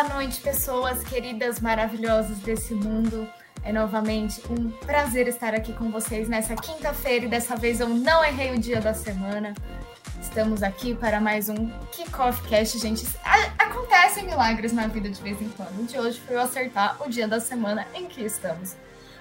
Boa 0.00 0.14
noite, 0.14 0.40
pessoas 0.40 1.04
queridas, 1.04 1.60
maravilhosas 1.60 2.38
desse 2.38 2.72
mundo. 2.72 3.28
É 3.62 3.70
novamente 3.70 4.40
um 4.48 4.70
prazer 4.70 5.28
estar 5.28 5.54
aqui 5.54 5.74
com 5.74 5.90
vocês 5.90 6.26
nessa 6.26 6.56
quinta-feira 6.56 7.26
e 7.26 7.28
dessa 7.28 7.54
vez 7.54 7.80
eu 7.80 7.88
não 7.90 8.24
errei 8.24 8.50
o 8.54 8.58
dia 8.58 8.80
da 8.80 8.94
semana. 8.94 9.52
Estamos 10.18 10.62
aqui 10.62 10.94
para 10.94 11.20
mais 11.20 11.50
um 11.50 11.68
Kickoff 11.92 12.48
Cast, 12.48 12.78
gente. 12.78 13.06
Acontecem 13.58 14.24
milagres 14.24 14.72
na 14.72 14.86
vida 14.86 15.10
de 15.10 15.20
vez 15.20 15.38
em 15.42 15.50
quando. 15.50 15.86
De 15.86 15.98
hoje 15.98 16.18
foi 16.18 16.36
eu 16.36 16.40
acertar 16.40 16.96
o 17.06 17.10
dia 17.10 17.28
da 17.28 17.38
semana 17.38 17.86
em 17.94 18.06
que 18.06 18.22
estamos. 18.22 18.76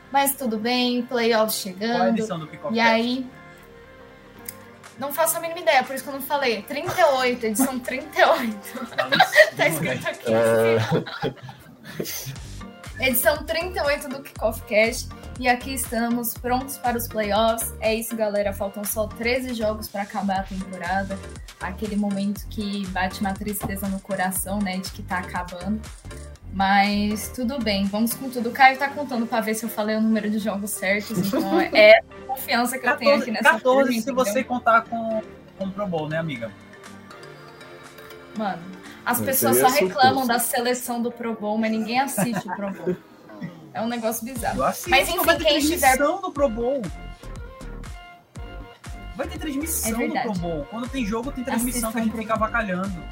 Mas 0.09 0.33
tudo 0.35 0.57
bem, 0.57 1.01
playoffs 1.01 1.59
chegando. 1.59 1.97
Qual 1.97 2.03
a 2.03 2.09
edição 2.09 2.39
do 2.39 2.47
Kickoff 2.47 2.73
E 2.73 2.79
aí, 2.79 3.29
não 4.99 5.13
faço 5.13 5.37
a 5.37 5.39
mínima 5.39 5.61
ideia, 5.61 5.83
por 5.83 5.95
isso 5.95 6.03
que 6.03 6.09
eu 6.09 6.13
não 6.13 6.21
falei. 6.21 6.61
38, 6.63 7.45
edição 7.45 7.79
38. 7.79 8.57
tá 9.55 9.67
escrito 9.67 10.07
aqui. 10.07 10.33
É... 10.33 10.77
Edição 12.99 13.45
38 13.45 14.09
do 14.09 14.21
Kickoff 14.21 14.61
Cash. 14.63 15.07
E 15.39 15.47
aqui 15.47 15.73
estamos, 15.73 16.33
prontos 16.33 16.77
para 16.77 16.97
os 16.97 17.07
playoffs. 17.07 17.73
É 17.79 17.95
isso, 17.95 18.13
galera. 18.13 18.51
Faltam 18.51 18.83
só 18.83 19.07
13 19.07 19.53
jogos 19.53 19.87
para 19.87 20.01
acabar 20.01 20.41
a 20.41 20.43
temporada. 20.43 21.17
Aquele 21.61 21.95
momento 21.95 22.45
que 22.49 22.85
bate 22.87 23.21
uma 23.21 23.33
tristeza 23.33 23.87
no 23.87 24.01
coração, 24.01 24.59
né? 24.59 24.79
De 24.79 24.91
que 24.91 25.01
tá 25.01 25.19
acabando. 25.19 25.79
Mas 26.53 27.29
tudo 27.29 27.59
bem, 27.59 27.85
vamos 27.85 28.13
com 28.13 28.29
tudo. 28.29 28.49
O 28.49 28.51
Caio 28.51 28.77
tá 28.77 28.89
contando 28.89 29.25
para 29.25 29.41
ver 29.41 29.53
se 29.53 29.63
eu 29.63 29.69
falei 29.69 29.95
o 29.95 30.01
número 30.01 30.29
de 30.29 30.39
jogos 30.39 30.71
certos. 30.71 31.17
Então 31.17 31.59
é 31.61 31.99
a 31.99 32.03
confiança 32.25 32.77
que 32.77 32.83
14, 32.83 32.91
eu 32.91 32.97
tenho 32.97 33.21
aqui 33.21 33.31
nessa 33.31 33.51
14 33.57 33.91
se 33.91 33.99
entendeu? 33.99 34.15
você 34.15 34.43
contar 34.43 34.81
com, 34.81 35.21
com 35.57 35.65
o 35.65 35.71
Pro 35.71 35.87
Bowl, 35.87 36.09
né, 36.09 36.17
amiga? 36.17 36.51
Mano, 38.35 38.61
as 39.05 39.21
pessoas 39.21 39.57
só 39.57 39.67
reclamam 39.67 40.25
da 40.25 40.39
seleção 40.39 41.01
do 41.01 41.11
Pro 41.11 41.33
Bowl, 41.35 41.57
mas 41.57 41.71
ninguém 41.71 41.99
assiste 41.99 42.47
o 42.47 42.55
Pro 42.55 42.71
Bowl. 42.71 42.95
É 43.71 43.81
um 43.83 43.87
negócio 43.87 44.25
bizarro. 44.25 44.63
Assisto, 44.63 44.89
mas 44.89 45.07
enfim, 45.07 45.37
quem 45.37 45.57
estiver. 45.59 45.95
do 45.95 46.31
Pro 46.31 46.49
Bowl. 46.49 46.81
Vai 49.15 49.27
ter 49.27 49.37
transmissão 49.37 50.01
é 50.01 50.07
do 50.07 50.13
Pro 50.21 50.33
Bowl. 50.33 50.67
Quando 50.71 50.89
tem 50.89 51.05
jogo, 51.05 51.31
tem 51.31 51.43
transmissão 51.43 51.89
Assistam 51.89 51.91
que 51.91 51.99
a 51.99 52.01
gente 52.01 52.17
fica 52.17 52.33
avacalhando. 52.33 53.03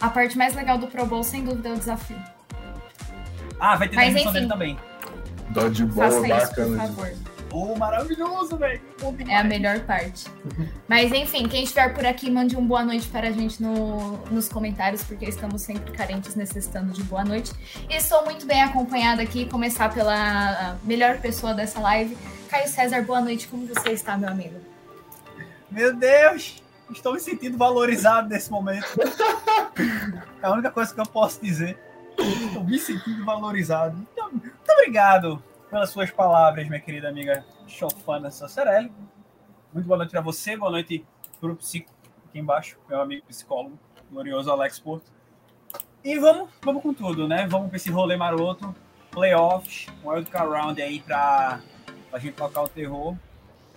A 0.00 0.08
parte 0.08 0.38
mais 0.38 0.54
legal 0.54 0.78
do 0.78 0.86
Pro 0.86 1.04
Bowl, 1.04 1.22
sem 1.22 1.44
dúvida, 1.44 1.68
é 1.68 1.72
o 1.72 1.76
desafio. 1.76 2.16
Ah, 3.64 3.76
vai 3.76 3.88
ter 3.88 3.96
Mas, 3.96 4.04
transmissão 4.10 4.32
dele 4.34 4.46
também. 4.46 4.78
Dodgeball 5.48 6.28
bacana. 6.28 6.44
Por 6.54 6.76
favor. 6.76 7.12
Oh, 7.50 7.74
maravilhoso, 7.76 8.58
velho. 8.58 8.82
É 9.26 9.38
a 9.38 9.44
melhor 9.44 9.80
parte. 9.80 10.26
Mas 10.86 11.10
enfim, 11.12 11.48
quem 11.48 11.62
estiver 11.64 11.94
por 11.94 12.04
aqui, 12.04 12.30
mande 12.30 12.58
um 12.58 12.66
boa 12.66 12.84
noite 12.84 13.08
para 13.08 13.28
a 13.28 13.30
gente 13.30 13.62
no, 13.62 14.18
nos 14.30 14.50
comentários, 14.50 15.02
porque 15.04 15.24
estamos 15.24 15.62
sempre 15.62 15.92
carentes 15.92 16.34
necessitando 16.34 16.92
de 16.92 17.02
boa 17.04 17.24
noite. 17.24 17.52
E 17.88 17.94
estou 17.96 18.22
muito 18.26 18.44
bem 18.44 18.60
acompanhada 18.60 19.22
aqui, 19.22 19.46
começar 19.46 19.94
pela 19.94 20.76
melhor 20.84 21.16
pessoa 21.18 21.54
dessa 21.54 21.80
live. 21.80 22.18
Caio 22.50 22.68
César, 22.68 23.00
boa 23.02 23.22
noite. 23.22 23.48
Como 23.48 23.66
você 23.66 23.92
está, 23.92 24.18
meu 24.18 24.28
amigo? 24.28 24.60
Meu 25.70 25.96
Deus! 25.96 26.62
Estou 26.90 27.14
me 27.14 27.20
sentindo 27.20 27.56
valorizado 27.56 28.28
nesse 28.28 28.50
momento. 28.50 28.86
É 30.42 30.46
a 30.46 30.52
única 30.52 30.70
coisa 30.70 30.92
que 30.92 31.00
eu 31.00 31.06
posso 31.06 31.40
dizer. 31.42 31.78
Estou 32.18 32.64
me 32.64 32.78
sentindo 32.78 33.24
valorizado. 33.24 34.06
Então, 34.12 34.30
muito 34.30 34.72
obrigado 34.72 35.42
pelas 35.70 35.90
suas 35.90 36.10
palavras, 36.10 36.68
minha 36.68 36.80
querida 36.80 37.08
amiga 37.08 37.44
Chofana 37.66 38.30
Sacerelli. 38.30 38.92
Muito 39.72 39.86
boa 39.86 39.98
noite 39.98 40.10
para 40.10 40.20
você, 40.20 40.56
boa 40.56 40.70
noite 40.70 41.04
para 41.40 41.50
o 41.50 41.56
psico 41.56 41.90
aqui 42.28 42.38
embaixo, 42.38 42.78
meu 42.88 43.00
amigo 43.00 43.26
psicólogo, 43.26 43.78
glorioso 44.10 44.50
Alex 44.50 44.78
Porto. 44.78 45.10
E 46.02 46.18
vamos, 46.18 46.50
vamos 46.62 46.82
com 46.82 46.94
tudo, 46.94 47.26
né? 47.26 47.46
Vamos 47.46 47.68
para 47.68 47.76
esse 47.76 47.90
rolê 47.90 48.16
maroto, 48.16 48.74
playoffs, 49.10 49.86
wildcard 50.04 50.50
round 50.52 50.82
aí 50.82 51.00
para 51.00 51.60
a 52.12 52.18
gente 52.18 52.34
tocar 52.34 52.62
o 52.62 52.68
terror. 52.68 53.16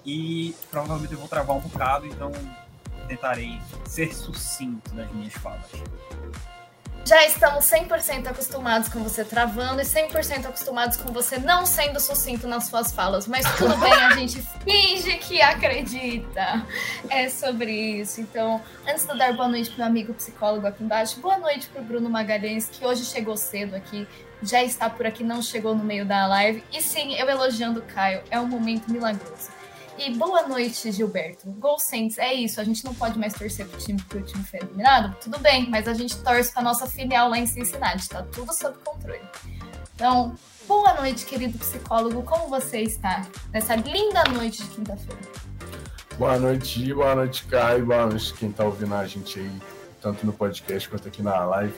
E 0.06 0.56
provavelmente 0.70 1.14
eu 1.14 1.20
vou 1.20 1.28
travar 1.28 1.56
um 1.56 1.60
bocado, 1.60 2.06
então 2.06 2.32
tentarei 3.08 3.60
ser 3.86 4.14
sucinto 4.14 4.94
nas 4.94 5.12
minhas 5.12 5.34
falas 5.34 5.72
já 7.08 7.26
estamos 7.26 7.64
100% 7.64 8.28
acostumados 8.28 8.90
com 8.90 9.02
você 9.02 9.24
travando 9.24 9.82
e 9.82 9.86
100% 9.86 10.46
acostumados 10.46 10.98
com 10.98 11.14
você 11.14 11.40
não 11.40 11.66
sendo 11.66 12.02
sucinto 12.02 12.50
nas 12.50 12.68
suas 12.68 12.92
falas, 12.92 13.26
mas 13.26 13.46
tudo 13.56 13.78
bem, 13.78 13.94
a 13.94 14.10
gente 14.12 14.42
finge 14.62 15.18
que 15.20 15.42
acredita. 15.42 16.68
É 17.10 17.30
sobre 17.30 17.72
isso. 17.72 18.20
Então, 18.20 18.62
antes 18.86 19.06
de 19.06 19.12
eu 19.12 19.18
dar 19.18 19.32
boa 19.32 19.48
noite 19.48 19.70
pro 19.70 19.78
meu 19.78 19.88
amigo 19.88 20.14
psicólogo 20.16 20.68
aqui 20.68 20.84
embaixo, 20.84 21.22
boa 21.22 21.38
noite 21.38 21.70
pro 21.70 21.82
Bruno 21.82 22.10
Magalhães, 22.10 22.68
que 22.68 22.86
hoje 22.86 23.06
chegou 23.06 23.38
cedo 23.38 23.74
aqui, 23.74 24.06
já 24.44 24.62
está 24.62 24.90
por 24.90 25.06
aqui, 25.06 25.24
não 25.24 25.42
chegou 25.42 25.74
no 25.74 25.86
meio 25.86 26.06
da 26.06 26.28
live. 26.28 26.62
E 26.74 26.82
sim, 26.82 27.14
eu 27.16 27.30
elogiando 27.30 27.80
o 27.80 27.84
Caio, 27.84 28.22
é 28.30 28.38
um 28.38 28.48
momento 28.48 28.92
milagroso. 28.92 29.57
E 29.98 30.12
boa 30.16 30.48
noite, 30.48 30.92
Gilberto. 30.92 31.50
Gol 31.54 31.80
Saints, 31.80 32.20
é 32.20 32.32
isso. 32.32 32.62
A 32.62 32.64
gente 32.64 32.86
não 32.86 32.94
pode 32.94 33.18
mais 33.18 33.34
torcer 33.34 33.68
pro 33.68 33.80
time 33.80 34.00
porque 34.00 34.18
o 34.18 34.22
time 34.22 34.44
foi 34.44 34.60
eliminado. 34.60 35.16
Tudo 35.20 35.40
bem, 35.40 35.68
mas 35.72 35.88
a 35.88 35.94
gente 35.96 36.16
torce 36.18 36.54
pra 36.54 36.62
nossa 36.62 36.86
filial 36.86 37.30
lá 37.30 37.40
em 37.40 37.48
Cincinnati. 37.48 38.08
Tá 38.08 38.22
tudo 38.22 38.54
sob 38.54 38.78
controle. 38.86 39.20
Então, 39.96 40.36
boa 40.68 40.94
noite, 40.94 41.26
querido 41.26 41.58
psicólogo. 41.58 42.22
Como 42.22 42.48
você 42.48 42.82
está 42.82 43.24
nessa 43.52 43.76
linda 43.76 44.24
noite 44.26 44.62
de 44.62 44.70
quinta-feira? 44.70 45.22
Boa 46.20 46.38
noite, 46.38 46.94
boa 46.94 47.16
noite, 47.16 47.46
Caio. 47.46 47.88
Boa 47.88 48.06
noite 48.06 48.36
quem 48.36 48.52
tá 48.52 48.66
ouvindo 48.66 48.94
a 48.94 49.08
gente 49.08 49.40
aí, 49.40 49.62
tanto 50.00 50.28
no 50.28 50.32
podcast 50.32 50.88
quanto 50.88 51.08
aqui 51.08 51.24
na 51.24 51.44
live. 51.44 51.74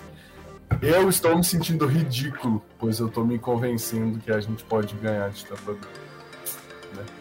Eu 0.81 1.07
estou 1.07 1.38
me 1.38 1.44
sentindo 1.44 1.86
ridículo, 1.86 2.62
pois 2.78 3.00
eu 3.00 3.07
estou 3.07 3.25
me 3.25 3.40
convencendo 3.40 4.19
que 4.19 4.30
a 4.30 4.41
gente 4.41 4.63
pode 4.66 4.94
ganhar 4.96 5.30
de 5.30 5.46
Tampa 5.46 5.72
Bay 5.72 7.19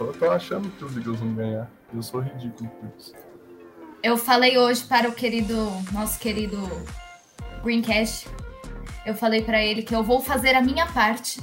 tô, 0.00 0.06
tô 0.06 0.30
achando 0.30 0.70
que 0.70 0.84
os 0.84 0.96
Eagles 0.96 1.20
vão 1.20 1.34
ganhar. 1.34 1.70
Eu 1.94 2.02
sou 2.02 2.20
ridículo 2.20 2.70
por 2.70 2.90
isso. 2.98 3.12
Eu 4.02 4.16
falei 4.16 4.56
hoje 4.56 4.82
para 4.84 5.08
o 5.08 5.12
querido, 5.12 5.70
nosso 5.92 6.18
querido 6.18 6.56
Greencast, 7.62 8.26
eu 9.04 9.14
falei 9.14 9.42
para 9.42 9.62
ele 9.62 9.82
que 9.82 9.94
eu 9.94 10.02
vou 10.02 10.22
fazer 10.22 10.54
a 10.54 10.62
minha 10.62 10.86
parte, 10.86 11.40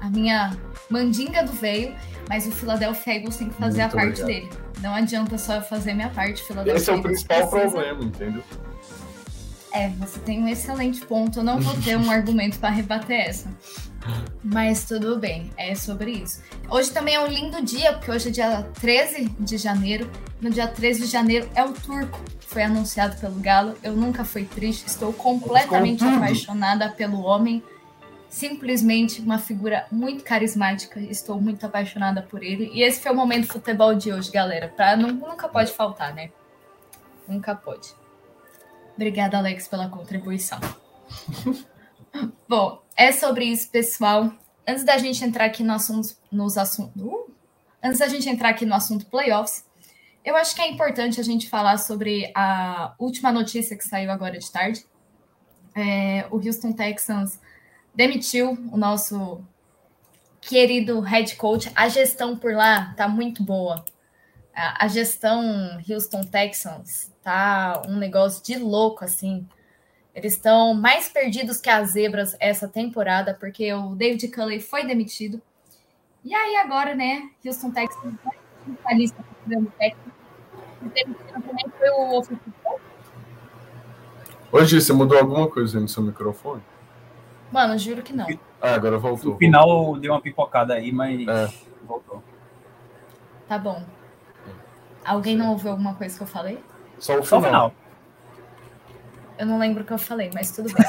a 0.00 0.10
minha 0.10 0.54
mandinga 0.90 1.42
do 1.42 1.52
veio, 1.52 1.96
mas 2.28 2.46
o 2.46 2.52
Philadelphia 2.52 3.14
Eagles 3.14 3.36
tem 3.38 3.48
que 3.48 3.54
fazer 3.54 3.80
Muito 3.80 3.96
a 3.96 4.00
parte 4.00 4.22
dele. 4.22 4.50
Não 4.82 4.94
adianta 4.94 5.38
só 5.38 5.56
eu 5.56 5.62
fazer 5.62 5.92
a 5.92 5.94
minha 5.94 6.10
parte, 6.10 6.42
Philadelphia 6.42 6.78
Esse 6.78 6.90
é 6.90 6.94
o 6.94 7.02
principal 7.02 7.48
precisa... 7.48 7.70
problema, 7.70 8.04
entendeu? 8.04 8.44
É, 9.72 9.88
você 9.90 10.18
tem 10.20 10.42
um 10.42 10.48
excelente 10.48 11.04
ponto. 11.04 11.40
Eu 11.40 11.44
não 11.44 11.60
vou 11.60 11.74
ter 11.82 11.96
um 11.96 12.08
argumento 12.10 12.58
para 12.58 12.70
rebater 12.70 13.28
essa. 13.28 13.50
Mas 14.42 14.84
tudo 14.84 15.18
bem, 15.18 15.50
é 15.56 15.74
sobre 15.74 16.12
isso. 16.12 16.42
Hoje 16.70 16.90
também 16.90 17.14
é 17.14 17.20
um 17.20 17.26
lindo 17.26 17.62
dia, 17.62 17.92
porque 17.92 18.10
hoje 18.10 18.28
é 18.28 18.30
dia 18.30 18.62
13 18.80 19.24
de 19.38 19.58
janeiro. 19.58 20.10
No 20.40 20.50
dia 20.50 20.66
13 20.66 21.00
de 21.00 21.06
janeiro 21.06 21.48
é 21.54 21.62
o 21.62 21.72
turco. 21.72 22.18
Foi 22.40 22.62
anunciado 22.62 23.16
pelo 23.20 23.34
Galo. 23.40 23.74
Eu 23.82 23.94
nunca 23.94 24.24
fui 24.24 24.44
triste, 24.44 24.86
estou 24.86 25.12
completamente 25.12 26.04
apaixonada 26.04 26.88
pelo 26.90 27.20
homem. 27.20 27.62
Simplesmente 28.30 29.20
uma 29.20 29.38
figura 29.38 29.86
muito 29.90 30.24
carismática. 30.24 31.00
Estou 31.00 31.40
muito 31.40 31.66
apaixonada 31.66 32.22
por 32.22 32.42
ele. 32.42 32.70
E 32.72 32.82
esse 32.82 33.00
foi 33.00 33.12
o 33.12 33.16
momento 33.16 33.48
futebol 33.48 33.94
de 33.94 34.12
hoje, 34.12 34.30
galera. 34.30 34.68
Pra, 34.74 34.96
não, 34.96 35.12
nunca 35.12 35.48
pode 35.48 35.72
faltar, 35.72 36.14
né? 36.14 36.30
Nunca 37.26 37.54
pode. 37.54 37.94
Obrigada, 38.98 39.38
Alex, 39.38 39.68
pela 39.68 39.88
contribuição. 39.88 40.58
Bom, 42.48 42.82
é 42.96 43.12
sobre 43.12 43.44
isso, 43.44 43.70
pessoal. 43.70 44.32
Antes 44.66 44.82
da 44.82 44.98
gente 44.98 45.24
entrar 45.24 45.44
aqui 45.44 45.62
no 45.62 45.72
assunto, 45.72 46.16
nos 46.32 46.58
assuntos, 46.58 47.00
uh, 47.00 47.30
antes 47.80 48.00
da 48.00 48.08
gente 48.08 48.28
entrar 48.28 48.48
aqui 48.48 48.66
no 48.66 48.74
assunto 48.74 49.06
playoffs, 49.06 49.64
eu 50.24 50.34
acho 50.34 50.52
que 50.52 50.60
é 50.60 50.68
importante 50.68 51.20
a 51.20 51.22
gente 51.22 51.48
falar 51.48 51.78
sobre 51.78 52.32
a 52.34 52.92
última 52.98 53.30
notícia 53.30 53.78
que 53.78 53.84
saiu 53.84 54.10
agora 54.10 54.36
de 54.36 54.50
tarde. 54.50 54.84
É, 55.76 56.26
o 56.32 56.44
Houston 56.44 56.72
Texans 56.72 57.38
demitiu 57.94 58.58
o 58.72 58.76
nosso 58.76 59.40
querido 60.40 60.98
head 60.98 61.36
coach. 61.36 61.70
A 61.72 61.88
gestão 61.88 62.36
por 62.36 62.52
lá 62.52 62.92
tá 62.96 63.06
muito 63.06 63.44
boa. 63.44 63.84
A, 64.60 64.88
gestão 64.88 65.78
Houston 65.88 66.22
Texans 66.22 67.12
tá 67.22 67.80
um 67.86 67.96
negócio 67.96 68.42
de 68.42 68.58
louco 68.58 69.04
assim. 69.04 69.46
Eles 70.12 70.32
estão 70.32 70.74
mais 70.74 71.08
perdidos 71.08 71.60
que 71.60 71.70
as 71.70 71.90
zebras 71.90 72.36
essa 72.40 72.66
temporada, 72.66 73.34
porque 73.34 73.72
o 73.72 73.94
David 73.94 74.26
Culley 74.28 74.58
foi 74.58 74.84
demitido. 74.84 75.40
E 76.24 76.34
aí 76.34 76.56
agora, 76.56 76.92
né, 76.92 77.30
Houston 77.44 77.70
Texans 77.70 78.14
vai 78.82 78.94
lista 78.96 79.22
para 79.22 79.58
o 79.60 79.66
técnico. 79.78 80.10
Também 81.32 81.64
foi 81.78 81.90
o. 81.90 82.22
Hoje 84.50 84.80
você 84.80 84.92
mudou 84.92 85.18
alguma 85.18 85.48
coisa 85.48 85.78
no 85.78 85.86
seu 85.86 86.02
microfone? 86.02 86.62
Mano, 87.52 87.78
juro 87.78 88.02
que 88.02 88.12
não. 88.12 88.26
Ah, 88.60 88.74
agora 88.74 88.98
voltou. 88.98 89.32
No 89.32 89.38
final 89.38 89.96
deu 90.00 90.12
uma 90.12 90.20
pipocada 90.20 90.74
aí, 90.74 90.90
mas 90.90 91.28
é. 91.28 91.52
voltou. 91.86 92.24
Tá 93.46 93.56
bom. 93.56 93.97
Alguém 95.08 95.36
não 95.36 95.50
ouviu 95.52 95.70
alguma 95.70 95.94
coisa 95.94 96.16
que 96.16 96.22
eu 96.22 96.26
falei? 96.26 96.62
Só 96.98 97.18
o 97.18 97.22
final. 97.22 97.40
Só 97.40 97.40
final. 97.46 97.74
Eu 99.38 99.46
não 99.46 99.58
lembro 99.58 99.82
o 99.82 99.86
que 99.86 99.92
eu 99.92 99.98
falei, 99.98 100.30
mas 100.34 100.50
tudo 100.50 100.68
bem. 100.72 100.84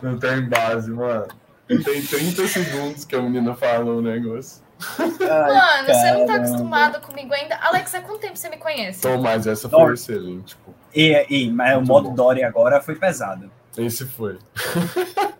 Não 0.00 0.16
tem 0.16 0.48
base, 0.48 0.88
mano. 0.92 1.26
Tem 1.66 2.02
30 2.02 2.46
segundos 2.46 3.04
que 3.04 3.16
a 3.16 3.20
menina 3.20 3.52
falou 3.54 3.98
o 3.98 4.02
negócio. 4.02 4.62
Ai, 4.96 5.06
mano, 5.08 5.18
caramba. 5.18 5.92
você 5.94 6.12
não 6.12 6.26
tá 6.26 6.34
acostumado 6.36 7.00
comigo 7.00 7.34
ainda. 7.34 7.56
Alex, 7.56 7.94
há 7.94 8.00
quanto 8.00 8.20
tempo 8.20 8.36
você 8.36 8.48
me 8.48 8.56
conhece? 8.56 9.00
Então, 9.00 9.20
mas 9.20 9.46
essa 9.46 9.68
foi 9.68 9.78
Dor. 9.78 9.92
excelente. 9.92 10.56
Tipo. 10.56 10.74
E, 10.94 11.26
e, 11.28 11.50
mas 11.50 11.74
Muito 11.74 11.84
o 11.84 11.88
modo 11.88 12.08
bom. 12.10 12.14
Dory 12.14 12.44
agora 12.44 12.80
foi 12.80 12.94
pesado. 12.94 13.50
Esse 13.76 14.06
foi. 14.06 14.38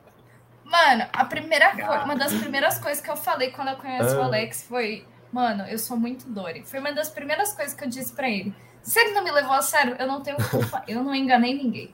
Mano, 0.71 1.05
a 1.13 1.25
primeira 1.25 1.73
coisa, 1.73 2.05
uma 2.05 2.15
das 2.15 2.33
primeiras 2.33 2.79
coisas 2.79 3.03
que 3.03 3.11
eu 3.11 3.17
falei 3.17 3.51
quando 3.51 3.69
eu 3.69 3.77
conheci 3.77 4.15
ah. 4.15 4.21
o 4.21 4.23
Alex 4.23 4.63
foi, 4.63 5.05
mano, 5.33 5.65
eu 5.65 5.77
sou 5.77 5.97
muito 5.97 6.29
Dory. 6.29 6.63
Foi 6.65 6.79
uma 6.79 6.93
das 6.93 7.09
primeiras 7.09 7.53
coisas 7.53 7.75
que 7.75 7.83
eu 7.83 7.89
disse 7.89 8.13
para 8.13 8.31
ele. 8.31 8.55
Se 8.81 9.01
ele 9.01 9.11
não 9.11 9.25
me 9.25 9.33
levou 9.33 9.53
a 9.53 9.63
sério, 9.63 9.97
eu 9.99 10.07
não 10.07 10.21
tenho 10.21 10.37
culpa, 10.49 10.85
eu 10.87 11.03
não 11.03 11.13
enganei 11.13 11.55
ninguém. 11.55 11.93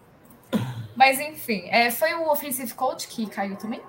Mas 0.94 1.18
enfim, 1.18 1.64
é, 1.70 1.90
foi 1.90 2.12
o 2.14 2.30
Offensive 2.30 2.72
Coach 2.74 3.08
que 3.08 3.26
caiu 3.26 3.56
também? 3.56 3.80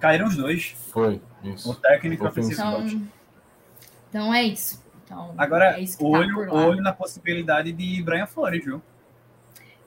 Caíram 0.00 0.26
os 0.26 0.36
dois. 0.36 0.74
Foi, 0.90 1.22
isso. 1.44 1.70
O 1.70 1.74
técnico 1.76 2.26
Offensive 2.26 2.54
então, 2.54 2.72
Coach. 2.72 3.00
Então 4.08 4.34
é 4.34 4.42
isso. 4.42 4.84
Então, 5.04 5.34
Agora, 5.38 5.80
é 5.80 5.86
tá 5.86 5.92
olho, 6.00 6.46
tá 6.46 6.52
olho 6.52 6.82
na 6.82 6.92
possibilidade 6.92 7.70
de 7.70 8.02
Brian 8.02 8.26
Flores, 8.26 8.64
viu? 8.64 8.82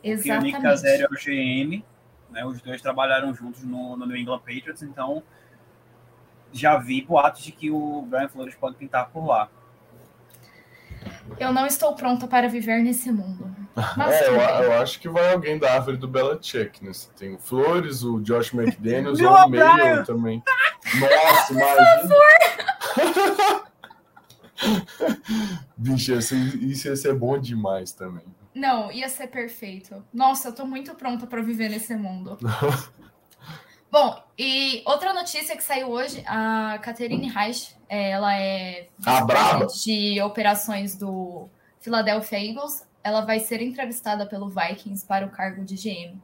Exatamente. 0.01 0.23
Porque 0.23 0.31
o 0.31 0.41
Nick 0.41 0.61
Caselli 0.61 1.03
é 1.03 1.07
o 1.07 1.09
GM, 1.09 1.83
né? 2.29 2.45
Os 2.45 2.61
dois 2.61 2.81
trabalharam 2.81 3.33
juntos 3.33 3.63
no, 3.63 3.95
no 3.97 4.05
New 4.05 4.17
England 4.17 4.39
Patriots, 4.39 4.81
então 4.81 5.23
já 6.51 6.77
vi 6.77 7.01
boatos 7.01 7.43
de 7.43 7.51
que 7.51 7.69
o 7.69 8.01
Brian 8.03 8.29
Flores 8.29 8.55
pode 8.55 8.75
pintar 8.75 9.09
por 9.09 9.25
lá. 9.25 9.49
Eu 11.39 11.53
não 11.53 11.65
estou 11.65 11.93
pronta 11.93 12.27
para 12.27 12.47
viver 12.47 12.81
nesse 12.81 13.11
mundo. 13.11 13.55
Mas, 13.95 14.15
é, 14.21 14.27
eu, 14.27 14.33
eu, 14.35 14.81
acho 14.81 14.99
que 14.99 15.07
vai 15.07 15.33
alguém 15.33 15.59
da 15.59 15.73
árvore 15.73 15.97
do 15.97 16.07
Belichick, 16.07 16.83
né? 16.83 16.91
Tem 17.17 17.35
o 17.35 17.37
Flores, 17.37 18.03
o 18.03 18.19
Josh 18.21 18.53
McDaniels 18.53 19.19
ou 19.21 19.29
o 19.29 19.49
Mayo 19.49 20.03
também. 20.03 20.41
Nossa, 20.99 21.53
imagina. 21.53 22.15
Bicho, 25.77 26.13
isso 26.13 26.87
ia 26.87 26.95
ser 26.95 27.13
bom 27.13 27.37
demais 27.37 27.91
também. 27.91 28.25
Não, 28.57 28.91
ia 28.91 29.07
ser 29.07 29.27
perfeito. 29.27 30.03
Nossa, 30.11 30.47
eu 30.47 30.55
tô 30.55 30.65
muito 30.65 30.95
pronta 30.95 31.27
para 31.27 31.43
viver 31.43 31.69
nesse 31.69 31.95
mundo. 31.95 32.39
Bom, 33.91 34.19
e 34.35 34.81
outra 34.83 35.13
notícia 35.13 35.55
que 35.55 35.63
saiu 35.63 35.89
hoje, 35.89 36.23
a 36.25 36.79
Catherine 36.81 37.29
Reich, 37.29 37.75
ela 37.87 38.35
é 38.35 38.89
ah, 39.05 39.23
de 39.83 40.19
operações 40.21 40.95
do 40.95 41.47
Philadelphia 41.79 42.43
Eagles. 42.43 42.83
Ela 43.03 43.21
vai 43.21 43.39
ser 43.39 43.61
entrevistada 43.61 44.25
pelo 44.25 44.49
Vikings 44.49 45.05
para 45.05 45.27
o 45.27 45.29
cargo 45.29 45.63
de 45.63 45.75
GM. 45.75 46.19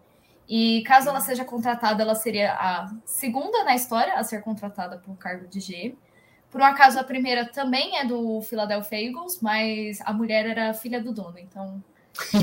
E 0.49 0.83
caso 0.87 1.09
ela 1.09 1.21
seja 1.21 1.45
contratada, 1.45 2.01
ela 2.01 2.15
seria 2.15 2.53
a 2.53 2.91
segunda 3.05 3.63
na 3.63 3.75
história 3.75 4.15
a 4.15 4.23
ser 4.23 4.41
contratada 4.41 4.97
para 4.97 5.11
o 5.11 5.15
cargo 5.15 5.47
de 5.47 5.59
GM. 5.59 5.95
Por 6.49 6.61
um 6.61 6.65
acaso, 6.65 6.99
a 6.99 7.03
primeira 7.03 7.45
também 7.45 7.97
é 7.97 8.05
do 8.05 8.41
Philadelphia 8.41 9.07
Eagles, 9.07 9.39
mas 9.39 10.01
a 10.01 10.11
mulher 10.11 10.47
era 10.47 10.73
filha 10.73 11.01
do 11.01 11.13
dono, 11.13 11.37
então. 11.37 11.81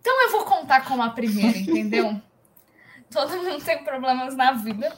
então 0.00 0.24
eu 0.24 0.32
vou 0.32 0.44
contar 0.44 0.84
como 0.84 1.02
a 1.02 1.10
primeira, 1.10 1.58
entendeu? 1.58 2.20
todo 3.10 3.42
mundo 3.42 3.64
tem 3.64 3.82
problemas 3.84 4.36
na 4.36 4.52
vida. 4.52 4.94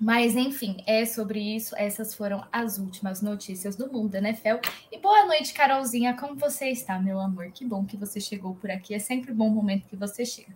Mas, 0.00 0.34
enfim, 0.34 0.82
é 0.84 1.04
sobre 1.04 1.38
isso. 1.38 1.76
Essas 1.76 2.12
foram 2.12 2.44
as 2.50 2.76
últimas 2.76 3.22
notícias 3.22 3.76
do 3.76 3.90
mundo 3.90 4.10
da 4.10 4.18
NFL. 4.18 4.56
E 4.90 4.98
boa 4.98 5.26
noite, 5.26 5.54
Carolzinha. 5.54 6.16
Como 6.16 6.34
você 6.34 6.70
está, 6.70 6.98
meu 6.98 7.20
amor? 7.20 7.52
Que 7.52 7.64
bom 7.64 7.84
que 7.84 7.96
você 7.96 8.20
chegou 8.20 8.54
por 8.56 8.68
aqui. 8.68 8.94
É 8.94 8.98
sempre 8.98 9.32
bom 9.32 9.46
o 9.46 9.50
momento 9.52 9.86
que 9.86 9.94
você 9.94 10.24
chega. 10.24 10.52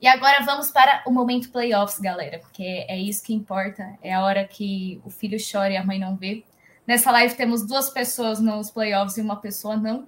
E 0.00 0.06
agora 0.06 0.44
vamos 0.44 0.70
para 0.70 1.02
o 1.06 1.10
momento 1.10 1.50
playoffs, 1.50 1.98
galera, 1.98 2.38
porque 2.38 2.84
é 2.88 2.96
isso 2.96 3.22
que 3.22 3.34
importa. 3.34 3.98
É 4.00 4.12
a 4.12 4.24
hora 4.24 4.44
que 4.46 5.00
o 5.04 5.10
filho 5.10 5.38
chora 5.38 5.72
e 5.72 5.76
a 5.76 5.84
mãe 5.84 5.98
não 5.98 6.16
vê. 6.16 6.44
Nessa 6.86 7.10
live 7.10 7.34
temos 7.34 7.66
duas 7.66 7.90
pessoas 7.90 8.40
nos 8.40 8.70
playoffs 8.70 9.16
e 9.16 9.20
uma 9.20 9.36
pessoa 9.36 9.76
não. 9.76 10.06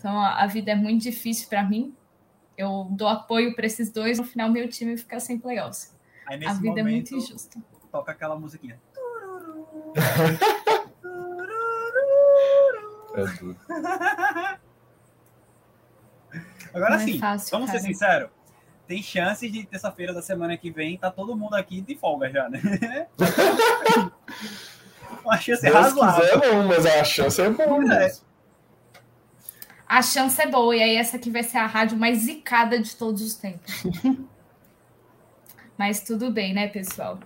Então 0.00 0.18
a 0.18 0.46
vida 0.46 0.72
é 0.72 0.74
muito 0.74 1.02
difícil 1.02 1.48
para 1.48 1.62
mim 1.62 1.94
eu 2.60 2.86
dou 2.90 3.08
apoio 3.08 3.56
para 3.56 3.64
esses 3.64 3.90
dois, 3.90 4.18
no 4.18 4.24
final 4.24 4.50
meu 4.50 4.68
time 4.68 4.94
fica 4.94 5.18
sem 5.18 5.38
playoffs. 5.38 5.96
Aí, 6.26 6.36
a 6.44 6.52
vida 6.52 6.68
momento, 6.68 6.78
é 6.78 6.82
muito 6.82 7.16
injusta. 7.16 7.58
Toca 7.90 8.12
aquela 8.12 8.38
musiquinha. 8.38 8.78
é. 13.16 13.20
Agora 16.74 16.98
sim, 16.98 17.16
é 17.16 17.20
vamos 17.20 17.48
cara. 17.48 17.66
ser 17.66 17.80
sinceros. 17.80 18.28
Tem 18.86 19.02
chances 19.02 19.50
de 19.50 19.64
terça-feira 19.64 20.12
da 20.12 20.20
semana 20.20 20.54
que 20.56 20.70
vem 20.70 20.98
tá 20.98 21.10
todo 21.10 21.34
mundo 21.34 21.54
aqui 21.54 21.80
de 21.80 21.96
folga 21.96 22.30
já, 22.30 22.50
né? 22.50 22.60
Uma 25.24 25.38
chance 25.38 25.62
Deus 25.62 25.74
razoável. 25.74 26.40
Quiser, 26.40 26.52
não, 26.52 26.68
mas 26.68 26.84
a 26.84 27.02
chance 27.04 27.40
é 27.40 27.48
boa. 27.48 27.94
É 27.94 28.12
a 29.90 30.02
chance 30.02 30.40
é 30.40 30.46
boa. 30.46 30.76
E 30.76 30.80
aí, 30.80 30.94
essa 30.94 31.16
aqui 31.16 31.28
vai 31.32 31.42
ser 31.42 31.58
a 31.58 31.66
rádio 31.66 31.98
mais 31.98 32.18
zicada 32.18 32.78
de 32.78 32.94
todos 32.94 33.20
os 33.20 33.34
tempos. 33.34 33.82
Mas 35.76 36.00
tudo 36.02 36.30
bem, 36.30 36.54
né, 36.54 36.68
pessoal? 36.68 37.18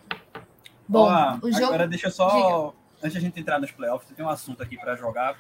Bom, 0.89 1.07
o 1.43 1.53
jogo. 1.53 1.67
Agora 1.67 1.87
deixa 1.87 2.07
eu 2.07 2.11
só. 2.11 2.31
Diga. 2.31 2.79
Antes 3.03 3.13
de 3.13 3.19
a 3.19 3.21
gente 3.21 3.39
entrar 3.39 3.61
nos 3.61 3.71
playoffs, 3.71 4.11
tem 4.17 4.25
um 4.25 4.31
assunto 4.31 4.63
aqui 4.63 4.79
para 4.79 4.97
jogar. 4.97 5.37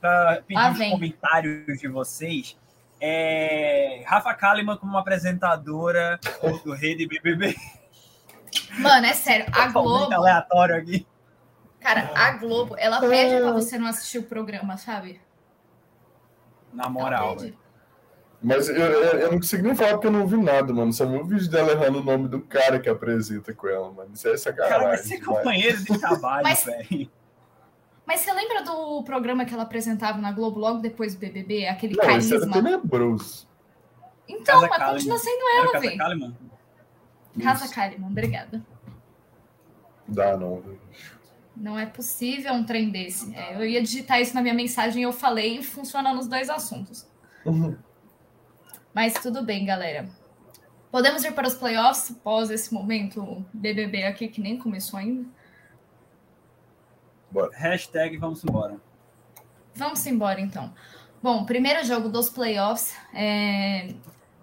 Para 0.00 0.42
pedir 0.42 0.60
os 0.60 0.90
comentários 0.90 1.78
de 1.78 1.86
vocês. 1.86 2.56
É... 3.00 4.02
Rafa 4.04 4.34
Kalimann 4.34 4.78
como 4.78 4.98
apresentadora 4.98 6.18
do 6.64 6.74
Rede 6.74 7.06
BBB. 7.06 7.54
Mano, 8.80 9.06
é 9.06 9.14
sério. 9.14 9.46
A 9.52 9.68
Globo. 9.68 10.12
aleatório 10.12 10.74
aqui. 10.74 11.06
Cara, 11.78 12.10
a 12.16 12.32
Globo, 12.32 12.74
ela 12.76 12.98
pede 12.98 13.40
pra 13.40 13.52
você 13.52 13.78
não 13.78 13.86
assistir 13.86 14.18
o 14.18 14.24
programa, 14.24 14.76
sabe? 14.76 15.20
Na 16.72 16.88
moral, 16.88 17.36
Mas 18.42 18.68
eu, 18.68 18.76
eu, 18.76 19.18
eu, 19.18 19.32
não 19.32 19.38
consigo 19.38 19.62
nem 19.62 19.74
falar 19.74 19.92
porque 19.92 20.06
eu 20.06 20.12
não 20.12 20.26
vi 20.26 20.36
nada, 20.36 20.72
mano. 20.72 20.92
Só 20.92 21.06
vi 21.06 21.16
o 21.16 21.24
vídeo 21.24 21.50
dela 21.50 21.72
errando 21.72 22.00
o 22.00 22.04
nome 22.04 22.28
do 22.28 22.40
cara 22.40 22.78
que 22.78 22.88
apresenta 22.88 23.52
com 23.52 23.68
ela, 23.68 23.90
mano. 23.90 24.10
Isso 24.14 24.28
é 24.28 24.36
sacanagem. 24.36 24.78
Cara, 24.78 24.88
vai 24.88 24.98
ser 24.98 25.24
companheiro 25.24 25.78
de 25.82 25.98
trabalho, 25.98 26.46
velho. 26.64 27.10
Mas 28.06 28.20
você 28.20 28.32
lembra 28.32 28.62
do 28.62 29.02
programa 29.02 29.44
que 29.44 29.52
ela 29.52 29.64
apresentava 29.64 30.18
na 30.18 30.32
Globo 30.32 30.58
logo 30.58 30.80
depois 30.80 31.14
do 31.14 31.20
BBB? 31.20 31.66
Aquele 31.66 31.94
não, 31.94 32.04
carisma? 32.04 32.36
Isso 32.36 32.44
era 32.44 32.52
tenebroso. 32.52 33.48
Então, 34.26 34.44
Casa 34.44 34.68
mas 34.68 34.78
Kalimann. 34.78 34.94
continua 34.94 35.18
sendo 35.18 35.42
ela, 35.56 35.80
velho. 35.80 35.98
Casa 35.98 36.10
Kalimann. 36.10 36.36
Casa 37.42 37.74
Kalimann, 37.74 38.10
obrigada. 38.10 38.66
Dá 40.06 40.36
não, 40.36 40.60
velho. 40.60 40.80
Não 41.58 41.76
é 41.76 41.86
possível 41.86 42.52
um 42.52 42.64
trem 42.64 42.88
desse. 42.88 43.34
É, 43.34 43.56
eu 43.56 43.66
ia 43.66 43.82
digitar 43.82 44.20
isso 44.20 44.32
na 44.32 44.40
minha 44.40 44.54
mensagem 44.54 45.02
e 45.02 45.04
eu 45.04 45.12
falei 45.12 45.58
e 45.58 45.62
funciona 45.62 46.14
nos 46.14 46.28
dois 46.28 46.48
assuntos. 46.48 47.06
Uhum. 47.44 47.76
Mas 48.94 49.14
tudo 49.14 49.42
bem, 49.42 49.64
galera. 49.64 50.08
Podemos 50.90 51.24
ir 51.24 51.32
para 51.32 51.48
os 51.48 51.54
playoffs 51.54 52.12
após 52.12 52.48
esse 52.50 52.72
momento 52.72 53.44
BBB 53.52 54.04
aqui 54.04 54.28
que 54.28 54.40
nem 54.40 54.56
começou 54.56 54.98
ainda? 54.98 55.28
Bora. 57.30 57.50
Hashtag 57.54 58.16
vamos 58.16 58.42
embora. 58.44 58.80
Vamos 59.74 60.06
embora, 60.06 60.40
então. 60.40 60.72
Bom, 61.20 61.44
primeiro 61.44 61.84
jogo 61.84 62.08
dos 62.08 62.30
playoffs 62.30 62.96
é 63.12 63.94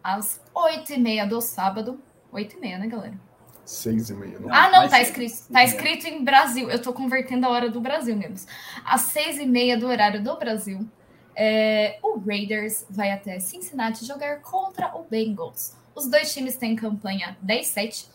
às 0.04 0.42
oito 0.54 0.92
e 0.94 0.98
meia 0.98 1.26
do 1.26 1.40
sábado. 1.40 2.00
Oito 2.32 2.58
e 2.58 2.60
meia, 2.60 2.78
né, 2.78 2.88
galera? 2.88 3.25
Seis 3.66 4.10
e 4.10 4.14
meia. 4.14 4.40
Não. 4.40 4.54
Ah, 4.54 4.70
não, 4.70 4.88
tá 4.88 5.02
escrito, 5.02 5.52
tá 5.52 5.64
escrito 5.64 6.06
em 6.08 6.24
Brasil. 6.24 6.70
Eu 6.70 6.80
tô 6.82 6.94
convertendo 6.94 7.48
a 7.48 7.50
hora 7.50 7.70
do 7.70 7.82
Brasil 7.82 8.16
mesmo. 8.16 8.48
Às 8.86 9.02
seis 9.02 9.40
e 9.40 9.46
meia 9.46 9.78
do 9.78 9.88
horário 9.88 10.24
do 10.24 10.38
Brasil, 10.38 10.88
é, 11.36 11.98
o 12.04 12.20
Raiders 12.20 12.86
vai 12.90 13.12
até 13.12 13.40
Cincinnati 13.40 14.06
jogar 14.06 14.42
contra 14.42 14.96
o 14.96 15.04
Bengals. 15.04 15.76
Os 15.96 16.08
dois 16.08 16.34
times 16.34 16.56
têm 16.58 16.76
campanha 16.76 17.38
10-7 17.44 18.08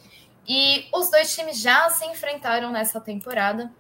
e 0.47 0.87
os 0.95 1.11
dois 1.11 1.35
times 1.35 1.61
já 1.61 1.90
se 1.90 2.04
enfrentaram 2.07 2.71
nessa 2.71 3.00
temporada. 3.00 3.73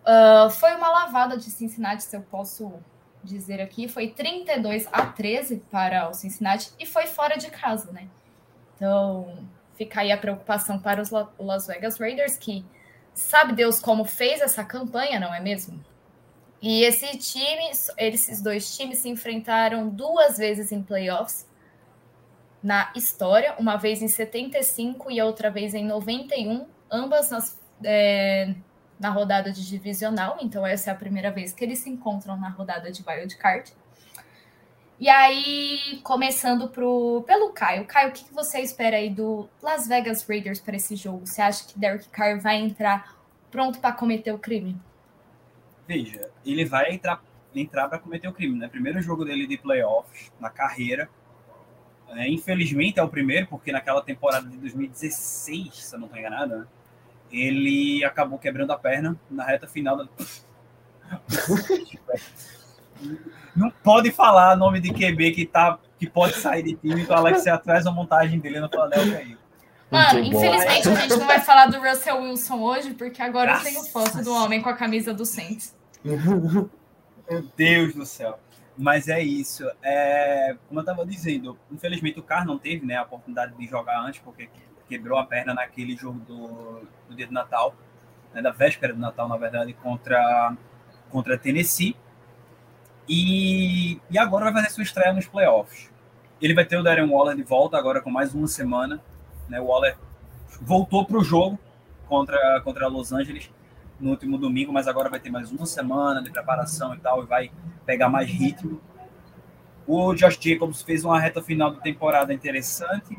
Uh, 0.00 0.50
foi 0.50 0.74
uma 0.74 0.88
lavada 0.88 1.36
de 1.36 1.50
Cincinnati, 1.50 2.02
se 2.02 2.16
eu 2.16 2.22
posso 2.22 2.72
dizer 3.22 3.60
aqui. 3.60 3.86
Foi 3.86 4.08
32 4.08 4.88
a 4.90 5.06
13 5.06 5.62
para 5.70 6.08
o 6.08 6.14
Cincinnati 6.14 6.72
e 6.78 6.86
foi 6.86 7.06
fora 7.06 7.36
de 7.36 7.50
casa, 7.50 7.92
né? 7.92 8.08
Então, 8.76 9.46
fica 9.80 10.02
aí 10.02 10.12
a 10.12 10.18
preocupação 10.18 10.78
para 10.78 11.00
os 11.00 11.08
Las 11.38 11.66
Vegas 11.66 11.98
Raiders, 11.98 12.36
que 12.36 12.66
sabe 13.14 13.54
Deus 13.54 13.80
como 13.80 14.04
fez 14.04 14.42
essa 14.42 14.62
campanha, 14.62 15.18
não 15.18 15.32
é 15.32 15.40
mesmo? 15.40 15.82
E 16.60 16.84
esse 16.84 17.16
time, 17.16 17.70
esses 17.96 18.42
dois 18.42 18.76
times 18.76 18.98
se 18.98 19.08
enfrentaram 19.08 19.88
duas 19.88 20.36
vezes 20.36 20.70
em 20.70 20.82
playoffs 20.82 21.48
na 22.62 22.92
história, 22.94 23.54
uma 23.58 23.78
vez 23.78 24.02
em 24.02 24.08
75 24.08 25.10
e 25.10 25.22
outra 25.22 25.50
vez 25.50 25.72
em 25.72 25.86
91, 25.86 26.66
ambas 26.90 27.30
nas, 27.30 27.58
é, 27.82 28.54
na 28.98 29.08
rodada 29.08 29.50
de 29.50 29.66
divisional, 29.66 30.36
então 30.42 30.66
essa 30.66 30.90
é 30.90 30.92
a 30.92 30.96
primeira 30.96 31.30
vez 31.30 31.54
que 31.54 31.64
eles 31.64 31.78
se 31.78 31.88
encontram 31.88 32.36
na 32.36 32.50
rodada 32.50 32.92
de 32.92 33.02
wild 33.08 33.34
card. 33.38 33.72
E 35.00 35.08
aí, 35.08 35.98
começando 36.02 36.68
pro, 36.68 37.24
pelo 37.26 37.54
Caio. 37.54 37.86
Caio, 37.86 38.10
o 38.10 38.12
que, 38.12 38.22
que 38.22 38.34
você 38.34 38.60
espera 38.60 38.98
aí 38.98 39.08
do 39.08 39.48
Las 39.62 39.88
Vegas 39.88 40.22
Raiders 40.28 40.60
para 40.60 40.76
esse 40.76 40.94
jogo? 40.94 41.26
Você 41.26 41.40
acha 41.40 41.66
que 41.66 41.78
Derek 41.78 42.06
Carr 42.10 42.38
vai 42.38 42.56
entrar 42.56 43.16
pronto 43.50 43.78
para 43.78 43.92
cometer 43.92 44.30
o 44.30 44.38
crime? 44.38 44.76
Veja, 45.88 46.30
ele 46.44 46.66
vai 46.66 46.92
entrar 46.92 47.22
entrar 47.54 47.88
para 47.88 47.98
cometer 47.98 48.28
o 48.28 48.32
crime, 48.32 48.58
né? 48.58 48.68
Primeiro 48.68 49.00
jogo 49.00 49.24
dele 49.24 49.46
de 49.46 49.56
playoffs 49.56 50.30
na 50.38 50.50
carreira. 50.50 51.08
É, 52.10 52.28
infelizmente 52.28 53.00
é 53.00 53.02
o 53.02 53.08
primeiro, 53.08 53.46
porque 53.46 53.72
naquela 53.72 54.02
temporada 54.02 54.46
de 54.48 54.56
2016, 54.58 55.74
se 55.74 55.94
eu 55.94 55.98
não 55.98 56.08
estou 56.08 56.20
enganado, 56.20 56.58
né? 56.58 56.66
ele 57.32 58.04
acabou 58.04 58.38
quebrando 58.38 58.72
a 58.72 58.78
perna 58.78 59.18
na 59.30 59.44
reta 59.44 59.66
final 59.66 59.96
da. 59.96 60.06
não 63.54 63.70
pode 63.70 64.10
falar 64.10 64.56
nome 64.56 64.80
de 64.80 64.92
QB 64.92 65.32
que, 65.32 65.46
tá, 65.46 65.78
que 65.98 66.08
pode 66.08 66.34
sair 66.34 66.62
de 66.62 66.74
time, 66.74 67.02
então 67.02 67.16
o 67.16 67.18
Alex 67.18 67.46
atrás 67.46 67.86
a 67.86 67.90
montagem 67.90 68.38
dele 68.38 68.60
no 68.60 68.68
Philadelphia 68.68 69.18
aí. 69.18 69.36
Mano, 69.90 70.20
infelizmente 70.20 70.88
a 70.88 70.94
gente 70.94 71.16
não 71.16 71.26
vai 71.26 71.40
falar 71.40 71.66
do 71.66 71.80
Russell 71.80 72.22
Wilson 72.22 72.60
hoje, 72.60 72.94
porque 72.94 73.20
agora 73.20 73.54
Nossa. 73.54 73.68
eu 73.68 73.72
tenho 73.72 73.84
foto 73.84 74.22
do 74.22 74.32
homem 74.32 74.62
com 74.62 74.68
a 74.68 74.74
camisa 74.74 75.12
do 75.12 75.26
Saints. 75.26 75.76
Meu 76.04 77.42
Deus 77.56 77.94
do 77.94 78.06
céu. 78.06 78.38
Mas 78.78 79.08
é 79.08 79.20
isso. 79.20 79.68
É, 79.82 80.56
como 80.68 80.80
eu 80.80 80.82
estava 80.82 81.04
dizendo, 81.04 81.58
infelizmente 81.70 82.18
o 82.18 82.22
Carr 82.22 82.46
não 82.46 82.56
teve 82.56 82.86
né, 82.86 82.96
a 82.96 83.02
oportunidade 83.02 83.52
de 83.54 83.66
jogar 83.66 84.00
antes, 84.00 84.20
porque 84.20 84.48
quebrou 84.88 85.18
a 85.18 85.26
perna 85.26 85.52
naquele 85.52 85.96
jogo 85.96 86.18
do, 86.20 86.82
do 87.08 87.14
dia 87.14 87.26
do 87.26 87.32
Natal, 87.32 87.74
né, 88.32 88.40
da 88.40 88.50
véspera 88.50 88.94
do 88.94 88.98
Natal, 88.98 89.28
na 89.28 89.36
verdade, 89.36 89.72
contra, 89.74 90.56
contra 91.10 91.36
Tennessee. 91.36 91.96
E, 93.12 94.00
e 94.08 94.16
agora 94.16 94.44
vai 94.44 94.62
fazer 94.62 94.72
sua 94.72 94.84
estreia 94.84 95.12
nos 95.12 95.26
playoffs. 95.26 95.90
Ele 96.40 96.54
vai 96.54 96.64
ter 96.64 96.76
o 96.76 96.82
Darren 96.84 97.10
Waller 97.10 97.34
de 97.34 97.42
volta 97.42 97.76
agora 97.76 98.00
com 98.00 98.08
mais 98.08 98.32
uma 98.32 98.46
semana. 98.46 99.02
Né? 99.48 99.60
O 99.60 99.64
Waller 99.64 99.98
voltou 100.62 101.04
para 101.04 101.18
o 101.18 101.24
jogo 101.24 101.58
contra, 102.06 102.60
contra 102.60 102.86
Los 102.86 103.12
Angeles 103.12 103.50
no 103.98 104.10
último 104.10 104.38
domingo, 104.38 104.72
mas 104.72 104.86
agora 104.86 105.10
vai 105.10 105.18
ter 105.18 105.28
mais 105.28 105.50
uma 105.50 105.66
semana 105.66 106.22
de 106.22 106.30
preparação 106.30 106.94
e 106.94 106.98
tal, 106.98 107.24
e 107.24 107.26
vai 107.26 107.50
pegar 107.84 108.08
mais 108.08 108.30
ritmo. 108.30 108.80
O 109.88 110.14
Josh 110.14 110.38
Jacobs 110.40 110.80
fez 110.80 111.04
uma 111.04 111.18
reta 111.18 111.42
final 111.42 111.72
de 111.74 111.80
temporada 111.80 112.32
interessante. 112.32 113.18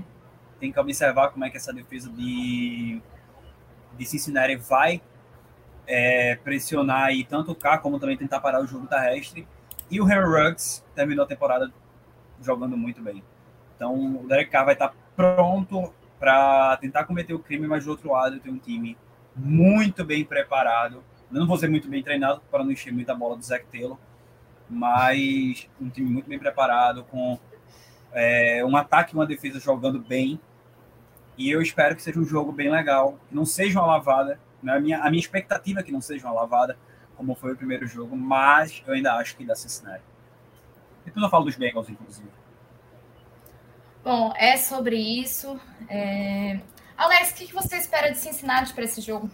Tem 0.58 0.72
que 0.72 0.80
observar 0.80 1.32
como 1.32 1.44
é 1.44 1.50
que 1.50 1.58
essa 1.58 1.74
defesa 1.74 2.10
de, 2.10 3.02
de 3.98 4.06
Cincinnati 4.06 4.56
vai 4.56 5.02
é, 5.86 6.38
pressionar 6.38 7.08
aí 7.08 7.26
tanto 7.26 7.52
o 7.52 7.56
K 7.56 7.78
como 7.80 8.00
também 8.00 8.16
tentar 8.16 8.40
parar 8.40 8.62
o 8.62 8.66
jogo 8.66 8.88
terrestre. 8.88 9.46
E 9.92 10.00
o 10.00 10.10
Henry 10.10 10.24
Ruggs 10.24 10.82
terminou 10.96 11.26
a 11.26 11.28
temporada 11.28 11.70
jogando 12.42 12.78
muito 12.78 13.02
bem. 13.02 13.22
Então 13.76 14.22
o 14.24 14.28
Derek 14.28 14.50
Carr 14.50 14.64
vai 14.64 14.74
estar 14.74 14.96
pronto 15.18 15.94
para 16.18 16.78
tentar 16.78 17.04
cometer 17.04 17.34
o 17.34 17.40
crime, 17.40 17.68
mas 17.68 17.84
do 17.84 17.92
outro 17.92 18.12
lado 18.12 18.40
tem 18.40 18.54
um 18.54 18.58
time 18.58 18.98
muito 19.36 20.06
bem 20.06 20.24
preparado. 20.24 21.04
Não 21.30 21.46
vou 21.46 21.58
ser 21.58 21.70
muito 21.70 21.90
bem 21.90 22.02
treinado 22.02 22.42
para 22.50 22.64
não 22.64 22.72
encher 22.72 22.94
muita 22.94 23.14
bola 23.14 23.36
do 23.36 23.44
Zach 23.44 23.66
Taylor, 23.66 23.98
mas 24.70 25.68
um 25.80 25.90
time 25.90 26.10
muito 26.10 26.30
bem 26.30 26.40
preparado, 26.40 27.04
com 27.04 27.38
é, 28.14 28.64
um 28.64 28.78
ataque 28.78 29.14
e 29.14 29.18
uma 29.18 29.26
defesa 29.26 29.60
jogando 29.60 30.00
bem. 30.00 30.40
E 31.38 31.50
eu 31.50 31.62
espero 31.62 31.98
que 31.98 32.02
seja 32.02 32.20
um 32.20 32.26
jogo 32.26 32.54
bem 32.54 32.70
legal, 32.70 33.20
que 33.28 33.36
não 33.36 33.46
seja 33.46 33.80
uma 33.80 33.88
lavada. 33.88 34.40
Né? 34.64 34.74
A, 34.74 34.80
minha, 34.80 35.00
a 35.00 35.10
minha 35.10 35.20
expectativa 35.20 35.82
é 35.82 35.84
que 35.84 35.92
não 35.92 36.02
seja 36.02 36.28
uma 36.28 36.34
lavada, 36.34 36.78
como 37.22 37.36
foi 37.36 37.54
o 37.54 37.56
primeiro 37.56 37.86
jogo, 37.86 38.18
mas 38.18 38.82
eu 38.88 38.96
ainda 38.96 39.14
acho 39.14 39.38
que 39.38 39.46
dá 39.46 39.54
Cincinnati. 39.56 40.02
Depois 41.06 41.24
eu 41.24 41.30
falo 41.30 41.46
dos 41.46 41.56
Bengals, 41.56 41.88
inclusive. 41.88 42.28
Bom, 44.04 44.34
é 44.36 44.58
sobre 44.58 44.96
isso. 44.96 45.60
É... 45.88 46.60
Alex, 46.98 47.30
o 47.30 47.36
que 47.36 47.54
você 47.54 47.78
espera 47.78 48.10
de 48.10 48.18
Cincinnati 48.18 48.74
para 48.74 48.86
esse 48.86 49.02
jogo? 49.02 49.30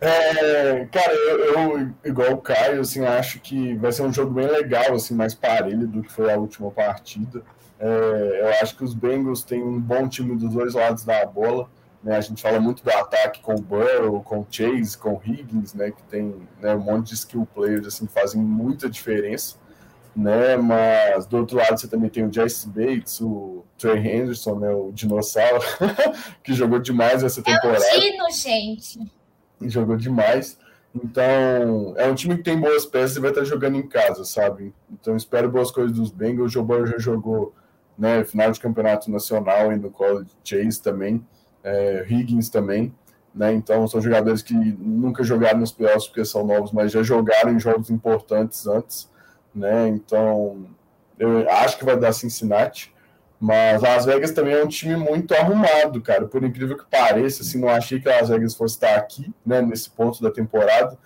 É, 0.00 0.86
cara, 0.86 1.12
eu, 1.12 1.38
eu, 1.38 1.94
igual 2.02 2.32
o 2.32 2.40
Caio, 2.40 2.80
assim, 2.80 3.04
acho 3.04 3.38
que 3.40 3.74
vai 3.74 3.92
ser 3.92 4.02
um 4.02 4.12
jogo 4.12 4.32
bem 4.32 4.46
legal, 4.46 4.94
assim, 4.94 5.14
mais 5.14 5.34
parelho 5.34 5.86
do 5.86 6.02
que 6.02 6.10
foi 6.10 6.32
a 6.32 6.38
última 6.38 6.70
partida. 6.70 7.42
É, 7.78 8.40
eu 8.40 8.48
acho 8.62 8.74
que 8.74 8.84
os 8.84 8.94
Bengals 8.94 9.42
têm 9.42 9.62
um 9.62 9.78
bom 9.78 10.08
time 10.08 10.34
dos 10.34 10.54
dois 10.54 10.72
lados 10.72 11.04
da 11.04 11.26
bola. 11.26 11.68
Né? 12.06 12.16
A 12.16 12.20
gente 12.20 12.40
fala 12.40 12.60
muito 12.60 12.84
do 12.84 12.90
ataque 12.90 13.40
com 13.40 13.56
o 13.56 13.60
Burrow, 13.60 14.22
com 14.22 14.38
o 14.38 14.46
Chase, 14.48 14.96
com 14.96 15.14
o 15.14 15.20
Higgins, 15.24 15.74
né? 15.74 15.90
que 15.90 16.04
tem 16.04 16.36
né, 16.62 16.72
um 16.72 16.78
monte 16.78 17.08
de 17.08 17.14
skill 17.14 17.48
players 17.52 17.84
assim, 17.84 18.06
que 18.06 18.12
fazem 18.12 18.40
muita 18.40 18.88
diferença. 18.88 19.56
Né? 20.14 20.56
Mas 20.56 21.26
do 21.26 21.38
outro 21.38 21.56
lado 21.56 21.76
você 21.76 21.88
também 21.88 22.08
tem 22.08 22.24
o 22.24 22.32
Jesse 22.32 22.68
Bates, 22.68 23.20
o 23.20 23.64
Trey 23.76 23.98
Henderson, 23.98 24.54
né? 24.54 24.70
o 24.70 24.92
dinossauro, 24.92 25.60
que 26.44 26.54
jogou 26.54 26.78
demais 26.78 27.24
essa 27.24 27.42
temporada. 27.42 27.84
É 27.84 27.98
Dino, 27.98 28.30
gente. 28.30 29.00
Jogou 29.62 29.96
demais. 29.96 30.56
Então, 30.94 31.92
é 31.96 32.06
um 32.06 32.14
time 32.14 32.36
que 32.36 32.44
tem 32.44 32.56
boas 32.56 32.86
peças 32.86 33.16
e 33.16 33.20
vai 33.20 33.30
estar 33.30 33.42
jogando 33.42 33.78
em 33.78 33.86
casa, 33.88 34.24
sabe? 34.24 34.72
Então, 34.92 35.16
espero 35.16 35.50
boas 35.50 35.72
coisas 35.72 35.96
dos 35.96 36.12
Bengals. 36.12 36.52
O 36.52 36.54
Joe 36.54 36.64
Burrow 36.64 36.86
já 36.86 36.98
jogou 36.98 37.52
né, 37.98 38.24
final 38.24 38.52
de 38.52 38.60
campeonato 38.60 39.10
nacional 39.10 39.72
e 39.72 39.76
no 39.76 39.90
college 39.90 40.30
Chase 40.44 40.80
também 40.80 41.26
é, 41.66 42.06
Higgins 42.08 42.48
também, 42.48 42.94
né? 43.34 43.52
Então 43.52 43.86
são 43.88 44.00
jogadores 44.00 44.40
que 44.40 44.54
nunca 44.54 45.24
jogaram 45.24 45.58
nos 45.58 45.72
playoffs 45.72 46.06
porque 46.06 46.24
são 46.24 46.46
novos, 46.46 46.70
mas 46.70 46.92
já 46.92 47.02
jogaram 47.02 47.52
em 47.52 47.58
jogos 47.58 47.90
importantes 47.90 48.66
antes, 48.68 49.10
né? 49.52 49.88
Então 49.88 50.64
eu 51.18 51.50
acho 51.50 51.76
que 51.76 51.84
vai 51.84 51.98
dar 51.98 52.12
Cincinnati, 52.12 52.94
mas 53.40 53.82
Las 53.82 54.04
Vegas 54.06 54.30
também 54.30 54.54
é 54.54 54.64
um 54.64 54.68
time 54.68 54.96
muito 54.96 55.34
arrumado, 55.34 56.00
cara. 56.00 56.26
Por 56.26 56.44
incrível 56.44 56.78
que 56.78 56.84
pareça, 56.88 57.42
assim, 57.42 57.60
não 57.60 57.68
achei 57.68 58.00
que 58.00 58.08
Las 58.08 58.28
Vegas 58.28 58.54
fosse 58.54 58.76
estar 58.76 58.94
aqui, 58.94 59.32
né? 59.44 59.60
Nesse 59.60 59.90
ponto 59.90 60.22
da 60.22 60.30
temporada. 60.30 60.96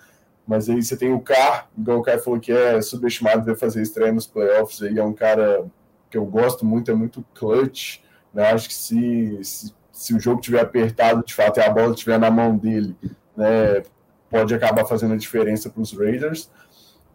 Mas 0.47 0.69
aí 0.69 0.81
você 0.81 0.95
tem 0.97 1.13
o 1.13 1.19
Carr, 1.19 1.69
igual 1.77 1.99
o 1.99 2.01
Caio 2.03 2.19
falou 2.21 2.39
que 2.39 2.51
é 2.51 2.81
subestimado, 2.81 3.45
vai 3.45 3.55
fazer 3.55 3.81
estreia 3.81 4.11
nos 4.11 4.27
playoffs. 4.27 4.81
Aí 4.81 4.97
é 4.97 5.03
um 5.03 5.13
cara 5.13 5.65
que 6.09 6.17
eu 6.17 6.25
gosto 6.25 6.65
muito, 6.65 6.91
é 6.91 6.93
muito 6.93 7.25
clutch. 7.33 7.99
Né? 8.33 8.51
Acho 8.51 8.67
que 8.67 8.75
se, 8.75 9.39
se 9.43 9.73
se 10.01 10.15
o 10.15 10.19
jogo 10.19 10.41
tiver 10.41 10.59
apertado 10.59 11.23
de 11.23 11.31
fato 11.31 11.59
e 11.59 11.63
a 11.63 11.69
bola 11.69 11.93
estiver 11.93 12.19
na 12.19 12.31
mão 12.31 12.57
dele, 12.57 12.95
né, 13.37 13.83
pode 14.31 14.51
acabar 14.51 14.83
fazendo 14.83 15.13
a 15.13 15.17
diferença 15.17 15.69
para 15.69 15.81
os 15.81 15.95
Raiders. 15.95 16.49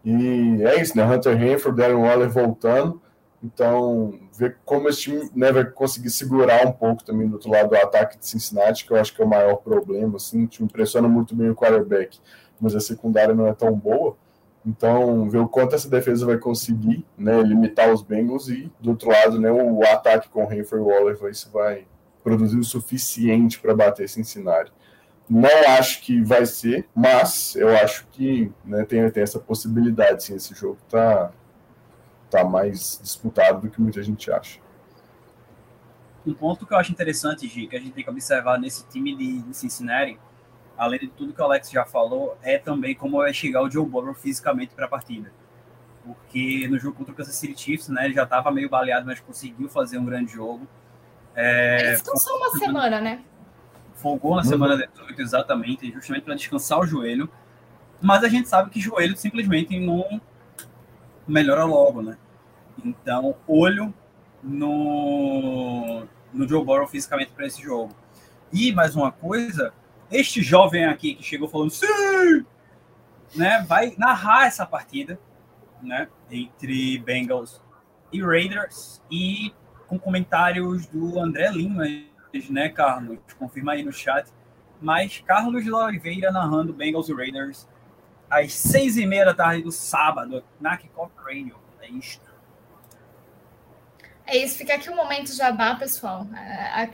E 0.05 0.63
é 0.63 0.81
isso, 0.81 0.97
né? 0.97 1.05
Hunter 1.05 1.43
Henford, 1.43 1.77
Darren 1.77 1.97
Waller 1.97 2.31
voltando. 2.31 3.03
Então, 3.43 4.21
ver 4.33 4.59
como 4.65 4.89
esse 4.89 5.01
time 5.01 5.29
né, 5.35 5.51
vai 5.51 5.65
conseguir 5.65 6.11
segurar 6.11 6.65
um 6.65 6.71
pouco 6.71 7.03
também 7.03 7.27
do 7.27 7.35
outro 7.35 7.51
lado 7.51 7.71
do 7.71 7.77
ataque 7.77 8.19
de 8.19 8.27
Cincinnati, 8.27 8.87
que 8.87 8.93
eu 8.93 8.97
acho 8.97 9.13
que 9.13 9.21
é 9.21 9.25
o 9.25 9.29
maior 9.29 9.57
problema. 9.57 10.17
Assim, 10.17 10.45
o 10.45 10.47
time 10.47 10.69
impressiona 10.69 11.09
muito 11.09 11.35
bem 11.35 11.51
o 11.51 11.57
quarterback, 11.57 12.21
mas 12.61 12.77
a 12.77 12.81
secundária 12.81 13.35
não 13.35 13.49
é 13.49 13.53
tão 13.53 13.73
boa. 13.73 14.17
Então, 14.65 15.29
ver 15.29 15.39
o 15.39 15.49
quanto 15.49 15.75
essa 15.75 15.89
defesa 15.89 16.25
vai 16.25 16.39
conseguir 16.39 17.05
né, 17.19 17.43
limitar 17.43 17.93
os 17.93 18.03
Bengals 18.03 18.49
e, 18.49 18.71
do 18.81 18.91
outro 18.91 19.09
lado, 19.09 19.41
né, 19.41 19.51
o 19.51 19.83
ataque 19.83 20.29
com 20.29 20.45
Henford 20.45 20.85
e 20.85 20.89
Waller 20.89 21.17
vai, 21.17 21.33
vai, 21.53 21.87
produzir 22.27 22.59
o 22.59 22.65
suficiente 22.65 23.61
para 23.61 23.73
bater 23.73 24.09
Cincinnati. 24.09 24.73
Não 25.31 25.49
acho 25.79 26.03
que 26.03 26.21
vai 26.21 26.45
ser, 26.45 26.89
mas 26.93 27.55
eu 27.55 27.69
acho 27.69 28.05
que 28.09 28.51
né, 28.65 28.85
tem, 28.85 29.09
tem 29.13 29.23
essa 29.23 29.39
possibilidade. 29.39 30.25
Sim, 30.25 30.35
esse 30.35 30.53
jogo 30.53 30.77
tá, 30.89 31.31
tá 32.29 32.45
mais 32.45 32.99
disputado 33.01 33.61
do 33.61 33.71
que 33.71 33.81
muita 33.81 34.03
gente 34.03 34.29
acha. 34.29 34.59
Um 36.27 36.35
ponto 36.35 36.67
que 36.67 36.75
eu 36.75 36.79
acho 36.79 36.91
interessante, 36.91 37.47
Gi, 37.47 37.69
que 37.69 37.77
a 37.77 37.79
gente 37.79 37.93
tem 37.93 38.03
que 38.03 38.11
observar 38.11 38.59
nesse 38.59 38.85
time 38.89 39.15
de, 39.15 39.43
de 39.43 39.57
Cincinnati, 39.57 40.19
além 40.77 40.99
de 40.99 41.07
tudo 41.07 41.33
que 41.33 41.41
o 41.41 41.45
Alex 41.45 41.71
já 41.71 41.85
falou, 41.85 42.37
é 42.43 42.59
também 42.59 42.97
como 42.97 43.19
vai 43.19 43.33
chegar 43.33 43.63
o 43.63 43.71
Joe 43.71 43.87
Burrow 43.87 44.15
fisicamente 44.15 44.75
para 44.75 44.87
a 44.87 44.89
partida. 44.89 45.33
Porque 46.05 46.67
no 46.67 46.77
jogo 46.77 46.97
contra 46.97 47.13
o 47.13 47.17
Kansas 47.17 47.37
City 47.37 47.57
Chiefs, 47.57 47.89
né, 47.89 48.05
ele 48.05 48.15
já 48.15 48.25
estava 48.25 48.51
meio 48.51 48.69
baleado, 48.69 49.07
mas 49.07 49.21
conseguiu 49.21 49.69
fazer 49.69 49.99
um 49.99 50.05
grande 50.05 50.33
jogo. 50.33 50.67
É, 51.37 51.81
Ele 51.81 51.91
descansou 51.93 52.37
uma 52.39 52.51
semana, 52.59 53.01
né? 53.01 53.23
Folgou 53.95 54.33
na 54.33 54.39
uhum. 54.39 54.49
semana 54.49 54.77
18, 54.77 55.21
exatamente, 55.21 55.93
justamente 55.93 56.25
para 56.25 56.35
descansar 56.35 56.81
o 56.81 56.87
joelho. 56.87 57.31
Mas 58.01 58.25
a 58.25 58.29
gente 58.29 58.49
sabe 58.49 58.71
que 58.71 58.81
joelho 58.81 59.17
simplesmente 59.17 59.79
não 59.79 60.21
melhora 61.29 61.65
logo, 61.65 62.03
né? 62.03 62.17
Então, 62.85 63.35
olho 63.47 63.93
no, 64.43 66.07
no 66.33 66.49
Joe 66.49 66.65
Burrow 66.65 66.87
fisicamente 66.87 67.33
para 67.33 67.47
esse 67.47 67.63
jogo. 67.63 67.95
E 68.53 68.73
mais 68.73 68.95
uma 68.95 69.11
coisa, 69.11 69.73
este 70.11 70.43
jovem 70.43 70.87
aqui 70.87 71.15
que 71.15 71.23
chegou 71.23 71.49
falando 71.49 71.71
sim, 71.71 72.45
né, 73.35 73.65
vai 73.69 73.95
narrar 73.99 74.47
essa 74.47 74.65
partida, 74.65 75.19
né, 75.83 76.09
entre 76.31 76.99
Bengals 76.99 77.61
e 78.13 78.23
Raiders 78.23 79.03
e 79.11 79.53
com 79.87 79.99
comentários 79.99 80.87
do 80.87 81.19
André 81.21 81.51
Lima, 81.51 81.85
né, 82.51 82.69
Carlos? 82.69 83.19
Confirma 83.39 83.73
aí 83.73 83.83
no 83.83 83.93
chat 83.93 84.27
mas 84.81 85.23
Carlos 85.27 85.65
de 85.65 85.73
Oliveira 85.73 86.31
narrando 86.31 86.73
Bengals 86.73 87.09
e 87.09 87.15
Raiders 87.15 87.67
às 88.29 88.53
seis 88.53 88.97
e 88.97 89.07
meia 89.07 89.25
da 89.25 89.35
tarde 89.35 89.63
do 89.63 89.73
sábado, 89.73 90.45
na 90.61 90.77
Kickoff 90.77 91.13
Radio. 91.25 91.57
É 91.81 91.89
isso. 91.89 92.21
É 94.27 94.37
isso, 94.37 94.59
fica 94.59 94.75
aqui 94.75 94.91
o 94.91 94.93
um 94.93 94.97
momento 94.97 95.33
jabá, 95.33 95.77
pessoal. 95.77 96.27
É, 96.35 96.91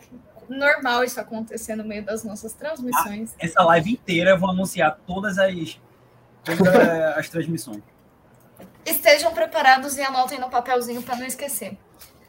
normal 0.49 1.03
isso 1.03 1.19
acontecer 1.19 1.75
no 1.75 1.85
meio 1.85 2.05
das 2.05 2.23
nossas 2.25 2.53
transmissões. 2.53 3.33
Ah, 3.35 3.47
essa 3.47 3.63
live 3.63 3.93
inteira 3.93 4.31
eu 4.31 4.39
vou 4.39 4.51
anunciar 4.51 4.99
todas 5.07 5.39
as, 5.39 5.81
todas 6.45 6.75
as 7.17 7.29
transmissões. 7.31 7.83
Estejam 8.85 9.33
preparados 9.33 9.97
e 9.97 10.03
anotem 10.03 10.39
no 10.39 10.51
papelzinho 10.51 11.03
para 11.03 11.17
não 11.17 11.25
esquecer. 11.25 11.79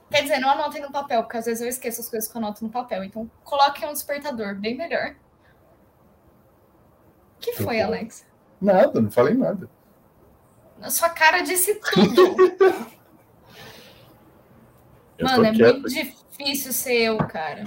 Quer 0.10 0.24
dizer, 0.24 0.40
não 0.40 0.50
anotem 0.50 0.82
no 0.82 0.92
papel, 0.92 1.24
porque 1.24 1.38
às 1.38 1.46
vezes 1.46 1.62
eu 1.62 1.68
esqueço 1.68 2.02
as 2.02 2.10
coisas 2.10 2.30
que 2.30 2.38
eu 2.38 2.42
anoto 2.42 2.64
no 2.64 2.70
papel. 2.70 3.04
Então, 3.04 3.30
coloquem 3.44 3.88
um 3.88 3.94
despertador, 3.94 4.56
bem 4.56 4.76
melhor. 4.76 5.16
O 7.38 7.40
que 7.40 7.54
foi, 7.54 7.82
Alex? 7.82 8.26
Nada, 8.62 9.02
não 9.02 9.12
falei 9.12 9.34
nada. 9.34 9.70
Na 10.78 10.90
sua 10.90 11.10
cara 11.10 11.42
disse 11.42 11.76
tudo. 11.76 12.36
Mano, 15.22 15.46
é 15.46 15.52
muito 15.52 15.90
difícil 15.90 16.74
ser 16.74 17.02
eu, 17.04 17.18
cara. 17.18 17.64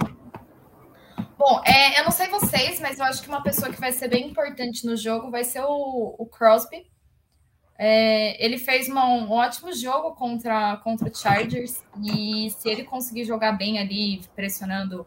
Bom, 1.37 1.61
é, 1.65 1.99
eu 1.99 2.03
não 2.03 2.11
sei 2.11 2.27
vocês, 2.27 2.79
mas 2.79 2.99
eu 2.99 3.05
acho 3.05 3.21
que 3.21 3.29
uma 3.29 3.43
pessoa 3.43 3.71
que 3.71 3.79
vai 3.79 3.91
ser 3.91 4.07
bem 4.07 4.29
importante 4.29 4.85
no 4.85 4.97
jogo 4.97 5.29
vai 5.29 5.43
ser 5.43 5.61
o, 5.61 6.15
o 6.17 6.25
Crosby. 6.25 6.89
É, 7.79 8.43
ele 8.43 8.57
fez 8.57 8.87
uma, 8.87 9.05
um 9.05 9.31
ótimo 9.31 9.71
jogo 9.71 10.15
contra, 10.15 10.77
contra 10.77 11.07
o 11.09 11.15
Chargers 11.15 11.83
e 12.03 12.49
se 12.49 12.69
ele 12.69 12.83
conseguir 12.83 13.23
jogar 13.23 13.51
bem 13.51 13.77
ali, 13.77 14.21
pressionando 14.35 15.05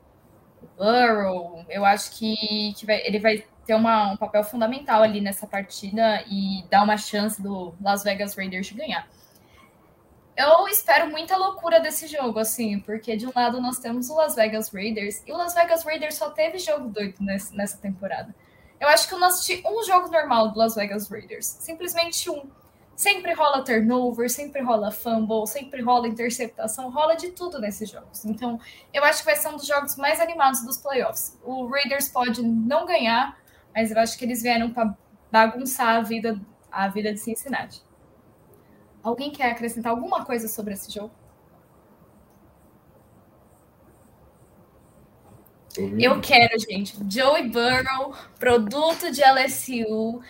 o 0.63 0.67
Burrow, 0.77 1.65
eu 1.69 1.85
acho 1.85 2.13
que, 2.17 2.73
que 2.77 2.87
vai, 2.87 3.05
ele 3.05 3.19
vai 3.19 3.45
ter 3.67 3.75
uma, 3.75 4.13
um 4.13 4.17
papel 4.17 4.45
fundamental 4.45 5.03
ali 5.03 5.21
nessa 5.21 5.47
partida 5.47 6.23
e 6.29 6.65
dar 6.71 6.85
uma 6.85 6.97
chance 6.97 7.43
do 7.43 7.75
Las 7.81 8.05
Vegas 8.05 8.37
Raiders 8.37 8.69
de 8.69 8.75
ganhar. 8.75 9.09
Eu 10.37 10.67
espero 10.69 11.11
muita 11.11 11.37
loucura 11.37 11.81
desse 11.81 12.07
jogo, 12.07 12.39
assim, 12.39 12.79
porque 12.81 13.17
de 13.17 13.27
um 13.27 13.33
lado 13.35 13.61
nós 13.61 13.79
temos 13.79 14.09
o 14.09 14.15
Las 14.15 14.35
Vegas 14.35 14.71
Raiders 14.73 15.23
e 15.27 15.33
o 15.33 15.37
Las 15.37 15.55
Vegas 15.55 15.85
Raiders 15.85 16.15
só 16.15 16.31
teve 16.31 16.59
jogo 16.59 16.89
doido 16.89 17.17
nesse, 17.21 17.55
nessa 17.55 17.77
temporada. 17.77 18.35
Eu 18.81 18.89
acho 18.89 19.07
que 19.07 19.15
eu 19.15 19.19
não 19.19 19.29
assisti 19.29 19.63
um 19.67 19.85
jogo 19.85 20.09
normal 20.09 20.49
do 20.49 20.59
Las 20.59 20.75
Vegas 20.75 21.11
Raiders, 21.11 21.45
simplesmente 21.45 22.31
um. 22.31 22.49
Sempre 23.01 23.33
rola 23.33 23.65
turnover, 23.65 24.29
sempre 24.29 24.61
rola 24.61 24.91
fumble, 24.91 25.47
sempre 25.47 25.81
rola 25.81 26.07
interceptação, 26.07 26.91
rola 26.91 27.17
de 27.17 27.31
tudo 27.31 27.59
nesses 27.59 27.89
jogos. 27.89 28.27
Então, 28.27 28.61
eu 28.93 29.03
acho 29.03 29.21
que 29.21 29.25
vai 29.25 29.37
ser 29.37 29.49
um 29.49 29.57
dos 29.57 29.67
jogos 29.67 29.97
mais 29.97 30.21
animados 30.21 30.63
dos 30.67 30.77
playoffs. 30.77 31.41
O 31.43 31.67
Raiders 31.67 32.11
pode 32.11 32.43
não 32.43 32.85
ganhar, 32.85 33.41
mas 33.75 33.91
eu 33.91 33.99
acho 33.99 34.19
que 34.19 34.25
eles 34.27 34.43
vieram 34.43 34.71
para 34.71 34.95
bagunçar 35.33 35.97
a 35.97 36.03
vida, 36.03 36.39
a 36.71 36.89
vida 36.89 37.11
de 37.11 37.19
Cincinnati. 37.21 37.83
Alguém 39.03 39.31
quer 39.31 39.53
acrescentar 39.53 39.93
alguma 39.93 40.27
coisa 40.27 40.47
sobre 40.47 40.75
esse 40.75 40.93
jogo? 40.93 41.15
Eu 45.99 46.21
quero, 46.21 46.59
gente. 46.59 46.97
Joey 47.09 47.49
Burrow, 47.49 48.15
produto 48.39 49.11
de 49.11 49.23
LSU. 49.23 50.21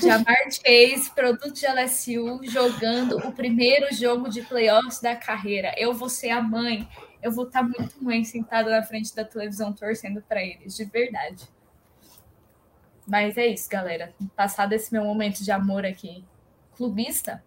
Jamar 0.00 0.36
Chase, 0.44 1.10
produto 1.14 1.52
de 1.52 1.66
LSU, 1.66 2.40
jogando 2.44 3.18
o 3.18 3.32
primeiro 3.32 3.92
jogo 3.92 4.28
de 4.28 4.42
playoffs 4.42 5.00
da 5.00 5.16
carreira. 5.16 5.74
Eu 5.76 5.92
vou 5.92 6.08
ser 6.08 6.30
a 6.30 6.40
mãe. 6.40 6.88
Eu 7.20 7.32
vou 7.32 7.46
estar 7.46 7.62
muito 7.62 8.02
mãe 8.02 8.22
sentada 8.22 8.70
na 8.70 8.82
frente 8.82 9.14
da 9.14 9.24
televisão 9.24 9.72
torcendo 9.72 10.22
para 10.22 10.42
eles, 10.42 10.76
de 10.76 10.84
verdade. 10.84 11.44
Mas 13.06 13.36
é 13.36 13.46
isso, 13.46 13.68
galera. 13.68 14.14
Passado 14.36 14.72
esse 14.72 14.92
meu 14.92 15.04
momento 15.04 15.42
de 15.42 15.50
amor 15.50 15.84
aqui, 15.84 16.24
clubista, 16.76 17.42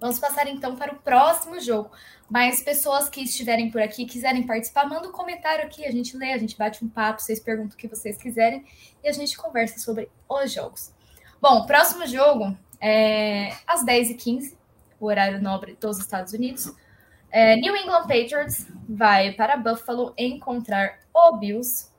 vamos 0.00 0.18
passar 0.18 0.46
então 0.46 0.76
para 0.76 0.92
o 0.92 0.96
próximo 0.96 1.60
jogo. 1.60 1.90
Mas 2.28 2.60
pessoas 2.60 3.08
que 3.08 3.22
estiverem 3.22 3.70
por 3.70 3.80
aqui, 3.80 4.04
quiserem 4.04 4.44
participar, 4.44 4.88
manda 4.88 5.08
um 5.08 5.12
comentário 5.12 5.64
aqui, 5.64 5.84
a 5.84 5.92
gente 5.92 6.16
lê, 6.16 6.32
a 6.32 6.38
gente 6.38 6.58
bate 6.58 6.84
um 6.84 6.88
papo, 6.88 7.22
vocês 7.22 7.38
perguntam 7.38 7.74
o 7.74 7.76
que 7.76 7.86
vocês 7.86 8.16
quiserem 8.16 8.64
e 9.02 9.08
a 9.08 9.12
gente 9.12 9.36
conversa 9.36 9.78
sobre 9.78 10.10
os 10.28 10.52
jogos. 10.52 10.92
Bom, 11.40 11.66
próximo 11.66 12.06
jogo 12.06 12.56
é 12.80 13.52
às 13.66 13.84
10h15, 13.84 14.56
o 14.98 15.06
horário 15.06 15.40
nobre 15.40 15.76
dos 15.80 15.98
Estados 15.98 16.32
Unidos. 16.32 16.74
É, 17.30 17.54
New 17.56 17.76
England 17.76 18.02
Patriots 18.08 18.66
vai 18.88 19.32
para 19.32 19.56
Buffalo 19.56 20.12
encontrar 20.16 20.98
o 21.14 21.36
Bills. 21.36 21.90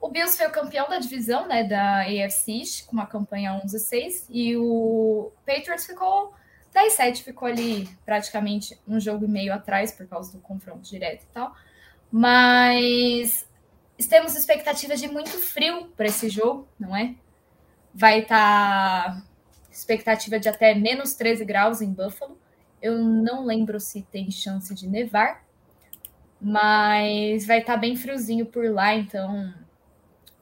O 0.00 0.08
Bills 0.08 0.36
foi 0.36 0.46
o 0.46 0.52
campeão 0.52 0.88
da 0.88 0.98
divisão 0.98 1.48
né, 1.48 1.64
da 1.64 2.02
AFC, 2.02 2.84
com 2.86 2.92
uma 2.92 3.06
campanha 3.06 3.60
11-6, 3.64 4.26
e 4.28 4.56
o 4.56 5.32
Patriots 5.44 5.86
ficou 5.86 6.34
10-7 6.76 7.22
ficou 7.22 7.48
ali 7.48 7.88
praticamente 8.04 8.78
um 8.86 9.00
jogo 9.00 9.24
e 9.24 9.28
meio 9.28 9.54
atrás 9.54 9.92
por 9.92 10.06
causa 10.06 10.30
do 10.32 10.38
confronto 10.38 10.82
direto 10.82 11.22
e 11.22 11.26
tal. 11.32 11.54
Mas 12.12 13.48
temos 14.08 14.36
expectativas 14.36 15.00
de 15.00 15.08
muito 15.08 15.30
frio 15.30 15.86
para 15.96 16.06
esse 16.06 16.28
jogo, 16.28 16.68
não 16.78 16.94
é? 16.94 17.14
Vai 17.94 18.20
estar 18.20 19.14
tá 19.14 19.22
expectativa 19.70 20.38
de 20.38 20.48
até 20.48 20.74
menos 20.74 21.14
13 21.14 21.44
graus 21.44 21.80
em 21.80 21.92
Buffalo. 21.92 22.38
Eu 22.80 22.98
não 22.98 23.44
lembro 23.44 23.80
se 23.80 24.02
tem 24.02 24.30
chance 24.30 24.74
de 24.74 24.86
nevar, 24.86 25.44
mas 26.40 27.46
vai 27.46 27.60
estar 27.60 27.74
tá 27.74 27.78
bem 27.78 27.96
friozinho 27.96 28.44
por 28.44 28.70
lá, 28.70 28.94
então 28.94 29.52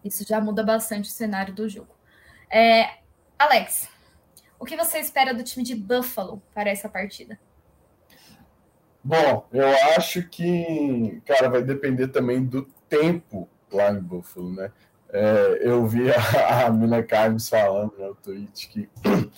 isso 0.04 0.24
já 0.26 0.40
muda 0.40 0.62
bastante 0.62 1.08
o 1.08 1.12
cenário 1.12 1.54
do 1.54 1.68
jogo. 1.68 1.94
É, 2.50 2.98
Alex, 3.38 3.88
o 4.64 4.66
que 4.66 4.76
você 4.78 4.98
espera 4.98 5.34
do 5.34 5.44
time 5.44 5.62
de 5.62 5.74
Buffalo 5.74 6.42
para 6.54 6.70
essa 6.70 6.88
partida? 6.88 7.38
Bom, 9.04 9.46
eu 9.52 9.68
acho 9.94 10.26
que, 10.26 11.20
cara, 11.26 11.50
vai 11.50 11.62
depender 11.62 12.08
também 12.08 12.42
do 12.42 12.62
tempo 12.88 13.46
lá 13.70 13.92
em 13.92 14.00
Buffalo, 14.00 14.54
né? 14.54 14.72
É, 15.12 15.58
eu 15.60 15.86
vi 15.86 16.10
a, 16.10 16.16
a 16.64 16.70
Mina 16.70 17.02
Carmes 17.02 17.46
falando 17.46 17.92
no 17.98 18.14
tweet 18.14 18.68
que 18.68 18.88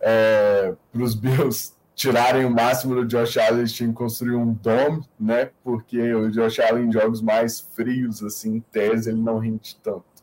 é, 0.00 0.74
para 0.90 1.02
os 1.02 1.14
Bills 1.14 1.74
tirarem 1.94 2.44
o 2.44 2.50
máximo 2.50 2.96
do 2.96 3.06
Josh 3.06 3.36
Allen, 3.38 3.60
eles 3.60 3.72
tinham 3.72 3.92
que 3.92 3.98
construir 3.98 4.34
um 4.34 4.52
dome, 4.54 5.08
né? 5.20 5.52
Porque 5.62 6.12
o 6.14 6.28
Josh 6.32 6.58
Allen 6.58 6.88
em 6.88 6.92
jogos 6.92 7.22
mais 7.22 7.60
frios, 7.60 8.24
assim, 8.24 8.56
em 8.56 8.60
tese, 8.60 9.10
ele 9.10 9.22
não 9.22 9.38
rende 9.38 9.76
tanto 9.76 10.13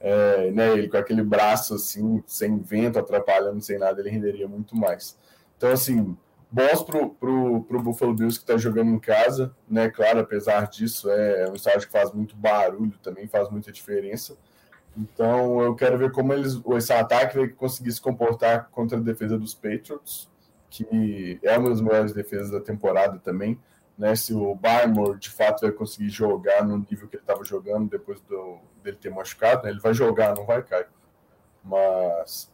é, 0.00 0.50
né, 0.50 0.72
ele 0.72 0.88
com 0.88 0.96
aquele 0.96 1.22
braço 1.22 1.74
assim, 1.74 2.22
sem 2.26 2.58
vento, 2.58 2.98
atrapalhando, 2.98 3.60
sem 3.60 3.78
nada, 3.78 4.00
ele 4.00 4.10
renderia 4.10 4.46
muito 4.46 4.76
mais. 4.76 5.18
Então, 5.56 5.70
assim, 5.70 6.16
bons 6.50 6.82
pro, 6.82 7.10
pro, 7.10 7.62
pro 7.64 7.82
Buffalo 7.82 8.14
Bills 8.14 8.38
que 8.38 8.44
está 8.44 8.56
jogando 8.56 8.90
em 8.90 8.98
casa, 8.98 9.54
né? 9.68 9.88
Claro, 9.90 10.20
apesar 10.20 10.68
disso, 10.68 11.10
é 11.10 11.48
um 11.50 11.54
estádio 11.54 11.86
que 11.86 11.92
faz 11.92 12.12
muito 12.12 12.36
barulho 12.36 12.94
também, 13.02 13.26
faz 13.26 13.50
muita 13.50 13.72
diferença. 13.72 14.36
Então, 14.96 15.60
eu 15.60 15.74
quero 15.74 15.98
ver 15.98 16.10
como 16.10 16.32
eles, 16.32 16.60
esse 16.76 16.92
ataque 16.92 17.36
vai 17.36 17.48
conseguir 17.48 17.92
se 17.92 18.00
comportar 18.00 18.68
contra 18.70 18.96
a 18.96 19.00
defesa 19.00 19.38
dos 19.38 19.54
Patriots, 19.54 20.28
que 20.70 21.38
é 21.42 21.58
uma 21.58 21.70
das 21.70 21.80
melhores 21.80 22.12
defesas 22.12 22.50
da 22.50 22.60
temporada 22.60 23.18
também 23.18 23.58
né, 23.98 24.14
se 24.14 24.34
o 24.34 24.54
Barmore 24.54 25.18
de 25.18 25.30
fato 25.30 25.62
vai 25.62 25.72
conseguir 25.72 26.10
jogar 26.10 26.64
no 26.64 26.78
nível 26.78 27.08
que 27.08 27.16
ele 27.16 27.22
estava 27.22 27.42
jogando 27.44 27.88
depois 27.88 28.20
do, 28.22 28.58
dele 28.82 28.96
ter 28.96 29.10
machucado, 29.10 29.64
né, 29.64 29.70
ele 29.70 29.80
vai 29.80 29.94
jogar, 29.94 30.34
não 30.34 30.44
vai 30.44 30.62
cair. 30.62 30.88
Mas. 31.64 32.52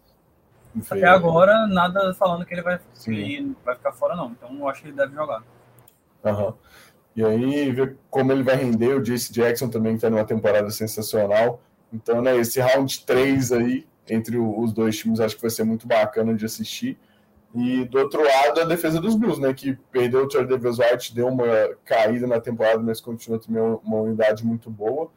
Enfim, 0.75 0.99
Até 0.99 1.07
agora, 1.07 1.67
nada 1.67 2.15
falando 2.15 2.47
que 2.47 2.55
ele 2.55 2.63
vai, 2.63 2.81
vai 3.65 3.75
ficar 3.77 3.93
fora, 3.93 4.17
não. 4.17 4.31
Então 4.31 4.57
eu 4.57 4.69
acho 4.69 4.83
que 4.83 4.89
ele 4.89 4.97
deve 4.97 5.15
jogar. 5.15 5.43
Uhum. 6.25 6.55
E 7.15 7.23
aí, 7.23 7.71
ver 7.73 7.99
como 8.09 8.33
ele 8.33 8.43
vai 8.43 8.57
render. 8.57 8.95
O 8.95 9.03
Jace 9.03 9.33
Jackson 9.33 9.69
também 9.69 9.97
está 9.97 10.09
numa 10.09 10.25
temporada 10.25 10.71
sensacional. 10.71 11.61
Então, 11.93 12.23
né, 12.23 12.37
esse 12.37 12.59
round 12.59 13.05
3 13.05 13.53
aí, 13.53 13.87
entre 14.09 14.39
os 14.39 14.73
dois 14.73 14.97
times, 14.97 15.21
acho 15.21 15.37
que 15.37 15.43
vai 15.43 15.51
ser 15.51 15.65
muito 15.65 15.87
bacana 15.87 16.35
de 16.35 16.47
assistir. 16.47 16.99
E 17.55 17.85
do 17.85 17.99
outro 17.99 18.23
lado, 18.25 18.63
a 18.63 18.65
defesa 18.65 19.01
dos 19.01 19.15
Bills, 19.15 19.41
né? 19.41 19.53
Que 19.53 19.75
perdeu 19.91 20.25
o 20.25 20.47
Davis 20.47 20.79
White, 20.79 21.15
deu 21.15 21.29
uma 21.29 21.45
caída 21.85 22.27
na 22.27 22.41
temporada, 22.41 22.79
mas 22.79 23.01
continua 23.01 23.39
também 23.39 23.63
uma 23.63 23.97
unidade 23.99 24.45
muito 24.45 24.71
boa. 24.71 25.11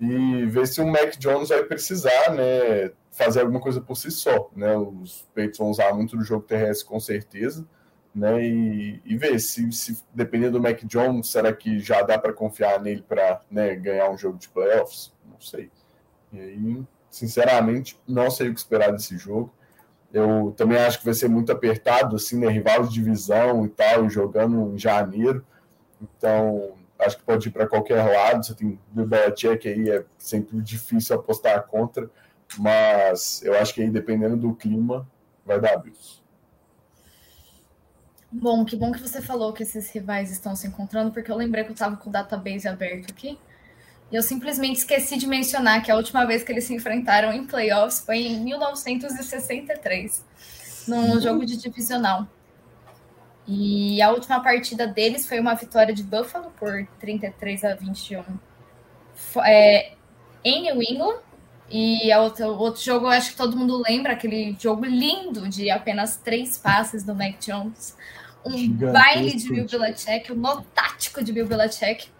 E 0.00 0.46
ver 0.46 0.66
se 0.66 0.80
o 0.80 0.86
Mac 0.86 1.16
Jones 1.18 1.48
vai 1.48 1.64
precisar, 1.64 2.32
né? 2.34 2.92
Fazer 3.10 3.40
alguma 3.40 3.60
coisa 3.60 3.80
por 3.80 3.96
si 3.96 4.10
só, 4.10 4.50
né? 4.54 4.76
Os 4.76 5.22
Patriots 5.34 5.58
vão 5.58 5.70
usar 5.70 5.92
muito 5.92 6.16
do 6.16 6.24
jogo 6.24 6.44
terrestre, 6.44 6.86
com 6.86 7.00
certeza. 7.00 7.66
Né, 8.14 8.44
e, 8.44 9.00
e 9.06 9.16
ver 9.16 9.40
se, 9.40 9.72
se 9.72 10.04
dependendo 10.12 10.58
do 10.58 10.62
Mac 10.62 10.84
Jones, 10.84 11.28
será 11.28 11.50
que 11.50 11.80
já 11.80 12.02
dá 12.02 12.18
para 12.18 12.30
confiar 12.34 12.78
nele 12.78 13.00
para 13.00 13.40
né, 13.50 13.74
ganhar 13.74 14.10
um 14.10 14.18
jogo 14.18 14.36
de 14.36 14.50
playoffs? 14.50 15.14
Não 15.26 15.40
sei. 15.40 15.70
E 16.30 16.38
aí, 16.38 16.82
sinceramente, 17.10 17.98
não 18.06 18.30
sei 18.30 18.50
o 18.50 18.54
que 18.54 18.60
esperar 18.60 18.92
desse 18.92 19.16
jogo. 19.16 19.50
Eu 20.12 20.52
também 20.56 20.78
acho 20.78 20.98
que 20.98 21.04
vai 21.04 21.14
ser 21.14 21.28
muito 21.28 21.50
apertado, 21.50 22.16
assim, 22.16 22.38
né? 22.38 22.48
Rival 22.48 22.84
de 22.84 22.92
divisão 22.92 23.64
e 23.64 23.68
tal, 23.68 24.10
jogando 24.10 24.74
em 24.74 24.78
janeiro. 24.78 25.44
Então, 26.00 26.74
acho 26.98 27.16
que 27.16 27.24
pode 27.24 27.48
ir 27.48 27.50
para 27.50 27.66
qualquer 27.66 28.04
lado. 28.04 28.44
Você 28.44 28.54
tem 28.54 28.78
o 28.94 29.06
Belichick 29.06 29.66
aí, 29.66 29.88
é 29.88 30.04
sempre 30.18 30.60
difícil 30.60 31.16
apostar 31.16 31.66
contra, 31.66 32.10
mas 32.58 33.42
eu 33.42 33.54
acho 33.58 33.72
que 33.72 33.80
aí, 33.80 33.88
dependendo 33.88 34.36
do 34.36 34.54
clima, 34.54 35.08
vai 35.46 35.58
dar 35.58 35.78
Bills. 35.78 36.22
Bom, 38.30 38.64
que 38.64 38.76
bom 38.76 38.92
que 38.92 39.00
você 39.00 39.20
falou 39.20 39.52
que 39.52 39.62
esses 39.62 39.90
rivais 39.90 40.30
estão 40.30 40.56
se 40.56 40.66
encontrando, 40.66 41.10
porque 41.12 41.30
eu 41.30 41.36
lembrei 41.36 41.64
que 41.64 41.70
eu 41.70 41.74
estava 41.74 41.96
com 41.96 42.08
o 42.08 42.12
database 42.12 42.66
aberto 42.66 43.10
aqui. 43.10 43.38
E 44.12 44.16
eu 44.16 44.22
simplesmente 44.22 44.76
esqueci 44.76 45.16
de 45.16 45.26
mencionar 45.26 45.82
que 45.82 45.90
a 45.90 45.96
última 45.96 46.26
vez 46.26 46.42
que 46.42 46.52
eles 46.52 46.64
se 46.64 46.74
enfrentaram 46.74 47.32
em 47.32 47.46
playoffs 47.46 48.00
foi 48.04 48.18
em 48.18 48.40
1963, 48.40 50.22
num 50.86 51.18
jogo 51.18 51.46
de 51.46 51.56
divisional. 51.56 52.28
E 53.48 54.02
a 54.02 54.10
última 54.10 54.40
partida 54.40 54.86
deles 54.86 55.26
foi 55.26 55.40
uma 55.40 55.54
vitória 55.54 55.94
de 55.94 56.02
Buffalo 56.02 56.52
por 56.58 56.86
33 57.00 57.64
a 57.64 57.74
21 57.74 58.22
é, 59.44 59.92
em 60.44 60.62
New 60.62 60.82
England. 60.82 61.20
E 61.70 62.14
outra, 62.14 62.48
o 62.48 62.58
outro 62.58 62.82
jogo, 62.82 63.06
acho 63.06 63.30
que 63.30 63.36
todo 63.36 63.56
mundo 63.56 63.82
lembra, 63.88 64.12
aquele 64.12 64.54
jogo 64.60 64.84
lindo 64.84 65.48
de 65.48 65.70
apenas 65.70 66.16
três 66.18 66.58
passes 66.58 67.02
do 67.02 67.14
Mac 67.14 67.38
Jones. 67.40 67.96
Um 68.44 68.68
baile 68.92 69.34
de 69.34 69.48
Bill 69.48 69.66
Belichick, 69.66 70.32
um 70.32 70.36
nó 70.36 70.62
tático 70.74 71.24
de 71.24 71.32
Bill 71.32 71.46
Belichick. 71.46 72.10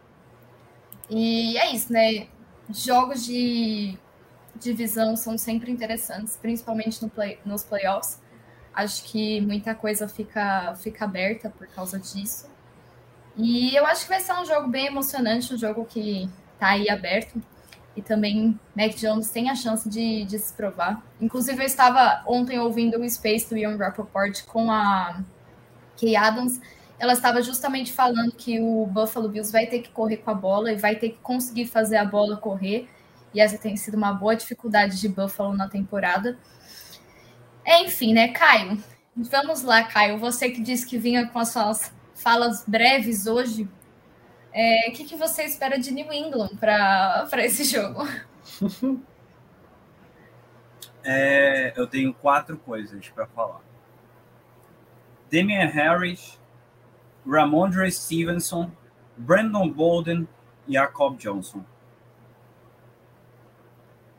E 1.14 1.58
é 1.58 1.74
isso, 1.74 1.92
né? 1.92 2.26
Jogos 2.70 3.26
de 3.26 3.98
divisão 4.56 5.14
são 5.14 5.36
sempre 5.36 5.70
interessantes, 5.70 6.38
principalmente 6.40 7.02
no 7.02 7.10
play, 7.10 7.38
nos 7.44 7.62
playoffs. 7.62 8.18
Acho 8.72 9.04
que 9.04 9.38
muita 9.42 9.74
coisa 9.74 10.08
fica, 10.08 10.74
fica 10.76 11.04
aberta 11.04 11.50
por 11.50 11.66
causa 11.66 11.98
disso. 11.98 12.50
E 13.36 13.76
eu 13.76 13.84
acho 13.84 14.04
que 14.04 14.08
vai 14.08 14.20
ser 14.20 14.32
um 14.32 14.46
jogo 14.46 14.68
bem 14.68 14.86
emocionante, 14.86 15.52
um 15.52 15.58
jogo 15.58 15.84
que 15.84 16.30
tá 16.58 16.68
aí 16.68 16.88
aberto. 16.88 17.42
E 17.94 18.00
também 18.00 18.58
Mac 18.74 18.94
Jones 18.94 19.30
tem 19.30 19.50
a 19.50 19.54
chance 19.54 19.86
de, 19.86 20.24
de 20.24 20.38
se 20.38 20.54
provar. 20.54 21.02
Inclusive, 21.20 21.60
eu 21.60 21.66
estava 21.66 22.22
ontem 22.26 22.58
ouvindo 22.58 22.98
o 22.98 23.10
Space 23.10 23.50
do 23.50 23.58
Ian 23.58 23.76
Rappaport 23.76 24.42
com 24.46 24.70
a 24.72 25.22
Kay 26.00 26.16
Adams. 26.16 26.58
Ela 27.02 27.14
estava 27.14 27.42
justamente 27.42 27.92
falando 27.92 28.30
que 28.30 28.60
o 28.60 28.86
Buffalo 28.86 29.28
Bills 29.28 29.50
vai 29.50 29.66
ter 29.66 29.80
que 29.80 29.90
correr 29.90 30.18
com 30.18 30.30
a 30.30 30.34
bola 30.34 30.70
e 30.70 30.76
vai 30.76 30.94
ter 30.94 31.08
que 31.08 31.18
conseguir 31.18 31.66
fazer 31.66 31.96
a 31.96 32.04
bola 32.04 32.36
correr. 32.36 32.88
E 33.34 33.40
essa 33.40 33.58
tem 33.58 33.76
sido 33.76 33.96
uma 33.96 34.12
boa 34.12 34.36
dificuldade 34.36 35.00
de 35.00 35.08
Buffalo 35.08 35.52
na 35.52 35.68
temporada. 35.68 36.38
Enfim, 37.66 38.14
né, 38.14 38.28
Caio? 38.28 38.80
Vamos 39.16 39.62
lá, 39.62 39.82
Caio. 39.82 40.16
Você 40.18 40.50
que 40.50 40.60
disse 40.60 40.86
que 40.86 40.96
vinha 40.96 41.26
com 41.26 41.40
as 41.40 41.48
suas 41.48 41.92
falas 42.14 42.64
breves 42.68 43.26
hoje, 43.26 43.68
é, 44.52 44.88
o 44.88 44.92
que, 44.92 45.02
que 45.02 45.16
você 45.16 45.42
espera 45.42 45.80
de 45.80 45.90
New 45.90 46.12
England 46.12 46.50
para 46.60 47.44
esse 47.44 47.64
jogo? 47.64 48.06
É, 51.04 51.72
eu 51.76 51.84
tenho 51.88 52.14
quatro 52.14 52.56
coisas 52.56 53.08
para 53.08 53.26
falar. 53.26 53.60
Damian 55.28 55.66
Harris, 55.66 56.40
Ramondre 57.26 57.90
Stevenson, 57.90 58.70
Brandon 59.16 59.68
Bolden 59.68 60.28
e 60.66 60.74
Jacob 60.74 61.16
Johnson. 61.16 61.64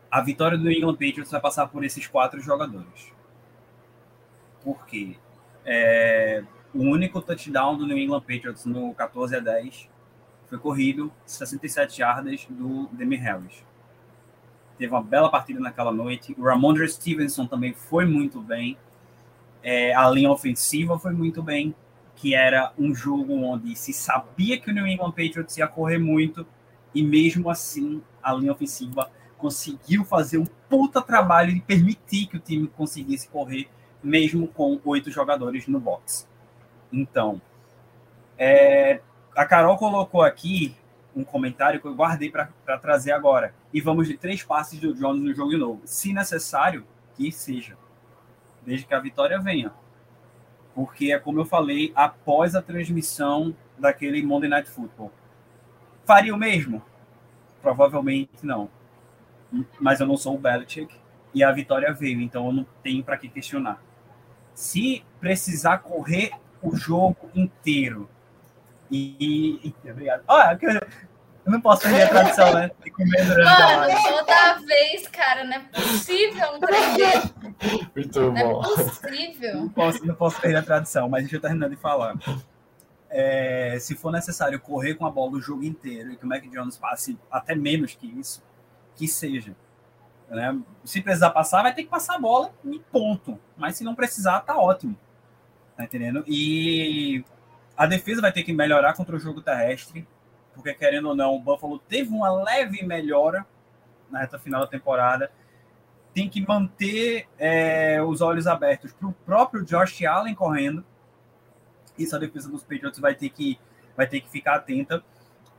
A 0.10 0.22
vitória 0.22 0.58
do 0.58 0.64
New 0.64 0.74
England 0.74 0.94
Patriots 0.94 1.32
vai 1.32 1.42
passar 1.42 1.68
por 1.68 1.84
esses 1.84 2.06
quatro 2.08 2.40
jogadores 2.40 3.14
porque 4.64 5.18
é, 5.66 6.44
o 6.74 6.80
único 6.80 7.22
touchdown 7.22 7.78
do 7.78 7.86
New 7.86 7.98
England 7.98 8.22
Patriots 8.22 8.66
no 8.66 8.94
14 8.94 9.36
a 9.36 9.40
10 9.40 9.90
foi 10.48 10.58
corrido 10.58 11.12
67 11.26 12.02
yardas 12.02 12.48
do 12.50 12.88
Demi 12.92 13.18
Harris. 13.18 13.64
Teve 14.78 14.92
uma 14.94 15.04
bela 15.04 15.30
partida 15.30 15.60
naquela 15.60 15.92
noite. 15.92 16.36
O 16.38 16.44
Ramondre 16.44 16.88
Stevenson 16.88 17.46
também 17.46 17.74
foi 17.74 18.06
muito 18.06 18.42
bem. 18.42 18.78
É, 19.62 19.94
a 19.94 20.10
linha 20.10 20.32
ofensiva 20.32 20.98
foi 21.00 21.14
muito 21.14 21.42
bem, 21.42 21.74
que 22.16 22.36
era 22.36 22.72
um 22.78 22.94
jogo 22.94 23.34
onde 23.34 23.76
se 23.76 23.92
sabia 23.92 24.60
que 24.60 24.70
o 24.70 24.74
New 24.74 24.88
England 24.88 25.12
Patriots 25.12 25.58
ia 25.58 25.68
correr 25.68 25.98
muito 25.98 26.46
e 26.94 27.04
mesmo 27.04 27.50
assim 27.50 28.02
a 28.22 28.34
linha 28.34 28.52
ofensiva 28.52 29.10
conseguiu 29.38 30.06
fazer 30.06 30.38
um 30.38 30.46
puta 30.70 31.02
trabalho 31.02 31.54
de 31.54 31.60
permitir 31.60 32.28
que 32.28 32.38
o 32.38 32.40
time 32.40 32.68
conseguisse 32.68 33.28
correr 33.28 33.68
mesmo 34.02 34.48
com 34.48 34.80
oito 34.86 35.12
jogadores 35.12 35.68
no 35.68 35.80
box. 35.80 36.28
Então, 36.92 37.42
é, 38.38 39.02
a 39.36 39.46
Carol 39.46 39.78
colocou 39.78 40.22
aqui 40.22 40.76
um 41.16 41.24
comentário 41.24 41.80
que 41.80 41.88
eu 41.88 41.96
guardei 41.96 42.30
para 42.30 42.78
trazer 42.78 43.12
agora. 43.12 43.54
E 43.74 43.80
vamos 43.80 44.08
de 44.08 44.18
três 44.18 44.44
passes 44.44 44.80
do 44.80 44.94
Jones 44.94 45.22
no 45.22 45.34
jogo 45.34 45.58
novo. 45.58 45.82
Se 45.86 46.12
necessário, 46.12 46.86
que 47.16 47.32
seja. 47.32 47.78
Desde 48.66 48.86
que 48.86 48.94
a 48.94 49.00
vitória 49.00 49.40
venha. 49.40 49.72
Porque 50.74 51.12
é 51.12 51.20
como 51.20 51.40
eu 51.40 51.46
falei, 51.46 51.92
após 51.96 52.56
a 52.56 52.62
transmissão 52.62 53.56
daquele 53.78 54.24
Monday 54.24 54.50
Night 54.50 54.70
Football. 54.70 55.12
Faria 56.06 56.34
o 56.34 56.38
mesmo? 56.38 56.82
Provavelmente 57.62 58.44
não. 58.44 58.70
Mas 59.80 60.00
eu 60.00 60.08
não 60.08 60.18
sou 60.18 60.36
o 60.36 60.40
Belichick 60.40 60.96
e 61.34 61.44
a 61.44 61.52
vitória 61.52 61.94
veio, 61.94 62.22
então 62.22 62.48
eu 62.48 62.54
não 62.54 62.66
tenho 62.82 63.04
para 63.04 63.18
que 63.18 63.30
questionar 63.30 63.80
se 64.54 65.04
precisar 65.20 65.80
correr 65.80 66.32
o 66.62 66.76
jogo 66.76 67.30
inteiro. 67.36 68.10
E. 68.92 69.74
obrigado. 69.90 70.24
Olha, 70.28 70.60
eu 71.46 71.52
não 71.52 71.60
posso 71.60 71.82
perder 71.82 72.04
a 72.04 72.10
tradição, 72.10 72.54
né? 72.54 72.72
Mano, 72.98 73.94
toda 74.04 74.54
vez, 74.66 75.08
cara, 75.10 75.44
não 75.44 75.54
é 75.54 75.60
possível 75.60 76.40
não 76.40 76.56
aprender. 76.56 77.34
Muito 77.96 78.22
não 78.22 78.38
é 78.38 78.44
bom. 78.44 78.62
é 78.62 78.84
possível. 78.84 79.56
Não 79.56 79.70
posso, 79.70 80.06
não 80.06 80.16
posso 80.16 80.42
perder 80.42 80.58
a 80.58 80.64
tradição, 80.64 81.10
mas 81.10 81.24
deixa 81.24 81.36
eu 81.36 81.42
terminar 81.42 81.70
de 81.70 81.76
falar. 81.76 82.16
É, 83.10 83.78
se 83.80 83.94
for 83.96 84.12
necessário 84.12 84.60
correr 84.60 84.96
com 84.96 85.06
a 85.06 85.12
bola 85.12 85.34
o 85.34 85.42
jogo 85.42 85.64
inteiro 85.64 86.12
e 86.12 86.16
que 86.16 86.26
o 86.26 86.28
Mac 86.28 86.44
Jones 86.46 86.78
passe 86.78 87.18
até 87.30 87.54
menos 87.54 87.94
que 87.94 88.08
isso, 88.08 88.42
que 88.96 89.08
seja. 89.08 89.56
Né? 90.30 90.60
Se 90.86 91.02
precisar 91.02 91.30
passar, 91.32 91.62
vai 91.62 91.76
ter 91.76 91.84
que 91.84 91.90
passar 91.90 92.16
a 92.16 92.20
bola 92.20 92.52
e 92.64 92.80
ponto. 92.80 93.38
Mas 93.58 93.76
se 93.76 93.84
não 93.84 93.94
precisar, 93.94 94.40
tá 94.42 94.58
ótimo. 94.58 94.98
Tá 95.76 95.84
entendendo? 95.84 96.24
E 96.26 97.24
a 97.76 97.86
defesa 97.86 98.22
vai 98.22 98.32
ter 98.32 98.44
que 98.44 98.54
melhorar 98.54 98.94
contra 98.94 99.16
o 99.16 99.20
jogo 99.20 99.42
terrestre, 99.42 100.08
porque 100.54 100.74
querendo 100.74 101.10
ou 101.10 101.16
não, 101.16 101.36
o 101.36 101.40
Buffalo 101.40 101.80
teve 101.80 102.10
uma 102.10 102.32
leve 102.32 102.86
melhora 102.86 103.46
na 104.10 104.20
reta 104.20 104.38
final 104.38 104.62
da 104.62 104.68
temporada. 104.68 105.32
Tem 106.14 106.30
que 106.30 106.46
manter 106.46 107.28
é, 107.38 108.02
os 108.02 108.22
olhos 108.22 108.46
abertos 108.46 108.94
para 108.94 109.08
o 109.08 109.14
próprio 109.26 109.66
Josh 109.66 110.04
Allen 110.04 110.36
correndo. 110.36 110.86
Isso 111.98 112.16
a 112.16 112.20
defesa 112.20 112.50
dos 112.50 112.64
Patriots 112.64 113.00
vai 113.00 113.16
ter 113.16 113.30
que, 113.30 113.60
vai 113.98 114.08
ter 114.08 114.22
que 114.22 114.30
ficar 114.30 114.56
atenta. 114.56 115.04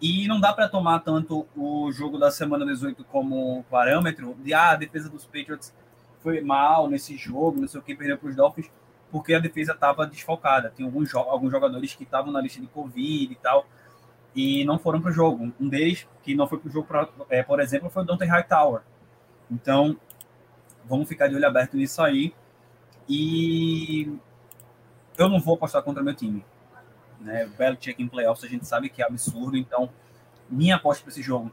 E 0.01 0.29
não 0.29 0.41
dá 0.41 0.53
para 0.53 0.69
tomar 0.69 1.01
tanto 1.01 1.47
o 1.57 1.91
jogo 1.93 2.19
da 2.19 2.31
semana 2.31 2.65
18 2.65 3.05
como 3.05 3.65
parâmetro 3.71 4.35
de 4.41 4.53
ah, 4.53 4.71
a 4.71 4.77
defesa 4.77 5.09
dos 5.09 5.25
Patriots 5.25 5.73
foi 6.21 6.41
mal 6.41 6.89
nesse 6.89 7.17
jogo, 7.17 7.61
não 7.61 7.69
sei 7.69 7.81
o 7.81 7.83
que, 7.83 7.95
perdeu 7.95 8.17
para 8.17 8.29
os 8.29 8.35
Dolphins, 8.35 8.71
porque 9.11 9.35
a 9.35 9.39
defesa 9.39 9.73
estava 9.73 10.07
desfocada. 10.07 10.73
Tem 10.75 10.85
alguns, 10.85 11.11
jo 11.11 11.19
alguns 11.19 11.51
jogadores 11.51 11.95
que 11.95 12.05
estavam 12.05 12.33
na 12.33 12.41
lista 12.41 12.61
de 12.61 12.67
Covid 12.67 13.33
e 13.33 13.37
tal, 13.37 13.67
e 14.35 14.65
não 14.65 14.79
foram 14.79 15.01
para 15.01 15.11
o 15.11 15.15
jogo. 15.15 15.53
Um 15.61 15.69
deles, 15.69 16.07
que 16.23 16.35
não 16.35 16.47
foi 16.47 16.59
para 16.59 16.69
o 16.69 16.73
jogo, 16.73 16.87
pra, 16.87 17.09
é, 17.29 17.43
por 17.43 17.61
exemplo, 17.61 17.89
foi 17.91 18.03
o 18.03 18.07
Dante 18.07 18.25
Hightower. 18.25 18.83
Então, 19.51 19.97
vamos 20.85 21.09
ficar 21.09 21.29
de 21.29 21.37
olho 21.37 21.47
aberto 21.47 21.77
nisso 21.77 22.03
aí. 22.03 22.35
E 23.09 24.13
eu 25.17 25.29
não 25.29 25.41
vou 25.41 25.55
apostar 25.55 25.83
contra 25.83 26.03
meu 26.03 26.15
time. 26.15 26.45
Né? 27.21 27.47
Belichick 27.59 28.03
em 28.03 28.09
playoffs 28.09 28.45
a 28.45 28.49
gente 28.49 28.67
sabe 28.67 28.89
que 28.89 29.03
é 29.03 29.07
absurdo, 29.07 29.57
então 29.57 29.89
minha 30.51 30.77
aposta 30.77 31.03
para 31.03 31.11
esse 31.11 31.23
jogo 31.23 31.51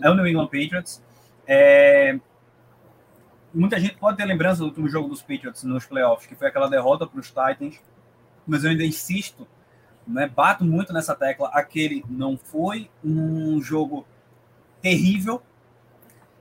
é 0.00 0.08
o 0.08 0.14
New 0.14 0.26
England 0.26 0.46
Patriots. 0.46 1.02
É... 1.46 2.18
Muita 3.52 3.78
gente 3.78 3.96
pode 3.96 4.16
ter 4.16 4.24
lembrança 4.24 4.60
do 4.60 4.66
último 4.66 4.88
jogo 4.88 5.08
dos 5.08 5.20
Patriots 5.20 5.62
nos 5.64 5.84
playoffs, 5.84 6.26
que 6.26 6.34
foi 6.34 6.48
aquela 6.48 6.70
derrota 6.70 7.06
para 7.06 7.20
os 7.20 7.26
Titans, 7.26 7.78
mas 8.46 8.64
eu 8.64 8.70
ainda 8.70 8.82
insisto, 8.82 9.46
né, 10.06 10.28
bato 10.28 10.64
muito 10.64 10.92
nessa 10.92 11.14
tecla. 11.14 11.48
Aquele 11.48 12.04
não 12.08 12.36
foi 12.36 12.90
um 13.04 13.60
jogo 13.60 14.06
terrível 14.80 15.42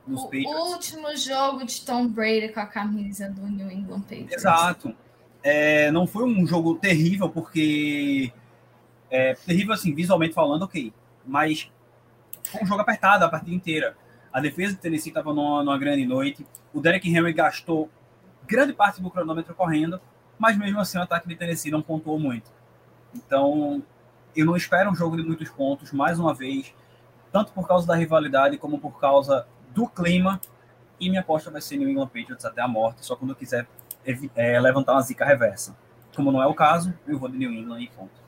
dos 0.06 0.22
o 0.22 0.26
Patriots. 0.26 0.72
Último 0.72 1.16
jogo 1.16 1.66
de 1.66 1.86
Tom 1.86 2.08
Brady 2.08 2.50
com 2.50 2.60
a 2.60 2.66
camisa 2.66 3.30
do 3.30 3.48
New 3.48 3.72
England 3.72 4.02
Patriots. 4.02 4.34
Exato. 4.34 4.96
É, 5.44 5.92
não 5.92 6.06
foi 6.06 6.26
um 6.26 6.46
jogo 6.46 6.76
terrível, 6.76 7.30
porque. 7.30 8.32
É, 9.10 9.34
terrível, 9.34 9.74
assim, 9.74 9.94
visualmente 9.94 10.34
falando, 10.34 10.64
ok. 10.64 10.94
Mas 11.26 11.70
foi 12.44 12.64
um 12.64 12.66
jogo 12.66 12.82
apertado 12.82 13.26
a 13.26 13.30
partida 13.30 13.56
inteira. 13.56 13.98
A 14.32 14.40
defesa 14.40 14.74
do 14.74 14.80
Tennessee 14.80 15.10
estava 15.10 15.34
numa, 15.34 15.64
numa, 15.64 15.78
grande 15.78 16.06
noite. 16.06 16.46
O 16.74 16.80
Derek 16.80 17.10
Henry 17.10 17.34
gastou 17.34 17.90
grande 18.48 18.74
parte 18.74 19.02
do 19.02 19.10
cronômetro 19.10 19.54
correndo, 19.54 20.00
mas 20.40 20.58
mesmo 20.58 20.80
assim 20.80 20.98
o 20.98 21.02
ataque 21.02 21.28
de 21.28 21.36
Tennessee 21.36 21.72
não 21.72 21.82
pontuou 21.82 22.18
muito. 22.18 22.50
Então, 23.14 23.84
eu 24.36 24.46
não 24.46 24.56
espero 24.56 24.90
um 24.90 24.96
jogo 24.96 25.18
de 25.18 25.24
muitos 25.24 25.50
pontos, 25.50 25.92
mais 25.92 26.20
uma 26.20 26.34
vez, 26.34 26.74
tanto 27.32 27.52
por 27.52 27.68
causa 27.68 27.86
da 27.88 27.96
rivalidade 27.96 28.58
como 28.58 28.80
por 28.80 29.00
causa 29.00 29.46
do 29.70 29.88
clima. 29.88 30.40
E 31.00 31.10
minha 31.10 31.22
aposta 31.22 31.50
vai 31.50 31.62
ser 31.62 31.78
New 31.78 31.90
England 31.90 32.08
Patriots 32.08 32.46
até 32.46 32.62
a 32.62 32.68
morte, 32.68 33.06
só 33.06 33.16
quando 33.16 33.32
eu 33.32 33.36
quiser 33.36 33.68
é, 34.36 34.60
levantar 34.60 34.94
uma 34.94 35.02
zica 35.02 35.26
reversa. 35.26 35.76
Como 36.16 36.32
não 36.32 36.42
é 36.42 36.48
o 36.48 36.54
caso, 36.54 36.94
eu 37.08 37.18
vou 37.18 37.30
de 37.30 37.38
New 37.38 37.52
England 37.52 37.82
e 37.82 37.88
ponto. 37.88 38.21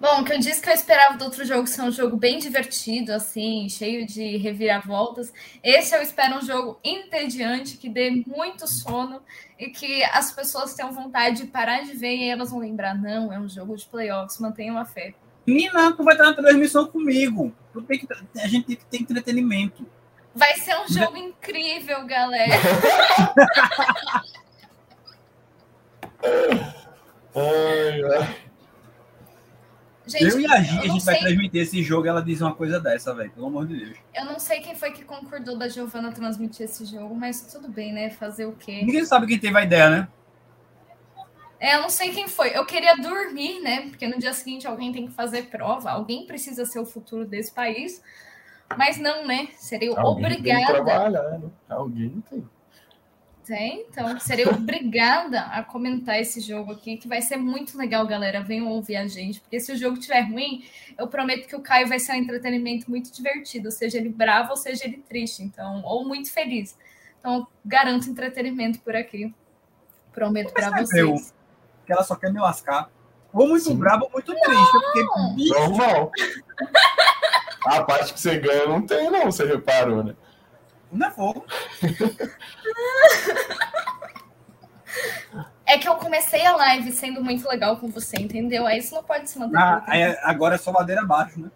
Bom, 0.00 0.22
que 0.22 0.32
eu 0.32 0.38
disse 0.38 0.62
que 0.62 0.70
eu 0.70 0.74
esperava 0.74 1.18
do 1.18 1.24
outro 1.24 1.44
jogo 1.44 1.66
ser 1.66 1.82
um 1.82 1.90
jogo 1.90 2.16
bem 2.16 2.38
divertido, 2.38 3.12
assim, 3.12 3.68
cheio 3.68 4.06
de 4.06 4.36
reviravoltas. 4.36 5.32
Esse 5.62 5.92
eu 5.96 6.00
espero 6.00 6.36
um 6.36 6.40
jogo 6.40 6.78
entediante, 6.84 7.76
que 7.76 7.88
dê 7.88 8.22
muito 8.24 8.68
sono 8.68 9.20
e 9.58 9.70
que 9.70 10.04
as 10.04 10.30
pessoas 10.32 10.72
tenham 10.74 10.92
vontade 10.92 11.38
de 11.38 11.46
parar 11.48 11.82
de 11.82 11.94
ver 11.94 12.14
e 12.14 12.30
elas 12.30 12.50
vão 12.50 12.60
lembrar: 12.60 12.94
não, 12.94 13.32
é 13.32 13.40
um 13.40 13.48
jogo 13.48 13.76
de 13.76 13.84
playoffs, 13.86 14.38
mantenham 14.38 14.78
a 14.78 14.84
fé. 14.84 15.14
Nina, 15.44 15.90
tu 15.92 16.04
vai 16.04 16.14
estar 16.14 16.26
na 16.26 16.34
transmissão 16.34 16.86
comigo. 16.86 17.52
Que, 17.88 18.06
a 18.40 18.46
gente 18.46 18.66
tem 18.66 18.76
que 18.76 18.84
ter 18.84 18.98
entretenimento. 18.98 19.84
Vai 20.34 20.54
ser 20.56 20.76
um 20.78 20.86
jogo 20.86 21.16
incrível, 21.16 22.06
galera. 22.06 22.54
ai, 27.34 28.02
ai. 28.14 28.47
Gente, 30.08 30.24
eu 30.24 30.40
e 30.40 30.46
a 30.46 30.62
Gia, 30.62 30.80
a 30.80 30.86
gente 30.86 31.02
sei... 31.02 31.14
vai 31.14 31.22
transmitir 31.22 31.60
esse 31.60 31.82
jogo 31.82 32.06
ela 32.06 32.22
diz 32.22 32.40
uma 32.40 32.54
coisa 32.54 32.80
dessa, 32.80 33.14
velho. 33.14 33.30
Pelo 33.30 33.46
amor 33.46 33.66
de 33.66 33.76
Deus. 33.76 33.98
Eu 34.14 34.24
não 34.24 34.38
sei 34.38 34.60
quem 34.60 34.74
foi 34.74 34.90
que 34.92 35.04
concordou 35.04 35.56
da 35.58 35.68
Giovana 35.68 36.10
transmitir 36.10 36.64
esse 36.64 36.84
jogo, 36.86 37.14
mas 37.14 37.42
tudo 37.52 37.68
bem, 37.68 37.92
né? 37.92 38.10
Fazer 38.10 38.46
o 38.46 38.52
quê? 38.52 38.82
Ninguém 38.84 39.04
sabe 39.04 39.26
quem 39.26 39.38
teve 39.38 39.58
a 39.58 39.62
ideia, 39.62 39.90
né? 39.90 40.08
É, 41.60 41.74
eu 41.74 41.82
não 41.82 41.90
sei 41.90 42.10
quem 42.10 42.28
foi. 42.28 42.56
Eu 42.56 42.64
queria 42.64 42.96
dormir, 42.96 43.60
né? 43.60 43.88
Porque 43.88 44.06
no 44.06 44.18
dia 44.18 44.32
seguinte 44.32 44.66
alguém 44.66 44.92
tem 44.92 45.06
que 45.06 45.12
fazer 45.12 45.48
prova, 45.48 45.90
alguém 45.90 46.26
precisa 46.26 46.64
ser 46.64 46.78
o 46.78 46.86
futuro 46.86 47.26
desse 47.26 47.52
país. 47.52 48.02
Mas 48.76 48.98
não, 48.98 49.26
né? 49.26 49.48
Seria 49.56 49.90
alguém 49.98 50.24
obrigada. 50.24 50.58
Tem 50.58 50.66
que 50.66 50.72
trabalhar, 50.72 51.10
né? 51.10 51.50
Alguém 51.68 52.22
tem. 52.30 52.48
Tem, 53.48 53.86
então 53.88 54.20
seria 54.20 54.50
obrigada 54.50 55.40
a 55.40 55.64
comentar 55.64 56.20
esse 56.20 56.38
jogo 56.38 56.72
aqui, 56.72 56.98
que 56.98 57.08
vai 57.08 57.22
ser 57.22 57.38
muito 57.38 57.78
legal, 57.78 58.06
galera. 58.06 58.42
Venham 58.42 58.68
ouvir 58.68 58.96
a 58.96 59.06
gente, 59.06 59.40
porque 59.40 59.58
se 59.58 59.72
o 59.72 59.76
jogo 59.76 59.96
estiver 59.96 60.20
ruim, 60.20 60.62
eu 60.98 61.08
prometo 61.08 61.48
que 61.48 61.56
o 61.56 61.62
Caio 61.62 61.88
vai 61.88 61.98
ser 61.98 62.12
um 62.12 62.16
entretenimento 62.16 62.90
muito 62.90 63.10
divertido, 63.10 63.70
seja 63.70 63.96
ele 63.96 64.10
bravo 64.10 64.50
ou 64.50 64.56
seja 64.58 64.84
ele 64.84 64.98
triste, 64.98 65.42
então, 65.42 65.80
ou 65.82 66.06
muito 66.06 66.30
feliz. 66.30 66.76
Então, 67.18 67.46
garanto 67.64 68.10
entretenimento 68.10 68.80
por 68.80 68.94
aqui. 68.94 69.34
Prometo 70.12 70.52
para 70.52 70.68
vocês. 70.68 70.92
Eu, 70.92 71.16
que 71.86 71.92
ela 71.92 72.04
só 72.04 72.16
quer 72.16 72.30
me 72.30 72.40
lascar. 72.40 72.90
Ou 73.32 73.48
muito 73.48 73.64
Sim. 73.64 73.78
bravo 73.78 74.04
ou 74.04 74.10
muito 74.12 74.30
não. 74.30 74.40
triste. 74.40 74.72
Porque, 74.72 75.48
Normal. 75.48 76.12
a 77.64 77.82
parte 77.82 78.12
que 78.12 78.20
você 78.20 78.36
ganha 78.38 78.66
não 78.66 78.82
tem, 78.82 79.10
não, 79.10 79.24
você 79.24 79.46
reparou, 79.46 80.04
né? 80.04 80.14
Não 80.90 81.06
é 81.06 81.10
fogo. 81.10 81.44
É 85.66 85.76
que 85.76 85.86
eu 85.86 85.96
comecei 85.96 86.46
a 86.46 86.56
live 86.56 86.90
sendo 86.92 87.22
muito 87.22 87.46
legal 87.46 87.76
com 87.76 87.88
você, 87.88 88.16
entendeu? 88.16 88.66
Aí 88.66 88.78
isso 88.78 88.94
não 88.94 89.04
pode 89.04 89.28
se 89.28 89.38
manter. 89.38 89.58
Ah, 89.58 89.84
agora 90.22 90.54
é 90.54 90.58
só 90.58 90.72
madeira 90.72 91.02
abaixo, 91.02 91.38
né? 91.38 91.50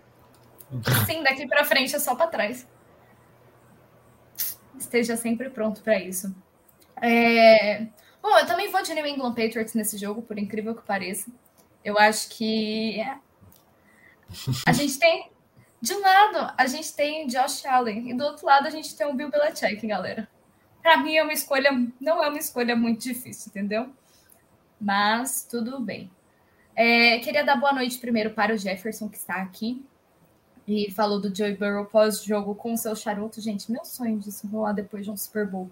Sim, 1.07 1.23
daqui 1.23 1.47
para 1.47 1.65
frente 1.65 1.97
é 1.97 1.99
só 1.99 2.15
para 2.15 2.27
trás. 2.27 2.69
Esteja 4.79 5.17
sempre 5.17 5.49
pronto 5.49 5.83
para 5.83 5.99
isso. 5.99 6.35
É... 7.01 7.87
Bom, 8.23 8.39
eu 8.39 8.47
também 8.47 8.71
vou 8.71 8.83
de 8.83 8.93
New 8.93 9.07
England 9.07 9.35
Patriots 9.35 9.73
nesse 9.73 9.97
jogo, 9.97 10.21
por 10.21 10.39
incrível 10.39 10.75
que 10.75 10.83
pareça. 10.83 11.31
Eu 11.83 11.99
acho 11.99 12.29
que 12.29 13.01
a 14.67 14.73
gente 14.73 14.99
tem 14.99 15.32
de 15.83 15.93
um 15.95 16.01
lado, 16.01 16.55
a 16.57 16.67
gente 16.69 16.95
tem 16.95 17.27
Josh 17.27 17.67
Allen 17.67 18.09
e 18.09 18.15
do 18.15 18.23
outro 18.23 18.47
lado 18.47 18.69
a 18.69 18.71
gente 18.71 18.97
tem 18.97 19.05
o 19.05 19.15
Bill 19.15 19.29
Belichick, 19.29 19.85
galera. 19.85 20.29
Para 20.81 20.97
mim 20.99 21.17
é 21.17 21.25
uma 21.25 21.33
escolha, 21.33 21.71
não 22.01 22.23
é 22.23 22.29
uma 22.29 22.39
escolha 22.39 22.77
muito 22.77 23.03
difícil, 23.03 23.51
entendeu? 23.51 23.91
Mas 24.81 25.45
tudo 25.51 25.81
bem. 25.81 26.09
É, 26.77 27.19
queria 27.19 27.45
dar 27.45 27.57
boa 27.57 27.73
noite 27.73 27.99
primeiro 27.99 28.31
para 28.31 28.55
o 28.55 28.57
Jefferson, 28.57 29.09
que 29.09 29.17
está 29.17 29.43
aqui. 29.43 29.85
E 30.69 30.89
falou 30.93 31.21
do 31.21 31.35
Joey 31.35 31.57
Burrow 31.57 31.85
pós-jogo 31.87 32.55
com 32.55 32.75
o 32.75 32.79
seu 32.79 32.95
charuto. 32.95 33.41
Gente, 33.41 33.71
meu 33.71 33.85
sonho 33.85 34.21
disso 34.21 34.47
rolar 34.47 34.73
depois 34.73 35.05
de 35.05 35.11
um 35.11 35.17
Super 35.17 35.49
Bowl. 35.49 35.69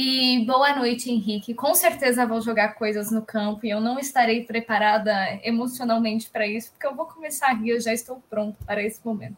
E 0.00 0.44
boa 0.46 0.76
noite, 0.76 1.10
Henrique. 1.10 1.52
Com 1.52 1.74
certeza 1.74 2.24
vou 2.24 2.40
jogar 2.40 2.74
coisas 2.74 3.10
no 3.10 3.20
campo 3.20 3.66
e 3.66 3.70
eu 3.70 3.80
não 3.80 3.98
estarei 3.98 4.44
preparada 4.44 5.12
emocionalmente 5.42 6.30
para 6.30 6.46
isso, 6.46 6.70
porque 6.70 6.86
eu 6.86 6.94
vou 6.94 7.04
começar 7.04 7.48
a 7.48 7.52
rir, 7.52 7.70
eu 7.70 7.80
já 7.80 7.92
estou 7.92 8.22
pronto 8.30 8.56
para 8.64 8.80
esse 8.80 9.04
momento. 9.04 9.36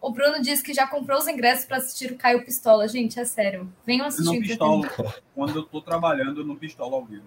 O 0.00 0.10
Bruno 0.10 0.40
disse 0.40 0.62
que 0.62 0.72
já 0.72 0.86
comprou 0.86 1.18
os 1.18 1.28
ingressos 1.28 1.66
para 1.66 1.76
assistir 1.76 2.10
o 2.10 2.16
Caio 2.16 2.42
Pistola. 2.42 2.88
Gente, 2.88 3.20
é 3.20 3.26
sério. 3.26 3.70
Venham 3.84 4.06
assistir. 4.06 4.32
Não 4.32 4.40
pistola. 4.40 5.14
Quando 5.34 5.56
eu 5.56 5.62
estou 5.62 5.82
trabalhando, 5.82 6.42
não 6.42 6.56
pistola 6.56 6.96
ao 6.96 7.04
vivo. 7.04 7.26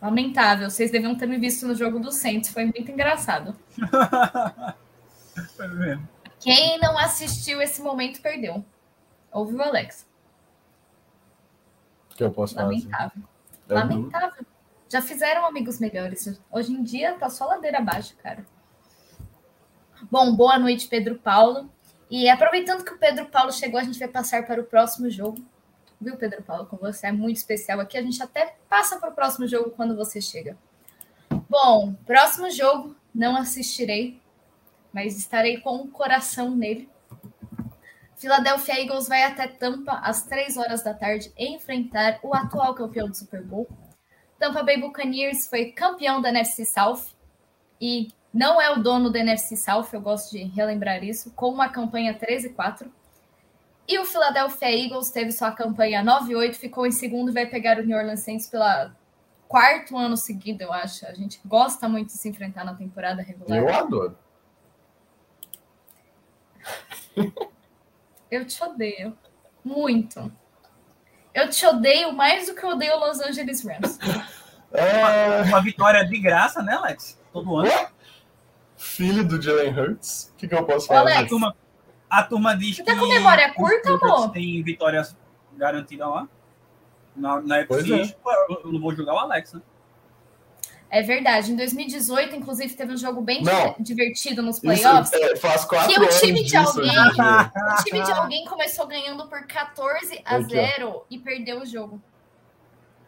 Lamentável. 0.00 0.70
Vocês 0.70 0.92
deviam 0.92 1.16
ter 1.16 1.26
me 1.26 1.36
visto 1.36 1.66
no 1.66 1.74
jogo 1.74 1.98
do 1.98 2.12
Santos. 2.12 2.50
Foi 2.50 2.62
muito 2.64 2.88
engraçado. 2.92 3.56
Foi 5.56 5.66
mesmo. 5.66 6.08
Quem 6.38 6.78
não 6.78 6.96
assistiu 6.96 7.60
esse 7.60 7.82
momento 7.82 8.22
perdeu. 8.22 8.64
Ouviu, 9.32 9.60
Alex? 9.60 10.13
Que 12.16 12.24
eu 12.24 12.30
posso 12.30 12.56
Lamentável. 12.56 13.22
fazer. 13.66 13.74
Lamentável. 13.74 14.46
Já 14.88 15.02
fizeram 15.02 15.46
amigos 15.46 15.80
melhores. 15.80 16.40
Hoje 16.50 16.72
em 16.72 16.82
dia 16.82 17.14
tá 17.14 17.28
só 17.28 17.46
ladeira 17.46 17.78
abaixo, 17.78 18.14
cara. 18.22 18.44
Bom, 20.10 20.34
boa 20.34 20.58
noite, 20.58 20.86
Pedro 20.86 21.16
Paulo. 21.16 21.70
E 22.10 22.28
aproveitando 22.28 22.84
que 22.84 22.92
o 22.92 22.98
Pedro 22.98 23.26
Paulo 23.26 23.52
chegou, 23.52 23.80
a 23.80 23.84
gente 23.84 23.98
vai 23.98 24.08
passar 24.08 24.46
para 24.46 24.60
o 24.60 24.64
próximo 24.64 25.10
jogo. 25.10 25.44
Viu, 26.00 26.16
Pedro 26.16 26.42
Paulo? 26.42 26.66
Com 26.66 26.76
você 26.76 27.06
é 27.06 27.12
muito 27.12 27.38
especial 27.38 27.80
aqui. 27.80 27.96
A 27.96 28.02
gente 28.02 28.22
até 28.22 28.56
passa 28.68 28.98
para 28.98 29.10
o 29.10 29.14
próximo 29.14 29.48
jogo 29.48 29.70
quando 29.70 29.96
você 29.96 30.20
chega. 30.20 30.56
Bom, 31.48 31.94
próximo 32.06 32.50
jogo 32.50 32.94
não 33.14 33.36
assistirei, 33.36 34.20
mas 34.92 35.16
estarei 35.16 35.58
com 35.58 35.76
o 35.76 35.88
coração 35.88 36.54
nele. 36.54 36.88
Philadelphia 38.16 38.80
Eagles 38.80 39.08
vai 39.08 39.24
até 39.24 39.46
Tampa 39.46 40.00
às 40.02 40.22
3 40.22 40.56
horas 40.56 40.82
da 40.82 40.94
tarde 40.94 41.32
enfrentar 41.36 42.18
o 42.22 42.34
atual 42.34 42.74
campeão 42.74 43.08
do 43.08 43.16
Super 43.16 43.42
Bowl. 43.42 43.68
Tampa 44.38 44.62
Bay 44.62 44.80
Buccaneers 44.80 45.48
foi 45.48 45.72
campeão 45.72 46.20
da 46.20 46.28
NFC 46.28 46.64
South 46.64 47.14
e 47.80 48.08
não 48.32 48.60
é 48.60 48.70
o 48.70 48.82
dono 48.82 49.10
da 49.10 49.20
NFC 49.20 49.56
South, 49.56 49.88
eu 49.92 50.00
gosto 50.00 50.32
de 50.32 50.42
relembrar 50.42 51.04
isso, 51.04 51.30
com 51.32 51.50
uma 51.50 51.68
campanha 51.68 52.14
13 52.14 52.50
4. 52.50 52.90
E 53.86 53.98
o 53.98 54.04
Philadelphia 54.04 54.70
Eagles 54.70 55.10
teve 55.10 55.30
sua 55.30 55.52
campanha 55.52 56.02
9-8, 56.02 56.54
ficou 56.54 56.86
em 56.86 56.90
segundo 56.90 57.30
e 57.30 57.34
vai 57.34 57.46
pegar 57.46 57.78
o 57.78 57.84
New 57.84 57.96
Orleans 57.96 58.20
Saints 58.20 58.48
pela 58.48 58.94
quarto 59.46 59.96
ano 59.96 60.16
seguido, 60.16 60.62
eu 60.62 60.72
acho. 60.72 61.06
A 61.06 61.12
gente 61.12 61.40
gosta 61.44 61.88
muito 61.88 62.08
de 62.08 62.14
se 62.14 62.28
enfrentar 62.28 62.64
na 62.64 62.74
temporada 62.74 63.22
regular. 63.22 63.58
Eu 63.58 63.72
adoro. 63.72 64.18
Eu 68.34 68.44
te 68.44 68.62
odeio. 68.64 69.16
Muito. 69.64 70.32
Eu 71.32 71.48
te 71.48 71.64
odeio 71.64 72.12
mais 72.12 72.46
do 72.46 72.54
que 72.54 72.64
eu 72.64 72.70
odeio 72.70 72.98
Los 72.98 73.20
Angeles 73.20 73.64
Rams. 73.64 73.98
É... 74.76 75.42
Uma, 75.42 75.62
vitória 75.62 76.04
de 76.04 76.18
graça, 76.18 76.60
né, 76.60 76.74
Alex? 76.74 77.16
Todo 77.32 77.58
ano. 77.58 77.70
Filho 78.76 79.22
do 79.22 79.40
Jalen 79.40 79.72
Hurts. 79.72 80.32
O 80.34 80.36
que, 80.36 80.48
que 80.48 80.54
eu 80.54 80.66
posso 80.66 80.88
falar? 80.88 81.02
Alex, 81.02 81.18
a 81.20 81.28
turma, 81.28 81.56
a 82.10 82.22
turma 82.24 82.56
diz 82.56 82.74
Você 82.74 82.82
que. 82.82 82.92
Tá 82.92 82.98
com 82.98 83.06
memória 83.06 83.54
curta, 83.54 83.90
amor? 83.90 84.32
Tem 84.32 84.60
vitórias 84.64 85.16
garantidas 85.56 86.08
lá. 86.08 86.28
Na, 87.14 87.40
na 87.40 87.58
época, 87.58 87.82
é. 87.82 88.16
eu 88.64 88.72
não 88.72 88.80
vou 88.80 88.92
jogar 88.96 89.14
o 89.14 89.18
Alex, 89.18 89.52
né? 89.52 89.62
É 90.94 91.02
verdade. 91.02 91.50
Em 91.50 91.56
2018, 91.56 92.36
inclusive, 92.36 92.72
teve 92.72 92.92
um 92.92 92.96
jogo 92.96 93.20
bem 93.20 93.42
não, 93.42 93.74
divertido 93.80 94.40
nos 94.42 94.60
playoffs. 94.60 95.12
Isso, 95.12 95.24
é, 95.24 95.34
faz 95.34 95.64
quatro 95.64 95.92
que 95.92 96.00
o 96.00 96.08
time 96.20 96.44
de 96.44 96.56
alguém, 96.56 96.88
o 96.88 97.82
time 97.84 98.00
de 98.00 98.12
alguém 98.12 98.44
começou 98.44 98.86
ganhando 98.86 99.26
por 99.26 99.44
14 99.44 100.22
a 100.24 100.40
0 100.40 101.04
e 101.10 101.18
perdeu 101.18 101.62
o 101.62 101.66
jogo. 101.66 102.00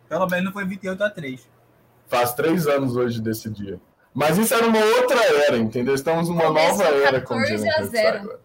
Pelo 0.08 0.26
menos 0.26 0.46
não 0.46 0.52
foi 0.52 0.64
28 0.64 1.04
a 1.04 1.10
3. 1.10 1.48
Faz 2.08 2.34
três 2.34 2.66
anos 2.66 2.96
hoje 2.96 3.22
desse 3.22 3.48
dia. 3.48 3.80
Mas 4.12 4.36
isso 4.36 4.52
era 4.52 4.66
uma 4.66 4.84
outra 4.84 5.22
era, 5.46 5.56
entendeu? 5.56 5.94
Estamos 5.94 6.28
numa 6.28 6.46
Começou 6.46 6.78
nova 6.78 6.84
era 6.88 7.20
com 7.20 7.36
o 7.36 7.38
a 7.38 7.82
0. 7.84 8.40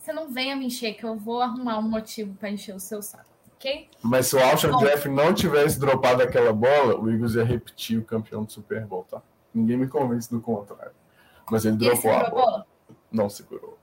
Você 0.00 0.12
não 0.12 0.32
venha 0.32 0.56
me 0.56 0.66
encher, 0.66 0.94
que 0.94 1.04
eu 1.04 1.14
vou 1.14 1.40
arrumar 1.40 1.78
um 1.78 1.88
motivo 1.88 2.34
para 2.34 2.50
encher 2.50 2.74
o 2.74 2.80
seu 2.80 3.00
saco 3.00 3.35
Mas 4.02 4.26
se 4.26 4.36
o 4.36 4.40
Alshon 4.40 4.70
Bom, 4.72 4.78
Jeff 4.78 5.08
não 5.08 5.34
tivesse 5.34 5.78
dropado 5.78 6.22
aquela 6.22 6.52
bola, 6.52 6.98
o 6.98 7.10
Eagles 7.10 7.34
ia 7.34 7.44
repetir 7.44 7.98
o 7.98 8.04
campeão 8.04 8.44
do 8.44 8.52
Super 8.52 8.84
Bowl, 8.86 9.04
tá? 9.04 9.22
Ninguém 9.54 9.76
me 9.76 9.88
convence 9.88 10.30
do 10.30 10.40
contrário. 10.40 10.92
Mas 11.50 11.64
ele 11.64 11.76
dropou 11.76 12.10
a 12.10 12.30
bola. 12.30 12.30
bola. 12.30 12.66
Não 13.10 13.28
segurou. 13.30 13.78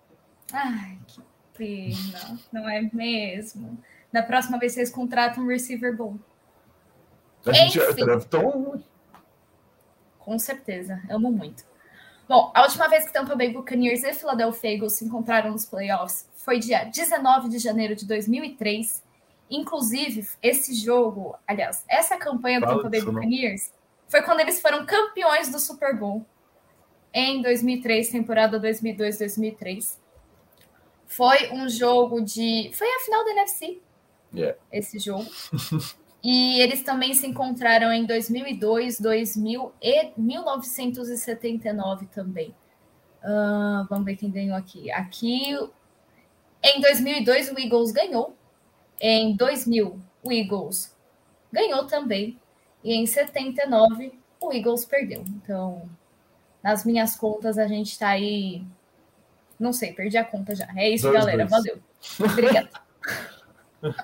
Ai, 0.51 0.99
que 1.07 1.21
pena. 1.57 2.39
Não 2.51 2.69
é 2.69 2.89
mesmo? 2.93 3.77
Da 4.11 4.21
próxima 4.21 4.59
vez 4.59 4.73
vocês 4.73 4.91
contratam 4.91 5.43
um 5.43 5.47
receiver 5.47 5.95
bom. 5.95 6.17
A 7.45 7.51
gente 7.51 7.79
Enfim. 7.79 8.05
draftou 8.05 8.57
um. 8.57 8.83
Com 10.19 10.39
certeza, 10.39 11.01
amo 11.09 11.31
muito. 11.31 11.65
Bom, 12.27 12.51
a 12.55 12.61
última 12.61 12.87
vez 12.87 13.05
que 13.05 13.11
Tampa 13.11 13.35
Bay 13.35 13.51
Buccaneers 13.51 14.03
e 14.03 14.13
Philadelphia 14.13 14.73
Eagles 14.73 14.93
se 14.93 15.03
encontraram 15.05 15.51
nos 15.51 15.65
playoffs 15.65 16.29
foi 16.35 16.59
dia 16.59 16.85
19 16.85 17.49
de 17.49 17.59
janeiro 17.59 17.95
de 17.95 18.05
2003. 18.05 19.03
Inclusive, 19.55 20.27
esse 20.41 20.73
jogo, 20.73 21.37
aliás, 21.47 21.85
essa 21.87 22.17
campanha 22.17 22.59
do 22.59 22.65
Tampa 22.65 22.89
Bay 22.89 23.01
Buccaneers 23.01 23.71
foi 24.07 24.23
quando 24.23 24.39
eles 24.39 24.59
foram 24.59 24.83
campeões 24.83 25.51
do 25.51 25.59
Super 25.59 25.95
Bowl 25.95 26.25
em 27.13 27.39
2003, 27.43 28.09
temporada 28.09 28.59
2002-2003. 28.59 29.99
Foi 31.05 31.51
um 31.51 31.69
jogo 31.69 32.19
de. 32.19 32.71
Foi 32.73 32.87
a 32.87 32.99
final 33.01 33.23
da 33.23 33.31
NFC. 33.33 33.79
Yeah. 34.33 34.57
Esse 34.71 34.97
jogo. 34.97 35.29
e 36.23 36.59
eles 36.59 36.81
também 36.81 37.13
se 37.13 37.27
encontraram 37.27 37.93
em 37.93 38.07
2002, 38.07 38.99
2000 38.99 39.71
e 39.79 40.11
1979 40.17 42.07
também. 42.07 42.55
Uh, 43.23 43.85
vamos 43.87 44.05
ver 44.05 44.15
quem 44.15 44.31
ganhou 44.31 44.57
aqui. 44.57 44.91
Aqui, 44.91 45.55
em 46.63 46.81
2002, 46.81 47.51
o 47.51 47.59
Eagles 47.59 47.91
ganhou. 47.91 48.35
Em 48.99 49.35
2000, 49.35 49.99
o 50.23 50.31
Eagles 50.31 50.95
ganhou 51.51 51.85
também. 51.85 52.39
E 52.83 52.93
em 52.93 53.05
79, 53.05 54.13
o 54.41 54.53
Eagles 54.53 54.85
perdeu. 54.85 55.23
Então, 55.27 55.89
nas 56.63 56.85
minhas 56.85 57.15
contas, 57.15 57.57
a 57.57 57.67
gente 57.67 57.91
está 57.91 58.09
aí. 58.09 58.65
Não 59.59 59.71
sei, 59.71 59.93
perdi 59.93 60.17
a 60.17 60.25
conta 60.25 60.55
já. 60.55 60.67
É 60.75 60.89
isso, 60.89 61.07
dois, 61.07 61.19
galera. 61.19 61.45
Dois. 61.45 61.51
Valeu. 61.51 61.79
Obrigada. 62.19 62.69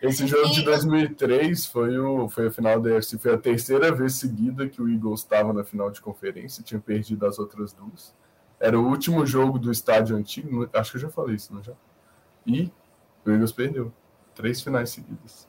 Esse 0.00 0.28
jogo 0.28 0.50
de 0.50 0.62
2003 0.62 1.66
foi, 1.66 1.98
o, 1.98 2.28
foi 2.28 2.46
a 2.46 2.50
final 2.52 2.80
da 2.80 2.96
EFC. 2.96 3.18
Foi 3.18 3.34
a 3.34 3.38
terceira 3.38 3.92
vez 3.92 4.14
seguida 4.14 4.68
que 4.68 4.80
o 4.80 4.88
Eagles 4.88 5.20
estava 5.20 5.52
na 5.52 5.64
final 5.64 5.90
de 5.90 6.00
conferência. 6.00 6.62
Tinha 6.62 6.80
perdido 6.80 7.26
as 7.26 7.38
outras 7.38 7.72
duas. 7.72 8.14
Era 8.60 8.78
o 8.78 8.86
último 8.86 9.26
jogo 9.26 9.58
do 9.58 9.72
estádio 9.72 10.16
antigo. 10.16 10.68
Acho 10.72 10.92
que 10.92 10.96
eu 10.98 11.02
já 11.02 11.10
falei 11.10 11.34
isso, 11.34 11.52
não 11.52 11.62
já? 11.62 11.72
E 12.46 12.70
o 13.26 13.30
Eagles 13.30 13.50
perdeu. 13.50 13.92
Três 14.38 14.62
finais 14.62 14.90
seguidas. 14.90 15.48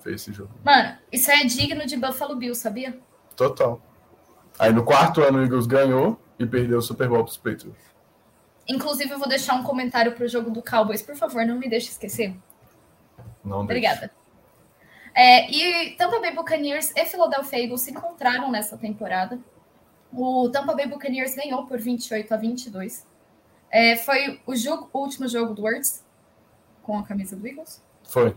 Foi 0.00 0.12
esse 0.12 0.30
jogo. 0.34 0.50
Mano, 0.62 0.98
isso 1.10 1.30
é 1.30 1.44
digno 1.44 1.86
de 1.86 1.96
Buffalo 1.96 2.36
Bill, 2.36 2.54
sabia? 2.54 3.00
Total. 3.34 3.80
Aí 4.58 4.70
no 4.70 4.84
quarto 4.84 5.22
ano 5.22 5.38
o 5.38 5.42
Eagles 5.42 5.66
ganhou 5.66 6.20
e 6.38 6.44
perdeu 6.44 6.76
o 6.76 6.82
Super 6.82 7.08
Bowl 7.08 7.24
para 7.24 7.30
os 7.30 7.38
Patriots. 7.38 7.88
Inclusive, 8.68 9.10
eu 9.10 9.18
vou 9.18 9.26
deixar 9.26 9.54
um 9.54 9.62
comentário 9.62 10.12
para 10.12 10.26
o 10.26 10.28
jogo 10.28 10.50
do 10.50 10.62
Cowboys. 10.62 11.00
Por 11.00 11.16
favor, 11.16 11.46
não 11.46 11.58
me 11.58 11.70
deixe 11.70 11.88
esquecer. 11.88 12.36
Não 13.42 13.60
Obrigada. 13.60 14.10
É, 15.14 15.50
e 15.50 15.96
Tampa 15.96 16.20
Bay 16.20 16.34
Buccaneers 16.34 16.92
e 16.94 17.06
Philadelphia 17.06 17.64
Eagles 17.64 17.80
se 17.80 17.92
encontraram 17.92 18.50
nessa 18.50 18.76
temporada. 18.76 19.38
O 20.12 20.50
Tampa 20.50 20.74
Bay 20.74 20.86
Buccaneers 20.86 21.34
ganhou 21.34 21.66
por 21.66 21.78
28 21.78 22.34
a 22.34 22.36
22. 22.36 23.06
É, 23.70 23.96
foi 23.96 24.38
o, 24.46 24.54
jogo, 24.54 24.90
o 24.92 24.98
último 24.98 25.26
jogo 25.26 25.54
do 25.54 25.62
Words 25.62 26.04
com 26.82 26.98
a 26.98 27.02
camisa 27.02 27.34
do 27.34 27.48
Eagles? 27.48 27.87
Foi. 28.08 28.34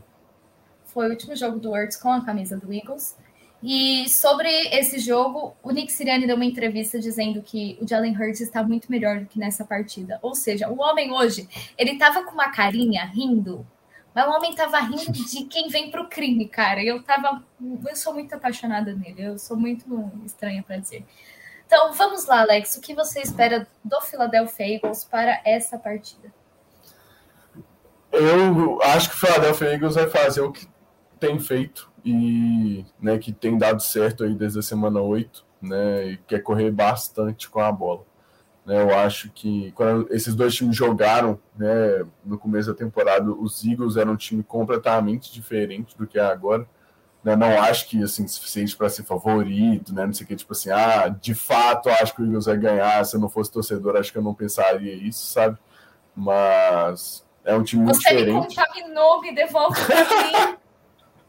Foi 0.85 1.07
o 1.07 1.09
último 1.09 1.35
jogo 1.35 1.57
do 1.57 1.71
Words 1.71 1.95
com 1.95 2.11
a 2.11 2.23
camisa 2.23 2.57
do 2.57 2.71
Eagles. 2.71 3.17
E 3.63 4.09
sobre 4.09 4.49
esse 4.69 4.99
jogo, 4.99 5.55
o 5.63 5.71
Nick 5.71 5.91
Sirianni 5.91 6.27
deu 6.27 6.35
uma 6.35 6.45
entrevista 6.45 6.99
dizendo 6.99 7.41
que 7.41 7.77
o 7.79 7.87
Jalen 7.87 8.15
Hurts 8.17 8.41
está 8.41 8.63
muito 8.63 8.91
melhor 8.91 9.19
do 9.19 9.27
que 9.27 9.39
nessa 9.39 9.63
partida. 9.63 10.19
Ou 10.21 10.35
seja, 10.35 10.67
o 10.67 10.79
homem 10.81 11.13
hoje, 11.13 11.47
ele 11.77 11.97
tava 11.97 12.23
com 12.23 12.31
uma 12.31 12.49
carinha 12.51 13.05
rindo, 13.05 13.65
mas 14.13 14.27
o 14.27 14.31
homem 14.31 14.53
tava 14.55 14.79
rindo 14.79 15.11
de 15.11 15.45
quem 15.45 15.69
vem 15.69 15.91
pro 15.91 16.09
crime, 16.09 16.47
cara. 16.47 16.83
Eu 16.83 17.01
tava, 17.03 17.43
eu 17.87 17.95
sou 17.95 18.13
muito 18.13 18.33
apaixonada 18.33 18.93
nele, 18.93 19.23
eu 19.23 19.37
sou 19.37 19.55
muito 19.55 20.11
estranha 20.25 20.63
para 20.63 20.77
dizer. 20.77 21.05
Então, 21.65 21.93
vamos 21.93 22.25
lá, 22.25 22.41
Alex, 22.41 22.75
o 22.75 22.81
que 22.81 22.93
você 22.93 23.21
espera 23.21 23.65
do 23.85 24.01
Philadelphia 24.01 24.75
Eagles 24.75 25.05
para 25.05 25.39
essa 25.45 25.77
partida? 25.77 26.33
Eu 28.11 28.81
acho 28.81 29.09
que 29.09 29.15
o 29.15 29.19
Philadelphia 29.19 29.73
Eagles 29.73 29.95
vai 29.95 30.07
fazer 30.07 30.41
o 30.41 30.51
que 30.51 30.67
tem 31.19 31.39
feito 31.39 31.89
e 32.03 32.85
né, 32.99 33.17
que 33.17 33.31
tem 33.31 33.57
dado 33.57 33.81
certo 33.81 34.23
aí 34.23 34.33
desde 34.33 34.59
a 34.59 34.61
semana 34.63 34.99
8, 34.99 35.45
né, 35.61 36.07
e 36.07 36.17
quer 36.17 36.39
correr 36.39 36.71
bastante 36.71 37.49
com 37.49 37.59
a 37.61 37.71
bola. 37.71 38.03
Né, 38.65 38.81
eu 38.81 38.97
acho 38.97 39.29
que 39.31 39.71
quando 39.73 40.11
esses 40.13 40.35
dois 40.35 40.53
times 40.53 40.75
jogaram 40.75 41.39
né, 41.55 42.05
no 42.25 42.37
começo 42.37 42.69
da 42.69 42.77
temporada, 42.77 43.31
os 43.31 43.63
Eagles 43.63 43.97
eram 43.97 44.13
um 44.13 44.17
time 44.17 44.43
completamente 44.43 45.31
diferente 45.31 45.97
do 45.97 46.07
que 46.07 46.19
é 46.19 46.23
agora. 46.23 46.67
Né, 47.23 47.35
não 47.35 47.61
acho 47.61 47.87
que 47.87 48.01
assim 48.03 48.27
suficiente 48.27 48.75
para 48.75 48.89
ser 48.89 49.03
favorito, 49.03 49.93
né, 49.93 50.05
não 50.07 50.13
sei 50.13 50.25
o 50.25 50.27
que, 50.27 50.35
tipo 50.35 50.53
assim, 50.53 50.71
ah, 50.71 51.07
de 51.07 51.35
fato 51.35 51.87
acho 51.89 52.15
que 52.15 52.21
o 52.23 52.25
Eagles 52.25 52.45
vai 52.45 52.57
ganhar. 52.57 53.05
Se 53.05 53.15
eu 53.15 53.19
não 53.21 53.29
fosse 53.29 53.51
torcedor, 53.51 53.95
acho 53.95 54.11
que 54.11 54.17
eu 54.17 54.23
não 54.23 54.33
pensaria 54.33 54.93
isso, 54.93 55.27
sabe? 55.27 55.57
Mas 56.15 57.23
é 57.43 57.55
um 57.55 57.63
time 57.63 57.83
muito 57.83 57.97
Você 57.97 58.09
diferente. 58.09 58.55
Você 58.55 58.61
me 58.61 58.67
contaminou, 58.67 59.21
me 59.21 59.35
devolve 59.35 59.79
para 59.85 60.05
mim. 60.05 60.57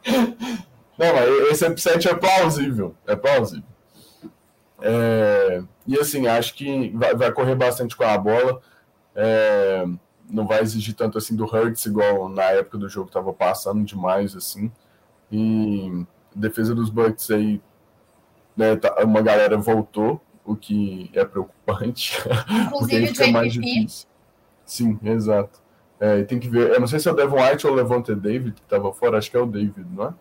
Não, 0.99 1.15
mas 1.15 1.29
esse 1.51 1.67
upset 1.67 2.09
é 2.09 2.15
plausível. 2.15 2.95
É 3.07 3.17
plausível. 3.17 3.65
É, 4.81 5.63
e 5.87 5.99
assim, 5.99 6.27
acho 6.27 6.55
que 6.55 6.91
vai, 6.91 7.15
vai, 7.15 7.33
correr 7.33 7.55
bastante 7.55 7.97
com 7.97 8.05
a 8.05 8.19
bola. 8.19 8.61
É, 9.15 9.85
não 10.29 10.47
vai 10.47 10.61
exigir 10.61 10.95
tanto 10.95 11.19
assim 11.19 11.37
do 11.37 11.45
Hurts, 11.45 11.87
igual 11.87 12.29
na 12.29 12.45
época 12.45 12.79
do 12.79 12.89
jogo 12.89 13.09
estava 13.09 13.33
passando 13.33 13.85
demais, 13.85 14.37
assim. 14.37 14.71
E 15.31 16.05
defesa 16.35 16.75
dos 16.75 16.91
Bucks 16.91 17.31
aí, 17.31 17.61
né, 18.57 18.77
tá, 18.77 19.03
uma 19.05 19.23
galera 19.23 19.57
voltou, 19.57 20.21
o 20.45 20.57
que 20.57 21.11
é 21.15 21.25
preocupante. 21.25 22.19
Inclusive 22.67 23.11
o 23.11 23.13
JPP. 23.13 23.87
Sim, 24.65 24.99
exato. 25.05 25.62
É, 26.03 26.25
tem 26.25 26.41
que 26.41 26.49
ver. 26.49 26.71
Eu 26.71 26.81
não 26.81 26.89
sei 26.89 26.99
se 26.99 27.09
é 27.09 27.13
o 27.13 27.15
Devon 27.15 27.41
White 27.41 27.65
ou 27.65 27.73
o 27.73 27.77
Levante 27.77 28.13
David 28.13 28.55
que 28.55 28.61
estava 28.63 28.93
fora, 28.93 29.19
acho 29.19 29.31
que 29.31 29.37
é 29.37 29.41
o 29.41 29.47
David, 29.47 29.87
não 29.89 30.07
é? 30.07 30.15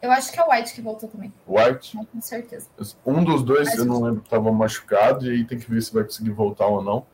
Eu 0.00 0.10
acho 0.10 0.32
que 0.32 0.40
é 0.40 0.42
o 0.42 0.50
White 0.50 0.72
que 0.72 0.80
voltou 0.80 1.06
também. 1.06 1.30
White? 1.46 1.94
Não, 1.94 2.06
com 2.06 2.18
certeza. 2.18 2.66
Um 3.04 3.22
dos 3.22 3.42
dois, 3.42 3.68
mas 3.68 3.78
eu 3.78 3.84
não 3.84 4.02
lembro, 4.02 4.22
estava 4.24 4.50
machucado, 4.50 5.26
e 5.26 5.30
aí 5.30 5.44
tem 5.44 5.58
que 5.58 5.70
ver 5.70 5.82
se 5.82 5.92
vai 5.92 6.02
conseguir 6.02 6.30
voltar 6.30 6.66
ou 6.66 6.82
não. 6.82 7.04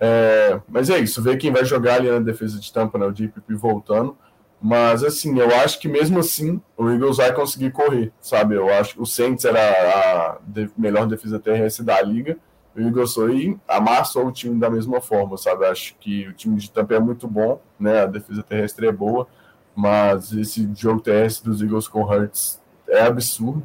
É, 0.00 0.60
mas 0.66 0.90
é 0.90 0.98
isso, 0.98 1.22
ver 1.22 1.36
quem 1.36 1.52
vai 1.52 1.64
jogar 1.64 1.94
ali 1.94 2.10
na 2.10 2.18
defesa 2.18 2.58
de 2.58 2.72
Tampa, 2.72 2.98
né? 2.98 3.06
O 3.06 3.12
JPP 3.12 3.54
voltando. 3.54 4.18
Mas 4.60 5.04
assim, 5.04 5.38
eu 5.38 5.54
acho 5.54 5.78
que 5.78 5.86
mesmo 5.86 6.18
assim 6.18 6.60
o 6.76 6.90
Eagles 6.90 7.18
vai 7.18 7.32
conseguir 7.32 7.70
correr, 7.70 8.12
sabe? 8.20 8.56
Eu 8.56 8.68
acho 8.74 8.94
que 8.94 9.00
o 9.00 9.06
Saints 9.06 9.44
era 9.44 9.60
a 9.60 10.38
melhor 10.76 11.06
defesa 11.06 11.38
terrestre 11.38 11.84
da 11.86 12.02
liga 12.02 12.36
o 12.76 12.80
Eagles 12.80 13.14
foi 13.14 13.58
amassou 13.66 14.26
o 14.26 14.32
time 14.32 14.58
da 14.58 14.70
mesma 14.70 15.00
forma, 15.00 15.36
sabe? 15.36 15.66
Acho 15.66 15.94
que 15.98 16.28
o 16.28 16.32
time 16.32 16.56
de 16.56 16.70
Tampa 16.70 16.94
é 16.94 17.00
muito 17.00 17.26
bom, 17.26 17.60
né? 17.78 18.02
A 18.02 18.06
defesa 18.06 18.42
terrestre 18.42 18.86
é 18.86 18.92
boa, 18.92 19.26
mas 19.74 20.32
esse 20.32 20.68
jogo 20.74 21.00
terrestre 21.00 21.50
dos 21.50 21.62
Eagles 21.62 21.88
com 21.88 22.04
Hurts 22.04 22.60
é 22.88 23.02
absurdo, 23.02 23.62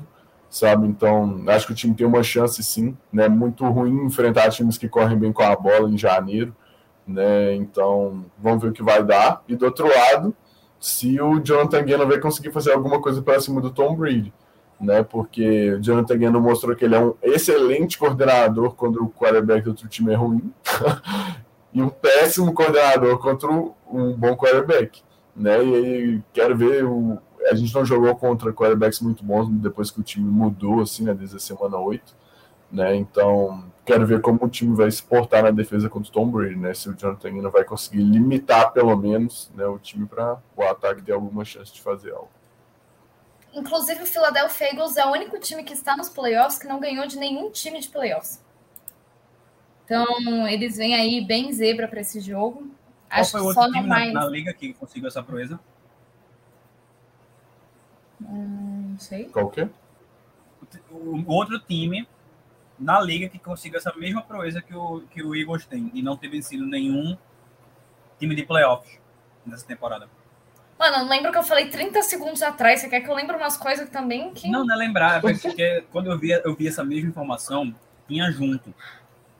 sabe? 0.49 0.87
Então, 0.87 1.43
acho 1.47 1.67
que 1.67 1.73
o 1.73 1.75
time 1.75 1.93
tem 1.93 2.05
uma 2.05 2.23
chance 2.23 2.63
sim, 2.63 2.97
né? 3.11 3.27
Muito 3.27 3.65
ruim 3.65 4.05
enfrentar 4.05 4.49
times 4.49 4.77
que 4.77 4.89
correm 4.89 5.17
bem 5.17 5.31
com 5.31 5.43
a 5.43 5.55
bola 5.55 5.89
em 5.89 5.97
janeiro, 5.97 6.55
né? 7.07 7.53
Então, 7.55 8.25
vamos 8.39 8.63
ver 8.63 8.69
o 8.69 8.73
que 8.73 8.83
vai 8.83 9.03
dar. 9.03 9.43
E 9.47 9.55
do 9.55 9.65
outro 9.65 9.87
lado, 9.87 10.35
se 10.79 11.19
o 11.21 11.39
Jonathan 11.39 11.83
Gannon 11.83 12.07
vai 12.07 12.19
conseguir 12.19 12.51
fazer 12.51 12.73
alguma 12.73 12.99
coisa 13.01 13.21
para 13.21 13.39
cima 13.39 13.61
do 13.61 13.69
Tom 13.69 13.95
Brady 13.95 14.33
né? 14.79 15.03
Porque 15.03 15.73
o 15.73 15.81
Jonathan 15.81 16.17
Gannon 16.17 16.39
mostrou 16.39 16.75
que 16.75 16.85
ele 16.85 16.95
é 16.95 16.99
um 16.99 17.13
excelente 17.21 17.97
coordenador 17.97 18.75
quando 18.75 19.03
o 19.03 19.09
quarterback 19.09 19.63
do 19.63 19.71
outro 19.71 19.87
time 19.87 20.13
é 20.13 20.15
ruim 20.15 20.53
e 21.73 21.81
um 21.81 21.89
péssimo 21.89 22.53
coordenador 22.53 23.17
contra 23.19 23.49
um 23.51 24.13
bom 24.13 24.35
quarterback, 24.35 25.01
né? 25.35 25.63
E 25.63 25.75
aí, 25.75 26.23
quero 26.33 26.55
ver 26.55 26.85
o 26.85 27.19
a 27.49 27.55
gente 27.55 27.73
não 27.73 27.85
jogou 27.85 28.15
contra 28.15 28.51
quarterbacks 28.51 28.99
muito 28.99 29.23
bons 29.23 29.47
depois 29.49 29.91
que 29.91 29.99
o 29.99 30.03
time 30.03 30.29
mudou 30.29 30.81
assim, 30.81 31.03
né, 31.03 31.13
desde 31.13 31.35
a 31.35 31.39
semana 31.39 31.77
8, 31.77 32.15
né? 32.71 32.95
Então, 32.95 33.63
quero 33.85 34.05
ver 34.05 34.21
como 34.21 34.43
o 34.43 34.49
time 34.49 34.75
vai 34.75 34.89
se 34.89 35.03
portar 35.03 35.43
na 35.43 35.51
defesa 35.51 35.89
contra 35.89 36.09
o 36.09 36.11
Tom 36.11 36.29
Brady, 36.29 36.55
né? 36.55 36.73
Se 36.73 36.89
o 36.89 36.95
Jonathan 36.95 37.35
Gannon 37.35 37.51
vai 37.51 37.63
conseguir 37.63 38.03
limitar 38.03 38.73
pelo 38.73 38.95
menos, 38.95 39.51
né, 39.55 39.65
o 39.65 39.77
time 39.77 40.05
para 40.05 40.37
o 40.55 40.63
ataque 40.63 41.01
ter 41.01 41.11
alguma 41.11 41.45
chance 41.45 41.73
de 41.73 41.81
fazer 41.81 42.11
algo. 42.11 42.29
Inclusive, 43.55 44.03
o 44.03 44.05
Philadelphia 44.05 44.67
Eagles 44.67 44.97
é 44.97 45.05
o 45.05 45.11
único 45.11 45.39
time 45.39 45.63
que 45.63 45.71
está 45.71 45.95
nos 45.95 46.09
playoffs 46.09 46.59
que 46.59 46.67
não 46.67 46.77
ganhou 46.77 47.07
de 47.07 47.17
nenhum 47.17 47.49
time 47.49 47.79
de 47.79 47.87
playoffs. 47.87 48.43
Então, 49.85 50.45
eles 50.47 50.75
vêm 50.75 50.93
aí 50.93 51.23
bem 51.23 51.53
zebra 51.53 51.87
para 51.87 52.01
esse 52.01 52.19
jogo. 52.19 52.69
Qual 53.07 53.21
Acho 53.21 53.31
foi 53.31 53.41
o 53.41 53.45
outro 53.45 53.63
só 53.63 53.71
time 53.71 53.87
mais... 53.87 54.13
na, 54.13 54.21
na, 54.21 54.27
liga 54.27 54.53
que 54.53 54.73
conseguiu 54.73 55.07
essa 55.07 55.23
proeza? 55.23 55.57
Hum, 58.21 58.89
não 58.91 58.99
sei. 58.99 59.25
Qual 59.25 59.49
que 59.49 59.61
é? 59.61 59.69
O, 60.91 61.15
o 61.15 61.31
outro 61.31 61.57
time 61.59 62.05
na 62.77 62.99
liga 62.99 63.29
que 63.29 63.39
conseguiu 63.39 63.77
essa 63.77 63.93
mesma 63.95 64.21
proeza 64.21 64.61
que 64.61 64.75
o, 64.75 65.01
que 65.11 65.23
o 65.23 65.33
Eagles 65.33 65.65
tem 65.65 65.89
e 65.93 66.01
não 66.01 66.17
ter 66.17 66.27
vencido 66.27 66.65
nenhum 66.65 67.17
time 68.19 68.35
de 68.35 68.43
playoffs 68.43 68.99
nessa 69.45 69.65
temporada. 69.65 70.09
Mano, 70.77 70.99
não 70.99 71.09
lembro 71.09 71.31
que 71.31 71.37
eu 71.37 71.43
falei 71.43 71.69
30 71.69 72.01
segundos 72.03 72.41
atrás. 72.41 72.81
Você 72.81 72.89
quer 72.89 73.01
que 73.01 73.09
eu 73.09 73.15
lembre 73.15 73.35
umas 73.35 73.55
coisas 73.55 73.89
também? 73.89 74.33
Que... 74.33 74.49
Não, 74.49 74.65
não 74.65 74.75
é 74.75 74.77
lembrar, 74.77 75.23
é 75.23 75.33
porque 75.33 75.85
quando 75.91 76.11
eu 76.11 76.17
vi, 76.17 76.31
eu 76.31 76.55
vi 76.55 76.67
essa 76.67 76.83
mesma 76.83 77.09
informação, 77.09 77.73
tinha 78.07 78.29
junto 78.31 78.73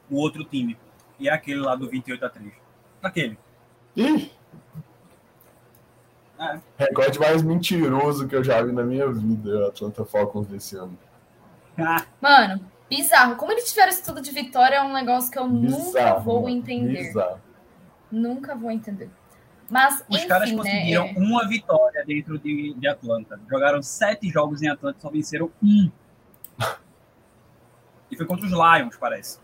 o 0.10 0.18
outro 0.18 0.44
time. 0.46 0.78
E 1.20 1.28
é 1.28 1.34
aquele 1.34 1.60
lá 1.60 1.76
do 1.76 1.90
28 1.90 2.26
a 2.26 2.30
3. 2.30 2.54
Aquele. 3.04 3.38
Ih! 3.96 4.32
É. 6.40 6.60
Recorde 6.78 7.18
mais 7.20 7.42
mentiroso 7.42 8.28
que 8.28 8.36
eu 8.36 8.44
já 8.44 8.62
vi 8.62 8.72
na 8.72 8.84
minha 8.84 9.10
vida, 9.12 9.60
o 9.60 9.68
Atlanta 9.68 10.04
Falcons 10.04 10.48
desse 10.48 10.76
ano. 10.76 10.98
Mano, 12.20 12.66
bizarro. 12.90 13.36
Como 13.36 13.52
eles 13.52 13.70
tiveram 13.70 13.90
esse 13.90 14.04
tudo 14.04 14.22
de 14.22 14.32
vitória 14.32 14.76
é 14.76 14.82
um 14.82 14.94
negócio 14.94 15.32
que 15.32 15.40
eu 15.40 15.48
nunca 15.48 15.86
Bizarro, 15.86 16.24
vou 16.24 16.42
mano, 16.42 16.56
entender. 16.56 17.04
Bizarro. 17.04 17.42
Nunca 18.12 18.56
vou 18.56 18.72
entender. 18.72 19.10
Mas, 19.70 20.04
os 20.08 20.18
enfim, 20.18 20.28
caras 20.28 20.52
né? 20.52 20.58
conseguiram 20.58 21.08
uma 21.18 21.48
vitória 21.48 22.06
dentro 22.06 22.38
de, 22.38 22.74
de 22.76 22.88
Atlanta. 22.88 23.40
Jogaram 23.50 23.82
sete 23.82 24.30
jogos 24.30 24.62
em 24.62 24.68
Atlanta 24.68 25.00
e 25.00 25.02
só 25.02 25.10
venceram 25.10 25.52
um. 25.62 25.92
E 28.12 28.16
foi 28.16 28.26
contra 28.26 28.46
os 28.46 28.52
Lions, 28.52 28.96
parece. 28.98 29.40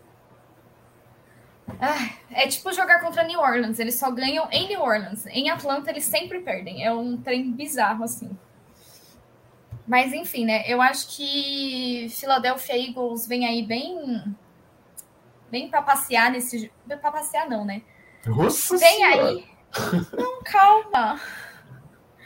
É 2.30 2.46
tipo 2.46 2.72
jogar 2.72 3.00
contra 3.00 3.24
New 3.24 3.40
Orleans. 3.40 3.78
Eles 3.78 3.98
só 3.98 4.10
ganham 4.10 4.48
em 4.50 4.68
New 4.68 4.80
Orleans. 4.80 5.26
Em 5.26 5.50
Atlanta, 5.50 5.90
eles 5.90 6.04
sempre 6.04 6.40
perdem. 6.40 6.84
É 6.84 6.92
um 6.92 7.16
trem 7.16 7.50
bizarro, 7.50 8.04
assim. 8.04 8.30
Mas, 9.86 10.12
enfim, 10.12 10.44
né? 10.44 10.62
Eu 10.66 10.80
acho 10.80 11.08
que 11.16 12.08
Philadelphia 12.10 12.76
Eagles 12.78 13.26
vem 13.26 13.46
aí 13.46 13.62
bem. 13.62 14.24
Bem 15.50 15.68
pra 15.68 15.82
passear 15.82 16.30
nesse. 16.30 16.70
Pra 16.86 17.10
passear, 17.10 17.48
não, 17.48 17.64
né? 17.64 17.82
Nossa 18.26 18.78
Vem 18.78 18.96
Senhora. 18.96 19.28
aí. 19.28 19.51
Não, 20.16 20.42
calma. 20.42 21.20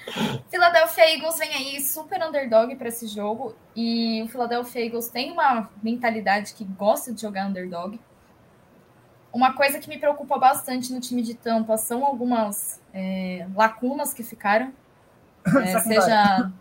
Philadelphia 0.51 1.15
Eagles 1.15 1.39
vem 1.39 1.55
aí 1.55 1.81
super 1.81 2.23
underdog 2.23 2.75
para 2.77 2.89
esse 2.89 3.07
jogo. 3.07 3.55
E 3.75 4.23
o 4.23 4.29
Philadelphia 4.29 4.85
Eagles 4.85 5.09
tem 5.09 5.33
uma 5.33 5.71
mentalidade 5.83 6.55
que 6.55 6.65
gosta 6.65 7.13
de 7.13 7.21
jogar 7.21 7.47
underdog. 7.47 8.01
Uma 9.33 9.53
coisa 9.53 9.79
que 9.79 9.89
me 9.89 9.99
preocupa 9.99 10.39
bastante 10.39 10.93
no 10.93 11.01
time 11.01 11.23
de 11.23 11.35
Tampa 11.35 11.77
são 11.77 12.05
algumas 12.05 12.81
é, 12.95 13.47
lacunas 13.55 14.13
que 14.13 14.23
ficaram. 14.23 14.73
É, 15.65 15.79
seja, 15.79 16.53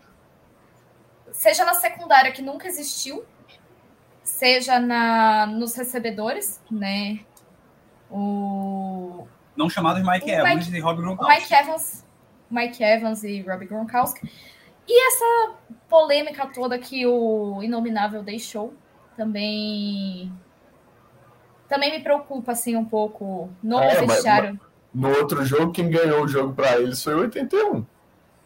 seja 1.32 1.64
na 1.64 1.74
secundária 1.74 2.30
que 2.30 2.40
nunca 2.40 2.68
existiu, 2.68 3.24
seja 4.22 4.78
na, 4.78 5.44
nos 5.44 5.74
recebedores, 5.74 6.60
né? 6.70 7.18
O, 8.08 9.26
Não 9.56 9.68
chamados 9.70 10.02
Mike 10.06 10.26
O 10.26 10.34
Evans 10.34 10.66
Mike- 10.66 10.76
e 10.76 10.80
Rob 10.80 11.00
Gronkowski. 11.00 11.34
Mike 11.40 11.54
Evans, 11.54 12.04
Mike 12.50 12.82
Evans 12.84 13.24
e 13.24 13.40
Robbie 13.42 13.66
Gronkowski. 13.66 14.30
E 14.88 15.06
essa 15.08 15.54
polêmica 15.88 16.46
toda 16.46 16.78
que 16.78 17.06
o 17.06 17.62
Inominável 17.62 18.22
deixou 18.22 18.74
também 19.16 20.30
também 21.68 21.90
me 21.90 22.00
preocupa 22.00 22.52
assim 22.52 22.76
um 22.76 22.84
pouco 22.84 23.50
no 23.62 23.78
É, 23.80 24.00
mas- 24.02 24.12
vestiário. 24.14 24.60
No 24.94 25.08
outro 25.10 25.44
jogo, 25.44 25.72
quem 25.72 25.90
ganhou 25.90 26.22
o 26.24 26.28
jogo 26.28 26.54
pra 26.54 26.78
eles 26.78 27.02
foi 27.02 27.14
81. 27.14 27.68
Então 27.68 27.86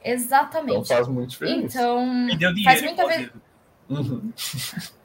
Exatamente. 0.02 0.88
faz 0.88 1.06
muito 1.06 1.30
diferença. 1.30 1.78
Então, 1.78 2.28
E 2.28 2.36
deu 2.36 2.48
faz 2.64 2.80
dinheiro. 2.80 2.84
muita 2.86 3.06
vez. 3.06 3.30
Uhum. 3.88 4.32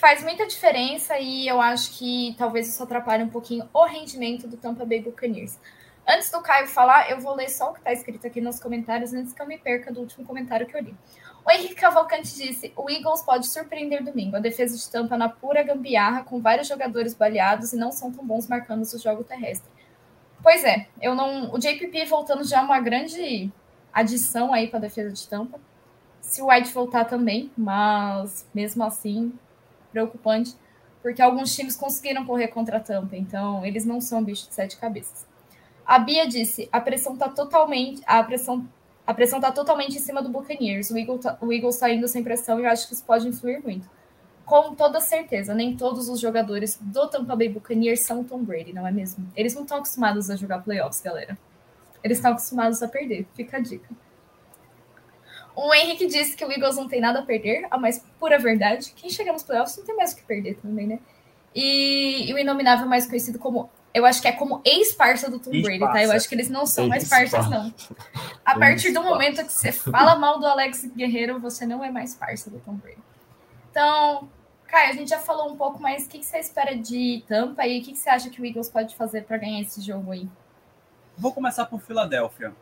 faz 0.00 0.22
muita 0.22 0.46
diferença 0.46 1.18
e 1.18 1.46
eu 1.46 1.60
acho 1.60 1.98
que 1.98 2.34
talvez 2.38 2.66
isso 2.66 2.82
atrapalhe 2.82 3.22
um 3.22 3.28
pouquinho 3.28 3.68
o 3.72 3.84
rendimento 3.84 4.48
do 4.48 4.56
Tampa 4.56 4.84
Bay 4.86 5.02
Buccaneers. 5.02 5.58
Antes 6.08 6.30
do 6.30 6.40
Caio 6.40 6.66
falar, 6.66 7.10
eu 7.10 7.20
vou 7.20 7.34
ler 7.34 7.50
só 7.50 7.68
o 7.70 7.72
que 7.74 7.80
está 7.80 7.92
escrito 7.92 8.26
aqui 8.26 8.40
nos 8.40 8.58
comentários 8.58 9.12
antes 9.12 9.34
que 9.34 9.42
eu 9.42 9.46
me 9.46 9.58
perca 9.58 9.92
do 9.92 10.00
último 10.00 10.24
comentário 10.24 10.66
que 10.66 10.74
eu 10.74 10.80
li. 10.80 10.96
O 11.46 11.50
Henrique 11.50 11.74
Cavalcante 11.74 12.34
disse: 12.34 12.72
o 12.74 12.90
Eagles 12.90 13.22
pode 13.22 13.46
surpreender 13.46 14.02
domingo. 14.02 14.36
A 14.36 14.40
defesa 14.40 14.76
de 14.76 14.90
Tampa 14.90 15.18
na 15.18 15.28
pura 15.28 15.62
gambiarra, 15.62 16.24
com 16.24 16.40
vários 16.40 16.66
jogadores 16.66 17.12
baleados 17.12 17.74
e 17.74 17.76
não 17.76 17.92
são 17.92 18.10
tão 18.10 18.26
bons 18.26 18.48
marcando 18.48 18.82
o 18.82 18.98
jogo 18.98 19.22
terrestre. 19.22 19.70
Pois 20.42 20.64
é, 20.64 20.88
eu 21.00 21.14
não. 21.14 21.52
O 21.52 21.58
JPP 21.58 22.06
voltando 22.06 22.42
já 22.42 22.60
é 22.60 22.62
uma 22.62 22.80
grande 22.80 23.52
adição 23.92 24.52
aí 24.52 24.66
para 24.66 24.78
a 24.78 24.82
defesa 24.82 25.12
de 25.12 25.28
Tampa. 25.28 25.60
Se 26.22 26.40
o 26.40 26.48
White 26.48 26.72
voltar 26.72 27.04
também, 27.04 27.50
mas 27.56 28.48
mesmo 28.54 28.82
assim, 28.82 29.32
preocupante, 29.90 30.54
porque 31.02 31.22
alguns 31.22 31.54
times 31.54 31.76
conseguiram 31.76 32.24
correr 32.24 32.48
contra 32.48 32.76
a 32.76 32.80
Tampa, 32.80 33.16
então 33.16 33.64
eles 33.64 33.84
não 33.84 34.00
são 34.00 34.22
bicho 34.22 34.48
de 34.48 34.54
sete 34.54 34.76
cabeças. 34.76 35.26
A 35.90 35.98
Bia 35.98 36.24
disse: 36.26 36.68
a 36.70 36.80
pressão 36.80 37.16
tá 37.16 37.28
totalmente. 37.28 38.00
A 38.06 38.22
pressão, 38.22 38.64
a 39.06 39.12
pressão 39.12 39.40
tá 39.40 39.50
totalmente 39.50 39.96
em 39.96 39.98
cima 39.98 40.22
do 40.22 40.28
Buccaneers. 40.28 40.90
O 40.90 40.96
Eagles, 40.96 41.22
tá, 41.22 41.36
o 41.40 41.52
Eagles 41.52 41.76
tá 41.78 41.90
indo 41.90 42.06
sem 42.06 42.22
pressão 42.22 42.60
e 42.60 42.64
eu 42.64 42.70
acho 42.70 42.86
que 42.86 42.94
isso 42.94 43.04
pode 43.04 43.26
influir 43.26 43.60
muito. 43.60 43.90
Com 44.44 44.74
toda 44.74 45.00
certeza, 45.00 45.54
nem 45.54 45.76
todos 45.76 46.08
os 46.08 46.20
jogadores 46.20 46.78
do 46.80 47.08
Tampa 47.08 47.34
Bay 47.34 47.48
Buccaneers 47.48 48.02
são 48.02 48.22
Tom 48.22 48.42
Brady, 48.44 48.72
não 48.72 48.86
é 48.86 48.92
mesmo? 48.92 49.26
Eles 49.36 49.54
não 49.54 49.62
estão 49.62 49.78
acostumados 49.78 50.30
a 50.30 50.36
jogar 50.36 50.62
playoffs, 50.62 51.00
galera. 51.00 51.36
Eles 52.04 52.18
estão 52.18 52.32
acostumados 52.32 52.82
a 52.82 52.88
perder, 52.88 53.26
fica 53.34 53.56
a 53.56 53.60
dica. 53.60 53.88
O 55.54 55.74
Henrique 55.74 56.06
disse 56.06 56.36
que 56.36 56.44
o 56.44 56.50
Eagles 56.50 56.76
não 56.76 56.88
tem 56.88 57.00
nada 57.00 57.20
a 57.20 57.22
perder, 57.22 57.66
a 57.70 57.78
mais 57.78 58.04
pura 58.18 58.38
verdade. 58.38 58.92
Quem 58.94 59.10
chega 59.10 59.32
nos 59.32 59.42
playoffs 59.42 59.76
não 59.76 59.84
tem 59.84 59.96
mais 59.96 60.12
o 60.12 60.16
que 60.16 60.22
perder 60.22 60.56
também, 60.56 60.86
né? 60.86 60.98
E, 61.54 62.30
e 62.30 62.34
o 62.34 62.38
Inominável 62.38 62.86
mais 62.86 63.06
conhecido 63.06 63.38
como. 63.38 63.70
Eu 63.92 64.06
acho 64.06 64.22
que 64.22 64.28
é 64.28 64.32
como 64.32 64.62
ex-parça 64.64 65.28
do 65.28 65.40
Tom 65.40 65.50
Brady, 65.50 65.80
tá? 65.80 66.00
Eu 66.00 66.12
acho 66.12 66.28
que 66.28 66.34
eles 66.36 66.48
não 66.48 66.64
são 66.64 66.86
mais 66.86 67.08
parças, 67.08 67.50
não. 67.50 67.74
A 68.44 68.56
partir 68.56 68.92
do 68.92 69.02
momento 69.02 69.44
que 69.44 69.52
você 69.52 69.72
fala 69.72 70.14
mal 70.14 70.38
do 70.38 70.46
Alex 70.46 70.84
Guerreiro, 70.94 71.40
você 71.40 71.66
não 71.66 71.82
é 71.82 71.90
mais 71.90 72.14
parça 72.14 72.48
do 72.48 72.60
Tom 72.60 72.74
Brady. 72.74 72.98
Então, 73.68 74.28
Caio, 74.68 74.90
a 74.90 74.92
gente 74.92 75.08
já 75.08 75.18
falou 75.18 75.52
um 75.52 75.56
pouco, 75.56 75.82
mas 75.82 76.06
o 76.06 76.08
que 76.08 76.20
que 76.20 76.24
você 76.24 76.38
espera 76.38 76.76
de 76.76 77.24
Tampa 77.26 77.66
e 77.66 77.80
o 77.80 77.82
que 77.82 77.92
que 77.92 77.98
você 77.98 78.08
acha 78.08 78.30
que 78.30 78.40
o 78.40 78.46
Eagles 78.46 78.68
pode 78.68 78.94
fazer 78.94 79.24
para 79.24 79.36
ganhar 79.36 79.60
esse 79.60 79.80
jogo 79.80 80.12
aí? 80.12 80.28
Vou 81.18 81.32
começar 81.32 81.66
por 81.66 81.80
Filadélfia. 81.80 82.54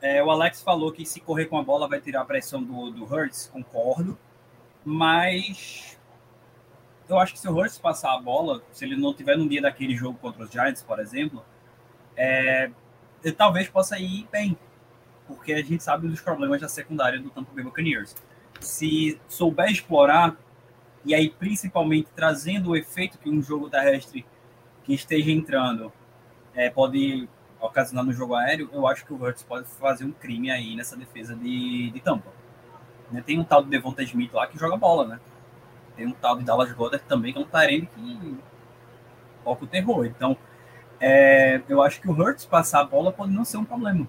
É, 0.00 0.22
o 0.22 0.30
Alex 0.30 0.62
falou 0.62 0.92
que 0.92 1.04
se 1.04 1.20
correr 1.20 1.46
com 1.46 1.58
a 1.58 1.62
bola 1.62 1.88
vai 1.88 2.00
tirar 2.00 2.20
a 2.20 2.24
pressão 2.24 2.62
do, 2.62 2.90
do 2.90 3.04
Hurts, 3.04 3.50
concordo. 3.52 4.16
Mas 4.84 5.98
eu 7.08 7.18
acho 7.18 7.32
que 7.32 7.38
se 7.38 7.48
o 7.48 7.56
Hurts 7.56 7.78
passar 7.78 8.14
a 8.14 8.20
bola, 8.20 8.62
se 8.70 8.84
ele 8.84 8.96
não 8.96 9.12
tiver 9.12 9.36
num 9.36 9.48
dia 9.48 9.62
daquele 9.62 9.96
jogo 9.96 10.18
contra 10.18 10.44
os 10.44 10.50
Giants, 10.50 10.82
por 10.82 11.00
exemplo, 11.00 11.44
é, 12.16 12.70
ele 13.24 13.34
talvez 13.34 13.68
possa 13.68 13.98
ir 13.98 14.28
bem. 14.30 14.56
Porque 15.26 15.52
a 15.52 15.62
gente 15.62 15.82
sabe 15.82 16.08
dos 16.08 16.20
problemas 16.20 16.60
da 16.60 16.68
secundária 16.68 17.20
do 17.20 17.30
Tampa 17.30 17.52
Bay 17.52 17.64
Buccaneers. 17.64 18.14
Se 18.60 19.20
souber 19.28 19.70
explorar, 19.70 20.36
e 21.04 21.14
aí 21.14 21.28
principalmente 21.30 22.08
trazendo 22.14 22.70
o 22.70 22.76
efeito 22.76 23.18
que 23.18 23.28
um 23.28 23.42
jogo 23.42 23.68
terrestre 23.68 24.24
que 24.84 24.94
esteja 24.94 25.30
entrando 25.30 25.92
é, 26.54 26.70
pode 26.70 27.28
ocasionar 27.60 28.04
no 28.04 28.12
jogo 28.12 28.34
aéreo, 28.34 28.68
eu 28.72 28.86
acho 28.86 29.04
que 29.04 29.12
o 29.12 29.20
Hurts 29.20 29.42
pode 29.42 29.66
fazer 29.66 30.04
um 30.04 30.12
crime 30.12 30.50
aí 30.50 30.76
nessa 30.76 30.96
defesa 30.96 31.34
de, 31.34 31.90
de 31.90 32.00
Tampa. 32.00 32.30
Né, 33.10 33.22
Tem 33.24 33.38
um 33.38 33.44
tal 33.44 33.62
de 33.62 33.70
Devonta 33.70 34.02
Smith 34.02 34.32
lá 34.32 34.46
que 34.46 34.58
joga 34.58 34.76
bola, 34.76 35.06
né? 35.06 35.20
Tem 35.96 36.06
um 36.06 36.12
tal 36.12 36.36
de 36.36 36.44
Dallas 36.44 36.70
Goddard 36.72 37.04
também, 37.08 37.32
que 37.32 37.38
é 37.38 37.42
um 37.42 37.46
Tyrene 37.46 37.86
que 37.86 38.38
toca 39.42 39.64
o 39.64 39.66
terror. 39.66 40.06
Então, 40.06 40.36
é, 41.00 41.60
eu 41.68 41.82
acho 41.82 42.00
que 42.00 42.08
o 42.08 42.12
Hurts 42.12 42.44
passar 42.44 42.80
a 42.80 42.84
bola 42.84 43.12
pode 43.12 43.32
não 43.32 43.44
ser 43.44 43.56
um 43.56 43.64
problema. 43.64 44.06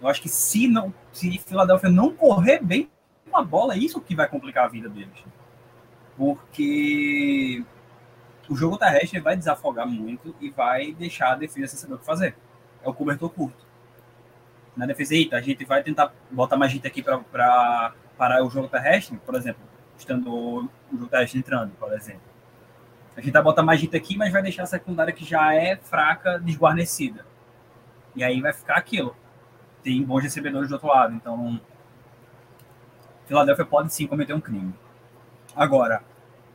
Eu 0.00 0.08
acho 0.08 0.20
que 0.20 0.28
se 0.28 0.68
não, 0.68 0.92
se 1.12 1.38
Philadelphia 1.38 1.90
não 1.90 2.14
correr 2.14 2.62
bem 2.62 2.90
com 3.30 3.36
a 3.36 3.42
bola, 3.42 3.74
é 3.74 3.78
isso 3.78 4.00
que 4.00 4.14
vai 4.14 4.28
complicar 4.28 4.66
a 4.66 4.68
vida 4.68 4.88
deles. 4.88 5.24
Porque 6.16 7.64
o 8.48 8.54
jogo 8.54 8.76
terrestre 8.76 9.20
vai 9.20 9.36
desafogar 9.36 9.86
muito 9.86 10.34
e 10.40 10.50
vai 10.50 10.92
deixar 10.92 11.32
a 11.32 11.36
defesa 11.36 11.68
sem 11.68 11.78
saber 11.78 11.94
o 11.94 11.98
que 11.98 12.04
fazer. 12.04 12.36
É 12.84 12.88
o 12.88 12.94
cobertor 12.94 13.30
curto. 13.30 13.64
Na 14.76 14.86
defesa, 14.86 15.14
eita, 15.14 15.36
a 15.36 15.40
gente 15.40 15.64
vai 15.64 15.82
tentar 15.82 16.12
botar 16.30 16.56
mais 16.56 16.72
gente 16.72 16.86
aqui 16.86 17.02
para 17.02 17.94
parar 18.18 18.44
o 18.44 18.50
jogo 18.50 18.68
terrestre, 18.68 19.16
por 19.24 19.34
exemplo, 19.34 19.62
estando 19.96 20.30
o 20.30 20.68
jogo 20.92 21.06
terrestre 21.06 21.38
entrando, 21.38 21.70
por 21.78 21.92
exemplo. 21.92 22.22
A 23.16 23.20
gente 23.20 23.32
vai 23.32 23.42
botar 23.42 23.62
mais 23.62 23.80
gente 23.80 23.96
aqui, 23.96 24.16
mas 24.16 24.32
vai 24.32 24.42
deixar 24.42 24.64
a 24.64 24.66
secundária 24.66 25.12
que 25.12 25.24
já 25.24 25.54
é 25.54 25.76
fraca, 25.76 26.38
desguarnecida. 26.38 27.24
E 28.16 28.24
aí 28.24 28.40
vai 28.40 28.52
ficar 28.52 28.74
aquilo. 28.74 29.16
Tem 29.82 30.02
bons 30.02 30.22
recebedores 30.22 30.68
do 30.68 30.74
outro 30.74 30.88
lado, 30.88 31.14
então 31.14 31.60
Filadélfia 33.26 33.64
pode 33.64 33.92
sim 33.92 34.06
cometer 34.06 34.34
um 34.34 34.40
crime. 34.40 34.74
Agora, 35.54 36.02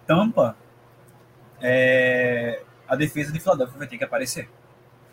Tampa, 0.06 0.58
é, 1.62 2.64
a 2.88 2.96
defesa 2.96 3.32
de 3.32 3.40
Filadélfia 3.40 3.78
vai 3.78 3.88
ter 3.88 3.98
que 3.98 4.04
aparecer. 4.04 4.50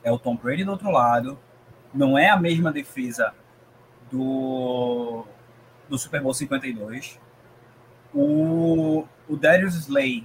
É 0.07 0.13
o 0.13 0.21
Tom 0.21 0.37
Brady 0.37 0.63
do 0.63 0.71
outro 0.71 0.89
lado. 0.89 1.37
Não 1.93 2.17
é 2.17 2.31
a 2.31 2.37
mesma 2.37 2.71
defesa 2.71 3.35
do, 4.09 5.27
do 5.89 5.99
Super 5.99 6.23
Bowl 6.23 6.33
52. 6.33 7.19
O, 8.15 9.05
o 9.29 9.37
Darius 9.37 9.75
Slay. 9.75 10.25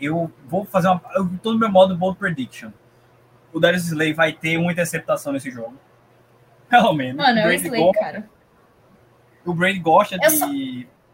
Eu 0.00 0.32
vou 0.48 0.64
fazer 0.64 0.88
uma. 0.88 1.00
Eu 1.14 1.30
tô 1.40 1.52
no 1.52 1.60
meu 1.60 1.70
modo 1.70 1.96
bold 1.96 2.18
prediction. 2.18 2.72
O 3.52 3.60
Darius 3.60 3.84
Slay 3.86 4.12
vai 4.12 4.32
ter 4.32 4.56
uma 4.56 4.72
interceptação 4.72 5.32
nesse 5.32 5.48
jogo. 5.48 5.78
Pelo 6.68 6.92
menos. 6.92 7.24
Mano, 7.24 7.38
é 7.38 7.46
o 7.46 7.52
Slay, 7.52 7.80
gosta, 7.80 8.00
cara. 8.00 8.30
o 9.44 9.54
Brady 9.54 9.78
gosta 9.78 10.16
Eu 10.16 10.20
de 10.28 10.36
só- 10.38 10.46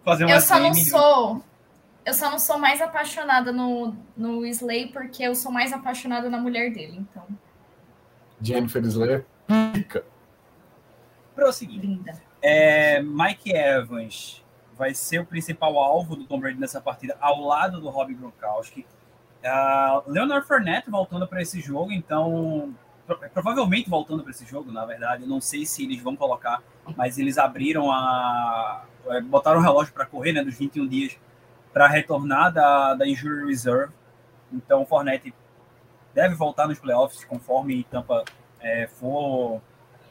fazer 0.03 0.25
uma 0.25 0.33
Eu 0.33 0.41
só 0.41 0.59
não 0.59 0.73
sou. 0.75 1.45
Eu 2.03 2.15
só 2.15 2.31
não 2.31 2.39
sou 2.39 2.59
mais 2.59 2.81
apaixonada 2.81 3.53
no, 3.53 3.95
no 4.17 4.47
Slay 4.47 4.87
porque 4.89 5.23
eu 5.23 5.35
sou 5.35 5.53
mais 5.53 5.71
apaixonada 5.71 6.31
na 6.31 6.39
mulher 6.39 6.73
dele. 6.73 6.97
Então, 6.99 7.25
Jennifer 8.43 8.83
Slayer, 8.85 9.25
pica. 9.73 10.05
Prosseguir. 11.35 11.81
linda. 11.81 12.13
É, 12.41 13.01
Mike 13.03 13.53
Evans 13.55 14.43
vai 14.77 14.95
ser 14.95 15.21
o 15.21 15.27
principal 15.27 15.79
alvo 15.79 16.17
do 16.17 16.25
Tom 16.25 16.41
Brady 16.41 16.59
nessa 16.59 16.81
partida, 16.81 17.17
ao 17.21 17.41
lado 17.41 17.81
do 17.81 17.89
Rob 17.89 18.13
Gronkowski. 18.15 18.85
Ah, 19.45 20.03
Leonard 20.07 20.47
Fournette 20.47 20.91
voltando 20.91 21.27
para 21.27 21.41
esse 21.43 21.61
jogo, 21.61 21.93
então 21.93 22.75
pro- 23.07 23.19
provavelmente 23.33 23.89
voltando 23.91 24.23
para 24.23 24.31
esse 24.31 24.45
jogo, 24.47 24.71
na 24.71 24.85
verdade, 24.85 25.23
eu 25.23 25.29
não 25.29 25.41
sei 25.41 25.67
se 25.67 25.85
eles 25.85 26.01
vão 26.01 26.15
colocar, 26.17 26.63
mas 26.97 27.19
eles 27.19 27.39
abriram 27.39 27.91
a 27.91 28.85
é, 29.09 29.21
botaram 29.21 29.59
o 29.59 29.63
relógio 29.63 29.93
para 29.93 30.07
correr, 30.07 30.33
né, 30.33 30.45
dos 30.45 30.57
21 30.57 30.87
dias 30.87 31.17
para 31.73 31.89
retornar 31.89 32.53
da, 32.53 32.95
da 32.95 33.07
injury 33.07 33.47
reserve. 33.47 33.93
Então, 34.53 34.83
o 34.83 34.87
Fournette 34.87 35.35
deve 36.15 36.35
voltar 36.35 36.67
nos 36.69 36.79
playoffs 36.79 37.25
conforme 37.25 37.85
Tampa 37.85 38.25
é, 38.61 38.87
for 38.87 39.61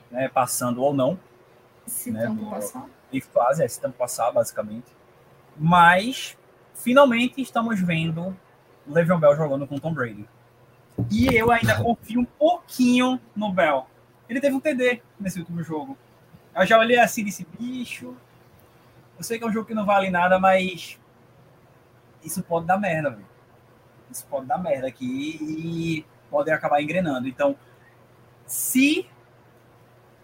né, 0.09 0.27
passando 0.27 0.81
ou 0.83 0.93
não 0.93 1.17
Se 1.85 2.11
Né, 2.11 2.27
boa. 2.27 2.51
passar. 2.55 2.85
e 3.11 3.21
fazem 3.21 3.65
esse 3.65 3.79
tempo 3.79 3.93
passar, 3.97 4.31
basicamente. 4.31 4.87
Mas, 5.57 6.37
finalmente, 6.73 7.41
estamos 7.41 7.79
vendo 7.79 8.35
o 8.87 8.93
Le'Veon 8.93 9.19
Bell 9.19 9.35
jogando 9.35 9.67
com 9.67 9.75
o 9.75 9.79
Tom 9.79 9.93
Brady. 9.93 10.27
E 11.09 11.27
eu 11.35 11.51
ainda 11.51 11.75
confio 11.81 12.21
um 12.21 12.25
pouquinho 12.25 13.19
no 13.35 13.51
Bell. 13.51 13.87
Ele 14.29 14.39
teve 14.41 14.55
um 14.55 14.59
TD 14.59 15.01
nesse 15.19 15.39
último 15.39 15.61
jogo. 15.63 15.97
Eu 16.55 16.65
já 16.65 16.77
olhei 16.79 16.97
assim 16.99 17.21
e 17.21 17.25
disse, 17.25 17.45
bicho, 17.57 18.15
eu 19.17 19.23
sei 19.23 19.37
que 19.37 19.43
é 19.43 19.47
um 19.47 19.51
jogo 19.51 19.67
que 19.67 19.73
não 19.73 19.85
vale 19.85 20.09
nada, 20.09 20.39
mas 20.39 20.99
isso 22.23 22.41
pode 22.43 22.65
dar 22.65 22.77
merda, 22.77 23.09
velho. 23.09 23.25
Isso 24.11 24.25
pode 24.27 24.45
dar 24.45 24.57
merda 24.57 24.87
aqui 24.87 25.37
e 25.41 26.05
pode 26.29 26.51
acabar 26.51 26.81
engrenando. 26.81 27.27
Então, 27.27 27.55
se 28.45 29.07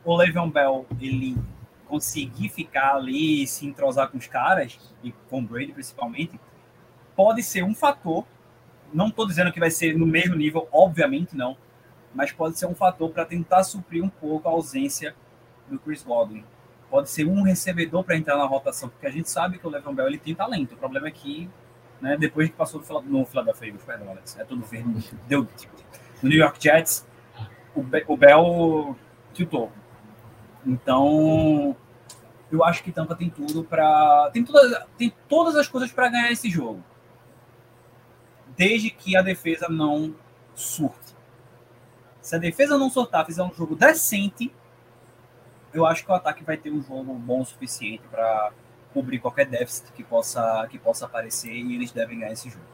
o 0.03 0.15
Le'Veon 0.15 0.49
Bell, 0.49 0.85
ele 0.99 1.38
conseguir 1.88 2.49
ficar 2.49 2.95
ali 2.95 3.43
e 3.43 3.47
se 3.47 3.65
entrosar 3.65 4.09
com 4.09 4.17
os 4.17 4.27
caras, 4.27 4.77
e 5.01 5.11
com 5.29 5.39
o 5.39 5.41
Brady 5.41 5.71
principalmente, 5.71 6.39
pode 7.15 7.41
ser 7.41 7.63
um 7.63 7.73
fator. 7.73 8.25
Não 8.93 9.07
estou 9.07 9.25
dizendo 9.25 9.51
que 9.51 9.59
vai 9.59 9.71
ser 9.71 9.97
no 9.97 10.05
mesmo 10.05 10.35
nível, 10.35 10.67
obviamente 10.71 11.35
não, 11.35 11.57
mas 12.13 12.31
pode 12.31 12.57
ser 12.57 12.65
um 12.65 12.75
fator 12.75 13.09
para 13.09 13.25
tentar 13.25 13.63
suprir 13.63 14.03
um 14.03 14.09
pouco 14.09 14.47
a 14.47 14.51
ausência 14.51 15.15
do 15.69 15.79
Chris 15.79 16.03
Godwin. 16.03 16.43
Pode 16.89 17.09
ser 17.09 17.25
um 17.25 17.41
recebedor 17.41 18.03
para 18.03 18.15
entrar 18.15 18.38
na 18.38 18.45
rotação, 18.45 18.88
porque 18.88 19.07
a 19.07 19.11
gente 19.11 19.29
sabe 19.29 19.57
que 19.57 19.67
o 19.67 19.69
Le'Veon 19.69 19.93
Bell 19.93 20.07
ele 20.07 20.17
tem 20.17 20.33
talento. 20.33 20.73
O 20.73 20.77
problema 20.77 21.07
é 21.07 21.11
que, 21.11 21.49
né, 22.01 22.15
depois 22.17 22.49
que 22.49 22.55
passou 22.55 22.79
no 22.79 22.85
Phila- 22.85 23.01
no 23.01 23.25
Philadelphia 23.25 23.67
Eagles, 23.67 23.83
perdão, 23.83 24.09
Alex, 24.11 24.37
é 24.37 24.43
tudo 24.43 24.63
verde, 24.65 25.11
deu 25.27 25.47
no 26.21 26.29
New 26.29 26.37
York 26.37 26.57
Jets, 26.61 27.05
o, 27.75 27.81
Be- 27.83 28.05
o 28.07 28.17
Bell 28.17 28.95
tiltou. 29.33 29.71
Então, 30.65 31.75
eu 32.51 32.63
acho 32.63 32.83
que 32.83 32.91
Tampa 32.91 33.15
tem 33.15 33.29
tudo 33.29 33.63
para 33.63 34.29
tem 34.31 34.43
todas 34.43 34.83
tem 34.97 35.13
todas 35.29 35.55
as 35.55 35.67
coisas 35.67 35.91
para 35.91 36.09
ganhar 36.09 36.31
esse 36.31 36.49
jogo. 36.49 36.83
Desde 38.55 38.89
que 38.89 39.15
a 39.15 39.21
defesa 39.21 39.67
não 39.69 40.15
surte. 40.55 41.15
Se 42.21 42.35
a 42.35 42.39
defesa 42.39 42.77
não 42.77 42.89
surtar, 42.89 43.25
fizer 43.25 43.43
um 43.43 43.53
jogo 43.53 43.75
decente, 43.75 44.51
eu 45.73 45.85
acho 45.85 46.03
que 46.03 46.11
o 46.11 46.15
ataque 46.15 46.43
vai 46.43 46.57
ter 46.57 46.71
um 46.71 46.81
jogo 46.81 47.13
bom 47.13 47.41
o 47.41 47.45
suficiente 47.45 48.03
para 48.09 48.51
cobrir 48.97 49.19
qualquer 49.19 49.45
déficit 49.45 49.91
que 49.91 50.03
possa 50.03 50.67
que 50.71 50.79
possa 50.79 51.05
aparecer 51.05 51.53
e 51.53 51.75
eles 51.75 51.91
devem 51.91 52.17
ganhar 52.17 52.31
esse 52.31 52.49
jogo. 52.49 52.65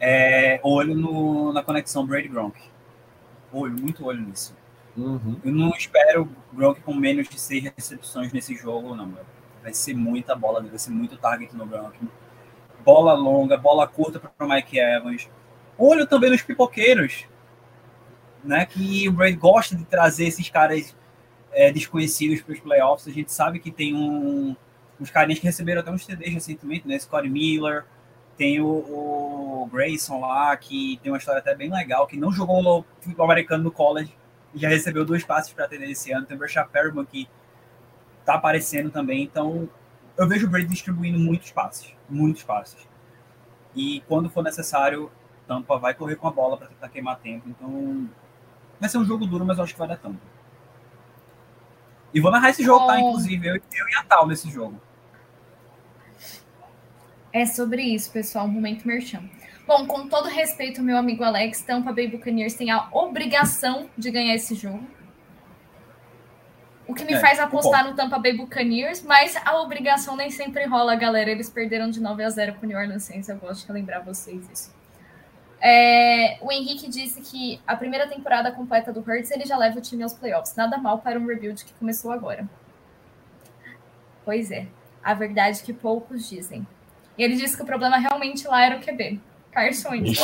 É, 0.00 0.58
olho 0.62 0.94
no, 0.94 1.52
na 1.52 1.62
conexão 1.62 2.06
Brady 2.06 2.28
Gronk. 2.28 2.58
Olho, 3.52 3.78
muito 3.78 4.06
olho 4.06 4.22
nisso. 4.22 4.56
Uhum. 4.96 5.36
Eu 5.44 5.52
não 5.52 5.68
espero 5.70 6.26
Gronk 6.50 6.80
com 6.80 6.94
menos 6.94 7.28
de 7.28 7.38
seis 7.38 7.62
recepções 7.62 8.32
nesse 8.32 8.54
jogo, 8.56 8.94
não. 8.94 9.06
meu. 9.06 9.24
Vai 9.62 9.74
ser 9.74 9.94
muita 9.94 10.34
bola, 10.34 10.62
vai 10.62 10.78
ser 10.78 10.90
muito 10.90 11.18
target 11.18 11.54
no 11.54 11.66
Gronk. 11.66 11.98
Bola 12.82 13.12
longa, 13.12 13.58
bola 13.58 13.86
curta 13.86 14.18
para 14.18 14.46
o 14.46 14.48
Mike 14.48 14.78
Evans. 14.78 15.28
Olho 15.76 16.06
também 16.06 16.30
nos 16.30 16.40
pipoqueiros, 16.40 17.26
né? 18.42 18.64
Que 18.64 19.08
o 19.10 19.12
Brady 19.12 19.36
gosta 19.36 19.76
de 19.76 19.84
trazer 19.84 20.26
esses 20.26 20.48
caras 20.48 20.96
é, 21.52 21.70
desconhecidos 21.70 22.40
para 22.40 22.54
os 22.54 22.60
playoffs. 22.60 23.06
A 23.08 23.12
gente 23.12 23.30
sabe 23.30 23.58
que 23.58 23.70
tem 23.70 23.94
um, 23.94 24.56
uns 25.04 25.10
carinhas 25.10 25.38
que 25.38 25.46
receberam 25.46 25.80
até 25.80 25.90
uns 25.90 26.04
TDs 26.04 26.32
recentemente, 26.32 26.88
né? 26.88 26.98
Scott 26.98 27.28
Miller, 27.28 27.84
tem 28.36 28.60
o, 28.60 28.66
o 28.66 29.68
Grayson 29.72 30.20
lá, 30.20 30.56
que 30.56 30.98
tem 31.02 31.12
uma 31.12 31.18
história 31.18 31.38
até 31.38 31.54
bem 31.54 31.70
legal, 31.70 32.06
que 32.06 32.16
não 32.16 32.32
jogou 32.32 32.62
no 32.62 32.84
futebol 33.00 33.26
americano 33.26 33.62
no 33.62 33.70
college, 33.70 34.16
e 34.54 34.58
já 34.58 34.68
recebeu 34.68 35.04
dois 35.04 35.24
passes 35.24 35.52
para 35.52 35.66
atender 35.66 35.90
esse 35.90 36.10
ano. 36.12 36.26
Tem 36.26 36.36
o 36.36 36.40
Bershad 36.40 36.68
Perriman 36.68 37.04
que 37.04 37.28
tá 38.24 38.34
aparecendo 38.34 38.90
também. 38.90 39.22
Então, 39.22 39.68
eu 40.16 40.26
vejo 40.26 40.46
o 40.46 40.50
Brady 40.50 40.68
distribuindo 40.68 41.18
muitos 41.18 41.50
passes, 41.52 41.92
muitos 42.08 42.42
passes. 42.42 42.88
E 43.74 44.02
quando 44.08 44.30
for 44.30 44.42
necessário, 44.42 45.10
Tampa 45.46 45.76
vai 45.78 45.94
correr 45.94 46.16
com 46.16 46.26
a 46.26 46.30
bola 46.30 46.56
para 46.56 46.68
tentar 46.68 46.88
queimar 46.88 47.18
tempo. 47.18 47.48
Então, 47.48 48.08
vai 48.80 48.88
ser 48.88 48.98
um 48.98 49.04
jogo 49.04 49.26
duro, 49.26 49.44
mas 49.44 49.58
eu 49.58 49.64
acho 49.64 49.74
que 49.74 49.78
vai 49.78 49.88
dar 49.88 49.98
Tampa. 49.98 50.34
E 52.12 52.20
vou 52.20 52.30
narrar 52.30 52.50
esse 52.50 52.62
jogo, 52.62 52.86
tá? 52.86 52.94
Bom. 52.94 53.10
Inclusive, 53.10 53.48
eu, 53.48 53.54
eu 53.56 53.88
e 53.88 53.94
a 53.96 54.04
Tal 54.04 54.26
nesse 54.26 54.48
jogo. 54.48 54.80
É 57.34 57.44
sobre 57.44 57.82
isso, 57.82 58.12
pessoal. 58.12 58.46
Momento 58.46 58.86
merchan. 58.86 59.28
Bom, 59.66 59.88
com 59.88 60.08
todo 60.08 60.28
respeito, 60.28 60.80
meu 60.80 60.96
amigo 60.96 61.24
Alex, 61.24 61.62
Tampa 61.62 61.92
Bay 61.92 62.06
Buccaneers 62.06 62.54
tem 62.54 62.70
a 62.70 62.88
obrigação 62.92 63.90
de 63.98 64.08
ganhar 64.08 64.36
esse 64.36 64.54
jogo. 64.54 64.86
O 66.86 66.94
que 66.94 67.04
me 67.04 67.14
É, 67.14 67.18
faz 67.18 67.40
apostar 67.40 67.84
no 67.84 67.96
Tampa 67.96 68.20
Bay 68.20 68.36
Buccaneers, 68.36 69.02
mas 69.02 69.36
a 69.44 69.60
obrigação 69.60 70.14
nem 70.14 70.30
sempre 70.30 70.64
rola, 70.66 70.94
galera. 70.94 71.28
Eles 71.28 71.50
perderam 71.50 71.90
de 71.90 72.00
9 72.00 72.22
a 72.22 72.30
0 72.30 72.54
com 72.54 72.66
o 72.66 72.68
New 72.68 72.78
Orleans 72.78 73.02
Saints. 73.02 73.28
Eu 73.28 73.36
gosto 73.38 73.66
de 73.66 73.72
lembrar 73.72 73.98
vocês 74.00 74.48
isso. 74.52 74.72
É, 75.60 76.38
o 76.40 76.52
Henrique 76.52 76.88
disse 76.88 77.20
que 77.20 77.60
a 77.66 77.74
primeira 77.74 78.06
temporada 78.06 78.52
completa 78.52 78.92
do 78.92 79.00
Hurts 79.00 79.32
ele 79.32 79.44
já 79.44 79.56
leva 79.56 79.78
o 79.78 79.82
time 79.82 80.04
aos 80.04 80.12
playoffs. 80.12 80.54
Nada 80.54 80.78
mal 80.78 80.98
para 80.98 81.18
um 81.18 81.26
rebuild 81.26 81.64
que 81.64 81.72
começou 81.74 82.12
agora. 82.12 82.48
Pois 84.24 84.52
é, 84.52 84.68
a 85.02 85.14
verdade 85.14 85.62
que 85.64 85.72
poucos 85.72 86.28
dizem. 86.28 86.64
E 87.16 87.22
ele 87.22 87.36
disse 87.36 87.56
que 87.56 87.62
o 87.62 87.66
problema 87.66 87.96
realmente 87.96 88.46
lá 88.46 88.64
era 88.64 88.76
o 88.76 88.80
QB. 88.80 89.20
Carson 89.52 89.90
Wentz. 89.90 90.18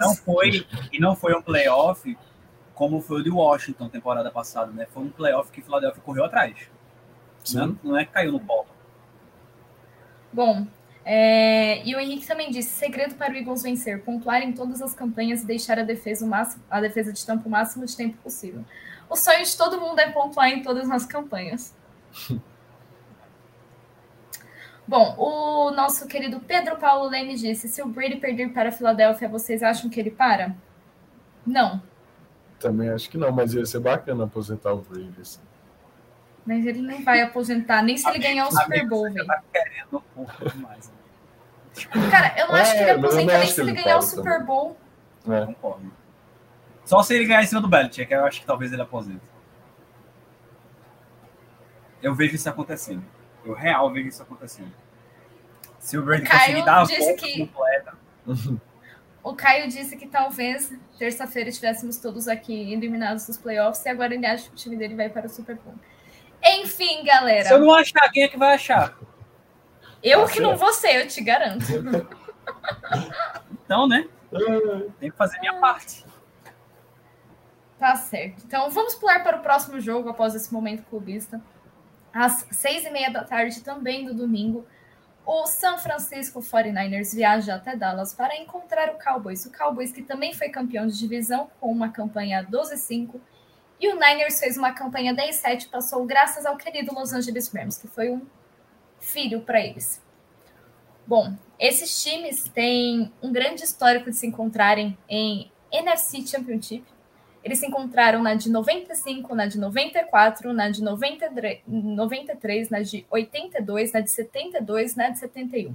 Não 0.00 0.14
foi, 0.16 0.66
e 0.92 0.98
não 0.98 1.14
foi 1.14 1.34
um 1.34 1.42
playoff 1.42 2.16
como 2.74 3.00
foi 3.00 3.20
o 3.20 3.22
de 3.22 3.30
Washington 3.30 3.88
temporada 3.88 4.30
passada, 4.30 4.72
né? 4.72 4.86
Foi 4.90 5.02
um 5.02 5.10
playoff 5.10 5.52
que 5.52 5.60
o 5.60 5.62
Philadelphia 5.62 6.02
correu 6.02 6.24
atrás. 6.24 6.56
Né? 7.52 7.74
Não 7.82 7.96
é 7.96 8.04
que 8.04 8.12
caiu 8.12 8.32
no 8.32 8.40
polo. 8.40 8.66
Bom, 10.32 10.66
é, 11.04 11.86
e 11.86 11.94
o 11.94 12.00
Henrique 12.00 12.26
também 12.26 12.50
disse: 12.50 12.70
segredo 12.70 13.14
para 13.16 13.32
o 13.32 13.36
Eagles 13.36 13.62
vencer, 13.62 14.02
pontuar 14.02 14.42
em 14.42 14.52
todas 14.52 14.80
as 14.80 14.94
campanhas 14.94 15.42
e 15.42 15.46
deixar 15.46 15.78
a 15.78 15.82
defesa, 15.82 16.24
o 16.24 16.28
máximo, 16.28 16.62
a 16.70 16.80
defesa 16.80 17.12
de 17.12 17.24
tampa 17.24 17.46
o 17.46 17.50
máximo 17.50 17.84
de 17.84 17.96
tempo 17.96 18.16
possível. 18.22 18.64
O 19.08 19.16
sonho 19.16 19.44
de 19.44 19.56
todo 19.56 19.80
mundo 19.80 19.98
é 19.98 20.10
pontuar 20.10 20.48
em 20.48 20.62
todas 20.62 20.90
as 20.90 21.04
campanhas. 21.04 21.74
Bom, 24.90 25.14
o 25.16 25.70
nosso 25.70 26.04
querido 26.08 26.40
Pedro 26.40 26.76
Paulo 26.76 27.08
Leme 27.08 27.36
disse: 27.36 27.68
se 27.68 27.80
o 27.80 27.86
Brady 27.86 28.16
perder 28.16 28.52
para 28.52 28.70
a 28.70 28.72
Filadélfia, 28.72 29.28
vocês 29.28 29.62
acham 29.62 29.88
que 29.88 30.00
ele 30.00 30.10
para? 30.10 30.52
Não, 31.46 31.80
Também 32.58 32.88
acho 32.90 33.08
que 33.08 33.16
não, 33.16 33.30
mas 33.30 33.54
ia 33.54 33.64
ser 33.64 33.78
bacana 33.78 34.24
aposentar 34.24 34.72
o 34.72 34.78
Brady. 34.82 35.14
assim. 35.20 35.40
mas 36.44 36.66
ele 36.66 36.82
não 36.82 37.04
vai 37.04 37.22
aposentar, 37.22 37.82
nem 37.82 37.96
se 37.96 38.08
ele 38.08 38.18
ganhar 38.18 38.48
o 38.48 38.50
Super 38.50 38.88
Bowl, 38.88 39.04
velho. 39.12 39.24
Tá 39.28 39.42
querendo 39.52 39.96
um 39.98 40.00
pouco 40.26 40.50
demais. 40.50 40.88
Né? 40.90 42.10
Cara, 42.10 42.34
eu 42.36 42.48
não 42.48 42.54
acho 42.56 42.72
que 42.72 42.78
ele 42.78 42.90
É, 42.90 42.94
aposenta 42.94 43.32
não 43.32 43.38
nem 43.38 43.48
se 43.48 43.60
ele 43.60 43.70
ele 43.70 43.82
ganhar 43.82 43.96
o 43.98 44.02
Super 44.02 44.32
também. 44.32 44.46
Bowl. 44.46 44.76
É. 45.28 45.46
Concordo. 45.46 45.92
Só 46.84 47.00
se 47.04 47.14
ele 47.14 47.26
ganhar 47.26 47.44
em 47.44 47.46
cima 47.46 47.60
do 47.60 47.68
Belichick, 47.68 48.12
eu 48.12 48.24
acho 48.24 48.40
que 48.40 48.46
talvez 48.46 48.72
ele 48.72 48.82
aposente. 48.82 49.22
Eu 52.02 52.12
vejo 52.12 52.34
isso 52.34 52.50
acontecendo. 52.50 53.04
Eu 53.44 53.54
real 53.54 53.90
vejo 53.92 54.08
isso 54.08 54.22
acontecendo. 54.22 54.72
Se 55.78 55.96
o 55.96 56.02
Brady 56.02 56.28
conseguir 56.28 56.64
dar 56.64 56.80
a 56.80 56.84
disse 56.84 56.98
volta 56.98 57.14
que- 57.14 57.38
completa, 57.38 57.94
O 59.22 59.34
Caio 59.34 59.68
disse 59.68 59.96
que 59.98 60.06
talvez 60.06 60.72
terça-feira 60.98 61.50
estivéssemos 61.50 61.98
todos 61.98 62.26
aqui 62.26 62.72
eliminados 62.72 63.26
dos 63.26 63.36
playoffs 63.36 63.84
e 63.84 63.88
agora 63.90 64.14
ele 64.14 64.24
acha 64.24 64.44
que 64.48 64.54
o 64.54 64.56
time 64.56 64.76
dele 64.76 64.94
vai 64.94 65.10
para 65.10 65.26
o 65.26 65.28
Super 65.28 65.56
Bowl. 65.56 65.74
Enfim, 66.42 67.04
galera. 67.04 67.44
se 67.44 67.52
eu 67.52 67.58
não 67.58 67.74
achar, 67.74 68.08
quem 68.10 68.22
é 68.22 68.28
que 68.28 68.38
vai 68.38 68.54
achar? 68.54 68.96
Eu 70.02 70.24
Tá 70.24 70.32
que 70.32 70.40
não 70.40 70.56
vou 70.56 70.72
ser, 70.72 71.02
eu 71.02 71.06
te 71.06 71.20
garanto. 71.22 71.66
Então, 73.64 73.86
né? 73.86 74.08
Tem 74.98 75.10
que 75.10 75.16
fazer 75.16 75.38
minha 75.38 75.54
parte. 75.60 76.04
Tá 77.78 77.94
certo. 77.96 78.42
Então 78.44 78.68
vamos 78.70 78.94
pular 78.94 79.22
para 79.22 79.38
o 79.38 79.42
próximo 79.42 79.78
jogo 79.80 80.08
após 80.08 80.34
esse 80.34 80.52
momento 80.52 80.82
clubista. 80.84 81.40
Às 82.12 82.46
seis 82.50 82.84
e 82.84 82.90
meia 82.90 83.10
da 83.10 83.24
tarde, 83.24 83.60
também 83.60 84.04
do 84.04 84.14
domingo, 84.14 84.66
o 85.24 85.46
San 85.46 85.78
Francisco 85.78 86.40
49ers 86.40 87.14
viaja 87.14 87.54
até 87.54 87.76
Dallas 87.76 88.12
para 88.12 88.36
encontrar 88.36 88.90
o 88.90 88.98
Cowboys. 88.98 89.46
O 89.46 89.52
Cowboys 89.52 89.92
que 89.92 90.02
também 90.02 90.34
foi 90.34 90.48
campeão 90.48 90.86
de 90.86 90.98
divisão 90.98 91.50
com 91.60 91.70
uma 91.70 91.90
campanha 91.90 92.44
12-5. 92.44 93.20
E 93.78 93.88
o 93.88 93.94
Niners 93.94 94.40
fez 94.40 94.56
uma 94.56 94.72
campanha 94.72 95.14
10-7, 95.14 95.70
passou 95.70 96.04
graças 96.04 96.44
ao 96.44 96.56
querido 96.56 96.94
Los 96.94 97.12
Angeles 97.12 97.48
Rams, 97.48 97.78
que 97.78 97.86
foi 97.88 98.10
um 98.10 98.26
filho 98.98 99.40
para 99.40 99.60
eles. 99.60 100.02
Bom, 101.06 101.34
esses 101.58 102.02
times 102.02 102.48
têm 102.48 103.12
um 103.22 103.32
grande 103.32 103.64
histórico 103.64 104.10
de 104.10 104.16
se 104.16 104.26
encontrarem 104.26 104.96
em 105.08 105.50
NFC 105.72 106.26
Championship. 106.26 106.84
Eles 107.42 107.58
se 107.58 107.66
encontraram 107.66 108.22
na 108.22 108.34
de 108.34 108.50
95, 108.50 109.34
na 109.34 109.46
de 109.46 109.58
94, 109.58 110.52
na 110.52 110.68
de 110.68 110.82
93, 110.82 112.68
na 112.68 112.80
de 112.82 113.06
82, 113.10 113.92
na 113.92 114.00
de 114.00 114.10
72, 114.10 114.94
na 114.94 115.08
de 115.08 115.18
71. 115.18 115.74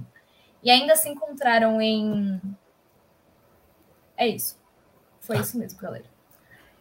E 0.62 0.70
ainda 0.70 0.94
se 0.94 1.08
encontraram 1.08 1.80
em. 1.80 2.40
É 4.16 4.28
isso. 4.28 4.58
Foi 5.20 5.38
isso 5.38 5.58
mesmo, 5.58 5.78
galera. 5.80 6.04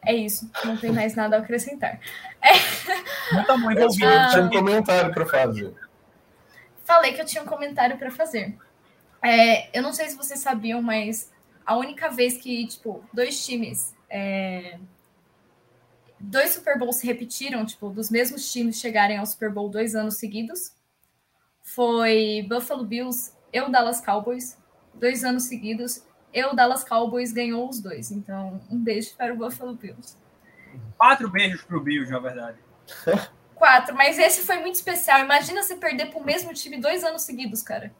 É 0.06 0.14
isso. 0.14 0.50
Não 0.64 0.78
tem 0.78 0.92
mais 0.92 1.16
nada 1.16 1.36
a 1.36 1.40
acrescentar. 1.40 2.00
É... 2.40 3.34
Não 3.34 3.44
tá 3.44 3.58
muito 3.58 3.82
ouvindo. 3.82 4.06
Ah, 4.06 4.30
tinha 4.30 4.44
um 4.44 4.50
comentário 4.50 5.12
para 5.12 5.26
fazer. 5.26 5.74
Falei 6.84 7.14
que 7.14 7.22
eu 7.22 7.26
tinha 7.26 7.42
um 7.42 7.48
comentário 7.48 7.98
para 7.98 8.12
fazer. 8.12 8.56
É, 9.24 9.76
eu 9.76 9.82
não 9.82 9.92
sei 9.92 10.08
se 10.08 10.16
vocês 10.16 10.40
sabiam, 10.40 10.80
mas 10.80 11.32
a 11.66 11.76
única 11.76 12.10
vez 12.10 12.38
que, 12.38 12.68
tipo, 12.68 13.04
dois 13.12 13.44
times. 13.44 13.95
É... 14.10 14.80
Dois 16.20 16.52
Super 16.52 16.80
Bowls 16.80 16.98
se 16.98 17.06
repetiram, 17.06 17.66
tipo, 17.66 17.90
dos 17.90 18.10
mesmos 18.10 18.52
times 18.52 18.80
chegarem 18.80 19.18
ao 19.18 19.26
Super 19.26 19.52
Bowl 19.52 19.70
dois 19.70 19.96
anos 19.96 20.18
seguidos. 20.18 20.74
Foi 21.62 22.46
Buffalo 22.48 22.86
Bills 22.86 23.34
e 23.52 23.60
o 23.62 23.70
Dallas 23.70 24.02
Cowboys, 24.02 24.58
dois 24.94 25.24
anos 25.24 25.44
seguidos. 25.44 26.04
E 26.34 26.44
o 26.44 26.54
Dallas 26.54 26.84
Cowboys 26.84 27.32
ganhou 27.32 27.70
os 27.70 27.80
dois. 27.80 28.12
Então, 28.12 28.62
um 28.70 28.78
beijo 28.78 29.16
para 29.16 29.34
o 29.34 29.38
Buffalo 29.38 29.74
Bills. 29.76 30.18
Quatro 30.98 31.30
beijos 31.30 31.62
para 31.64 31.78
o 31.78 31.82
Bills, 31.82 32.12
na 32.12 32.20
verdade. 32.20 32.58
Quatro, 33.56 33.96
mas 33.96 34.20
esse 34.20 34.46
foi 34.46 34.60
muito 34.60 34.76
especial. 34.76 35.20
Imagina 35.22 35.64
você 35.64 35.78
perder 35.78 36.08
para 36.08 36.20
o 36.20 36.26
mesmo 36.26 36.54
time 36.54 36.78
dois 36.78 37.04
anos 37.04 37.22
seguidos, 37.22 37.64
cara. 37.64 37.94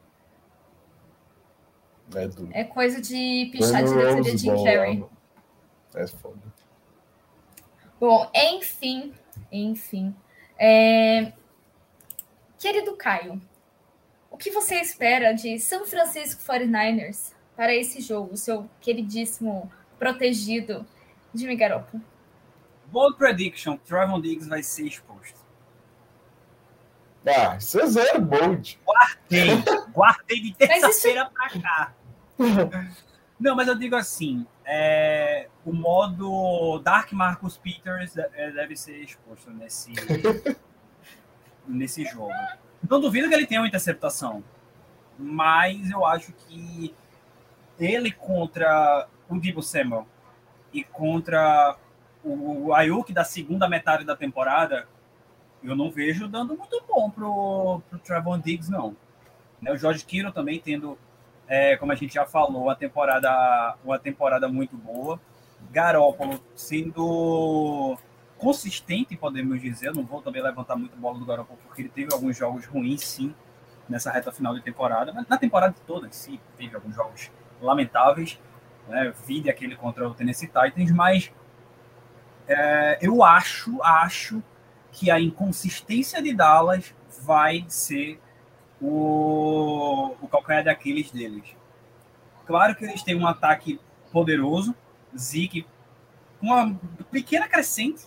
É, 2.14 2.28
do... 2.28 2.48
é 2.52 2.62
coisa 2.62 3.00
de 3.00 3.48
pichar 3.50 3.82
de 3.82 4.36
Jim 4.36 4.54
Carrey. 4.62 5.04
É 5.96 6.06
foda. 6.06 6.38
Bom, 7.98 8.30
enfim, 8.34 9.14
enfim. 9.50 10.14
É... 10.58 11.32
Querido 12.58 12.94
Caio, 12.96 13.40
o 14.30 14.36
que 14.36 14.50
você 14.50 14.76
espera 14.76 15.32
de 15.32 15.58
São 15.58 15.86
Francisco 15.86 16.42
49ers 16.42 17.32
para 17.56 17.74
esse 17.74 18.02
jogo, 18.02 18.34
o 18.34 18.36
seu 18.36 18.68
queridíssimo 18.80 19.70
protegido 19.98 20.86
Jimmy 21.34 21.56
Garoppolo? 21.56 22.02
Bold 22.86 23.16
prediction, 23.16 23.78
Trevon 23.78 24.20
Diggs 24.20 24.48
vai 24.48 24.62
ser 24.62 24.86
exposto. 24.86 25.40
Ah, 27.26 27.56
isso 27.56 27.80
é 27.80 27.86
zero 27.86 28.20
bold. 28.20 28.78
Guardei, 28.86 29.48
guardei 29.92 30.40
de 30.40 30.54
terça-feira 30.54 31.22
isso... 31.22 31.30
pra 31.32 31.60
cá. 31.60 31.94
Não, 33.38 33.54
mas 33.54 33.68
eu 33.68 33.74
digo 33.74 33.94
assim, 33.94 34.46
é, 34.64 35.48
o 35.64 35.72
modo 35.72 36.78
Dark 36.78 37.12
Marcus 37.12 37.58
Peters 37.58 38.16
é, 38.16 38.50
deve 38.50 38.74
ser 38.76 38.96
exposto 39.02 39.50
nesse, 39.50 39.92
nesse 41.68 42.04
jogo. 42.04 42.32
Não 42.88 43.00
duvido 43.00 43.28
que 43.28 43.34
ele 43.34 43.46
tenha 43.46 43.60
uma 43.60 43.68
interceptação, 43.68 44.42
mas 45.18 45.90
eu 45.90 46.06
acho 46.06 46.32
que 46.32 46.94
ele 47.78 48.10
contra 48.10 49.06
o 49.28 49.38
Divo 49.38 49.62
Samuel 49.62 50.06
e 50.72 50.82
contra 50.82 51.76
o 52.24 52.72
Ayuk 52.74 53.12
da 53.12 53.22
segunda 53.22 53.68
metade 53.68 54.04
da 54.04 54.16
temporada, 54.16 54.88
eu 55.62 55.76
não 55.76 55.90
vejo 55.90 56.26
dando 56.26 56.56
muito 56.56 56.82
bom 56.88 57.10
pro, 57.10 57.82
pro 57.88 57.98
Trevon 57.98 58.38
Diggs, 58.38 58.70
não. 58.70 58.96
Né, 59.60 59.72
o 59.72 59.76
George 59.76 60.04
Kittle 60.04 60.32
também 60.32 60.60
tendo 60.60 60.98
é, 61.48 61.76
como 61.76 61.92
a 61.92 61.94
gente 61.94 62.14
já 62.14 62.26
falou, 62.26 62.64
uma 62.64 62.74
temporada, 62.74 63.76
uma 63.84 63.98
temporada 63.98 64.48
muito 64.48 64.76
boa. 64.76 65.20
Garópolo 65.70 66.40
sendo 66.54 67.96
consistente, 68.36 69.16
podemos 69.16 69.60
dizer. 69.60 69.88
Eu 69.88 69.94
não 69.94 70.04
vou 70.04 70.22
também 70.22 70.42
levantar 70.42 70.76
muito 70.76 70.96
bola 70.96 71.18
do 71.18 71.24
Garópolo, 71.24 71.58
porque 71.64 71.82
ele 71.82 71.88
teve 71.88 72.12
alguns 72.12 72.36
jogos 72.36 72.66
ruins, 72.66 73.02
sim, 73.02 73.34
nessa 73.88 74.10
reta 74.10 74.32
final 74.32 74.54
de 74.54 74.62
temporada. 74.62 75.12
Mas 75.12 75.26
na 75.28 75.38
temporada 75.38 75.74
toda, 75.86 76.08
sim, 76.10 76.38
teve 76.56 76.74
alguns 76.74 76.94
jogos 76.94 77.30
lamentáveis. 77.60 78.38
Né? 78.88 79.12
Aquele 79.50 79.76
contra 79.76 80.08
o 80.08 80.14
Tennessee 80.14 80.46
Titans, 80.48 80.92
mas 80.92 81.32
é, 82.46 82.98
eu 83.00 83.24
acho, 83.24 83.82
acho 83.82 84.42
que 84.92 85.10
a 85.10 85.20
inconsistência 85.20 86.22
de 86.22 86.32
Dallas 86.32 86.94
vai 87.22 87.64
ser 87.68 88.20
o, 88.80 90.14
o 90.20 90.28
calcanhar 90.28 90.62
de 90.62 90.68
Aquiles 90.68 91.10
deles. 91.10 91.44
Claro 92.46 92.74
que 92.74 92.84
eles 92.84 93.02
têm 93.02 93.16
um 93.16 93.26
ataque 93.26 93.80
poderoso, 94.12 94.74
Zeke, 95.16 95.66
uma 96.40 96.78
pequena 97.10 97.48
crescente 97.48 98.04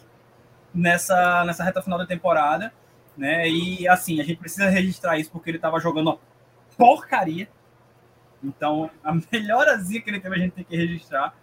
nessa, 0.74 1.43
nessa 1.43 1.63
reta 1.63 1.82
final 1.82 1.99
da 1.99 2.05
temporada, 2.05 2.74
né? 3.17 3.49
E 3.49 3.88
assim, 3.88 4.20
a 4.20 4.24
gente 4.24 4.39
precisa 4.39 4.70
registrar 4.70 5.17
isso 5.17 5.32
porque 5.32 5.49
ele 5.49 5.57
estava 5.57 5.80
jogando 5.80 6.07
uma 6.07 6.20
porcaria. 6.78 7.49
Então, 8.43 8.89
a 9.03 9.13
melhorazinha 9.32 10.01
que 10.01 10.09
ele 10.09 10.20
teve 10.20 10.36
a 10.36 10.39
gente 10.39 10.53
tem 10.53 10.63
que 10.63 10.78
registrar. 10.78 11.36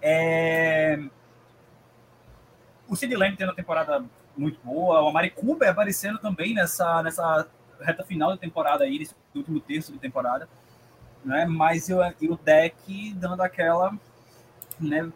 É... 0.00 1.00
O 2.88 2.96
Sid 2.96 3.14
Lamb 3.14 3.36
tendo 3.36 3.48
uma 3.48 3.54
temporada 3.54 4.04
muito 4.36 4.58
boa, 4.64 5.02
o 5.02 5.08
Amari 5.08 5.30
Cooper 5.30 5.68
aparecendo 5.68 6.18
também 6.18 6.54
nessa, 6.54 7.02
nessa 7.02 7.46
reta 7.80 8.04
final 8.04 8.30
da 8.30 8.36
temporada 8.36 8.84
aí, 8.84 8.98
nesse 8.98 9.14
último 9.34 9.60
terço 9.60 9.92
da 9.92 9.98
temporada, 9.98 10.48
né? 11.24 11.46
Mas 11.46 11.88
eu, 11.88 11.98
e 12.20 12.28
o 12.28 12.36
deck 12.36 13.14
dando 13.14 13.42
aquela, 13.42 13.92
né, 14.78 15.10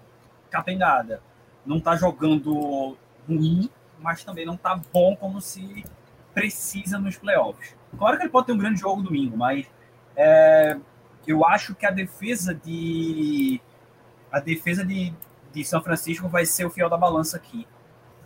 capengada. 0.50 1.20
Não 1.64 1.80
tá 1.80 1.96
jogando 1.96 2.96
ruim, 3.26 3.70
mas 3.98 4.22
também 4.22 4.44
não 4.44 4.56
tá 4.56 4.78
bom 4.92 5.16
como 5.16 5.40
se 5.40 5.84
precisa 6.34 6.98
nos 6.98 7.16
playoffs. 7.16 7.74
Claro 7.96 8.16
que 8.16 8.24
ele 8.24 8.30
pode 8.30 8.46
ter 8.46 8.52
um 8.52 8.58
grande 8.58 8.80
jogo 8.80 9.02
domingo, 9.02 9.36
mas 9.36 9.66
é, 10.16 10.76
eu 11.26 11.44
acho 11.44 11.74
que 11.74 11.86
a 11.86 11.90
defesa 11.90 12.54
de 12.54 13.60
a 14.30 14.40
defesa 14.40 14.84
de, 14.84 15.14
de 15.52 15.64
São 15.64 15.80
Francisco 15.80 16.28
vai 16.28 16.44
ser 16.44 16.64
o 16.64 16.70
fiel 16.70 16.90
da 16.90 16.96
balança 16.96 17.36
aqui. 17.36 17.66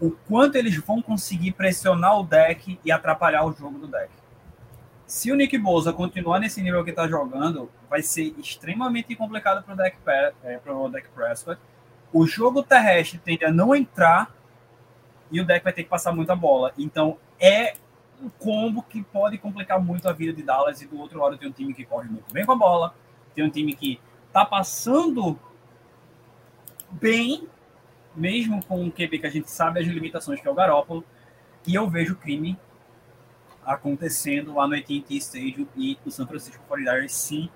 O 0.01 0.11
quanto 0.11 0.57
eles 0.57 0.77
vão 0.77 1.03
conseguir 1.03 1.53
pressionar 1.53 2.19
o 2.19 2.25
deck 2.25 2.81
e 2.83 2.91
atrapalhar 2.91 3.45
o 3.45 3.53
jogo 3.53 3.79
do 3.79 3.87
deck. 3.87 4.11
Se 5.09 5.33
o 5.33 5.35
Nick 5.35 5.57
Bosa 5.57 5.91
continuar 5.91 6.39
nesse 6.39 6.61
nível 6.61 6.85
que 6.85 6.91
está 6.91 7.09
jogando, 7.09 7.71
vai 7.89 8.03
ser 8.03 8.35
extremamente 8.37 9.17
complicado 9.17 9.65
para 9.65 9.73
o 9.73 9.77
deck, 9.79 9.97
é, 10.45 10.59
Prescott. 11.15 11.59
O 12.13 12.27
jogo 12.27 12.63
terrestre 12.63 13.19
tende 13.19 13.43
a 13.43 13.51
não 13.51 13.75
entrar 13.75 14.31
e 15.33 15.41
o 15.41 15.47
deck 15.47 15.65
vai 15.65 15.73
ter 15.73 15.85
que 15.85 15.89
passar 15.89 16.13
muita 16.13 16.37
bola. 16.37 16.75
Então 16.77 17.17
é 17.41 17.73
um 18.23 18.29
combo 18.29 18.83
que 18.83 19.03
pode 19.03 19.39
complicar 19.39 19.83
muito 19.83 20.07
a 20.07 20.13
vida 20.13 20.35
de 20.35 20.43
Dallas. 20.43 20.83
E 20.83 20.87
do 20.87 21.01
outro 21.01 21.19
lado 21.19 21.39
tem 21.39 21.49
um 21.49 21.53
time 21.53 21.73
que 21.73 21.87
corre 21.87 22.07
muito 22.07 22.31
bem 22.31 22.45
com 22.45 22.53
a 22.53 22.57
bola, 22.57 22.95
tem 23.35 23.43
um 23.43 23.51
time 23.51 23.75
que 23.75 23.99
está 24.27 24.45
passando 24.45 25.41
bem, 26.91 27.49
mesmo 28.15 28.63
com 28.63 28.83
um 28.83 28.91
QB 28.91 29.21
que 29.21 29.27
a 29.27 29.31
gente 29.31 29.51
sabe 29.51 29.81
as 29.81 29.87
limitações 29.87 30.39
que 30.39 30.47
é 30.47 30.51
o 30.51 30.55
Garópolo. 30.55 31.03
E 31.67 31.75
eu 31.75 31.89
vejo 31.89 32.13
o 32.13 32.17
crime 32.17 32.59
acontecendo 33.69 34.55
lá 34.55 34.67
no 34.67 34.75
AT&T 34.75 35.15
Stadium 35.17 35.69
e 35.77 35.99
o 36.05 36.11
San 36.11 36.27
Francisco 36.27 36.65
49ers 36.71 37.11
sim 37.11 37.51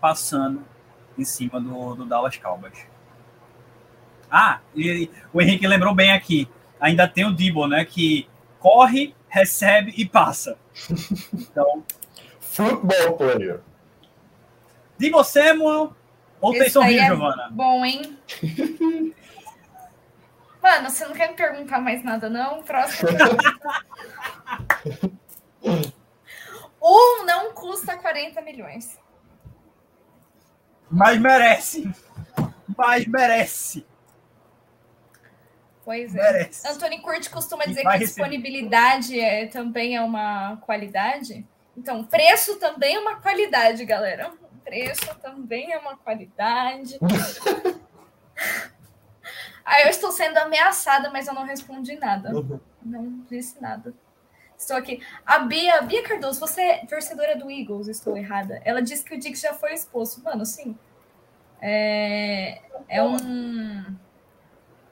passando 0.00 0.64
em 1.16 1.24
cima 1.24 1.60
do, 1.60 1.94
do 1.94 2.04
Dallas 2.04 2.36
Cowboys. 2.36 2.86
Ah, 4.28 4.58
e 4.74 5.08
o 5.32 5.40
Henrique 5.40 5.64
lembrou 5.66 5.94
bem 5.94 6.12
aqui, 6.12 6.48
ainda 6.80 7.06
tem 7.06 7.24
o 7.24 7.32
Debo, 7.32 7.68
né, 7.68 7.84
que 7.84 8.28
corre, 8.58 9.14
recebe 9.28 9.94
e 9.96 10.04
passa. 10.04 10.58
Então, 11.32 11.84
football 12.40 13.16
player. 13.16 13.60
Debo 14.98 15.22
Samuel 15.22 15.94
ou 16.40 16.52
Taysom 16.52 16.84
Hill, 16.84 17.00
é 17.00 17.06
Giovana? 17.06 17.48
Bom, 17.52 17.84
hein? 17.84 18.18
Mano, 20.60 20.90
você 20.90 21.04
não 21.06 21.14
quer 21.14 21.30
me 21.30 21.36
perguntar 21.36 21.78
mais 21.80 22.02
nada, 22.02 22.28
não? 22.28 22.62
Próximo. 22.62 23.10
Um 26.82 27.24
não 27.24 27.52
custa 27.52 27.96
40 27.96 28.40
milhões. 28.42 28.98
Mas 30.90 31.18
merece. 31.18 31.90
Mas 32.76 33.06
merece. 33.06 33.86
Pois 35.84 36.14
é. 36.14 36.32
Merece. 36.32 36.68
Anthony 36.68 37.00
Curti 37.00 37.30
costuma 37.30 37.64
dizer 37.64 37.82
que 37.82 37.98
disponibilidade 37.98 39.18
é, 39.18 39.46
também 39.46 39.96
é 39.96 40.00
uma 40.00 40.56
qualidade. 40.58 41.46
Então, 41.76 42.04
preço 42.04 42.58
também 42.58 42.96
é 42.96 42.98
uma 42.98 43.16
qualidade, 43.16 43.84
galera. 43.84 44.32
Preço 44.64 45.14
também 45.20 45.72
é 45.72 45.78
uma 45.78 45.96
qualidade. 45.96 46.98
Aí 49.64 49.82
eu 49.84 49.90
estou 49.90 50.10
sendo 50.12 50.38
ameaçada, 50.38 51.10
mas 51.10 51.26
eu 51.26 51.34
não 51.34 51.44
respondi 51.44 51.96
nada. 51.96 52.34
Uhum. 52.34 52.60
Não 52.82 53.24
disse 53.28 53.60
nada. 53.60 53.92
Estou 54.64 54.78
aqui. 54.78 55.02
A 55.26 55.40
Bia, 55.40 55.82
Bia 55.82 56.02
Cardoso, 56.02 56.40
você 56.40 56.62
é 56.62 56.86
torcedora 56.86 57.36
do 57.36 57.50
Eagles, 57.50 57.86
estou 57.86 58.16
errada. 58.16 58.62
Ela 58.64 58.80
disse 58.80 59.04
que 59.04 59.14
o 59.14 59.18
Dix 59.18 59.38
já 59.38 59.52
foi 59.52 59.74
exposto. 59.74 60.22
Mano, 60.24 60.46
sim. 60.46 60.76
É, 61.60 62.62
é 62.88 63.02
um. 63.02 63.84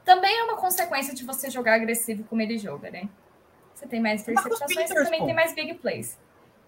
Também 0.05 0.41
é 0.41 0.45
uma 0.45 0.57
consequência 0.57 1.15
de 1.15 1.25
você 1.25 1.51
jogar 1.51 1.75
agressivo 1.75 2.23
como 2.25 2.43
ele 2.43 2.59
joga, 2.59 2.91
né? 2.91 3.09
Você 3.75 3.87
tem 3.87 3.99
mais 3.99 4.21
interceptações, 4.21 4.69
Peters, 4.69 4.89
você 4.91 5.05
também 5.05 5.21
pô. 5.21 5.27
tem 5.27 5.35
mais 5.35 5.55
big 5.55 5.75
plays. 5.75 6.19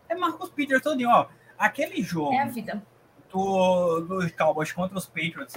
É 0.09 0.15
Marcos 0.15 0.49
Peters 0.49 0.83
todinho, 0.83 1.11
ó. 1.11 1.29
Aquele 1.59 2.03
jogo. 2.03 2.33
É 2.33 2.41
a 2.41 2.47
vida. 2.47 2.83
Do, 3.31 4.01
dos 4.01 4.33
Cowboys 4.33 4.73
contra 4.73 4.97
os 4.97 5.07
Patriots 5.07 5.55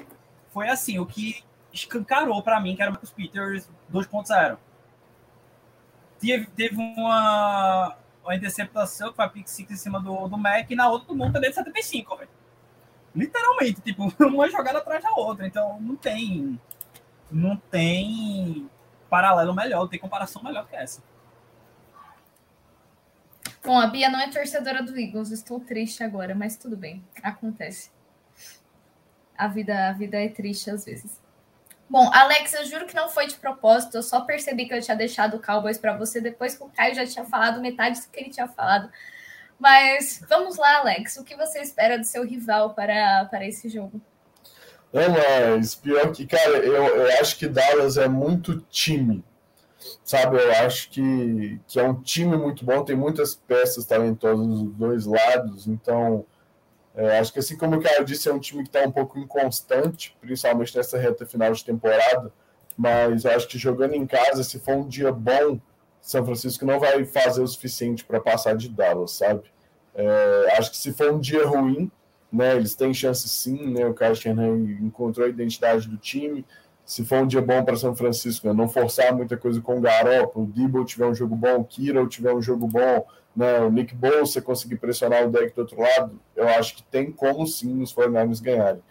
foi 0.51 0.67
assim, 0.67 0.99
o 0.99 1.05
que 1.05 1.43
escancarou 1.71 2.41
para 2.43 2.59
mim 2.59 2.75
que 2.75 2.81
era 2.81 2.91
Marcus 2.91 3.11
Peters 3.11 3.69
2.0. 3.91 4.57
Teve, 6.19 6.45
teve 6.47 6.75
uma, 6.75 7.95
uma 8.23 8.35
interceptação 8.35 9.09
que 9.09 9.15
foi 9.15 9.25
a 9.25 9.29
pick 9.29 9.47
six 9.47 9.71
em 9.71 9.75
cima 9.75 9.99
do, 9.99 10.27
do 10.27 10.37
Mac 10.37 10.69
e 10.69 10.75
na 10.75 10.89
outra 10.89 11.07
do 11.07 11.15
mundo 11.15 11.33
também 11.33 11.49
de 11.49 11.55
75, 11.55 12.17
velho. 12.17 12.29
Literalmente, 13.15 13.81
tipo, 13.81 14.13
uma 14.25 14.49
jogada 14.49 14.79
atrás 14.79 15.03
da 15.03 15.11
outra. 15.11 15.45
Então 15.47 15.79
não 15.81 15.95
tem. 15.95 16.59
Não 17.29 17.57
tem 17.57 18.69
paralelo 19.09 19.53
melhor, 19.53 19.81
não 19.81 19.87
tem 19.87 19.99
comparação 19.99 20.41
melhor 20.43 20.67
que 20.67 20.75
essa. 20.75 21.01
Bom, 23.63 23.77
a 23.77 23.87
Bia 23.87 24.09
não 24.09 24.21
é 24.21 24.29
torcedora 24.29 24.81
do 24.81 24.97
Eagles, 24.97 25.29
estou 25.29 25.59
triste 25.59 26.01
agora, 26.01 26.33
mas 26.33 26.55
tudo 26.55 26.77
bem, 26.77 27.03
acontece. 27.21 27.91
A 29.37 29.47
vida, 29.47 29.89
a 29.89 29.91
vida 29.91 30.17
é 30.17 30.29
triste 30.29 30.69
às 30.69 30.85
vezes. 30.85 31.21
Bom, 31.89 32.09
Alex, 32.13 32.53
eu 32.53 32.65
juro 32.65 32.85
que 32.85 32.95
não 32.95 33.07
foi 33.07 33.27
de 33.27 33.35
propósito, 33.35 33.95
eu 33.95 34.03
só 34.03 34.21
percebi 34.21 34.65
que 34.65 34.73
eu 34.73 34.81
tinha 34.81 34.97
deixado 34.97 35.37
o 35.37 35.41
Cowboys 35.41 35.77
para 35.77 35.95
você 35.95 36.19
depois 36.19 36.55
que 36.55 36.63
o 36.63 36.69
Caio 36.69 36.93
já 36.93 37.05
tinha 37.05 37.23
falado 37.23 37.61
metade 37.61 38.01
do 38.01 38.07
que 38.09 38.19
ele 38.19 38.29
tinha 38.29 38.47
falado. 38.47 38.89
Mas 39.57 40.21
vamos 40.27 40.57
lá, 40.57 40.79
Alex, 40.79 41.15
o 41.17 41.23
que 41.23 41.35
você 41.35 41.61
espera 41.61 41.97
do 41.97 42.05
seu 42.05 42.25
rival 42.25 42.73
para, 42.73 43.25
para 43.25 43.45
esse 43.45 43.69
jogo? 43.69 44.01
Não, 44.91 45.57
mas 45.57 45.75
pior 45.75 46.11
que, 46.11 46.25
cara, 46.25 46.57
eu, 46.57 46.85
eu 46.85 47.19
acho 47.19 47.37
que 47.37 47.47
Dallas 47.47 47.97
é 47.97 48.07
muito 48.07 48.59
time, 48.69 49.23
sabe? 50.03 50.37
Eu 50.37 50.51
acho 50.65 50.89
que, 50.89 51.59
que 51.67 51.79
é 51.79 51.83
um 51.83 52.01
time 52.01 52.37
muito 52.37 52.65
bom, 52.65 52.83
tem 52.83 52.95
muitas 52.95 53.35
peças 53.35 53.85
talentosas 53.85 54.45
dos 54.45 54.73
dois 54.73 55.05
lados, 55.05 55.67
então 55.67 56.25
é, 56.97 57.19
acho 57.19 57.31
que 57.31 57.37
assim 57.37 57.55
como 57.55 57.75
o 57.75 57.81
Caio 57.81 58.03
disse, 58.03 58.27
é 58.27 58.33
um 58.33 58.39
time 58.39 58.63
que 58.63 58.69
está 58.69 58.81
um 58.81 58.91
pouco 58.91 59.19
inconstante, 59.19 60.17
principalmente 60.19 60.75
nessa 60.75 60.97
reta 60.97 61.27
final 61.27 61.53
de 61.53 61.63
temporada, 61.63 62.33
mas 62.75 63.23
acho 63.23 63.47
que 63.47 63.57
jogando 63.57 63.93
em 63.93 64.07
casa, 64.07 64.43
se 64.43 64.59
for 64.59 64.75
um 64.75 64.87
dia 64.87 65.11
bom, 65.11 65.59
São 66.01 66.25
Francisco 66.25 66.65
não 66.65 66.79
vai 66.79 67.05
fazer 67.05 67.43
o 67.43 67.47
suficiente 67.47 68.03
para 68.03 68.19
passar 68.19 68.55
de 68.55 68.67
Dallas, 68.67 69.11
sabe? 69.11 69.43
É, 69.93 70.57
acho 70.57 70.71
que 70.71 70.77
se 70.77 70.91
for 70.91 71.11
um 71.11 71.19
dia 71.19 71.45
ruim, 71.45 71.91
né, 72.31 72.55
eles 72.55 72.73
têm 72.73 72.93
chance 72.93 73.29
sim, 73.29 73.73
né? 73.73 73.85
O 73.85 73.93
Kyle 73.93 74.13
encontrou 74.81 75.25
a 75.25 75.29
identidade 75.29 75.87
do 75.87 75.97
time. 75.97 76.43
Se 76.87 77.03
for 77.03 77.23
um 77.23 77.27
dia 77.27 77.41
bom 77.41 77.65
para 77.65 77.75
São 77.75 77.93
Francisco, 77.93 78.47
né, 78.47 78.53
não 78.53 78.69
forçar 78.69 79.13
muita 79.13 79.35
coisa 79.35 79.59
com 79.59 79.77
o 79.77 79.81
Garoppolo, 79.81 80.45
o 80.45 80.47
Debo 80.47 80.85
tiver 80.85 81.05
um 81.05 81.13
jogo 81.13 81.35
bom, 81.35 81.57
o 81.57 81.65
Kiro 81.65 82.07
tiver 82.07 82.33
um 82.33 82.41
jogo 82.41 82.65
bom, 82.65 83.05
né, 83.35 83.59
o 83.59 83.69
Nick 83.69 83.93
Bolsa 83.93 84.41
conseguir 84.41 84.77
pressionar 84.77 85.27
o 85.27 85.29
deck 85.29 85.53
do 85.53 85.59
outro 85.59 85.81
lado, 85.81 86.17
eu 86.33 86.47
acho 86.47 86.77
que 86.77 86.83
tem 86.83 87.11
como 87.11 87.45
sim 87.45 87.81
os 87.81 87.93
49ers 87.93 88.41
ganharem. 88.41 88.81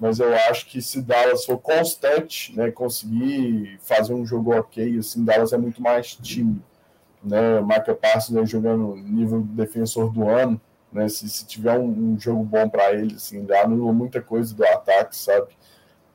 Mas 0.00 0.18
eu 0.18 0.34
acho 0.34 0.64
que 0.64 0.80
se 0.80 1.02
Dallas 1.02 1.44
for 1.44 1.58
constante, 1.58 2.56
né, 2.56 2.70
conseguir 2.70 3.78
fazer 3.82 4.14
um 4.14 4.24
jogo 4.24 4.56
ok, 4.56 4.98
assim, 4.98 5.22
Dallas 5.22 5.52
é 5.52 5.58
muito 5.58 5.82
mais 5.82 6.14
time. 6.14 6.58
Né, 7.22 7.60
Marca 7.60 7.94
Parsons 7.94 8.30
né, 8.30 8.46
jogando 8.46 8.96
nível 8.96 9.42
defensor 9.42 10.10
do 10.10 10.26
ano, 10.26 10.58
né, 10.90 11.06
se, 11.06 11.28
se 11.28 11.46
tiver 11.46 11.78
um, 11.78 12.14
um 12.14 12.18
jogo 12.18 12.42
bom 12.44 12.66
para 12.66 12.94
ele, 12.94 13.16
assim, 13.16 13.40
ele 13.40 13.54
anula 13.54 13.92
muita 13.92 14.22
coisa 14.22 14.54
do 14.54 14.64
ataque, 14.64 15.14
sabe? 15.14 15.48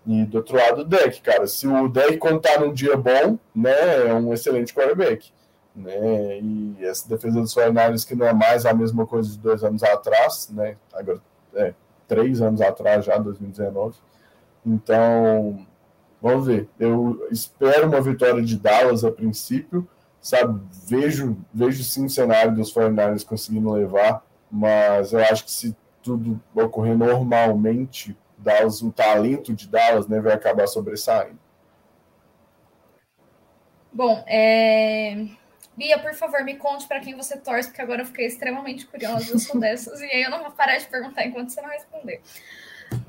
E 0.07 0.25
do 0.25 0.37
outro 0.37 0.55
lado, 0.55 0.81
o 0.81 0.85
deck, 0.85 1.21
cara. 1.21 1.45
Se 1.47 1.67
o 1.67 1.89
deck, 1.89 2.17
tá 2.41 2.59
num 2.59 2.73
dia 2.73 2.95
bom, 2.95 3.37
né, 3.53 4.07
é 4.07 4.13
um 4.13 4.33
excelente 4.33 4.73
quarterback 4.73 5.31
né? 5.77 6.39
E 6.39 6.77
essa 6.81 7.07
defesa 7.07 7.39
dos 7.39 7.53
49 7.53 8.05
que 8.05 8.15
não 8.15 8.25
é 8.25 8.33
mais 8.33 8.65
a 8.65 8.73
mesma 8.73 9.05
coisa 9.05 9.29
de 9.29 9.37
dois 9.37 9.63
anos 9.63 9.83
atrás, 9.83 10.49
né? 10.51 10.75
Agora, 10.91 11.21
é, 11.53 11.73
três 12.07 12.41
anos 12.41 12.61
atrás 12.61 13.05
já, 13.05 13.17
2019. 13.17 13.95
Então, 14.65 15.65
vamos 16.21 16.47
ver. 16.47 16.67
Eu 16.79 17.27
espero 17.31 17.87
uma 17.87 18.01
vitória 18.01 18.41
de 18.41 18.57
Dallas 18.57 19.05
a 19.05 19.11
princípio, 19.11 19.87
sabe? 20.19 20.59
Vejo, 20.87 21.37
vejo 21.53 21.83
sim 21.83 22.05
o 22.05 22.09
cenário 22.09 22.55
dos 22.55 22.71
49 22.71 23.23
conseguindo 23.25 23.71
levar, 23.71 24.25
mas 24.51 25.13
eu 25.13 25.19
acho 25.19 25.45
que 25.45 25.51
se 25.51 25.75
tudo 26.01 26.41
ocorrer 26.55 26.97
normalmente, 26.97 28.17
Dallas, 28.37 28.81
o 28.81 28.91
talento 28.91 29.53
de 29.53 29.67
Dallas, 29.67 30.07
né, 30.07 30.19
vai 30.19 30.33
acabar 30.33 30.67
sobressaindo. 30.67 31.39
Bom, 33.91 34.23
é... 34.27 35.27
Bia, 35.75 35.99
por 35.99 36.13
favor, 36.13 36.43
me 36.43 36.55
conte 36.55 36.87
para 36.87 36.99
quem 36.99 37.15
você 37.15 37.37
torce, 37.37 37.69
porque 37.69 37.81
agora 37.81 38.01
eu 38.01 38.05
fiquei 38.05 38.25
extremamente 38.25 38.85
curiosa. 38.85 39.31
Eu 39.31 39.37
sou 39.39 39.59
dessas, 39.59 40.01
e 40.01 40.05
aí 40.05 40.23
eu 40.23 40.31
não 40.31 40.41
vou 40.41 40.51
parar 40.51 40.77
de 40.77 40.87
perguntar 40.87 41.25
enquanto 41.25 41.49
você 41.49 41.61
não 41.61 41.69
responder. 41.69 42.21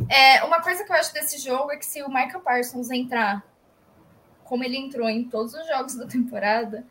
É, 0.08 0.42
uma 0.44 0.60
coisa 0.60 0.84
que 0.84 0.92
eu 0.92 0.96
acho 0.96 1.12
desse 1.14 1.38
jogo 1.38 1.70
é 1.72 1.76
que 1.76 1.86
se 1.86 2.02
o 2.02 2.08
Michael 2.08 2.40
Parsons 2.40 2.90
entrar 2.90 3.42
como 4.44 4.64
ele 4.64 4.76
entrou 4.76 5.08
em 5.08 5.24
todos 5.24 5.52
os 5.52 5.66
jogos 5.68 5.94
da 5.94 6.06
temporada, 6.06 6.84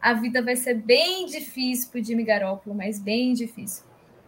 a 0.00 0.14
vida 0.14 0.42
vai 0.42 0.56
ser 0.56 0.74
bem 0.74 1.26
difícil 1.26 1.90
para 1.90 2.00
o 2.00 2.04
Jimmy 2.04 2.24
Garoppolo, 2.24 2.74
mas 2.74 2.98
bem 2.98 3.34
difícil. 3.34 3.84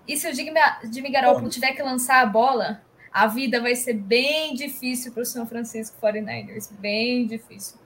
E 0.07 0.17
se 0.19 0.29
o 0.29 0.35
Jimmy, 0.35 0.61
Jimmy 0.93 1.11
Garoppolo 1.11 1.49
tiver 1.49 1.73
que 1.73 1.83
lançar 1.83 2.21
a 2.21 2.27
bola, 2.27 2.83
a 3.15 3.29
vida 3.29 3.61
vai 3.61 3.77
ser 3.77 3.93
bem 3.93 4.57
difícil 4.57 5.13
para 5.13 5.23
o 5.23 5.25
São 5.25 5.47
Francisco 5.47 5.97
49ers. 6.03 6.69
Bem 6.81 7.25
difícil. 7.29 7.79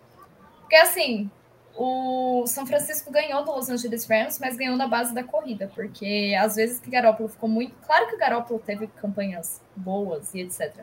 Porque 0.61 0.75
assim, 0.77 1.31
o 1.77 2.47
São 2.47 2.67
Francisco 2.67 3.13
ganhou 3.13 3.45
do 3.45 3.53
Los 3.53 3.69
Angeles 3.69 4.07
Rams, 4.07 4.39
mas 4.41 4.57
ganhou 4.57 4.75
na 4.75 4.89
base 4.89 5.15
da 5.15 5.23
corrida, 5.23 5.71
porque 5.75 6.35
às 6.41 6.57
vezes 6.57 6.81
que 6.81 6.89
Garoppolo 6.91 7.29
ficou 7.29 7.47
muito. 7.47 7.75
Claro 7.87 8.09
que 8.09 8.15
o 8.15 8.19
Garoppolo 8.19 8.59
teve 8.59 8.87
campanhas 8.87 9.61
boas 9.77 10.33
e 10.33 10.41
etc. 10.41 10.75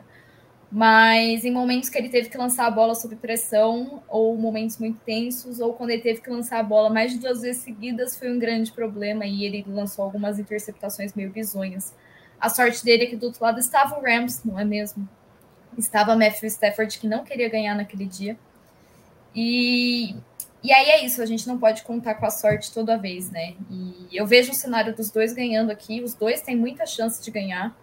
Mas 0.70 1.44
em 1.44 1.50
momentos 1.50 1.88
que 1.88 1.98
ele 1.98 2.08
teve 2.08 2.28
que 2.28 2.38
lançar 2.38 2.66
a 2.66 2.70
bola 2.70 2.94
sob 2.94 3.16
pressão, 3.16 4.00
ou 4.08 4.36
momentos 4.36 4.78
muito 4.78 5.00
tensos, 5.00 5.58
ou 5.58 5.74
quando 5.74 5.90
ele 5.90 6.02
teve 6.02 6.20
que 6.20 6.30
lançar 6.30 6.60
a 6.60 6.62
bola 6.62 6.88
mais 6.88 7.10
de 7.10 7.18
duas 7.18 7.42
vezes 7.42 7.62
seguidas, 7.62 8.16
foi 8.16 8.30
um 8.30 8.38
grande 8.38 8.70
problema 8.70 9.26
e 9.26 9.44
ele 9.44 9.64
lançou 9.66 10.04
algumas 10.04 10.38
interceptações 10.38 11.14
meio 11.14 11.30
bizonhas. 11.30 11.92
A 12.40 12.48
sorte 12.48 12.84
dele 12.84 13.04
é 13.04 13.06
que 13.06 13.16
do 13.16 13.26
outro 13.26 13.42
lado 13.42 13.58
estava 13.58 13.98
o 13.98 14.02
Rams, 14.02 14.42
não 14.44 14.58
é 14.58 14.64
mesmo? 14.64 15.08
Estava 15.76 16.16
Matthew 16.16 16.48
Stafford, 16.48 16.98
que 16.98 17.06
não 17.06 17.24
queria 17.24 17.48
ganhar 17.48 17.74
naquele 17.74 18.06
dia. 18.06 18.38
E 19.34 20.14
e 20.66 20.72
aí 20.72 20.88
é 20.90 21.04
isso, 21.04 21.22
a 21.22 21.26
gente 21.26 21.46
não 21.46 21.58
pode 21.58 21.84
contar 21.84 22.16
com 22.16 22.26
a 22.26 22.30
sorte 22.30 22.72
toda 22.72 22.98
vez, 22.98 23.30
né? 23.30 23.54
E 23.70 24.08
eu 24.12 24.26
vejo 24.26 24.50
o 24.50 24.54
cenário 24.54 24.92
dos 24.92 25.12
dois 25.12 25.32
ganhando 25.32 25.70
aqui, 25.70 26.02
os 26.02 26.12
dois 26.12 26.42
têm 26.42 26.56
muita 26.56 26.84
chance 26.84 27.22
de 27.22 27.30
ganhar. 27.30 27.76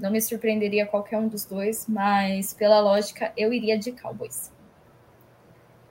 Não 0.00 0.10
me 0.10 0.20
surpreenderia 0.20 0.84
qualquer 0.84 1.16
um 1.18 1.28
dos 1.28 1.44
dois, 1.44 1.86
mas 1.86 2.52
pela 2.52 2.80
lógica, 2.80 3.32
eu 3.36 3.52
iria 3.52 3.78
de 3.78 3.92
Cowboys. 3.92 4.50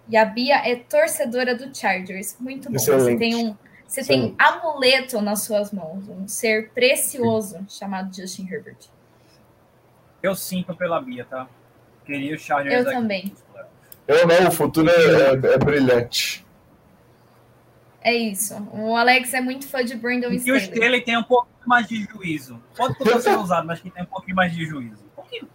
E 0.09 0.17
a 0.17 0.25
Bia 0.25 0.57
é 0.69 0.75
torcedora 0.75 1.55
do 1.55 1.73
Chargers. 1.73 2.35
Muito 2.37 2.69
bom. 2.69 2.75
Excelente. 2.75 3.03
Você 3.03 3.15
tem 3.17 3.35
um 3.35 3.55
você 3.87 4.03
tem 4.03 4.35
amuleto 4.37 5.21
nas 5.21 5.41
suas 5.41 5.71
mãos, 5.71 6.07
um 6.09 6.27
ser 6.27 6.69
precioso 6.71 7.57
Sim. 7.59 7.65
chamado 7.69 8.15
Justin 8.15 8.47
Herbert. 8.51 8.77
Eu 10.21 10.35
sinto 10.35 10.75
pela 10.75 11.01
Bia, 11.01 11.25
tá? 11.25 11.47
Queria 12.05 12.35
o 12.35 12.39
Chargers 12.39 12.73
Eu 12.73 12.81
aqui. 12.81 12.91
também. 12.91 13.33
Eu 14.07 14.27
não, 14.27 14.49
o 14.49 14.51
futuro 14.51 14.89
é, 14.89 14.93
é, 14.93 15.53
é, 15.53 15.57
brilhante. 15.57 16.45
É 18.01 18.13
isso. 18.13 18.55
O 18.73 18.95
Alex 18.95 19.33
é 19.33 19.39
muito 19.39 19.65
fã 19.67 19.83
de 19.83 19.95
Brandon 19.95 20.29
e 20.29 20.37
Staley. 20.37 20.59
E 20.59 20.69
o 20.69 20.73
Staley 20.73 21.01
tem 21.01 21.17
um 21.17 21.23
pouco 21.23 21.47
mais 21.65 21.87
de 21.87 22.03
juízo. 22.03 22.61
Pode 22.75 22.97
poder 22.97 23.21
ser 23.21 23.37
usado, 23.37 23.65
mas 23.65 23.79
que 23.79 23.89
tem 23.89 24.03
um 24.03 24.07
pouquinho 24.07 24.35
mais 24.35 24.53
de 24.53 24.65
juízo. 24.65 25.03
Um 25.05 25.15
pouquinho. 25.15 25.47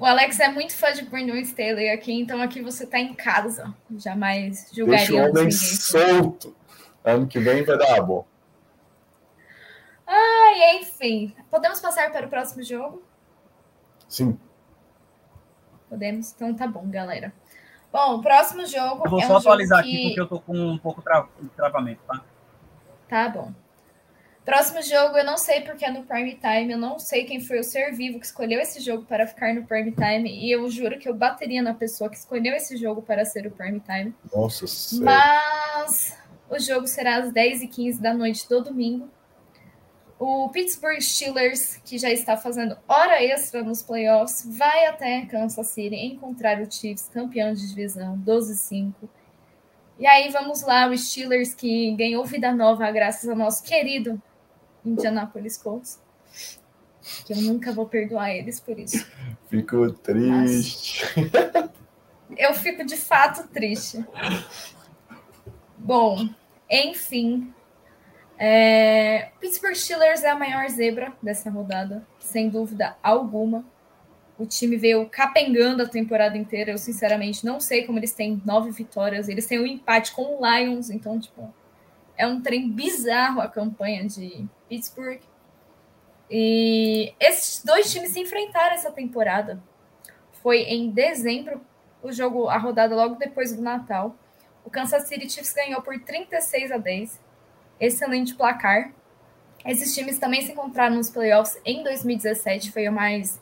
O 0.00 0.06
Alex 0.06 0.40
é 0.40 0.48
muito 0.48 0.74
fã 0.74 0.90
de 0.94 1.04
Brandon 1.04 1.36
Staley 1.36 1.90
aqui, 1.90 2.18
então 2.18 2.40
aqui 2.40 2.62
você 2.62 2.86
tá 2.86 2.98
em 2.98 3.12
casa. 3.12 3.74
Jamais 3.98 4.70
julgaria 4.72 5.06
Deixa 5.06 5.26
o 5.26 5.30
homem 5.30 5.50
solto. 5.50 6.56
Ano 7.04 7.26
que 7.26 7.38
vem 7.38 7.62
vai 7.62 7.76
dar 7.76 8.00
bom. 8.00 8.24
Ai, 10.06 10.78
enfim. 10.78 11.36
Podemos 11.50 11.80
passar 11.80 12.10
para 12.10 12.26
o 12.26 12.30
próximo 12.30 12.62
jogo? 12.62 13.02
Sim. 14.08 14.40
Podemos? 15.90 16.32
Então 16.32 16.54
tá 16.54 16.66
bom, 16.66 16.88
galera. 16.88 17.30
Bom, 17.92 18.16
o 18.16 18.22
próximo 18.22 18.64
jogo. 18.64 19.04
Eu 19.04 19.10
vou 19.10 19.20
é 19.20 19.26
só 19.26 19.34
um 19.34 19.36
atualizar 19.36 19.84
jogo 19.84 19.90
aqui 19.90 19.98
que... 19.98 20.06
porque 20.08 20.20
eu 20.20 20.28
tô 20.28 20.40
com 20.40 20.56
um 20.56 20.78
pouco 20.78 21.02
tra... 21.02 21.28
de 21.38 21.48
travamento, 21.50 22.00
tá? 22.08 22.24
Tá 23.06 23.28
bom. 23.28 23.52
Próximo 24.50 24.82
jogo, 24.82 25.16
eu 25.16 25.24
não 25.24 25.38
sei 25.38 25.60
porque 25.60 25.84
é 25.84 25.92
no 25.92 26.02
Prime 26.02 26.34
Time, 26.34 26.72
eu 26.72 26.76
não 26.76 26.98
sei 26.98 27.24
quem 27.24 27.40
foi 27.40 27.60
o 27.60 27.62
ser 27.62 27.92
vivo 27.92 28.18
que 28.18 28.26
escolheu 28.26 28.58
esse 28.58 28.80
jogo 28.80 29.04
para 29.04 29.24
ficar 29.24 29.54
no 29.54 29.64
Prime 29.64 29.92
Time, 29.92 30.28
e 30.28 30.50
eu 30.50 30.68
juro 30.68 30.98
que 30.98 31.08
eu 31.08 31.14
bateria 31.14 31.62
na 31.62 31.72
pessoa 31.72 32.10
que 32.10 32.16
escolheu 32.16 32.52
esse 32.56 32.76
jogo 32.76 33.00
para 33.00 33.24
ser 33.24 33.46
o 33.46 33.52
Prime 33.52 33.78
Time. 33.78 34.12
Nossa. 34.34 34.64
Mas 35.00 36.18
o 36.50 36.58
jogo 36.58 36.88
será 36.88 37.18
às 37.18 37.32
10h15 37.32 38.00
da 38.00 38.12
noite 38.12 38.48
do 38.48 38.60
domingo. 38.60 39.08
O 40.18 40.48
Pittsburgh 40.48 41.00
Steelers, 41.00 41.76
que 41.84 41.96
já 41.96 42.10
está 42.10 42.36
fazendo 42.36 42.76
hora 42.88 43.22
extra 43.22 43.62
nos 43.62 43.84
playoffs, 43.84 44.44
vai 44.58 44.86
até 44.86 45.26
Kansas 45.26 45.68
City 45.68 45.94
encontrar 45.94 46.60
o 46.60 46.68
Chiefs, 46.68 47.08
campeão 47.08 47.54
de 47.54 47.68
divisão, 47.68 48.18
12-5. 48.26 48.94
E 49.96 50.08
aí 50.08 50.28
vamos 50.30 50.62
lá, 50.62 50.88
o 50.88 50.98
Steelers 50.98 51.54
que 51.54 51.94
ganhou 51.94 52.24
vida 52.24 52.52
nova 52.52 52.90
graças 52.90 53.30
ao 53.30 53.36
nosso 53.36 53.62
querido 53.62 54.20
Indianapolis 54.84 55.56
Colts. 55.56 56.00
Que 57.24 57.32
eu 57.32 57.38
nunca 57.38 57.72
vou 57.72 57.86
perdoar 57.86 58.30
eles 58.30 58.60
por 58.60 58.78
isso. 58.78 59.06
Fico 59.48 59.90
triste. 59.92 61.04
Eu 62.36 62.54
fico 62.54 62.84
de 62.84 62.96
fato 62.96 63.48
triste. 63.48 64.04
Bom, 65.76 66.28
enfim. 66.70 67.52
É... 68.38 69.30
Pittsburgh 69.40 69.74
Steelers 69.74 70.22
é 70.22 70.30
a 70.30 70.36
maior 70.36 70.68
zebra 70.68 71.12
dessa 71.22 71.50
rodada, 71.50 72.06
sem 72.18 72.48
dúvida 72.48 72.96
alguma. 73.02 73.64
O 74.38 74.46
time 74.46 74.76
veio 74.76 75.06
capengando 75.10 75.82
a 75.82 75.88
temporada 75.88 76.38
inteira. 76.38 76.70
Eu, 76.70 76.78
sinceramente, 76.78 77.44
não 77.44 77.60
sei 77.60 77.84
como 77.84 77.98
eles 77.98 78.14
têm 78.14 78.40
nove 78.46 78.70
vitórias. 78.70 79.28
Eles 79.28 79.46
têm 79.46 79.60
um 79.60 79.66
empate 79.66 80.12
com 80.12 80.22
o 80.22 80.40
Lions, 80.40 80.88
então, 80.88 81.20
tipo, 81.20 81.52
é 82.20 82.26
um 82.26 82.42
trem 82.42 82.70
bizarro 82.70 83.40
a 83.40 83.48
campanha 83.48 84.06
de 84.06 84.46
Pittsburgh. 84.68 85.20
E 86.30 87.14
esses 87.18 87.64
dois 87.64 87.90
times 87.90 88.12
se 88.12 88.20
enfrentaram 88.20 88.74
essa 88.74 88.92
temporada. 88.92 89.60
Foi 90.42 90.58
em 90.58 90.90
dezembro, 90.90 91.62
o 92.02 92.12
jogo, 92.12 92.48
a 92.48 92.58
rodada 92.58 92.94
logo 92.94 93.14
depois 93.14 93.56
do 93.56 93.62
Natal. 93.62 94.14
O 94.62 94.70
Kansas 94.70 95.08
City 95.08 95.30
Chiefs 95.30 95.54
ganhou 95.54 95.80
por 95.80 95.98
36 95.98 96.70
a 96.70 96.76
10. 96.76 97.18
Excelente 97.80 98.34
placar. 98.34 98.92
Esses 99.64 99.94
times 99.94 100.18
também 100.18 100.42
se 100.42 100.52
encontraram 100.52 100.96
nos 100.96 101.08
playoffs 101.08 101.58
em 101.64 101.82
2017, 101.82 102.70
foi 102.70 102.86
o 102.88 102.92
mais 102.92 103.40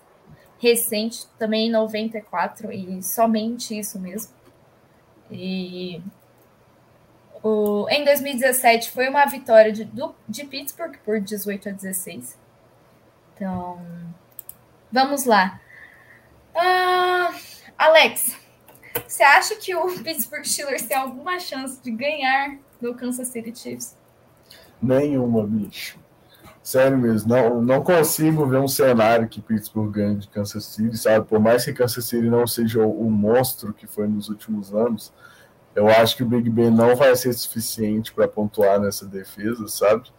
recente, 0.60 1.26
também 1.36 1.68
em 1.68 1.70
94, 1.70 2.72
e 2.72 3.02
somente 3.02 3.76
isso 3.76 3.98
mesmo. 4.00 4.32
E 5.30 6.00
o, 7.42 7.86
em 7.88 8.04
2017 8.04 8.90
foi 8.90 9.08
uma 9.08 9.24
vitória 9.26 9.72
de, 9.72 9.84
do, 9.84 10.14
de 10.28 10.44
Pittsburgh 10.44 10.96
por 11.04 11.20
18 11.20 11.68
a 11.68 11.72
16. 11.72 12.38
Então, 13.34 13.80
vamos 14.90 15.24
lá. 15.24 15.60
Ah, 16.54 17.32
Alex, 17.76 18.36
você 19.06 19.22
acha 19.22 19.54
que 19.56 19.74
o 19.74 19.86
Pittsburgh 20.02 20.44
Steelers 20.44 20.82
tem 20.82 20.96
alguma 20.96 21.38
chance 21.38 21.80
de 21.82 21.90
ganhar 21.90 22.58
do 22.80 22.94
Kansas 22.94 23.28
City 23.28 23.56
Chiefs? 23.56 23.96
Nenhuma, 24.82 25.46
bicho. 25.46 25.98
Sério 26.62 26.98
mesmo, 26.98 27.30
não, 27.30 27.62
não 27.62 27.82
consigo 27.82 28.44
ver 28.44 28.58
um 28.58 28.68
cenário 28.68 29.26
que 29.26 29.40
Pittsburgh 29.40 29.90
ganhe 29.90 30.16
de 30.16 30.28
Kansas 30.28 30.66
City, 30.66 30.98
sabe? 30.98 31.26
Por 31.26 31.40
mais 31.40 31.64
que 31.64 31.72
Kansas 31.72 32.04
City 32.04 32.28
não 32.28 32.46
seja 32.46 32.80
o, 32.82 33.06
o 33.06 33.10
monstro 33.10 33.72
que 33.72 33.86
foi 33.86 34.06
nos 34.06 34.28
últimos 34.28 34.74
anos, 34.74 35.10
eu 35.74 35.88
acho 35.88 36.16
que 36.16 36.22
o 36.22 36.26
Big 36.26 36.48
Ben 36.50 36.70
não 36.70 36.96
vai 36.96 37.14
ser 37.14 37.32
suficiente 37.32 38.12
para 38.12 38.26
pontuar 38.26 38.80
nessa 38.80 39.06
defesa, 39.06 39.68
sabe? 39.68 40.10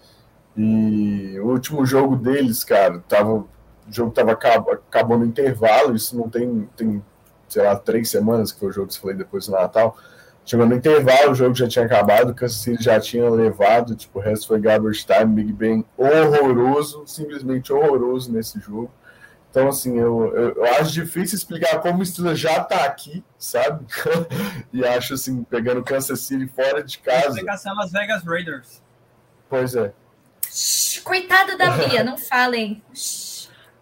E 0.56 1.39
o 1.39 1.47
último 1.47 1.86
jogo 1.86 2.16
deles, 2.16 2.64
cara, 2.64 3.04
tava, 3.08 3.34
o 3.34 3.47
jogo 3.89 4.12
tava 4.12 4.32
acabando 4.32 5.20
no 5.20 5.26
intervalo, 5.26 5.95
isso 5.95 6.18
não 6.18 6.30
tem, 6.30 6.68
tem, 6.76 7.04
sei 7.47 7.64
lá, 7.64 7.76
três 7.76 8.10
semanas 8.10 8.52
que 8.52 8.60
foi 8.60 8.70
o 8.70 8.72
jogo 8.72 8.88
que 8.88 8.93
você 8.93 9.00
falei 9.00 9.16
depois 9.16 9.45
do 9.45 9.52
Natal. 9.52 9.97
Chegou 10.45 10.66
no 10.66 10.76
intervalo, 10.76 11.32
o 11.32 11.36
jogo 11.36 11.54
já 11.54 11.68
tinha 11.68 11.86
acabado, 11.86 12.32
o 12.32 12.34
Kansas 12.34 12.58
City 12.58 12.84
já 12.84 13.00
tinha 13.00 13.30
levado, 13.30 13.95
tipo, 13.95 14.18
o 14.18 14.22
resto 14.22 14.47
foi 14.47 14.60
garbage 14.60 15.06
time, 15.06 15.36
Big 15.36 15.54
Ben 15.54 15.86
horroroso, 15.95 17.04
simplesmente 17.06 17.72
horroroso 17.72 18.32
nesse 18.32 18.60
jogo. 18.60 18.91
Então, 19.50 19.68
assim, 19.68 19.97
eu, 19.97 20.32
eu, 20.36 20.54
eu, 20.58 20.66
acho 20.76 20.91
difícil 20.91 21.36
explicar 21.36 21.80
como 21.80 22.04
o 22.04 22.06
Steelers 22.06 22.39
já 22.39 22.64
tá 22.64 22.86
aqui, 22.86 23.24
sabe? 23.38 23.84
e 24.72 24.86
acho, 24.86 25.16
assim, 25.16 25.43
pegando 25.43 25.84
Kansas 25.84 26.20
City 26.20 26.47
fora 26.47 26.84
de 26.84 27.00
casa. 27.00 27.30
Explicação 27.30 27.76
Las 27.76 27.91
Vegas 27.91 28.24
Raiders. 28.24 28.82
Pois 29.50 29.76
é. 29.76 29.91
Coitada 31.04 31.58
da 31.58 31.72
Bia, 31.72 32.04
não 32.04 32.18
falem. 32.18 32.84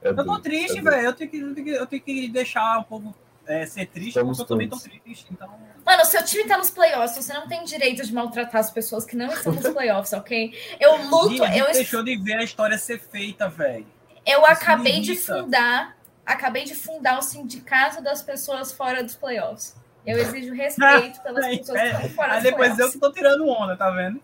É 0.02 0.10
eu 0.10 0.16
tô 0.16 0.40
triste, 0.40 0.78
é 0.78 0.82
velho. 0.82 1.08
Eu, 1.08 1.14
tenho 1.14 1.30
que, 1.30 1.38
eu, 1.38 1.54
tenho 1.54 1.66
que, 1.66 1.74
eu 1.74 1.88
tenho 1.88 2.02
que 2.02 2.28
deixar 2.30 2.80
um 2.80 2.84
pouco 2.84 3.14
é, 3.46 3.66
ser 3.66 3.88
triste, 3.88 4.10
Estamos 4.10 4.38
porque 4.38 4.54
eu 4.54 4.58
também 4.58 4.70
tô 4.70 4.78
triste. 4.78 5.28
Então... 5.32 5.50
Mano, 5.86 6.06
seu 6.06 6.24
time 6.24 6.46
tá 6.46 6.58
nos 6.58 6.70
playoffs, 6.70 7.26
você 7.26 7.34
não 7.34 7.48
tem 7.48 7.64
direito 7.66 8.06
de 8.06 8.14
maltratar 8.14 8.62
as 8.62 8.72
pessoas 8.72 9.06
que 9.06 9.16
não 9.16 9.28
estão 9.28 9.54
nos 9.54 9.68
playoffs, 9.72 10.14
ok? 10.14 10.54
Eu 10.80 10.98
luto. 11.10 11.30
Dia, 11.30 11.58
eu 11.58 11.72
deixou 11.72 12.04
de 12.04 12.16
ver 12.18 12.36
a 12.36 12.44
história 12.44 12.78
ser 12.78 13.00
feita, 13.00 13.50
velho. 13.50 13.88
Eu 14.28 14.42
Isso 14.42 14.52
acabei 14.52 15.00
de 15.00 15.16
fundar, 15.16 15.98
acabei 16.26 16.66
de 16.66 16.76
fundar 16.76 17.18
o 17.18 17.22
sindicato 17.22 18.04
das 18.04 18.22
pessoas 18.22 18.74
fora 18.74 19.02
dos 19.02 19.16
playoffs. 19.16 19.74
Eu 20.06 20.18
exijo 20.18 20.54
respeito 20.54 21.22
pelas 21.24 21.46
é, 21.48 21.58
pessoas 21.58 21.82
que 21.82 21.88
estão 21.88 22.10
fora 22.10 22.34
Aí 22.34 22.42
dos 22.42 22.52
depois 22.52 22.76
playoffs. 22.76 22.80
eu 22.80 22.92
que 22.92 23.00
tô 23.00 23.14
tirando 23.14 23.48
onda, 23.48 23.78
tá 23.78 23.90
vendo? 23.90 24.22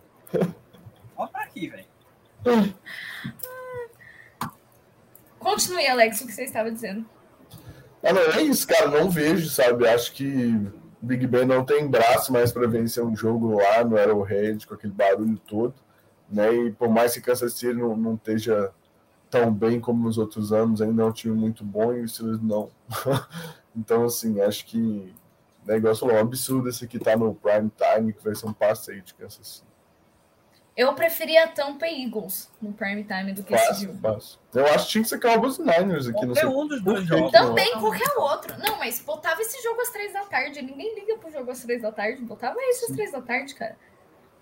Olha 1.16 1.30
pra 1.30 1.44
aqui, 1.44 1.70
velho. 1.70 1.86
Continue, 5.40 5.88
Alex, 5.88 6.22
o 6.22 6.28
que 6.28 6.34
você 6.34 6.44
estava 6.44 6.70
dizendo. 6.70 7.06
Ah, 8.04 8.12
não, 8.12 8.22
é 8.22 8.42
isso, 8.42 8.68
cara. 8.68 8.88
Não 8.88 9.10
vejo, 9.10 9.50
sabe? 9.50 9.88
Acho 9.88 10.12
que 10.12 10.58
Big 11.02 11.26
Ben 11.28 11.46
não 11.46 11.64
tem 11.64 11.88
braço 11.88 12.34
mais 12.34 12.52
para 12.52 12.68
vencer 12.68 13.04
um 13.04 13.16
jogo 13.16 13.56
lá 13.56 13.84
no 13.86 13.98
Arrowhead 13.98 14.68
com 14.68 14.74
aquele 14.74 14.92
barulho 14.94 15.38
todo, 15.38 15.76
né? 16.30 16.54
E 16.54 16.72
por 16.72 16.90
mais 16.90 17.14
que 17.14 17.22
Kansas 17.22 17.54
City 17.54 17.74
não, 17.74 17.96
não 17.96 18.16
esteja 18.16 18.72
tão 19.34 19.52
bem 19.52 19.80
como 19.80 20.04
nos 20.04 20.20
outros 20.20 20.54
anos, 20.54 20.80
ainda 20.80 21.02
é 21.02 21.06
um 21.06 21.12
time 21.12 21.36
muito 21.36 21.64
bom 21.64 21.92
e 21.92 22.02
o 22.02 22.08
Steelers 22.08 22.40
não. 22.40 22.70
então, 23.76 24.06
assim, 24.06 24.40
acho 24.40 24.64
que 24.68 25.12
negócio 25.66 26.10
é 26.12 26.14
um 26.14 26.20
absurdo 26.20 26.70
esse 26.70 26.86
aqui 26.86 27.00
tá 27.00 27.18
no 27.18 27.34
prime 27.34 27.72
time, 27.76 28.14
que 28.14 28.24
vai 28.24 28.36
ser 28.36 28.46
um 28.46 28.54
passeio 28.54 29.02
de 29.02 29.12
Kansas 29.16 29.48
City. 29.48 29.74
Eu 30.78 30.94
preferia 30.94 31.48
Tampa 31.48 31.88
Eagles 31.88 32.52
no 32.62 32.74
prime 32.74 33.04
time 33.04 33.34
do 33.34 33.44
que 33.44 33.54
esse 33.56 33.86
jogo. 33.86 34.00
Eu 34.54 34.66
acho 34.68 34.86
que 34.86 34.92
tinha 34.92 35.04
que 35.04 35.10
ser 35.10 35.20
Cowboys 35.20 35.58
Niners 35.58 36.08
aqui. 36.08 36.26
Qualquer 36.26 36.48
um 36.48 36.68
dos 36.68 36.84
dois 36.84 37.06
jogos. 37.06 37.32
Também 37.32 37.72
qualquer 37.74 38.18
outro. 38.18 38.56
Não, 38.60 38.78
mas 38.78 39.00
botava 39.00 39.40
esse 39.42 39.62
jogo 39.64 39.82
às 39.82 39.90
três 39.90 40.14
da 40.14 40.26
tarde. 40.26 40.64
Ninguém 40.64 40.96
liga 41.00 41.16
pro 41.18 41.32
jogo 41.32 41.52
às 41.52 41.62
três 41.62 41.82
da 41.82 41.92
tarde. 41.92 42.24
Botava 42.24 42.58
isso 42.70 42.86
às 42.86 42.92
três 42.92 43.12
da 43.12 43.22
tarde, 43.22 43.54
cara. 43.54 43.78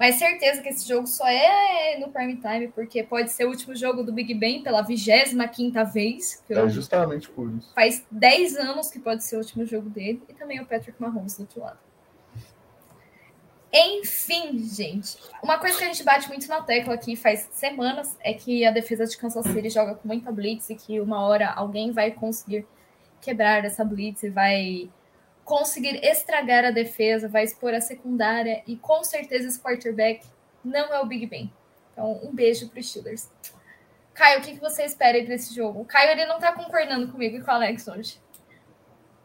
Mas 0.02 0.16
certeza 0.16 0.64
que 0.64 0.70
esse 0.70 0.88
jogo 0.88 1.06
só 1.06 1.28
é 1.28 1.96
no 2.00 2.10
prime 2.10 2.36
time, 2.38 2.70
porque 2.70 3.04
pode 3.04 3.32
ser 3.32 3.46
o 3.46 3.50
último 3.50 3.76
jogo 3.76 4.02
do 4.02 4.12
Big 4.12 4.34
Ben 4.34 4.64
pela 4.64 4.82
25 4.82 5.48
quinta 5.50 5.84
vez. 5.84 6.44
É 6.50 6.68
justamente 6.70 7.30
por 7.30 7.48
isso. 7.56 7.72
Faz 7.76 8.04
10 8.10 8.56
anos 8.56 8.90
que 8.90 8.98
pode 8.98 9.24
ser 9.24 9.36
o 9.36 9.38
último 9.38 9.64
jogo 9.64 9.92
dele. 9.92 10.20
E 10.28 10.34
também 10.34 10.60
o 10.60 10.66
Patrick 10.66 11.00
Mahomes 11.00 11.36
do 11.36 11.42
outro 11.42 11.62
lado. 11.62 11.78
Enfim, 13.72 14.58
gente, 14.64 15.20
uma 15.44 15.60
coisa 15.60 15.78
que 15.78 15.84
a 15.84 15.88
gente 15.88 16.04
bate 16.04 16.28
muito 16.30 16.48
na 16.48 16.64
tecla 16.64 16.96
aqui 16.96 17.16
faz 17.16 17.48
semanas 17.52 18.18
é 18.22 18.34
que 18.34 18.66
a 18.66 18.72
defesa 18.72 19.06
de 19.06 19.16
Kansas 19.16 19.46
City 19.46 19.70
joga 19.70 19.94
com 19.94 20.08
muita 20.08 20.32
blitz 20.32 20.72
e 20.72 20.76
que 20.76 21.00
uma 21.00 21.22
hora 21.22 21.52
alguém 21.52 21.92
vai 21.92 22.10
conseguir 22.10 22.66
quebrar 23.22 23.64
essa 23.64 23.86
blitz 23.86 24.24
e 24.24 24.32
vai 24.32 24.90
conseguir 25.52 26.00
estragar 26.02 26.64
a 26.64 26.72
defesa, 26.72 27.28
vai 27.28 27.44
expor 27.44 27.74
a 27.74 27.82
secundária 27.82 28.64
e 28.66 28.78
com 28.78 29.04
certeza 29.04 29.50
esse 29.50 29.60
quarterback 29.60 30.26
não 30.64 30.94
é 30.94 31.02
o 31.02 31.06
Big 31.06 31.26
Ben. 31.26 31.52
Então, 31.92 32.22
um 32.24 32.34
beijo 32.34 32.70
para 32.70 32.80
os 32.80 32.90
Steelers. 32.90 33.30
Caio, 34.14 34.40
o 34.40 34.42
que 34.42 34.58
você 34.62 34.86
espera 34.86 35.18
aí 35.18 35.26
para 35.26 35.36
esse 35.36 35.54
jogo? 35.54 35.82
O 35.82 35.86
Caio 35.86 36.12
ele 36.12 36.26
não 36.26 36.36
está 36.36 36.54
concordando 36.54 37.12
comigo 37.12 37.36
e 37.36 37.42
com 37.42 37.52
o 37.52 37.54
Alex 37.54 37.86
hoje 37.90 38.18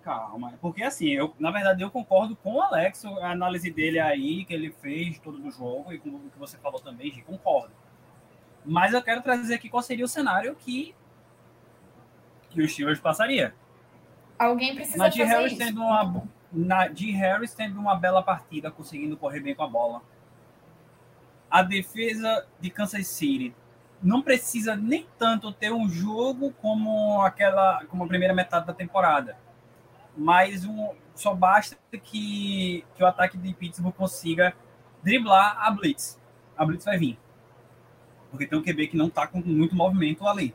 calma. 0.03 0.55
Porque 0.61 0.85
assim, 0.85 1.09
eu, 1.09 1.35
na 1.37 1.51
verdade, 1.51 1.83
eu 1.83 1.91
concordo 1.91 2.37
com 2.37 2.55
o 2.55 2.63
Alex, 2.63 3.05
a 3.05 3.33
análise 3.33 3.69
dele 3.73 3.99
aí, 3.99 4.45
que 4.45 4.55
ele 4.55 4.71
fez 4.71 5.19
todo 5.19 5.37
do 5.37 5.51
jogo, 5.51 5.93
e 5.93 5.99
com 5.99 6.11
o 6.11 6.31
que 6.31 6.39
você 6.39 6.57
falou 6.59 6.81
também, 6.81 7.11
Gi, 7.11 7.23
concordo. 7.23 7.75
Mas 8.65 8.95
eu 8.95 9.03
quero 9.03 9.21
trazer 9.21 9.55
aqui 9.55 9.69
qual 9.69 9.83
seria 9.83 10.05
o 10.05 10.09
cenário 10.09 10.55
que, 10.55 10.95
que 12.51 12.63
o 12.63 12.69
Steelers 12.69 13.01
passaria. 13.01 13.53
Alguém 14.39 14.75
precisa 14.75 14.99
na 14.99 15.05
fazer 15.11 15.25
Harris 15.25 15.53
isso. 15.53 15.59
Tendo 15.59 15.81
uma, 15.83 16.23
na 16.53 16.89
de 16.89 17.11
Harris 17.13 17.55
tendo 17.55 17.79
uma 17.79 17.95
bela 17.95 18.23
partida, 18.23 18.71
conseguindo 18.71 19.17
correr 19.17 19.41
bem 19.41 19.55
com 19.55 19.63
a 19.63 19.69
bola. 19.69 20.03
A 21.51 21.63
defesa 21.63 22.47
de 22.61 22.71
Kansas 22.71 23.07
City 23.07 23.55
não 24.03 24.21
precisa 24.21 24.77
nem 24.77 25.07
tanto 25.19 25.53
ter 25.53 25.73
um 25.73 25.89
jogo 25.89 26.53
como 26.61 27.21
aquela 27.23 27.85
como 27.87 28.05
a 28.05 28.07
primeira 28.07 28.35
metade 28.35 28.67
da 28.67 28.75
temporada 28.75 29.37
mas 30.17 30.65
um, 30.65 30.91
só 31.15 31.35
basta 31.35 31.77
que, 32.03 32.85
que 32.95 33.03
o 33.03 33.07
ataque 33.07 33.37
de 33.37 33.53
Pittsburgh 33.53 33.95
consiga 33.95 34.55
driblar 35.03 35.59
a 35.61 35.71
Blitz. 35.71 36.19
A 36.57 36.65
Blitz 36.65 36.85
vai 36.85 36.97
vir. 36.97 37.19
Porque 38.31 38.47
tem 38.47 38.59
um 38.59 38.63
QB 38.63 38.89
que 38.89 38.97
não 38.97 39.09
está 39.09 39.27
com 39.27 39.39
muito 39.41 39.77
movimento 39.77 40.27
ali. 40.27 40.55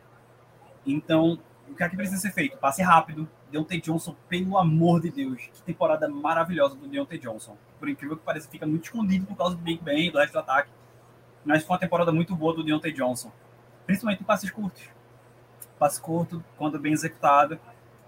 Então, 0.86 1.40
o 1.70 1.76
que 1.76 1.84
é 1.84 1.90
que 1.90 1.96
precisa 1.96 2.20
ser 2.20 2.32
feito? 2.32 2.58
Passe 2.58 2.82
rápido. 2.82 3.30
Deontay 3.52 3.82
Johnson, 3.82 4.16
pelo 4.30 4.58
amor 4.58 5.02
de 5.02 5.12
Deus, 5.12 5.50
que 5.54 5.62
temporada 5.64 6.08
maravilhosa 6.08 6.76
do 6.76 6.88
Deontay 6.88 7.20
Johnson. 7.20 7.58
Por 7.78 7.90
incrível 7.90 8.16
que 8.18 8.24
pareça, 8.24 8.50
fica 8.50 8.66
muito 8.66 8.86
escondido 8.86 9.26
por 9.26 9.36
causa 9.36 9.56
do 9.56 9.62
Big 9.62 9.84
Ben 9.84 10.10
do 10.10 10.18
resto 10.18 10.34
do 10.34 10.40
ataque. 10.40 10.70
Mas 11.44 11.64
foi 11.64 11.74
uma 11.74 11.80
temporada 11.80 12.12
muito 12.12 12.36
boa 12.36 12.54
do 12.54 12.64
Deontay 12.64 12.94
Johnson. 12.94 13.32
Principalmente 13.86 14.22
em 14.22 14.26
passes 14.26 14.50
curtos. 14.50 14.84
Passe 15.78 16.00
curto, 16.00 16.44
quando 16.58 16.80
bem 16.80 16.94
executado, 16.94 17.60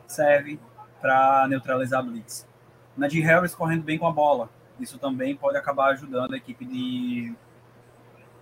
serve 0.08 0.60
para 1.02 1.48
neutralizar 1.50 2.04
blitz. 2.04 2.48
Najee 2.96 3.22
Harris 3.22 3.54
correndo 3.54 3.84
bem 3.84 3.98
com 3.98 4.08
a 4.08 4.12
bola. 4.12 4.50
Isso 4.80 4.98
também 4.98 5.36
pode 5.36 5.58
acabar 5.58 5.92
ajudando 5.92 6.34
a 6.34 6.38
equipe 6.38 6.66
de 6.66 7.36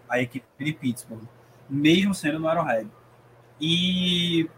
a 0.07 0.19
equipe 0.19 0.45
de 0.59 0.73
Pittsburgh, 0.73 1.23
mesmo 1.69 2.13
sendo 2.13 2.37
no 2.37 2.47
Arrowhead. 2.47 2.89
E 3.59 4.49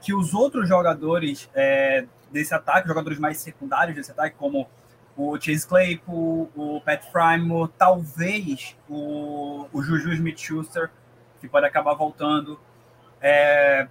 que 0.00 0.14
os 0.14 0.34
outros 0.34 0.68
jogadores 0.68 1.48
é, 1.54 2.06
desse 2.30 2.54
ataque, 2.54 2.88
jogadores 2.88 3.18
mais 3.18 3.38
secundários 3.38 3.94
desse 3.96 4.10
ataque, 4.10 4.36
como 4.36 4.68
o 5.16 5.38
Chase 5.38 5.66
Claypool, 5.66 6.50
o 6.56 6.80
Pat 6.80 7.02
Frymore, 7.10 7.70
talvez 7.76 8.76
o, 8.88 9.66
o 9.72 9.82
Juju 9.82 10.12
Smith-Schuster, 10.12 10.90
que 11.40 11.48
pode 11.48 11.66
acabar 11.66 11.94
voltando, 11.94 12.58
é, 13.20 13.88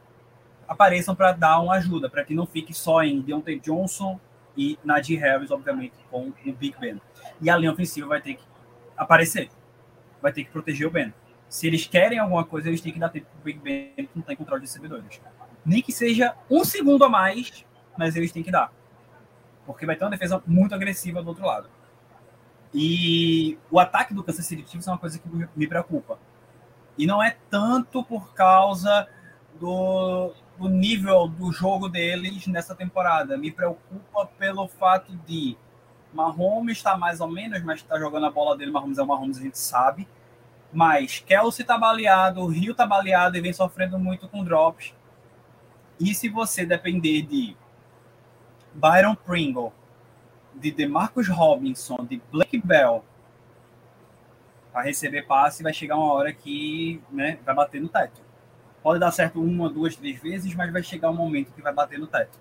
apareçam 0.68 1.16
para 1.16 1.32
dar 1.32 1.60
uma 1.60 1.76
ajuda, 1.76 2.10
para 2.10 2.24
que 2.24 2.34
não 2.34 2.46
fique 2.46 2.74
só 2.74 3.04
em 3.04 3.22
Deontay 3.22 3.60
Johnson 3.60 4.20
e 4.58 4.78
Najee 4.84 5.16
Harris, 5.16 5.52
obviamente, 5.52 5.94
com 6.10 6.30
o 6.30 6.54
Big 6.54 6.76
Ben. 6.80 7.02
E 7.42 7.50
a 7.50 7.58
linha 7.58 7.72
ofensiva 7.72 8.08
vai 8.08 8.22
ter 8.22 8.36
que 8.36 8.44
aparecer, 8.98 9.50
vai 10.22 10.32
ter 10.32 10.44
que 10.44 10.52
proteger 10.52 10.88
o 10.88 10.92
Ben. 10.92 11.14
Se 11.48 11.66
eles 11.68 11.88
querem 11.88 12.20
alguma 12.20 12.44
coisa, 12.44 12.68
eles 12.68 12.82
têm 12.82 12.94
que 12.94 13.00
dar 13.00 13.10
tempo 13.10 13.28
para 13.32 13.40
o 13.40 13.44
Big 13.44 13.60
Ben, 13.60 13.94
que 13.96 14.10
não 14.16 14.22
tem 14.22 14.36
controle 14.36 14.62
de 14.62 14.68
recebedores. 14.68 15.20
Nem 15.70 15.84
que 15.84 15.92
seja 15.92 16.36
um 16.50 16.66
segundo 16.66 17.06
a 17.06 17.10
mais, 17.10 17.64
mas 17.96 18.16
eles 18.16 18.32
têm 18.32 18.42
que 18.42 18.50
dar. 18.50 18.74
Porque 19.68 19.86
vai 19.86 19.96
ter 19.96 20.04
uma 20.04 20.10
defesa 20.10 20.42
muito 20.48 20.74
agressiva 20.74 21.22
do 21.22 21.30
outro 21.30 21.46
lado. 21.46 21.70
E 22.74 23.56
o 23.70 23.80
ataque 23.80 24.12
do 24.12 24.24
Kansas 24.24 24.48
City 24.48 24.64
Chiefs 24.68 24.88
é 24.88 24.92
uma 24.92 24.98
coisa 24.98 25.20
que 25.20 25.30
me 25.56 25.68
preocupa. 25.68 26.18
E 26.98 27.06
não 27.06 27.22
é 27.22 27.38
tanto 27.52 28.04
por 28.04 28.34
causa 28.34 29.08
do, 29.60 30.34
do 30.58 30.68
nível 30.68 31.28
do 31.28 31.52
jogo 31.52 31.88
deles 31.88 32.48
nessa 32.48 32.74
temporada. 32.74 33.38
Me 33.38 33.52
preocupa 33.52 34.26
pelo 34.40 34.68
fato 34.68 35.16
de 35.28 35.56
Mahomes 36.12 36.78
está 36.78 36.98
mais 36.98 37.22
ou 37.22 37.28
menos, 37.28 37.62
mas 37.62 37.82
está 37.82 38.00
jogando 38.00 38.26
a 38.26 38.32
bola 38.32 38.58
dele. 38.58 38.72
Mahomes 38.72 38.98
é 38.98 39.04
o 39.04 39.08
Mahomes, 39.08 39.38
a 39.38 39.42
gente 39.42 39.60
sabe. 39.60 40.08
Mas 40.74 41.20
Kelsey 41.20 41.64
está 41.64 41.78
baleado, 41.78 42.42
o 42.42 42.48
Rio 42.48 42.72
está 42.72 42.88
baleado 42.88 43.38
e 43.38 43.42
vem 43.42 43.54
sofrendo 43.54 44.00
muito 44.00 44.28
com 44.28 44.44
drops. 44.44 44.96
E 46.00 46.14
se 46.14 46.30
você 46.30 46.66
depender 46.66 47.24
de 47.24 47.58
Byron 48.74 49.16
Pringle, 49.16 49.74
de 50.56 50.72
DeMarcus 50.72 51.28
Robinson, 51.28 52.06
de 52.06 52.22
Blake 52.32 52.58
Bell, 52.58 53.04
para 54.72 54.84
receber 54.84 55.24
passe, 55.24 55.64
vai 55.64 55.74
chegar 55.74 55.98
uma 55.98 56.14
hora 56.14 56.32
que 56.32 57.02
né, 57.12 57.40
vai 57.46 57.56
bater 57.56 57.82
no 57.82 57.90
teto. 57.90 58.22
Pode 58.82 59.00
dar 59.00 59.12
certo 59.12 59.42
uma, 59.42 59.70
duas, 59.70 59.96
três 59.96 60.22
vezes, 60.22 60.56
mas 60.56 60.72
vai 60.72 60.82
chegar 60.82 61.10
um 61.10 61.16
momento 61.16 61.52
que 61.52 61.62
vai 61.62 61.74
bater 61.74 62.00
no 62.00 62.08
teto. 62.08 62.40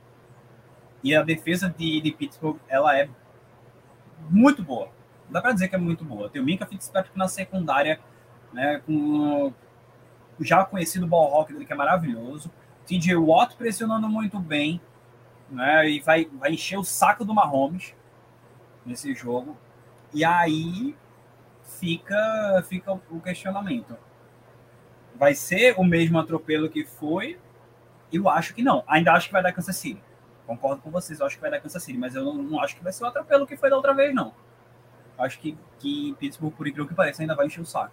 E 1.02 1.14
a 1.14 1.22
defesa 1.22 1.72
de, 1.76 2.00
de 2.00 2.12
Pittsburgh, 2.12 2.59
ela 2.68 2.96
é 2.96 3.09
muito 4.30 4.62
boa. 4.62 4.90
Dá 5.28 5.40
para 5.40 5.52
dizer 5.52 5.68
que 5.68 5.74
é 5.74 5.78
muito 5.78 6.04
boa. 6.04 6.28
Tem 6.28 6.40
o 6.40 6.44
Minka 6.44 6.66
Fitzpatrick 6.66 7.16
na 7.18 7.28
secundária, 7.28 7.98
né, 8.52 8.80
com 8.86 9.52
já 10.40 10.64
conhecido 10.64 11.06
ball 11.06 11.28
rock 11.28 11.52
dele, 11.52 11.64
que 11.64 11.72
é 11.72 11.76
maravilhoso. 11.76 12.50
TJ 12.89 13.16
Watt 13.16 13.57
pressionando 13.57 14.09
muito 14.09 14.39
bem, 14.41 14.80
né, 15.51 15.89
e 15.89 16.01
vai, 16.01 16.24
vai 16.24 16.53
encher 16.53 16.78
o 16.78 16.84
saco 16.84 17.24
do 17.24 17.34
Mahomes 17.34 17.95
nesse 18.84 19.14
jogo. 19.14 19.57
E 20.12 20.24
aí 20.24 20.97
fica, 21.62 22.64
fica 22.66 22.93
o 22.93 23.20
questionamento 23.20 23.97
vai 25.18 25.34
ser 25.34 25.74
o 25.76 25.84
mesmo 25.84 26.18
atropelo 26.18 26.70
que 26.70 26.84
foi? 26.84 27.39
Eu 28.12 28.28
acho 28.28 28.55
que 28.55 28.62
não. 28.62 28.84
Ainda 28.86 29.12
acho 29.12 29.26
que 29.26 29.32
vai 29.32 29.43
dar 29.43 29.53
Kansas 29.53 29.76
City. 29.76 30.01
Concordo 30.47 30.80
com 30.80 30.91
vocês, 30.91 31.20
eu 31.20 31.26
acho 31.26 31.36
que 31.36 31.43
vai 31.43 31.51
dar 31.51 31.61
Kansas 31.61 31.82
City, 31.82 31.99
mas 31.99 32.14
eu 32.14 32.24
não, 32.24 32.34
não 32.34 32.61
acho 32.61 32.76
que 32.76 32.82
vai 32.82 32.93
ser 32.93 33.05
o 33.05 33.07
atropelo 33.09 33.47
que 33.47 33.57
foi 33.57 33.68
da 33.68 33.76
outra 33.76 33.93
vez, 33.93 34.14
não. 34.14 34.32
Acho 35.18 35.39
que, 35.41 35.59
que 35.80 36.14
Pittsburgh, 36.18 36.55
por 36.55 36.66
incrível 36.66 36.89
que 36.89 36.95
pareça, 36.95 37.22
ainda 37.22 37.34
vai 37.34 37.47
encher 37.47 37.61
o 37.61 37.66
saco. 37.66 37.93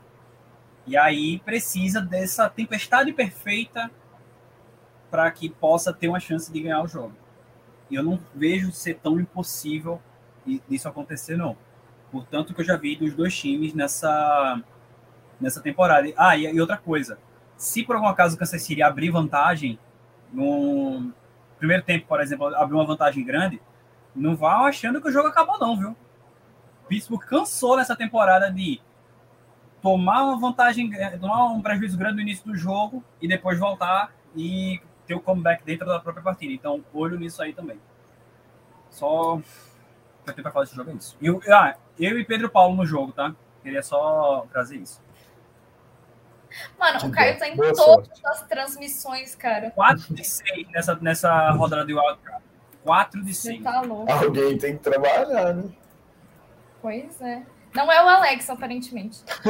E 0.85 0.95
aí 0.95 1.39
precisa 1.39 1.99
dessa 1.99 2.47
tempestade 2.47 3.11
perfeita 3.11 3.89
para 5.15 5.31
que 5.31 5.47
possa 5.49 5.93
ter 5.93 6.09
uma 6.09 6.19
chance 6.19 6.51
de 6.51 6.59
ganhar 6.59 6.83
o 6.83 6.87
jogo. 6.87 7.13
E 7.89 7.95
eu 7.95 8.03
não 8.03 8.19
vejo 8.33 8.69
ser 8.73 8.95
tão 8.95 9.17
impossível 9.17 10.01
isso 10.69 10.89
acontecer, 10.89 11.37
não. 11.37 11.55
Portanto, 12.11 12.53
que 12.53 12.59
eu 12.59 12.65
já 12.65 12.75
vi 12.75 12.97
dos 12.97 13.13
dois 13.13 13.33
times 13.33 13.73
nessa 13.73 14.61
nessa 15.39 15.61
temporada. 15.61 16.11
Ah, 16.17 16.35
e, 16.35 16.43
e 16.43 16.59
outra 16.59 16.75
coisa. 16.75 17.17
Se 17.55 17.81
por 17.81 17.95
algum 17.95 18.09
acaso 18.09 18.35
o 18.35 18.37
Kansas 18.37 18.61
City 18.61 18.83
abrir 18.83 19.09
vantagem 19.09 19.79
no 20.33 21.13
primeiro 21.57 21.83
tempo, 21.83 22.07
por 22.07 22.19
exemplo, 22.19 22.53
abrir 22.53 22.75
uma 22.75 22.85
vantagem 22.85 23.23
grande, 23.23 23.61
não 24.13 24.35
vá 24.35 24.67
achando 24.67 25.01
que 25.01 25.07
o 25.07 25.11
jogo 25.11 25.29
acabou 25.29 25.57
não, 25.57 25.77
viu? 25.77 25.95
Pittsburgh 26.89 27.23
cansou 27.23 27.77
nessa 27.77 27.95
temporada 27.95 28.51
de 28.51 28.81
tomar 29.81 30.23
uma 30.23 30.37
vantagem, 30.37 30.91
tomar 31.21 31.45
um 31.45 31.61
prejuízo 31.61 31.97
grande 31.97 32.15
no 32.15 32.21
início 32.21 32.45
do 32.45 32.55
jogo 32.55 33.01
e 33.21 33.29
depois 33.29 33.57
voltar 33.57 34.13
e 34.35 34.81
ter 35.05 35.13
o 35.13 35.21
comeback 35.21 35.63
dentro 35.63 35.85
da 35.85 35.99
própria 35.99 36.23
partida. 36.23 36.53
Então, 36.53 36.83
olho 36.93 37.17
nisso 37.17 37.41
aí 37.41 37.53
também. 37.53 37.79
Só 38.89 39.39
eu 40.27 40.33
tenho 40.33 40.43
para 40.43 40.51
falar 40.51 40.65
desse 40.65 40.75
jogo 40.75 40.91
é 40.91 40.93
isso. 40.93 41.17
E, 41.21 41.51
ah, 41.51 41.77
eu 41.99 42.19
e 42.19 42.25
Pedro 42.25 42.49
Paulo 42.49 42.75
no 42.75 42.85
jogo, 42.85 43.11
tá? 43.11 43.35
Queria 43.61 43.83
só 43.83 44.47
trazer 44.51 44.77
isso. 44.77 45.01
Mano, 46.79 46.99
que 46.99 47.07
o 47.07 47.11
Caio 47.11 47.37
tá 47.37 47.47
em 47.47 47.55
Boa 47.55 47.73
todas 47.73 48.07
sorte. 48.07 48.21
as 48.25 48.43
transmissões, 48.43 49.35
cara. 49.35 49.71
4 49.71 50.13
de 50.13 50.23
6 50.23 50.67
nessa, 50.71 50.95
nessa 50.95 51.51
rodada 51.51 51.85
de 51.85 51.93
wildcard. 51.93 52.43
4 52.83 53.23
de 53.23 53.33
6. 53.33 53.63
Tá. 53.63 53.81
Alguém 54.07 54.57
tem 54.57 54.77
que 54.77 54.83
trabalhar, 54.83 55.53
né? 55.53 55.69
Pois 56.81 57.21
é. 57.21 57.43
Não 57.73 57.91
é 57.91 58.03
o 58.03 58.07
Alex, 58.07 58.49
aparentemente. 58.49 59.21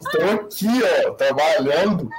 Estou 0.00 0.30
aqui, 0.34 0.68
ó, 1.06 1.12
trabalhando. 1.12 2.10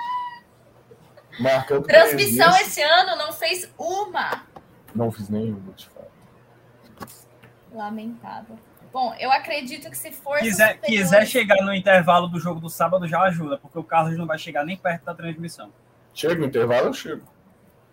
Marcando 1.40 1.84
Transmissão 1.84 2.52
presença. 2.52 2.62
esse 2.62 2.82
ano 2.82 3.16
não 3.16 3.32
fez 3.32 3.72
uma. 3.78 4.44
Não 4.94 5.12
fiz 5.12 5.30
nenhuma, 5.30 5.74
de 5.74 5.88
fato. 5.88 6.10
Lamentável. 7.74 8.58
Bom, 8.92 9.14
eu 9.20 9.32
acredito 9.32 9.90
que 9.90 9.98
se 9.98 10.12
for. 10.12 10.40
Quiser, 10.40 10.76
superiores... 10.76 11.10
quiser 11.10 11.26
chegar 11.28 11.64
no 11.64 11.74
intervalo 11.74 12.28
do 12.28 12.40
jogo 12.40 12.60
do 12.60 12.70
sábado, 12.70 13.08
já 13.08 13.22
ajuda, 13.22 13.58
porque 13.58 13.78
o 13.78 13.84
Carlos 13.84 14.18
não 14.18 14.26
vai 14.26 14.38
chegar 14.38 14.66
nem 14.66 14.76
perto 14.76 15.06
da 15.06 15.14
transmissão. 15.14 15.72
Chega 16.14 16.36
no 16.36 16.46
intervalo, 16.46 16.88
eu 16.88 16.94
chego. 16.94 17.24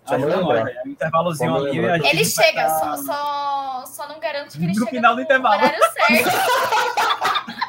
Só 0.07 0.15
ajuda 0.15 0.37
nós, 0.41 0.69
é 0.69 0.83
um 0.87 0.91
intervalozinho 0.91 1.57
ali. 1.57 1.79
Ele 1.79 2.25
chega, 2.25 2.65
tá... 2.65 2.79
só, 2.79 2.97
só, 2.97 3.85
só 3.87 4.09
não 4.09 4.19
garanto 4.21 4.53
que 4.53 4.59
ele 4.59 4.69
no 4.69 4.75
chega 4.75 4.91
final 4.91 5.15
do 5.17 5.21
intervalo. 5.21 5.57
horário 5.57 5.79
certo. 5.93 6.31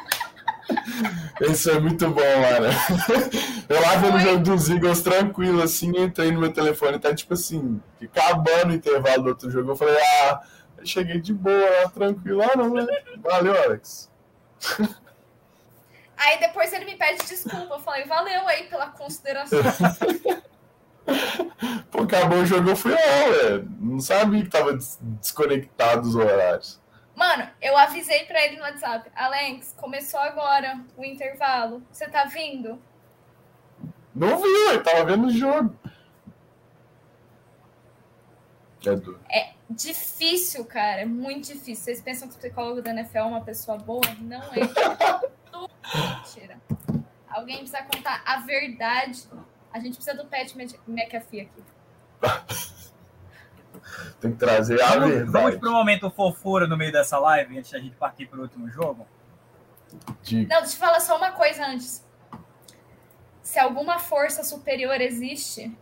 Isso 1.41 1.69
é 1.69 1.79
muito 1.79 2.09
bom, 2.09 2.21
mano. 2.21 2.67
Eu 3.69 3.81
lá 3.81 3.95
vendo 3.97 4.15
o 4.15 4.19
jogo 4.19 4.39
dos 4.39 4.69
Eagles 4.69 5.01
tranquilo, 5.01 5.61
assim, 5.61 5.91
entrei 5.97 6.31
no 6.31 6.39
meu 6.39 6.51
telefone, 6.51 6.99
tá 6.99 7.13
tipo 7.13 7.33
assim, 7.33 7.81
acabando 8.01 8.71
o 8.71 8.75
intervalo 8.75 9.23
do 9.23 9.29
outro 9.29 9.51
jogo. 9.51 9.71
Eu 9.71 9.75
falei, 9.75 9.97
ah 10.23 10.41
cheguei 10.85 11.19
de 11.19 11.33
boa 11.33 11.69
lá, 11.69 11.89
tranquilo. 11.89 12.41
Ah, 12.41 12.55
não, 12.55 12.73
né? 12.73 12.85
Valeu, 13.17 13.55
Alex. 13.63 14.09
Aí 16.17 16.39
depois 16.39 16.73
ele 16.73 16.85
me 16.85 16.95
pede 16.95 17.25
desculpa. 17.27 17.75
Eu 17.75 17.79
falei, 17.79 18.05
valeu 18.05 18.47
aí 18.47 18.63
pela 18.63 18.87
consideração. 18.87 19.59
Pô, 21.91 22.03
acabou 22.03 22.39
o 22.39 22.45
jogo, 22.45 22.69
eu 22.69 22.75
fui 22.75 22.91
lá, 22.91 22.97
velho. 22.97 23.69
Não 23.79 23.99
sabia 23.99 24.43
que 24.43 24.49
tava 24.49 24.77
desconectado 25.01 26.07
os 26.07 26.15
horários. 26.15 26.81
Mano, 27.17 27.49
eu 27.59 27.75
avisei 27.75 28.25
pra 28.25 28.45
ele 28.45 28.57
no 28.57 28.61
WhatsApp. 28.61 29.09
Alex, 29.15 29.73
começou 29.75 30.19
agora 30.19 30.79
o 30.95 31.03
intervalo. 31.03 31.81
Você 31.91 32.07
tá 32.07 32.25
vindo? 32.25 32.79
Não 34.13 34.37
vi, 34.37 34.47
eu 34.71 34.83
tava 34.83 35.03
vendo 35.03 35.25
o 35.25 35.31
jogo. 35.31 35.75
É, 39.27 39.39
é 39.39 39.53
difícil, 39.67 40.63
cara. 40.65 41.01
É 41.01 41.05
muito 41.05 41.47
difícil. 41.47 41.85
Vocês 41.85 42.01
pensam 42.01 42.27
que 42.27 42.35
o 42.35 42.37
psicólogo 42.37 42.83
da 42.83 42.91
NFL 42.91 43.17
é 43.17 43.23
uma 43.23 43.41
pessoa 43.41 43.79
boa? 43.79 44.05
Não 44.21 44.43
é. 44.53 44.59
Mentira. 46.17 46.61
Alguém 47.27 47.57
precisa 47.57 47.81
contar 47.81 48.21
a 48.27 48.41
verdade. 48.41 49.23
A 49.73 49.79
gente 49.79 49.95
precisa 49.95 50.15
do 50.15 50.27
Pat 50.27 50.53
McAfee 50.87 51.41
aqui. 51.41 51.63
Tem 54.19 54.31
que 54.31 54.37
trazer 54.37 54.81
a 54.81 54.87
Vamos, 54.89 55.09
verdade. 55.09 55.31
vamos 55.31 55.55
pro 55.57 55.71
momento 55.71 56.09
fofura 56.09 56.67
no 56.67 56.75
meio 56.75 56.91
dessa 56.91 57.17
live, 57.19 57.57
antes 57.57 57.71
da 57.71 57.79
gente 57.79 57.95
partir 57.95 58.25
pro 58.27 58.41
último 58.41 58.69
jogo. 58.69 59.07
Diga. 60.23 60.55
Não, 60.55 60.61
deixa 60.61 60.75
eu 60.75 60.79
falar 60.79 60.99
só 60.99 61.17
uma 61.17 61.31
coisa 61.31 61.65
antes. 61.65 62.05
Se 63.41 63.59
alguma 63.59 63.97
força 63.99 64.43
superior 64.43 64.99
existe, 64.99 65.75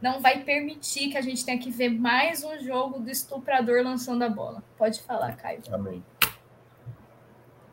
não 0.00 0.20
vai 0.20 0.42
permitir 0.42 1.10
que 1.10 1.16
a 1.16 1.20
gente 1.20 1.44
tenha 1.44 1.58
que 1.58 1.70
ver 1.70 1.88
mais 1.88 2.42
um 2.42 2.58
jogo 2.58 2.98
do 2.98 3.10
estuprador 3.10 3.82
lançando 3.82 4.22
a 4.22 4.28
bola. 4.28 4.62
Pode 4.76 5.00
falar, 5.02 5.36
Caio. 5.36 5.62
Amém. 5.72 6.04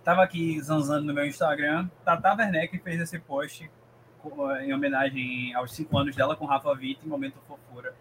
Tava 0.03 0.23
aqui 0.23 0.61
zanzando 0.61 1.07
no 1.07 1.13
meu 1.13 1.25
Instagram. 1.25 1.89
Tata 2.03 2.35
Werneck 2.35 2.77
fez 2.79 3.01
esse 3.01 3.17
post 3.19 3.69
em 4.61 4.73
homenagem 4.73 5.53
aos 5.55 5.73
5 5.73 5.97
anos 5.97 6.15
dela 6.15 6.35
com 6.35 6.45
Rafa 6.45 6.69
Witt, 6.71 7.05
em 7.05 7.09
momento 7.09 7.37
fofura. 7.47 7.93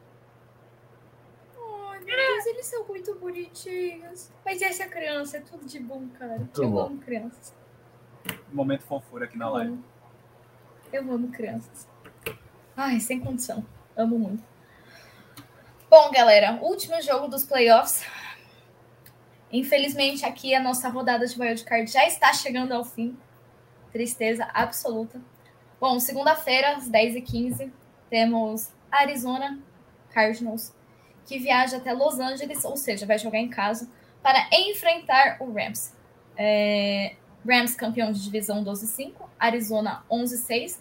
Ai, 2.03 2.17
meu 2.17 2.17
Deus, 2.35 2.47
eles 2.47 2.67
são 2.67 2.87
muito 2.87 3.15
bonitinhos. 3.17 4.31
Mas 4.45 4.61
essa 4.63 4.87
criança 4.87 5.37
é 5.39 5.41
tudo 5.41 5.65
de 5.65 5.79
bom, 5.81 6.09
cara. 6.19 6.37
Muito 6.37 6.63
eu 6.63 6.71
bom. 6.71 6.81
amo 6.87 6.99
crianças. 6.99 7.55
Momento 8.53 8.83
fofura 8.85 9.25
aqui 9.25 9.37
na 9.39 9.47
Eu 9.47 9.53
live. 9.53 9.73
amo. 9.73 9.85
Eu 10.93 11.13
amo 11.13 11.29
crianças. 11.29 11.89
Ai, 12.77 13.01
sem 13.01 13.21
condição. 13.21 13.65
Amo 13.97 14.19
muito. 14.19 14.43
Bom, 15.89 16.11
galera, 16.11 16.59
último 16.63 17.01
jogo 17.03 17.29
dos 17.29 17.45
playoffs. 17.45 18.05
Infelizmente, 19.51 20.25
aqui 20.25 20.55
a 20.55 20.61
nossa 20.63 20.89
rodada 20.89 21.27
de 21.27 21.39
wildcard 21.39 21.91
já 21.91 22.07
está 22.07 22.33
chegando 22.33 22.73
ao 22.73 22.85
fim. 22.85 23.17
Tristeza 23.93 24.45
absoluta. 24.55 25.21
Bom, 25.79 25.99
segunda-feira, 26.01 26.77
às 26.77 26.89
10h15, 26.89 27.71
temos 28.09 28.71
Arizona 28.91 29.59
Cardinals, 30.11 30.73
que 31.27 31.39
viaja 31.39 31.77
até 31.77 31.93
Los 31.93 32.19
Angeles, 32.19 32.65
ou 32.65 32.77
seja, 32.77 33.07
vai 33.07 33.19
jogar 33.19 33.39
em 33.39 33.49
casa, 33.49 33.89
para 34.23 34.49
enfrentar 34.53 35.37
o 35.41 35.53
Rams. 35.53 35.95
É, 36.37 37.15
Rams 37.49 37.75
campeão 37.75 38.13
de 38.13 38.23
divisão 38.23 38.65
12-5, 38.65 39.13
Arizona 39.39 40.05
11-6. 40.11 40.79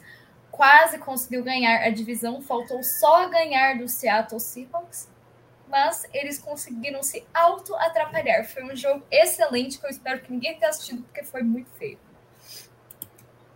Quase 0.52 0.98
conseguiu 1.00 1.44
ganhar 1.44 1.82
a 1.82 1.89
divisão, 1.89 2.42
faltou 2.42 2.84
só 2.84 3.28
ganhar 3.30 3.78
do 3.78 3.88
Seattle 3.88 4.39
Seahawks, 4.39 5.10
mas 5.68 6.06
eles 6.14 6.38
conseguiram 6.38 7.02
se 7.02 7.26
auto-atrapalhar. 7.34 8.44
Foi 8.46 8.64
um 8.64 8.76
jogo 8.76 9.04
excelente 9.10 9.80
que 9.80 9.86
eu 9.86 9.89
espero 9.89 10.22
que 10.22 10.32
ninguém 10.32 10.58
tenha 10.58 10.70
assistido, 10.70 11.02
porque 11.04 11.24
foi 11.24 11.42
muito 11.42 11.70
feio. 11.72 11.98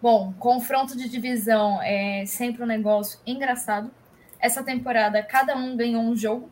Bom, 0.01 0.33
confronto 0.39 0.95
de 0.95 1.09
divisão 1.09 1.81
é 1.81 2.25
sempre 2.25 2.63
um 2.63 2.65
negócio 2.65 3.19
engraçado. 3.25 3.91
Essa 4.39 4.63
temporada, 4.63 5.21
cada 5.23 5.55
um 5.55 5.75
ganhou 5.75 6.01
um 6.01 6.15
jogo. 6.15 6.51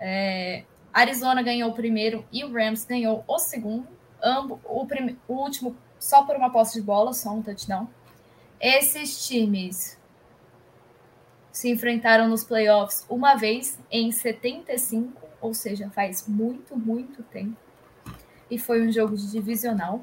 É, 0.00 0.64
Arizona 0.92 1.42
ganhou 1.42 1.70
o 1.70 1.74
primeiro 1.74 2.24
e 2.32 2.44
o 2.44 2.52
Rams 2.52 2.84
ganhou 2.84 3.24
o 3.26 3.38
segundo. 3.38 3.86
Ambos, 4.22 4.58
o, 4.64 4.86
prime- 4.86 5.18
o 5.28 5.34
último 5.34 5.76
só 5.98 6.22
por 6.22 6.36
uma 6.36 6.50
posse 6.50 6.74
de 6.80 6.82
bola, 6.82 7.12
só 7.12 7.30
um 7.30 7.42
touchdown. 7.42 7.88
Esses 8.60 9.26
times 9.26 9.98
se 11.52 11.70
enfrentaram 11.70 12.28
nos 12.28 12.44
playoffs 12.44 13.04
uma 13.08 13.34
vez 13.34 13.78
em 13.90 14.10
75, 14.12 15.12
ou 15.40 15.52
seja, 15.54 15.90
faz 15.90 16.26
muito, 16.26 16.76
muito 16.76 17.22
tempo. 17.24 17.56
E 18.50 18.58
foi 18.58 18.86
um 18.86 18.90
jogo 18.92 19.16
de 19.16 19.30
divisional. 19.30 20.02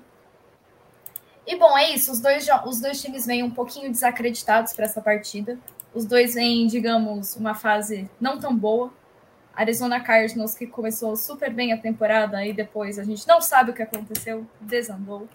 E 1.47 1.57
bom, 1.57 1.77
é 1.77 1.91
isso. 1.91 2.11
Os 2.11 2.19
dois, 2.19 2.47
os 2.65 2.79
dois 2.81 3.01
times 3.01 3.25
vêm 3.25 3.43
um 3.43 3.51
pouquinho 3.51 3.89
desacreditados 3.91 4.73
para 4.73 4.85
essa 4.85 5.01
partida. 5.01 5.57
Os 5.93 6.05
dois 6.05 6.33
vêm, 6.33 6.67
digamos, 6.67 7.35
uma 7.35 7.53
fase 7.53 8.09
não 8.19 8.37
tão 8.39 8.55
boa. 8.55 8.91
Arizona 9.55 9.99
Cardinals, 10.01 10.53
que 10.53 10.67
começou 10.67 11.15
super 11.15 11.51
bem 11.51 11.71
a 11.71 11.77
temporada, 11.77 12.45
e 12.45 12.51
depois 12.51 12.99
a 12.99 13.03
gente 13.03 13.27
não 13.27 13.39
sabe 13.39 13.71
o 13.71 13.73
que 13.73 13.81
aconteceu, 13.81 14.45
desandou. 14.59 15.27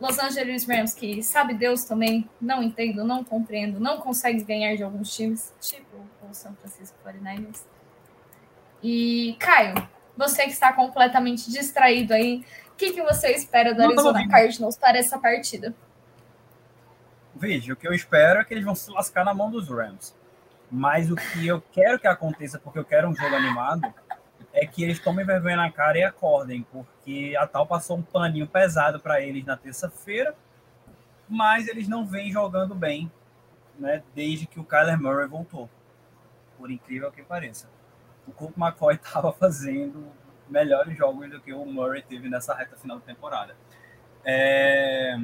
Los 0.00 0.18
Angeles 0.18 0.66
Rams, 0.66 0.92
que 0.92 1.22
sabe 1.22 1.54
Deus 1.54 1.84
também, 1.84 2.28
não 2.40 2.62
entendo, 2.62 3.04
não 3.04 3.24
compreendo, 3.24 3.80
não 3.80 3.98
consegue 3.98 4.42
ganhar 4.42 4.76
de 4.76 4.82
alguns 4.82 5.14
times, 5.14 5.52
tipo 5.60 5.96
o 6.28 6.34
São 6.34 6.54
Francisco 6.56 6.96
49ers. 7.04 7.62
E, 8.82 9.36
Caio, 9.38 9.74
você 10.16 10.44
que 10.44 10.50
está 10.50 10.72
completamente 10.72 11.50
distraído 11.50 12.12
aí, 12.12 12.44
o 12.68 12.76
que, 12.76 12.92
que 12.92 13.02
você 13.02 13.28
espera 13.30 13.72
do 13.72 13.78
Não 13.78 13.90
Arizona. 13.90 14.28
Cardinals 14.28 14.76
para 14.76 14.98
essa 14.98 15.18
partida? 15.18 15.74
Veja, 17.34 17.72
o 17.72 17.76
que 17.76 17.86
eu 17.86 17.94
espero 17.94 18.40
é 18.40 18.44
que 18.44 18.52
eles 18.52 18.64
vão 18.64 18.74
se 18.74 18.90
lascar 18.90 19.24
na 19.24 19.32
mão 19.32 19.50
dos 19.50 19.68
Rams. 19.68 20.14
Mas 20.70 21.10
o 21.10 21.16
que 21.16 21.46
eu 21.46 21.62
quero 21.72 21.98
que 21.98 22.06
aconteça, 22.06 22.58
porque 22.58 22.78
eu 22.78 22.84
quero 22.84 23.08
um 23.08 23.14
jogo 23.14 23.34
animado, 23.34 23.92
é 24.52 24.64
que 24.64 24.82
eles 24.82 24.98
tomem 24.98 25.26
vergonha 25.26 25.56
na 25.56 25.70
cara 25.70 25.98
e 25.98 26.04
acordem, 26.04 26.62
porque 26.70 27.34
a 27.38 27.46
tal 27.46 27.66
passou 27.66 27.98
um 27.98 28.02
paninho 28.02 28.46
pesado 28.46 29.00
para 29.00 29.20
eles 29.20 29.44
na 29.44 29.56
terça-feira, 29.56 30.34
mas 31.28 31.66
eles 31.66 31.88
não 31.88 32.06
vêm 32.06 32.30
jogando 32.30 32.74
bem, 32.74 33.10
né, 33.78 34.02
desde 34.14 34.46
que 34.46 34.60
o 34.60 34.64
Kyler 34.64 35.00
Murray 35.00 35.26
voltou. 35.26 35.68
Por 36.56 36.70
incrível 36.70 37.10
que 37.10 37.22
pareça. 37.22 37.68
O 38.26 38.32
Colt 38.32 38.54
McCoy 38.56 38.94
estava 39.02 39.32
fazendo 39.32 40.12
melhores 40.48 40.96
jogos 40.96 41.28
do 41.30 41.40
que 41.40 41.52
o 41.52 41.64
Murray 41.64 42.02
teve 42.02 42.28
nessa 42.28 42.54
reta 42.54 42.76
final 42.76 42.98
da 42.98 43.04
temporada. 43.04 43.56
É, 44.24 45.16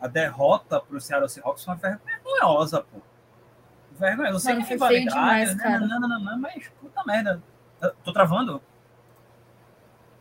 a 0.00 0.08
derrota 0.08 0.80
para 0.80 0.96
o 0.96 1.00
Seattle 1.00 1.28
Seahawks 1.28 1.64
foi 1.64 1.76
vergonhosa, 1.76 2.82
pô. 2.82 3.00
Vergonhosa. 3.98 4.34
Eu 4.34 4.40
sei 4.40 4.54
Mano, 4.54 4.66
que 4.66 4.78
foi 4.78 4.88
feio 4.88 5.00
rivalidade, 5.04 5.50
demais, 5.50 5.54
cara. 5.54 5.80
Não, 5.80 6.00
não, 6.00 6.08
não, 6.08 6.20
não, 6.20 6.38
mas 6.38 6.68
puta 6.80 7.02
merda. 7.04 7.42
Tô 8.04 8.12
travando? 8.12 8.62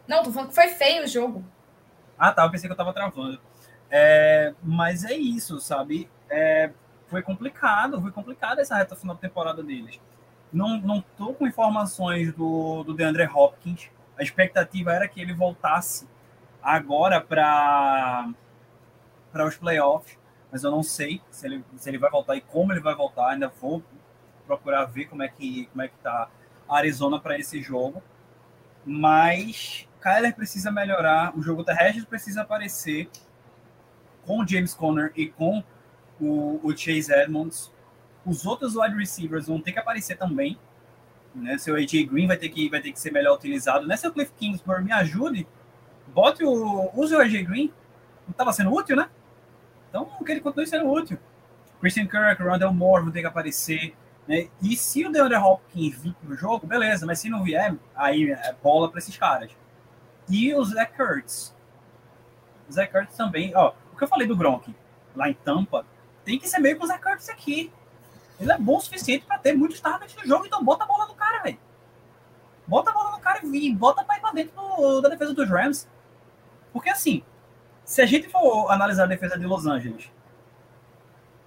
Não, 0.07 0.23
tô 0.23 0.31
falando 0.31 0.49
que 0.49 0.55
foi 0.55 0.69
feio 0.69 1.03
o 1.03 1.07
jogo. 1.07 1.45
Ah, 2.17 2.31
tá. 2.31 2.43
Eu 2.43 2.51
pensei 2.51 2.67
que 2.67 2.73
eu 2.73 2.77
tava 2.77 2.93
travando. 2.93 3.39
É, 3.89 4.53
mas 4.63 5.03
é 5.03 5.13
isso, 5.13 5.59
sabe? 5.59 6.09
É, 6.29 6.71
foi 7.07 7.21
complicado, 7.21 8.01
foi 8.01 8.11
complicado 8.11 8.59
essa 8.59 8.75
reta 8.75 8.95
final 8.95 9.15
da 9.15 9.21
temporada 9.21 9.61
deles. 9.61 9.99
Não, 10.51 10.77
não 10.79 11.01
tô 11.17 11.33
com 11.33 11.47
informações 11.47 12.33
do, 12.33 12.83
do 12.83 12.93
DeAndre 12.93 13.25
Hopkins. 13.25 13.89
A 14.17 14.23
expectativa 14.23 14.93
era 14.93 15.07
que 15.07 15.21
ele 15.21 15.33
voltasse 15.33 16.07
agora 16.61 17.19
para 17.19 18.29
para 19.31 19.45
os 19.45 19.55
playoffs, 19.55 20.17
mas 20.51 20.63
eu 20.63 20.71
não 20.71 20.83
sei 20.83 21.21
se 21.31 21.47
ele, 21.47 21.63
se 21.77 21.89
ele 21.89 21.97
vai 21.97 22.09
voltar 22.09 22.35
e 22.35 22.41
como 22.41 22.73
ele 22.73 22.81
vai 22.81 22.93
voltar. 22.93 23.29
Ainda 23.29 23.47
vou 23.47 23.81
procurar 24.45 24.85
ver 24.85 25.05
como 25.05 25.23
é 25.23 25.27
que 25.29 25.67
como 25.67 25.81
é 25.81 25.87
que 25.87 25.97
tá 25.97 26.29
a 26.67 26.77
Arizona 26.77 27.19
para 27.19 27.39
esse 27.39 27.61
jogo. 27.61 28.03
Mas 28.85 29.87
Kyler 30.01 30.35
precisa 30.35 30.71
melhorar, 30.71 31.37
o 31.37 31.41
jogo 31.41 31.63
terrestre 31.63 32.05
precisa 32.05 32.41
aparecer 32.41 33.09
com 34.25 34.41
o 34.41 34.47
James 34.47 34.73
Conner 34.73 35.11
e 35.15 35.27
com 35.27 35.63
o, 36.19 36.59
o 36.63 36.75
Chase 36.75 37.13
Edmonds. 37.13 37.71
Os 38.25 38.45
outros 38.45 38.75
wide 38.75 38.95
receivers 38.95 39.47
vão 39.47 39.61
ter 39.61 39.71
que 39.71 39.79
aparecer 39.79 40.17
também. 40.17 40.59
Né? 41.33 41.57
Seu 41.57 41.75
AJ 41.75 42.05
Green 42.05 42.27
vai 42.27 42.37
ter 42.37 42.49
que, 42.49 42.69
vai 42.69 42.81
ter 42.81 42.91
que 42.91 42.99
ser 42.99 43.11
melhor 43.11 43.35
utilizado. 43.35 43.87
Né? 43.87 43.95
Seu 43.95 44.11
Cliff 44.11 44.31
Kingsbury, 44.33 44.83
me 44.83 44.91
ajude. 44.91 45.47
Bote 46.07 46.43
o. 46.43 46.91
Use 46.93 47.15
o 47.15 47.19
AJ 47.19 47.43
Green. 47.43 47.71
Não 48.25 48.31
estava 48.31 48.51
sendo 48.53 48.73
útil, 48.73 48.95
né? 48.95 49.09
Então 49.91 50.05
que 50.25 50.31
ele 50.31 50.41
continue 50.41 50.65
sendo 50.65 50.89
útil. 50.89 51.19
Christian 51.79 52.07
Kirk, 52.07 52.41
Rondell 52.41 52.73
Moore 52.73 53.03
vão 53.03 53.11
ter 53.11 53.19
que 53.21 53.27
aparecer. 53.27 53.95
Né? 54.27 54.47
E 54.61 54.75
se 54.77 55.05
o 55.05 55.11
DeAndre 55.11 55.35
Hopkins 55.37 55.95
vir 56.01 56.13
pro 56.15 56.35
jogo, 56.35 56.65
beleza, 56.65 57.05
mas 57.05 57.19
se 57.19 57.29
não 57.29 57.43
vier, 57.43 57.75
aí 57.95 58.31
é 58.31 58.55
bola 58.63 58.89
para 58.89 58.99
esses 58.99 59.17
caras. 59.17 59.51
E 60.29 60.53
o 60.55 60.63
Zach 60.63 60.95
Kurtz. 60.95 61.53
O 62.69 62.71
Zach 62.71 62.91
Kurtz 62.91 63.17
também, 63.17 63.51
ó, 63.55 63.73
o 63.91 63.97
que 63.97 64.03
eu 64.03 64.07
falei 64.07 64.25
do 64.27 64.35
Gronk 64.37 64.73
lá 65.15 65.27
em 65.29 65.33
Tampa, 65.33 65.85
tem 66.23 66.39
que 66.39 66.47
ser 66.47 66.59
meio 66.59 66.77
com 66.77 66.85
o 66.85 66.87
Zach 66.87 67.01
Kurtz 67.03 67.27
aqui. 67.29 67.71
Ele 68.39 68.51
é 68.51 68.57
bom 68.57 68.77
o 68.77 68.81
suficiente 68.81 69.25
para 69.25 69.37
ter 69.39 69.53
muitos 69.53 69.79
targets 69.81 70.15
no 70.15 70.25
jogo, 70.25 70.45
então 70.45 70.63
bota 70.63 70.83
a 70.83 70.87
bola 70.87 71.05
no 71.07 71.13
cara, 71.15 71.43
velho. 71.43 71.59
Bota 72.65 72.91
a 72.91 72.93
bola 72.93 73.11
no 73.11 73.19
cara 73.19 73.39
e 73.43 73.73
bota 73.75 74.03
pra 74.03 74.17
ir 74.17 74.21
pra 74.21 74.31
dentro 74.31 74.53
do- 74.55 75.01
da 75.01 75.09
defesa 75.09 75.33
dos 75.33 75.49
Rams. 75.49 75.87
Porque 76.71 76.89
assim, 76.89 77.23
se 77.91 78.01
a 78.01 78.05
gente 78.05 78.29
for 78.29 78.71
analisar 78.71 79.03
a 79.03 79.07
defesa 79.07 79.37
de 79.37 79.45
Los 79.45 79.65
Angeles, 79.67 80.09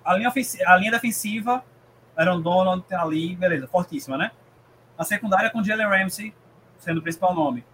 a 0.05 0.15
linha, 0.15 0.31
a 0.67 0.77
linha 0.77 0.91
defensiva, 0.91 1.65
Aaron 2.15 2.41
Donald 2.43 2.85
tá 2.87 3.01
ali, 3.03 3.35
beleza, 3.35 3.67
fortíssima, 3.67 4.19
né? 4.19 4.31
A 4.99 5.05
secundária 5.05 5.49
com 5.51 5.65
Jalen 5.65 5.87
Ramsey 5.89 6.35
sendo 6.79 6.99
o 6.99 7.03
principal 7.03 7.35
nome. 7.35 7.65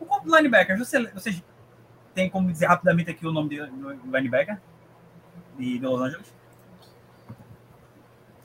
O 0.00 0.04
corpo 0.06 0.28
de 0.28 0.36
linebacker, 0.36 0.76
você, 0.76 1.42
têm 2.12 2.28
como 2.28 2.50
dizer 2.50 2.66
rapidamente 2.66 3.10
aqui 3.12 3.24
o 3.24 3.30
nome 3.32 3.50
de- 3.50 3.64
do 3.66 3.92
linebacker 4.16 4.58
de, 5.56 5.78
de 5.78 5.86
Los 5.86 6.00
Angeles? 6.02 6.34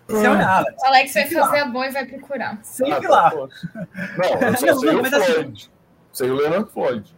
Você 0.08 0.28
olha, 0.28 0.48
Alex. 0.48 0.82
O 0.82 0.86
Alex 0.86 1.14
vai 1.16 1.28
fazer 1.28 1.60
a 1.60 1.66
boa 1.66 1.88
e 1.88 1.92
vai 1.92 2.06
procurar. 2.06 2.60
Sempre 2.64 3.08
Ah, 3.08 3.10
lá. 3.10 3.32
tá. 3.32 3.38
Não, 3.38 4.48
eu 4.48 4.54
só 4.58 4.76
sei 4.80 4.92
não, 4.94 5.02
o 5.02 5.06
assim- 5.08 5.34
Floyd. 5.34 5.72
Sei 6.14 6.30
o 6.30 6.36
Leonard 6.36 6.72
Floyd. 6.72 7.16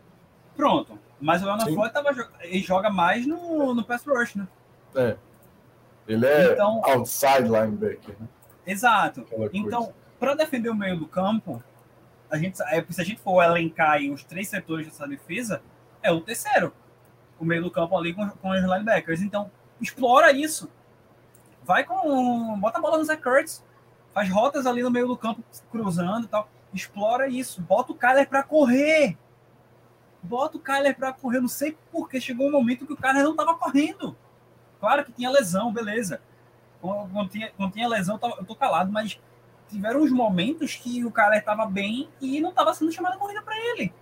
Pronto. 0.56 0.98
Mas 1.20 1.42
o 1.42 1.46
Leonard. 1.46 1.74
Floyd 1.74 1.94
tava, 1.94 2.30
ele 2.42 2.60
joga 2.60 2.90
mais 2.90 3.26
no, 3.26 3.74
no 3.74 3.84
pass 3.84 4.06
rush, 4.06 4.36
né? 4.36 4.48
É. 4.96 5.18
Ele 6.08 6.26
é 6.26 6.54
Então- 6.54 6.82
outside 6.86 7.44
linebacker. 7.44 8.16
Né? 8.20 8.28
Exato. 8.66 9.26
Então, 9.54 9.94
para 10.20 10.36
defender 10.36 10.70
o 10.70 10.76
meio 10.76 10.98
do 10.98 11.08
campo, 11.08 11.62
a 12.30 12.38
gente, 12.38 12.62
é, 12.64 12.86
se 12.90 13.02
a 13.02 13.04
gente 13.04 13.20
for 13.20 13.42
elencar 13.44 14.00
os 14.12 14.24
três 14.24 14.48
setores 14.48 14.86
dessa 14.86 15.08
defesa, 15.08 15.62
é 16.02 16.12
o 16.12 16.22
terceiro. 16.22 16.74
O 17.40 17.46
meio 17.46 17.64
do 17.64 17.72
campo 17.72 17.98
ali 17.98 18.14
com, 18.14 18.28
com 18.30 18.50
os 18.50 18.62
linebackers. 18.62 19.22
Então, 19.22 19.52
explora 19.82 20.32
isso. 20.32 20.70
Vai 21.64 21.84
com. 21.84 22.60
Bota 22.60 22.78
a 22.78 22.82
bola 22.82 22.98
no 22.98 23.04
Zach 23.04 23.22
Kurtz. 23.22 23.64
Faz 24.14 24.30
rotas 24.30 24.66
ali 24.66 24.82
no 24.82 24.90
meio 24.90 25.08
do 25.08 25.18
campo, 25.18 25.44
cruzando 25.72 26.26
e 26.26 26.28
tal. 26.28 26.50
Explora 26.74 27.28
isso. 27.28 27.62
Bota 27.62 27.92
o 27.92 27.96
Kyler 27.96 28.28
para 28.28 28.42
correr. 28.44 29.18
Bota 30.28 30.58
o 30.58 30.60
Kyler 30.60 30.96
para 30.96 31.14
correr. 31.14 31.40
Não 31.40 31.48
sei 31.48 31.78
porque 31.92 32.20
chegou 32.20 32.48
um 32.48 32.52
momento 32.52 32.86
que 32.86 32.94
o 32.94 32.98
Kyler 32.98 33.24
não 33.24 33.32
estava 33.32 33.56
correndo. 33.56 34.16
Claro 34.80 35.06
que 35.06 35.12
tinha 35.12 35.30
lesão, 35.30 35.72
beleza. 35.72 36.22
Quando, 36.82 37.12
quando, 37.12 37.30
tinha, 37.30 37.52
quando 37.56 37.72
tinha 37.72 37.88
lesão, 37.88 38.20
eu, 38.22 38.46
tô 38.46 38.56
calado, 38.56 38.92
mas 38.92 39.20
tiveram 39.70 40.02
uns 40.02 40.12
momentos 40.12 40.76
que 40.76 41.04
o 41.04 41.12
Kyler 41.12 41.40
estava 41.40 41.66
bem 41.66 42.10
e 42.22 42.40
não 42.40 42.50
estava 42.50 42.74
sendo 42.74 42.92
chamada 42.92 43.18
corrida 43.18 43.42
para 43.42 43.56
ele. 43.56 43.94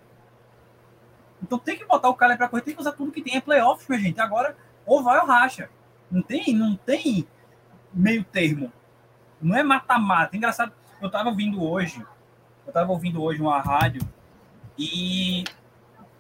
Então 1.42 1.60
tem 1.60 1.78
que 1.78 1.86
botar 1.86 2.10
o 2.10 2.16
Kyler 2.16 2.38
para 2.38 2.50
correr, 2.50 2.64
tem 2.64 2.74
que 2.74 2.82
usar 2.82 2.92
tudo 2.94 3.12
que 3.12 3.22
tem. 3.22 3.38
É 3.38 3.42
playoffs, 3.42 3.88
minha 3.88 4.02
gente. 4.02 4.20
Agora, 4.20 4.58
ou 4.86 5.04
vai 5.04 5.20
ou 5.20 5.28
racha. 5.28 5.70
Não 6.10 6.22
tem, 6.22 6.54
não 6.54 6.76
tem 6.76 7.28
meio 7.94 8.24
termo. 8.24 8.72
Não 9.42 9.56
é 9.56 9.64
mata-mata. 9.64 10.36
Engraçado, 10.36 10.74
eu 11.02 11.08
estava 11.08 11.30
ouvindo 11.30 11.64
hoje, 11.64 12.00
eu 12.66 12.70
estava 12.70 12.92
ouvindo 12.92 13.22
hoje 13.22 13.42
uma 13.42 13.60
rádio 13.60 14.02
e 14.78 15.44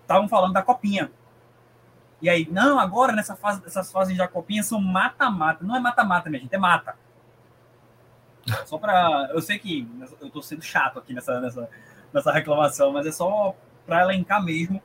estavam 0.05 0.29
falando 0.29 0.53
da 0.53 0.61
copinha. 0.61 1.11
E 2.21 2.29
aí, 2.29 2.47
não, 2.49 2.79
agora 2.79 3.11
nessa 3.11 3.35
fase, 3.35 3.61
essas 3.65 3.91
fases 3.91 4.17
da 4.17 4.27
copinha 4.27 4.63
são 4.63 4.79
mata-mata. 4.79 5.63
Não 5.63 5.75
é 5.75 5.79
mata-mata, 5.79 6.29
minha 6.29 6.41
gente, 6.41 6.55
é 6.55 6.57
mata. 6.57 6.95
Só 8.65 8.77
para. 8.77 9.29
Eu 9.33 9.41
sei 9.41 9.59
que 9.59 9.87
eu 10.21 10.27
estou 10.27 10.41
sendo 10.41 10.61
chato 10.61 10.99
aqui 10.99 11.13
nessa, 11.13 11.39
nessa, 11.41 11.69
nessa 12.13 12.31
reclamação, 12.31 12.91
mas 12.93 13.05
é 13.05 13.11
só 13.11 13.55
para 13.85 14.01
elencar 14.01 14.43
mesmo 14.43 14.81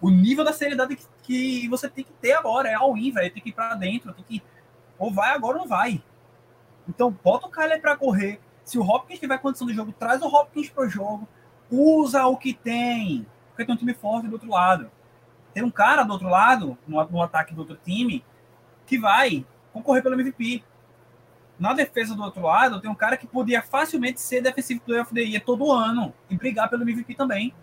o 0.00 0.10
nível 0.10 0.44
da 0.44 0.52
seriedade 0.52 0.96
que, 0.96 1.06
que 1.22 1.68
você 1.68 1.88
tem 1.88 2.04
que 2.04 2.12
ter 2.14 2.32
agora. 2.32 2.68
É 2.68 2.74
all-in, 2.74 3.12
velho. 3.12 3.32
Tem 3.32 3.42
que 3.42 3.50
ir 3.50 3.52
para 3.52 3.74
dentro, 3.76 4.12
tem 4.12 4.24
que. 4.24 4.42
Ou 4.98 5.12
vai 5.12 5.30
agora 5.30 5.58
ou 5.58 5.62
não 5.62 5.68
vai. 5.68 6.02
Então, 6.88 7.16
bota 7.22 7.46
o 7.46 7.50
Kyler 7.50 7.80
para 7.80 7.96
correr. 7.96 8.40
Se 8.64 8.78
o 8.78 8.82
Hopkins 8.82 9.20
tiver 9.20 9.38
condição 9.38 9.66
de 9.66 9.74
jogo, 9.74 9.92
traz 9.92 10.20
o 10.20 10.26
Hopkins 10.26 10.68
para 10.68 10.84
o 10.84 10.88
jogo. 10.88 11.28
Usa 11.70 12.26
o 12.26 12.36
que 12.36 12.52
tem. 12.52 13.26
Porque 13.62 13.66
tem 13.66 13.74
um 13.74 13.78
time 13.78 13.94
forte 13.94 14.26
do 14.26 14.32
outro 14.34 14.50
lado. 14.50 14.90
Tem 15.54 15.62
um 15.62 15.70
cara 15.70 16.02
do 16.02 16.12
outro 16.12 16.28
lado, 16.28 16.76
no, 16.86 17.04
no 17.04 17.22
ataque 17.22 17.54
do 17.54 17.60
outro 17.60 17.78
time, 17.84 18.24
que 18.86 18.98
vai 18.98 19.46
concorrer 19.72 20.02
pelo 20.02 20.14
MVP 20.14 20.64
na 21.58 21.72
defesa 21.72 22.14
do 22.14 22.22
outro 22.22 22.42
lado, 22.42 22.80
tem 22.80 22.90
um 22.90 22.94
cara 22.94 23.16
que 23.16 23.26
podia 23.26 23.62
facilmente 23.62 24.20
ser 24.20 24.42
Defensive 24.42 24.80
Player 24.80 25.02
of 25.02 25.40
todo 25.40 25.70
ano 25.70 26.12
e 26.28 26.36
brigar 26.36 26.68
pelo 26.68 26.82
MVP 26.82 27.14
também. 27.14 27.54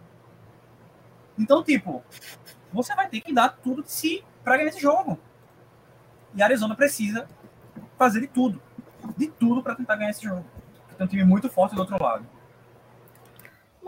Então, 1.38 1.62
tipo, 1.62 2.02
você 2.72 2.96
vai 2.96 3.10
ter 3.10 3.20
que 3.20 3.34
dar 3.34 3.50
tudo 3.50 3.84
de 3.84 3.92
si 3.92 4.24
para 4.44 4.56
ganhar 4.56 4.70
esse 4.70 4.80
jogo. 4.80 5.20
E 6.34 6.42
a 6.42 6.46
Arizona 6.46 6.76
precisa 6.76 7.28
fazer 7.98 8.22
de 8.22 8.28
tudo. 8.28 8.62
De 9.18 9.28
tudo 9.28 9.62
para 9.62 9.76
tentar 9.76 9.98
ganhar 9.98 10.12
esse 10.12 10.24
jogo. 10.24 10.46
Tem 10.98 11.06
um 11.06 11.10
time 11.10 11.26
muito 11.26 11.50
forte 11.50 11.76
do 11.76 11.82
outro 11.82 12.02
lado. 12.02 12.26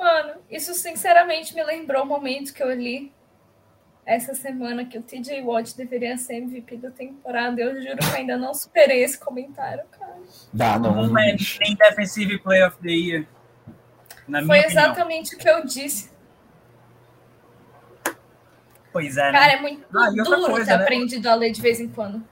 Mano, 0.01 0.33
isso 0.49 0.73
sinceramente 0.73 1.53
me 1.53 1.63
lembrou 1.63 2.01
o 2.01 2.07
momento 2.07 2.55
que 2.55 2.63
eu 2.63 2.73
li 2.73 3.13
essa 4.03 4.33
semana 4.33 4.83
que 4.83 4.97
o 4.97 5.03
TJ 5.03 5.43
Watt 5.43 5.77
deveria 5.77 6.17
ser 6.17 6.37
MVP 6.37 6.77
da 6.77 6.89
temporada. 6.89 7.61
Eu 7.61 7.79
juro 7.79 7.97
que 7.99 8.17
ainda 8.17 8.35
não 8.35 8.51
superei 8.51 9.03
esse 9.03 9.19
comentário, 9.19 9.83
cara. 9.91 10.17
Dá, 10.51 10.79
não. 10.79 11.05
Não 11.05 11.19
é 11.19 11.35
nem 11.59 11.75
Defensive 11.75 12.39
Player 12.39 12.67
of 12.67 12.77
the 12.81 12.89
Year. 12.89 13.27
Foi 14.47 14.57
exatamente 14.65 15.35
opinião. 15.35 15.59
o 15.59 15.61
que 15.61 15.67
eu 15.67 15.67
disse. 15.67 16.09
Pois 18.91 19.17
é. 19.17 19.31
Né? 19.31 19.39
Cara, 19.39 19.53
é 19.53 19.61
muito 19.61 19.85
ah, 19.95 20.09
duro 20.09 20.45
coisa, 20.47 20.65
ter 20.65 20.77
né? 20.77 20.83
aprendido 20.83 21.29
a 21.29 21.35
ler 21.35 21.51
de 21.51 21.61
vez 21.61 21.79
em 21.79 21.89
quando. 21.89 22.23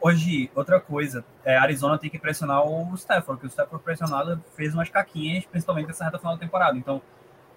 Hoje, 0.00 0.50
outra 0.54 0.80
coisa, 0.80 1.24
é, 1.44 1.56
Arizona 1.56 1.98
tem 1.98 2.08
que 2.08 2.18
pressionar 2.18 2.64
o 2.64 2.94
Stafford, 2.94 3.40
porque 3.40 3.46
o 3.46 3.50
Stafford 3.50 3.82
pressionado 3.84 4.42
fez 4.54 4.72
umas 4.72 4.88
caquinhas, 4.88 5.44
principalmente 5.44 5.88
nessa 5.88 6.04
reta 6.04 6.18
final 6.18 6.34
da 6.34 6.40
temporada. 6.40 6.76
Então, 6.76 7.02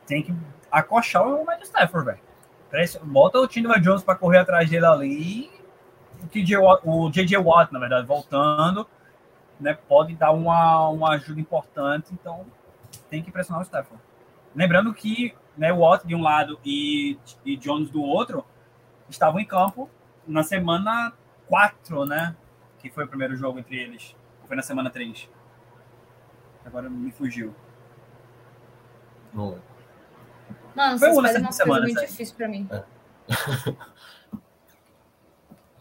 tem 0.07 0.23
que 0.23 0.34
acochar 0.72 1.26
o 1.26 1.45
Matt 1.45 1.61
Stafford, 1.61 2.05
velho. 2.05 3.01
Bota 3.03 3.39
o 3.39 3.47
Tindall 3.47 3.80
Jones 3.80 4.03
para 4.03 4.15
correr 4.15 4.39
atrás 4.39 4.69
dele 4.69 4.85
ali. 4.85 5.51
O, 6.23 6.27
TJ 6.27 6.57
Watt, 6.57 6.81
o 6.84 7.09
JJ 7.09 7.38
Watt, 7.38 7.72
na 7.72 7.80
verdade, 7.80 8.07
voltando, 8.07 8.88
né, 9.59 9.77
pode 9.88 10.15
dar 10.15 10.31
uma, 10.31 10.89
uma 10.89 11.11
ajuda 11.11 11.39
importante. 11.39 12.11
Então, 12.11 12.45
tem 13.09 13.22
que 13.22 13.31
pressionar 13.31 13.61
o 13.61 13.65
Stafford. 13.65 14.01
Lembrando 14.55 14.93
que 14.93 15.35
né, 15.55 15.72
Watt 15.72 16.07
de 16.07 16.15
um 16.15 16.22
lado 16.22 16.59
e, 16.65 17.19
e 17.45 17.55
Jones 17.57 17.89
do 17.89 18.01
outro 18.01 18.43
estavam 19.09 19.39
em 19.39 19.45
campo 19.45 19.89
na 20.26 20.43
semana 20.43 21.13
4, 21.52 22.06
né? 22.06 22.34
Que 22.80 22.90
foi 22.90 23.03
o 23.03 23.07
primeiro 23.10 23.36
jogo 23.36 23.60
entre 23.60 23.78
eles. 23.78 24.15
Foi 24.48 24.56
na 24.56 24.61
semana 24.61 24.90
3. 24.90 25.30
Agora 26.64 26.90
me 26.90 27.11
fugiu. 27.11 27.53
Não. 29.34 29.61
Mano, 30.73 30.98
vocês 30.98 31.14
fazem 31.14 31.41
uma 31.41 31.52
semana, 31.52 31.82
coisa 31.82 31.94
muito 31.94 32.10
difícil 32.10 32.36
pra 32.38 32.48
mim. 32.48 32.69
É. 32.72 32.84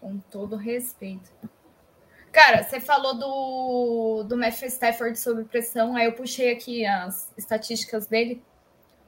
Com 0.01 0.19
todo 0.29 0.57
respeito. 0.57 1.31
Cara, 2.33 2.65
você 2.65 2.81
falou 2.81 3.15
do, 3.15 4.25
do 4.25 4.37
Matthew 4.37 4.67
Stafford 4.69 5.17
sob 5.17 5.45
pressão, 5.45 5.95
aí 5.95 6.07
eu 6.07 6.13
puxei 6.15 6.51
aqui 6.53 6.85
as 6.85 7.33
estatísticas 7.37 8.09
dele. 8.09 8.43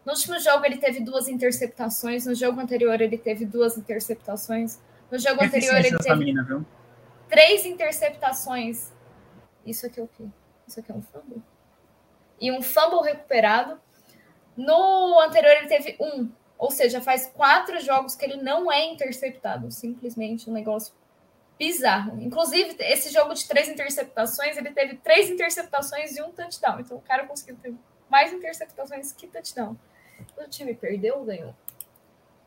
No 0.05 0.12
último 0.12 0.39
jogo 0.39 0.64
ele 0.64 0.78
teve 0.78 1.01
duas 1.01 1.28
interceptações, 1.28 2.24
no 2.24 2.34
jogo 2.36 2.60
anterior 2.60 3.01
ele 3.01 3.18
teve 3.18 3.44
duas 3.44 3.76
interceptações, 3.76 4.80
no 5.12 5.18
jogo 5.18 5.44
anterior 5.44 5.76
ele 5.76 5.98
teve 5.98 6.16
menina, 6.16 6.64
três 7.28 7.66
interceptações. 7.66 8.90
Isso 9.64 9.84
aqui 9.84 10.01
é 10.01 10.02
o 10.02 10.09
quê? 10.09 10.24
Isso 10.66 10.80
aqui 10.80 10.90
é 10.90 10.94
um 10.94 11.02
fumble? 11.02 11.43
E 12.40 12.51
um 12.51 12.62
fumble 12.62 13.02
recuperado. 13.02 13.78
No 14.56 15.20
anterior 15.20 15.52
ele 15.52 15.68
teve 15.68 15.98
um, 16.01 16.30
ou 16.56 16.70
seja, 16.70 16.98
faz 17.02 17.26
quatro 17.26 17.78
jogos 17.80 18.14
que 18.14 18.24
ele 18.24 18.43
não 18.43 18.72
é 18.72 18.86
interceptado. 18.86 19.70
Simplesmente 19.70 20.48
um 20.48 20.52
negócio 20.55 20.94
bizarro. 21.59 22.18
Inclusive, 22.22 22.76
esse 22.80 23.12
jogo 23.12 23.34
de 23.34 23.47
três 23.47 23.68
interceptações, 23.68 24.56
ele 24.56 24.70
teve 24.72 24.97
três 24.97 25.28
interceptações 25.28 26.16
e 26.16 26.22
um 26.22 26.32
touchdown. 26.32 26.80
Então 26.80 26.97
o 26.97 27.02
cara 27.02 27.26
conseguiu 27.26 27.56
ter 27.56 27.74
mais 28.09 28.32
interceptações 28.32 29.12
que 29.12 29.26
touchdown. 29.26 29.76
O 30.39 30.48
time 30.48 30.72
perdeu 30.72 31.18
ou 31.18 31.24
ganhou? 31.24 31.55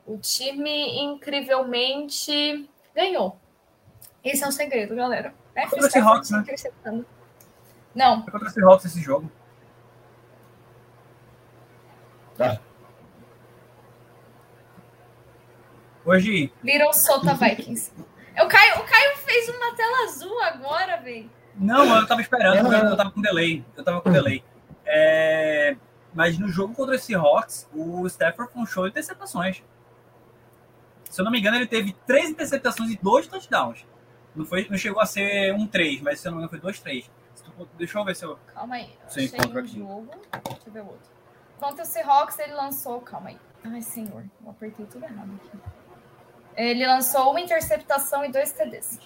O 0.05 0.17
time 0.17 0.99
incrivelmente 1.03 2.69
ganhou. 2.95 3.37
Esse 4.23 4.43
é 4.43 4.47
o 4.47 4.51
segredo, 4.51 4.95
galera. 4.95 5.33
É 5.55 5.67
contra 5.67 5.87
o 5.87 5.91
Seahawks, 5.91 6.29
né? 6.31 6.43
Não. 7.93 8.23
Foi 8.23 8.31
contra 8.31 8.47
o 8.47 8.51
Seahawks 8.51 8.85
esse 8.85 9.01
jogo. 9.01 9.31
Tá. 12.37 12.59
Hoje. 16.05 16.53
Little 16.63 16.93
Sota 16.93 17.33
Vikings. 17.33 17.91
O 18.33 18.47
Caio, 18.47 18.79
o 18.81 18.83
Caio 18.83 19.17
fez 19.17 19.49
uma 19.49 19.75
tela 19.75 20.03
azul 20.03 20.41
agora, 20.41 20.97
velho. 20.97 21.31
Não, 21.55 21.95
eu 21.95 22.05
tava 22.05 22.21
esperando, 22.21 22.71
eu 22.71 22.97
tava 22.97 23.11
com 23.11 23.21
delay. 23.21 23.65
Eu 23.75 23.83
tava 23.83 24.01
com 24.01 24.11
delay. 24.11 24.43
É... 24.85 25.77
Mas 26.13 26.37
no 26.37 26.47
jogo 26.49 26.75
contra 26.75 26.95
esse 26.95 27.15
Hawks, 27.15 27.67
o 27.73 28.05
Stafford 28.07 28.51
foi 28.51 28.61
um 28.61 28.65
show 28.65 28.83
de 28.83 28.89
interceptações. 28.91 29.63
Se 31.15 31.21
eu 31.21 31.23
não 31.23 31.31
me 31.31 31.39
engano, 31.39 31.55
ele 31.55 31.65
teve 31.65 31.95
três 32.05 32.29
interceptações 32.29 32.91
e 32.91 32.99
dois 33.01 33.25
touchdowns. 33.25 33.87
Não, 34.35 34.45
foi, 34.45 34.67
não 34.69 34.77
chegou 34.77 35.01
a 35.01 35.05
ser 35.05 35.53
um 35.53 35.65
três, 35.65 36.01
mas 36.01 36.19
se 36.19 36.27
eu 36.27 36.31
não 36.31 36.39
me 36.39 36.43
engano, 36.43 36.49
foi 36.49 36.59
dois 36.59 36.77
três. 36.77 37.09
Deixa 37.77 37.97
eu 37.97 38.03
ver 38.03 38.15
se 38.17 38.25
eu. 38.25 38.37
Calma 38.53 38.75
aí. 38.75 38.93
Eu 38.99 39.07
achei 39.07 39.31
um 39.39 39.65
jogo. 39.65 40.11
Deixa 40.43 40.67
eu 40.67 40.73
ver 40.73 40.81
o 40.81 40.87
outro. 40.87 41.09
Contra 41.57 41.83
o 41.83 41.85
Seahawks, 41.85 42.37
ele 42.37 42.53
lançou. 42.53 42.99
Calma 42.99 43.29
aí. 43.29 43.39
Ai, 43.63 43.81
senhor, 43.81 44.25
eu 44.43 44.49
apertei 44.51 44.85
tudo 44.87 45.05
errado 45.05 45.31
aqui. 45.35 45.57
Ele 46.57 46.85
lançou 46.85 47.31
uma 47.31 47.39
interceptação 47.39 48.25
e 48.25 48.29
dois 48.29 48.51
TDs. 48.51 48.99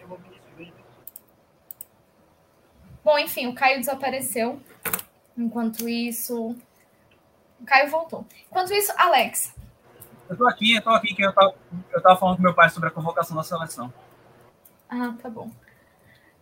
Bom, 3.03 3.19
enfim, 3.19 3.45
o 3.45 3.53
Caio 3.53 3.79
desapareceu. 3.81 4.59
Enquanto 5.37 5.87
isso. 5.87 6.55
O 7.59 7.65
Caio 7.67 7.87
voltou. 7.91 8.25
Enquanto 8.49 8.73
isso, 8.73 8.91
Alex. 8.97 9.53
Eu 10.29 10.37
tô 10.37 10.47
aqui, 10.47 10.75
eu 10.75 10.81
tô 10.81 10.89
aqui, 10.91 11.15
que 11.15 11.23
eu 11.23 11.33
tava, 11.33 11.55
eu 11.91 12.01
tava 12.01 12.19
falando 12.19 12.37
com 12.37 12.43
meu 12.43 12.53
pai 12.53 12.69
sobre 12.69 12.89
a 12.89 12.91
convocação 12.91 13.35
da 13.35 13.43
seleção. 13.43 13.91
Ah, 14.87 15.13
tá 15.21 15.29
bom. 15.29 15.49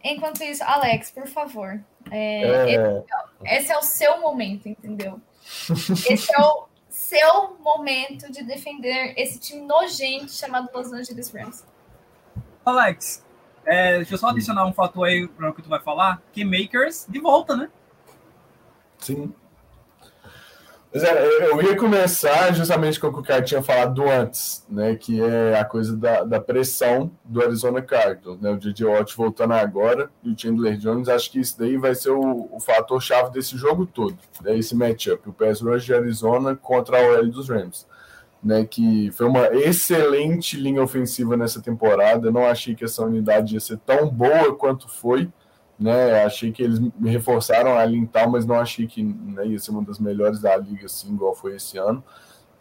Enquanto 0.03 0.43
isso, 0.43 0.63
Alex, 0.63 1.11
por 1.11 1.27
favor. 1.27 1.79
É, 2.11 2.75
é... 2.75 3.03
Esse 3.45 3.71
é 3.71 3.77
o 3.77 3.81
seu 3.81 4.19
momento, 4.19 4.67
entendeu? 4.67 5.19
Esse 6.09 6.33
é 6.33 6.41
o 6.41 6.67
seu 6.89 7.57
momento 7.59 8.31
de 8.31 8.43
defender 8.43 9.13
esse 9.15 9.39
time 9.39 9.61
nojento 9.61 10.31
chamado 10.31 10.69
Los 10.73 10.91
Angeles 10.91 11.31
Rams. 11.31 11.63
Alex, 12.65 13.23
é, 13.65 13.97
deixa 13.97 14.15
eu 14.15 14.17
só 14.17 14.29
adicionar 14.29 14.65
um 14.65 14.73
fator 14.73 15.05
aí 15.05 15.27
para 15.27 15.49
o 15.49 15.53
que 15.53 15.61
tu 15.61 15.69
vai 15.69 15.79
falar. 15.79 16.21
Que 16.33 16.43
Makers 16.43 17.05
de 17.07 17.19
volta, 17.19 17.55
né? 17.55 17.69
Sim. 18.97 19.33
É, 20.93 21.43
eu 21.51 21.61
ia 21.61 21.75
começar 21.75 22.53
justamente 22.53 22.99
com 22.99 23.07
o 23.07 23.13
que 23.13 23.19
o 23.19 23.23
cara 23.23 23.41
tinha 23.41 23.61
falado 23.61 24.07
antes, 24.07 24.65
né? 24.69 24.95
Que 24.95 25.21
é 25.21 25.59
a 25.59 25.65
coisa 25.65 25.95
da, 25.97 26.23
da 26.23 26.39
pressão 26.39 27.11
do 27.25 27.41
Arizona 27.41 27.81
Cardinals, 27.81 28.39
né? 28.39 28.51
O 28.51 28.57
J.J. 28.57 28.85
Watt 28.85 29.15
voltando 29.15 29.53
agora 29.53 30.09
e 30.23 30.31
o 30.31 30.37
Chandler 30.37 30.77
Jones, 30.77 31.09
acho 31.09 31.29
que 31.29 31.39
isso 31.39 31.59
daí 31.59 31.77
vai 31.77 31.93
ser 31.93 32.11
o, 32.11 32.49
o 32.51 32.59
fator 32.59 33.01
chave 33.01 33.31
desse 33.31 33.57
jogo 33.57 33.85
todo, 33.85 34.17
né? 34.41 34.57
Esse 34.57 34.75
matchup, 34.75 35.29
o 35.29 35.33
pass 35.33 35.61
rush 35.61 35.83
de 35.83 35.93
Arizona 35.93 36.55
contra 36.55 36.97
a 36.97 37.17
OL 37.17 37.27
dos 37.27 37.49
Rams, 37.49 37.85
né? 38.41 38.65
Que 38.65 39.11
foi 39.11 39.27
uma 39.27 39.47
excelente 39.47 40.55
linha 40.55 40.81
ofensiva 40.81 41.35
nessa 41.35 41.61
temporada. 41.61 42.29
Eu 42.29 42.31
não 42.31 42.45
achei 42.45 42.73
que 42.73 42.85
essa 42.85 43.03
unidade 43.03 43.55
ia 43.55 43.59
ser 43.59 43.77
tão 43.79 44.09
boa 44.09 44.55
quanto 44.55 44.87
foi, 44.87 45.29
né? 45.79 46.23
Achei 46.23 46.51
que 46.51 46.63
eles 46.63 46.79
reforçaram 47.03 47.77
ali 47.77 47.97
em 47.97 48.05
tal, 48.05 48.29
mas 48.29 48.45
não 48.45 48.55
achei 48.55 48.87
que 48.87 49.03
né, 49.03 49.47
ia 49.47 49.59
ser 49.59 49.71
uma 49.71 49.83
das 49.83 49.99
melhores 49.99 50.39
da 50.39 50.55
liga, 50.57 50.85
assim, 50.85 51.13
igual 51.13 51.35
foi 51.35 51.55
esse 51.55 51.77
ano. 51.77 52.03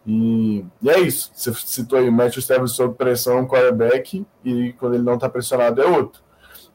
E, 0.05 0.63
e 0.81 0.89
é 0.89 0.99
isso. 0.99 1.31
Você 1.33 1.53
citou 1.53 1.99
aí 1.99 2.07
o 2.07 2.11
Matthew 2.13 2.39
Stafford 2.39 2.71
sob 2.71 2.95
pressão, 2.95 3.47
quarterback, 3.47 4.25
e 4.43 4.73
quando 4.73 4.93
ele 4.93 5.03
não 5.03 5.15
está 5.15 5.27
pressionado 5.27 5.81
é 5.81 5.85
outro, 5.85 6.21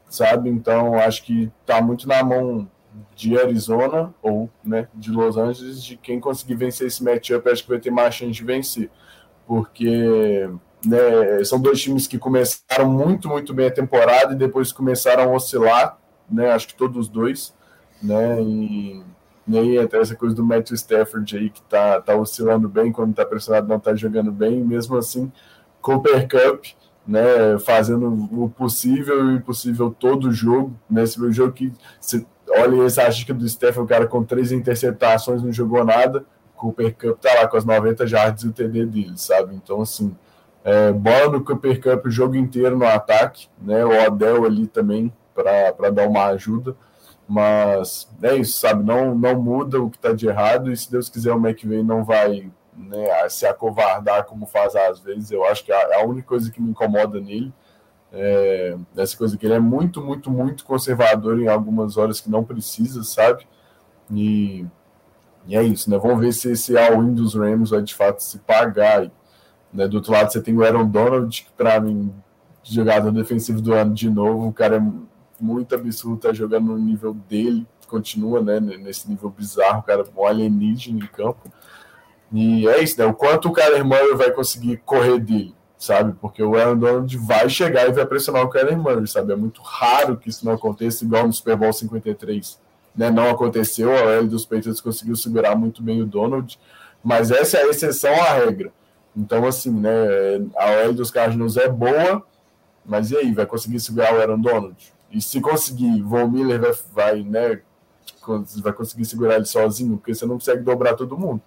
sabe? 0.08 0.50
Então 0.50 0.94
acho 0.94 1.24
que 1.24 1.50
está 1.62 1.80
muito 1.80 2.06
na 2.06 2.22
mão 2.22 2.68
de 3.14 3.38
Arizona 3.38 4.12
ou 4.20 4.50
né, 4.62 4.86
de 4.94 5.10
Los 5.10 5.38
Angeles, 5.38 5.82
de 5.82 5.96
quem 5.96 6.20
conseguir 6.20 6.56
vencer 6.56 6.88
esse 6.88 7.02
matchup, 7.02 7.48
acho 7.48 7.62
que 7.62 7.70
vai 7.70 7.78
ter 7.78 7.90
mais 7.90 8.14
chance 8.14 8.32
de 8.32 8.44
vencer, 8.44 8.90
porque 9.46 10.46
né, 10.84 11.42
são 11.44 11.58
dois 11.58 11.80
times 11.80 12.06
que 12.06 12.18
começaram 12.18 12.90
muito, 12.90 13.28
muito 13.28 13.54
bem 13.54 13.68
a 13.68 13.70
temporada 13.70 14.34
e 14.34 14.36
depois 14.36 14.72
começaram 14.72 15.22
a 15.22 15.34
oscilar 15.34 16.01
né? 16.32 16.50
Acho 16.50 16.68
que 16.68 16.74
todos 16.74 16.96
os 16.96 17.08
dois, 17.08 17.54
né? 18.02 18.40
E, 18.42 19.02
e 19.46 19.58
aí 19.58 19.78
até 19.78 19.98
essa 19.98 20.14
coisa 20.14 20.34
do 20.34 20.44
Matthew 20.44 20.74
Stafford 20.76 21.36
aí 21.36 21.50
que 21.50 21.62
tá, 21.62 22.00
tá 22.00 22.16
oscilando 22.16 22.68
bem, 22.68 22.92
quando 22.92 23.14
tá 23.14 23.24
pressionado 23.24 23.68
não 23.68 23.78
tá 23.78 23.94
jogando 23.94 24.32
bem, 24.32 24.62
mesmo 24.64 24.96
assim, 24.96 25.30
Cooper 25.80 26.28
Cup, 26.28 26.64
né? 27.06 27.58
Fazendo 27.64 28.06
o 28.32 28.48
possível 28.48 29.18
e 29.18 29.22
o 29.22 29.36
impossível 29.36 29.94
todo 29.96 30.28
o 30.28 30.32
jogo, 30.32 30.72
né? 30.88 31.02
Esse 31.02 31.32
jogo 31.32 31.52
que 31.52 31.72
você 32.00 32.24
olha 32.48 32.84
essa 32.84 33.08
dica 33.08 33.32
do 33.34 33.46
Stafford, 33.46 33.84
o 33.84 33.88
cara 33.88 34.06
com 34.06 34.24
três 34.24 34.52
interceptações 34.52 35.42
não 35.42 35.52
jogou 35.52 35.84
nada, 35.84 36.24
Cooper 36.56 36.94
Cup 36.94 37.18
tá 37.18 37.34
lá 37.34 37.48
com 37.48 37.56
as 37.56 37.64
90 37.64 38.06
jardas 38.06 38.42
e 38.44 38.48
o 38.48 38.52
TD 38.52 38.86
dele, 38.86 39.12
sabe? 39.16 39.54
Então, 39.54 39.80
assim, 39.80 40.14
é, 40.64 40.92
bola 40.92 41.32
no 41.32 41.44
Cooper 41.44 41.80
Cup 41.80 42.06
o 42.06 42.10
jogo 42.10 42.36
inteiro 42.36 42.78
no 42.78 42.86
ataque, 42.86 43.48
né? 43.60 43.84
O 43.84 44.06
Odell 44.06 44.44
ali 44.44 44.68
também 44.68 45.12
para 45.34 45.90
dar 45.90 46.08
uma 46.08 46.26
ajuda. 46.26 46.76
Mas 47.26 48.08
é 48.22 48.36
isso, 48.36 48.58
sabe? 48.58 48.84
Não, 48.84 49.14
não 49.14 49.40
muda 49.40 49.80
o 49.80 49.88
que 49.88 49.96
está 49.96 50.12
de 50.12 50.26
errado, 50.26 50.70
e 50.70 50.76
se 50.76 50.90
Deus 50.90 51.08
quiser, 51.08 51.32
o 51.32 51.38
McVay 51.38 51.82
não 51.82 52.04
vai 52.04 52.50
né, 52.76 53.28
se 53.28 53.46
acovardar 53.46 54.24
como 54.24 54.46
faz 54.46 54.74
às 54.74 55.00
vezes. 55.00 55.30
Eu 55.30 55.44
acho 55.44 55.64
que 55.64 55.72
a, 55.72 56.00
a 56.00 56.04
única 56.04 56.28
coisa 56.28 56.50
que 56.50 56.60
me 56.60 56.70
incomoda 56.70 57.20
nele 57.20 57.52
é 58.12 58.76
essa 58.96 59.16
coisa 59.16 59.38
que 59.38 59.46
ele 59.46 59.54
é 59.54 59.58
muito, 59.58 60.02
muito, 60.02 60.30
muito 60.30 60.64
conservador 60.64 61.40
em 61.40 61.48
algumas 61.48 61.96
horas 61.96 62.20
que 62.20 62.30
não 62.30 62.44
precisa, 62.44 63.02
sabe? 63.02 63.46
E, 64.10 64.66
e 65.46 65.56
é 65.56 65.62
isso, 65.62 65.90
né? 65.90 65.98
Vamos 65.98 66.20
ver 66.20 66.32
se 66.32 66.50
esse 66.50 66.76
all-in 66.76 67.14
dos 67.14 67.34
Rams 67.34 67.70
vai 67.70 67.82
de 67.82 67.94
fato 67.94 68.20
se 68.22 68.38
pagar. 68.40 69.10
Né? 69.72 69.88
Do 69.88 69.96
outro 69.96 70.12
lado, 70.12 70.30
você 70.30 70.42
tem 70.42 70.54
o 70.54 70.62
Aaron 70.62 70.86
Donald, 70.86 71.42
que 71.42 71.50
para 71.52 71.80
mim, 71.80 72.12
jogador 72.62 73.10
defensivo 73.10 73.62
do 73.62 73.72
ano 73.72 73.94
de 73.94 74.10
novo, 74.10 74.48
o 74.48 74.52
cara 74.52 74.76
é 74.76 74.80
muito 75.42 75.74
absurdo 75.74 76.16
estar 76.16 76.28
tá 76.28 76.34
jogando 76.34 76.66
no 76.68 76.78
nível 76.78 77.12
dele, 77.12 77.66
continua 77.88 78.40
né, 78.40 78.60
nesse 78.60 79.10
nível 79.10 79.28
bizarro, 79.28 79.82
cara, 79.82 80.04
um 80.16 80.26
alienígena 80.26 80.98
em 80.98 81.06
campo. 81.08 81.52
E 82.32 82.66
é 82.66 82.82
isso, 82.82 82.98
né? 82.98 83.04
O 83.04 83.12
quanto 83.12 83.48
o 83.48 83.52
Kyler 83.52 83.84
Murray 83.84 84.14
vai 84.14 84.30
conseguir 84.30 84.78
correr 84.86 85.18
dele, 85.18 85.54
sabe? 85.76 86.14
Porque 86.18 86.42
o 86.42 86.56
Aaron 86.56 86.78
Donald 86.78 87.18
vai 87.18 87.50
chegar 87.50 87.86
e 87.86 87.92
vai 87.92 88.06
pressionar 88.06 88.42
o 88.42 88.48
Kyler 88.48 88.78
Murray, 88.78 89.06
sabe? 89.06 89.34
É 89.34 89.36
muito 89.36 89.60
raro 89.60 90.16
que 90.16 90.30
isso 90.30 90.46
não 90.46 90.52
aconteça, 90.52 91.04
igual 91.04 91.26
no 91.26 91.32
Super 91.32 91.56
Bowl 91.56 91.72
53. 91.72 92.58
Né? 92.96 93.10
Não 93.10 93.28
aconteceu, 93.28 93.90
a 93.92 94.12
L 94.12 94.28
dos 94.28 94.46
Patriots 94.46 94.80
conseguiu 94.80 95.16
segurar 95.16 95.54
muito 95.54 95.82
bem 95.82 96.00
o 96.00 96.06
Donald, 96.06 96.58
mas 97.04 97.30
essa 97.30 97.58
é 97.58 97.64
a 97.64 97.68
exceção 97.68 98.14
à 98.14 98.32
regra. 98.34 98.72
Então, 99.14 99.46
assim, 99.46 99.70
né? 99.70 99.90
A 100.56 100.70
L 100.70 100.94
dos 100.94 101.10
Cardinals 101.10 101.58
é 101.58 101.68
boa, 101.68 102.24
mas 102.84 103.10
e 103.10 103.16
aí, 103.16 103.32
vai 103.32 103.44
conseguir 103.44 103.78
segurar 103.80 104.14
o 104.14 104.20
Aaron 104.20 104.40
Donald? 104.40 104.92
E 105.12 105.20
se 105.20 105.40
conseguir, 105.40 106.00
Von 106.02 106.26
Miller 106.26 106.58
vai, 106.58 106.72
vai, 106.92 107.22
né, 107.22 107.60
vai 108.62 108.72
conseguir 108.72 109.04
segurar 109.04 109.36
ele 109.36 109.44
sozinho, 109.44 109.98
porque 109.98 110.14
você 110.14 110.24
não 110.24 110.36
consegue 110.36 110.62
dobrar 110.62 110.94
todo 110.94 111.18
mundo. 111.18 111.42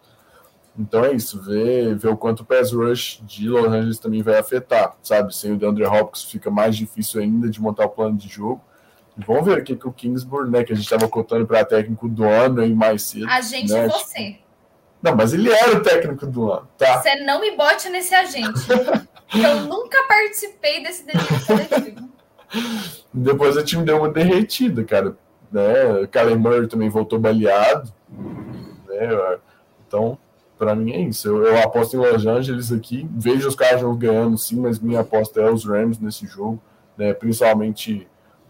Então 0.78 1.04
é 1.04 1.14
isso, 1.14 1.42
ver, 1.42 1.96
ver 1.96 2.10
o 2.10 2.18
quanto 2.18 2.42
o 2.42 2.46
pass 2.46 2.72
rush 2.72 3.22
de 3.24 3.48
Los 3.50 3.66
Angeles 3.66 3.98
também 3.98 4.22
vai 4.22 4.38
afetar, 4.38 4.96
sabe? 5.02 5.34
Sem 5.34 5.54
o 5.54 5.58
DeAndre 5.58 5.86
Hopkins 5.86 6.26
fica 6.26 6.52
mais 6.52 6.76
difícil 6.76 7.22
ainda 7.22 7.50
de 7.50 7.62
montar 7.62 7.86
o 7.86 7.90
plano 7.90 8.18
de 8.18 8.28
jogo. 8.28 8.62
E 9.18 9.24
vamos 9.24 9.46
ver 9.46 9.60
o 9.60 9.64
que, 9.64 9.76
que 9.76 9.88
o 9.88 9.94
Kingsbury, 9.94 10.52
né, 10.52 10.64
que 10.64 10.74
a 10.74 10.76
gente 10.76 10.84
estava 10.84 11.08
contando 11.08 11.48
para 11.48 11.64
técnico 11.64 12.10
do 12.10 12.26
ano 12.26 12.62
aí 12.62 12.74
mais 12.74 13.04
cedo. 13.04 13.30
A 13.30 13.40
gente 13.42 13.72
né? 13.72 13.86
e 13.86 13.88
você. 13.88 14.36
Não, 15.02 15.16
mas 15.16 15.34
ele 15.34 15.50
era 15.50 15.78
o 15.78 15.82
técnico 15.82 16.28
do 16.28 16.52
ano, 16.52 16.68
tá? 16.78 17.02
Você 17.02 17.16
não 17.24 17.40
me 17.40 17.56
bote 17.56 17.90
nesse 17.90 18.14
agente. 18.14 18.60
eu 19.34 19.62
nunca 19.62 20.04
participei 20.08 20.84
desse 20.84 21.06
delírio 21.06 21.46
coletivo. 21.46 22.15
Depois 23.14 23.56
o 23.56 23.64
time 23.64 23.84
deu 23.84 23.98
uma 23.98 24.10
derretida, 24.10 24.84
cara. 24.84 25.16
Né? 25.52 26.02
O 26.04 26.08
Kyler 26.08 26.38
Murray 26.38 26.68
também 26.68 26.90
voltou 26.90 27.20
baleado. 27.20 27.92
Né? 28.10 29.38
Então, 29.88 30.18
para 30.58 30.76
mim 30.76 30.92
é 30.92 31.00
isso. 31.02 31.28
Eu, 31.28 31.46
eu, 31.46 31.64
aposto 31.64 31.96
em 31.96 32.00
Los 32.00 32.26
Angeles 32.26 32.72
aqui. 32.72 33.08
Vejo 33.12 33.48
os 33.48 33.56
caras 33.56 33.82
ganhando, 33.98 34.38
sim, 34.38 34.60
mas 34.60 34.80
minha 34.80 35.02
aposta 35.02 35.42
é 35.42 35.50
os 35.50 35.66
Rams 35.66 36.00
nesse 36.00 36.26
jogo. 36.26 36.62
Né? 36.98 37.14
Principalmente. 37.14 38.08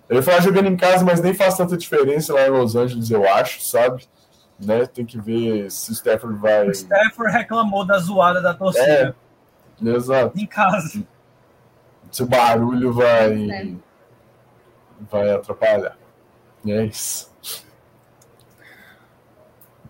Eu 0.08 0.18
ia 0.18 0.24
falar 0.24 0.42
jogando 0.42 0.68
em 0.68 0.78
casa, 0.78 1.04
mas 1.04 1.20
nem 1.20 1.34
faz 1.34 1.58
tanta 1.58 1.76
diferença 1.76 2.34
lá 2.34 2.48
em 2.48 2.52
Los 2.52 2.76
Angeles, 2.76 3.10
eu 3.10 3.28
acho, 3.28 3.62
sabe? 3.66 4.08
Né? 4.60 4.86
Tem 4.86 5.04
que 5.04 5.20
ver 5.20 5.70
se 5.72 5.92
o 5.92 5.94
Stafford 5.94 6.40
vai. 6.40 6.68
O 6.68 6.72
Stafford 6.72 7.32
reclamou 7.34 7.86
da 7.86 7.98
zoada 7.98 8.42
da 8.42 8.54
torcida. 8.54 9.16
É, 9.84 9.90
exato. 9.90 10.40
Em 10.40 10.46
casa. 10.46 11.04
Se 12.12 12.24
o 12.24 12.28
barulho 12.28 12.94
vai. 12.94 13.50
É 13.50 13.85
vai 15.00 15.30
atrapalhar. 15.32 15.98
E 16.64 16.72
é 16.72 16.84
isso. 16.86 17.34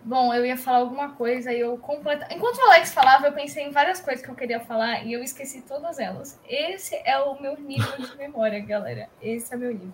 Bom, 0.03 0.31
eu 0.31 0.45
ia 0.45 0.55
falar 0.55 0.77
alguma 0.77 1.13
coisa 1.13 1.51
e 1.51 1.59
eu 1.59 1.77
completa. 1.79 2.27
Enquanto 2.31 2.57
o 2.57 2.61
Alex 2.61 2.93
falava, 2.93 3.25
eu 3.25 3.33
pensei 3.33 3.63
em 3.63 3.71
várias 3.71 3.99
coisas 3.99 4.23
que 4.23 4.29
eu 4.29 4.35
queria 4.35 4.59
falar 4.59 5.03
e 5.03 5.11
eu 5.11 5.23
esqueci 5.23 5.61
todas 5.61 5.97
elas. 5.97 6.39
Esse 6.47 6.95
é 7.03 7.17
o 7.17 7.41
meu 7.41 7.57
nível 7.59 7.97
de 7.97 8.15
memória, 8.15 8.59
galera. 8.59 9.09
Esse 9.19 9.51
é 9.51 9.57
o 9.57 9.59
meu 9.59 9.73
nível. 9.73 9.93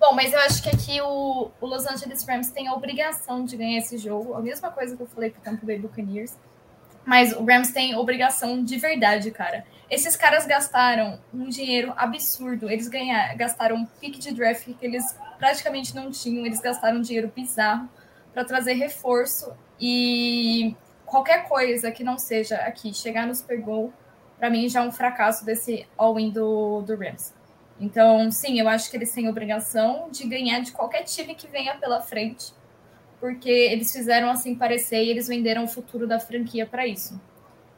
Bom, 0.00 0.14
mas 0.14 0.32
eu 0.32 0.40
acho 0.40 0.60
que 0.62 0.68
aqui 0.68 1.00
o, 1.00 1.52
o 1.60 1.66
Los 1.66 1.86
Angeles 1.86 2.26
Rams 2.26 2.50
tem 2.50 2.66
a 2.66 2.74
obrigação 2.74 3.44
de 3.44 3.56
ganhar 3.56 3.78
esse 3.78 3.96
jogo. 3.96 4.34
A 4.34 4.40
mesma 4.40 4.68
coisa 4.70 4.96
que 4.96 5.02
eu 5.02 5.06
falei 5.06 5.30
pro 5.30 5.40
Tampa 5.40 5.64
Bay 5.64 5.78
Buccaneers. 5.78 6.36
Mas 7.04 7.32
o 7.32 7.44
Rams 7.44 7.70
tem 7.70 7.94
obrigação 7.94 8.64
de 8.64 8.76
verdade, 8.78 9.30
cara. 9.30 9.64
Esses 9.90 10.16
caras 10.16 10.46
gastaram 10.46 11.20
um 11.32 11.48
dinheiro 11.48 11.92
absurdo. 11.96 12.70
Eles 12.70 12.88
ganharam, 12.88 13.36
gastaram 13.36 13.76
um 13.76 13.86
pique 13.86 14.18
de 14.18 14.32
draft 14.32 14.64
que 14.64 14.84
eles 14.84 15.16
praticamente 15.38 15.94
não 15.94 16.10
tinham. 16.10 16.44
Eles 16.44 16.60
gastaram 16.60 16.98
um 16.98 17.00
dinheiro 17.00 17.32
bizarro 17.34 17.88
para 18.32 18.44
trazer 18.44 18.74
reforço. 18.74 19.52
E 19.80 20.74
qualquer 21.04 21.48
coisa 21.48 21.90
que 21.90 22.02
não 22.02 22.18
seja 22.18 22.56
aqui 22.56 22.92
chegar 22.92 23.26
no 23.26 23.34
Super 23.34 23.60
Bowl, 23.60 23.92
para 24.38 24.50
mim 24.50 24.68
já 24.68 24.82
é 24.82 24.88
um 24.88 24.92
fracasso 24.92 25.44
desse 25.44 25.86
all-in 25.96 26.30
do, 26.30 26.82
do 26.82 26.96
Rams. 26.96 27.32
Então, 27.78 28.30
sim, 28.30 28.58
eu 28.58 28.68
acho 28.68 28.90
que 28.90 28.96
eles 28.96 29.12
têm 29.12 29.28
obrigação 29.28 30.08
de 30.10 30.26
ganhar 30.26 30.60
de 30.60 30.72
qualquer 30.72 31.04
time 31.04 31.34
que 31.34 31.46
venha 31.46 31.76
pela 31.76 32.00
frente 32.00 32.52
porque 33.20 33.48
eles 33.48 33.92
fizeram 33.92 34.30
assim 34.30 34.54
parecer 34.54 35.02
e 35.02 35.10
eles 35.10 35.28
venderam 35.28 35.64
o 35.64 35.68
futuro 35.68 36.06
da 36.06 36.20
franquia 36.20 36.66
para 36.66 36.86
isso. 36.86 37.20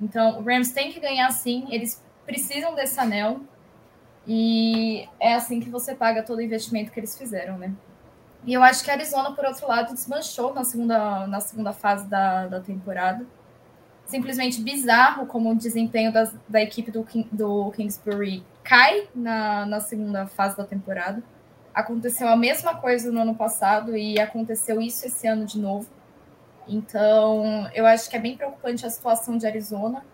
Então, 0.01 0.39
o 0.39 0.43
Rams 0.43 0.73
tem 0.73 0.93
que 0.93 1.01
ganhar 1.01 1.31
sim, 1.31 1.67
eles 1.71 2.03
precisam 2.25 2.75
desse 2.75 2.99
anel 3.01 3.41
e 4.27 5.09
é 5.19 5.35
assim 5.35 5.61
que 5.61 5.71
você 5.71 5.95
paga 5.95 6.23
todo 6.23 6.39
o 6.39 6.43
investimento 6.43 6.93
que 6.93 7.01
eles 7.01 7.17
fizeram, 7.17 7.57
né? 7.57 7.73
E 8.45 8.53
eu 8.53 8.63
acho 8.63 8.85
que 8.85 8.91
a 8.91 8.95
Arizona, 8.95 9.33
por 9.33 9.45
outro 9.45 9.67
lado, 9.67 9.93
desmanchou 9.93 10.55
na 10.55 10.65
segunda, 10.65 11.27
na 11.27 11.41
segunda 11.41 11.73
fase 11.73 12.07
da, 12.07 12.47
da 12.47 12.61
temporada. 12.61 13.27
Simplesmente 14.07 14.63
bizarro 14.63 15.27
como 15.27 15.51
o 15.51 15.57
desempenho 15.57 16.13
da 16.49 16.63
equipe 16.63 16.91
do, 16.91 17.07
do 17.33 17.71
Kingsbury 17.73 18.45
cai 18.63 19.09
na, 19.15 19.67
na 19.67 19.81
segunda 19.81 20.27
fase 20.27 20.57
da 20.57 20.65
temporada. 20.65 21.23
Aconteceu 21.75 22.29
a 22.29 22.37
mesma 22.37 22.75
coisa 22.77 23.11
no 23.11 23.21
ano 23.21 23.35
passado 23.35 23.97
e 23.97 24.19
aconteceu 24.21 24.81
isso 24.81 25.07
esse 25.07 25.27
ano 25.27 25.45
de 25.45 25.59
novo. 25.59 25.89
Então, 26.69 27.69
eu 27.75 27.87
acho 27.87 28.11
que 28.11 28.17
é 28.17 28.21
bem 28.21 28.37
preocupante 28.37 28.85
a 28.85 28.91
situação 28.91 29.39
de 29.39 29.47
Arizona. 29.47 30.05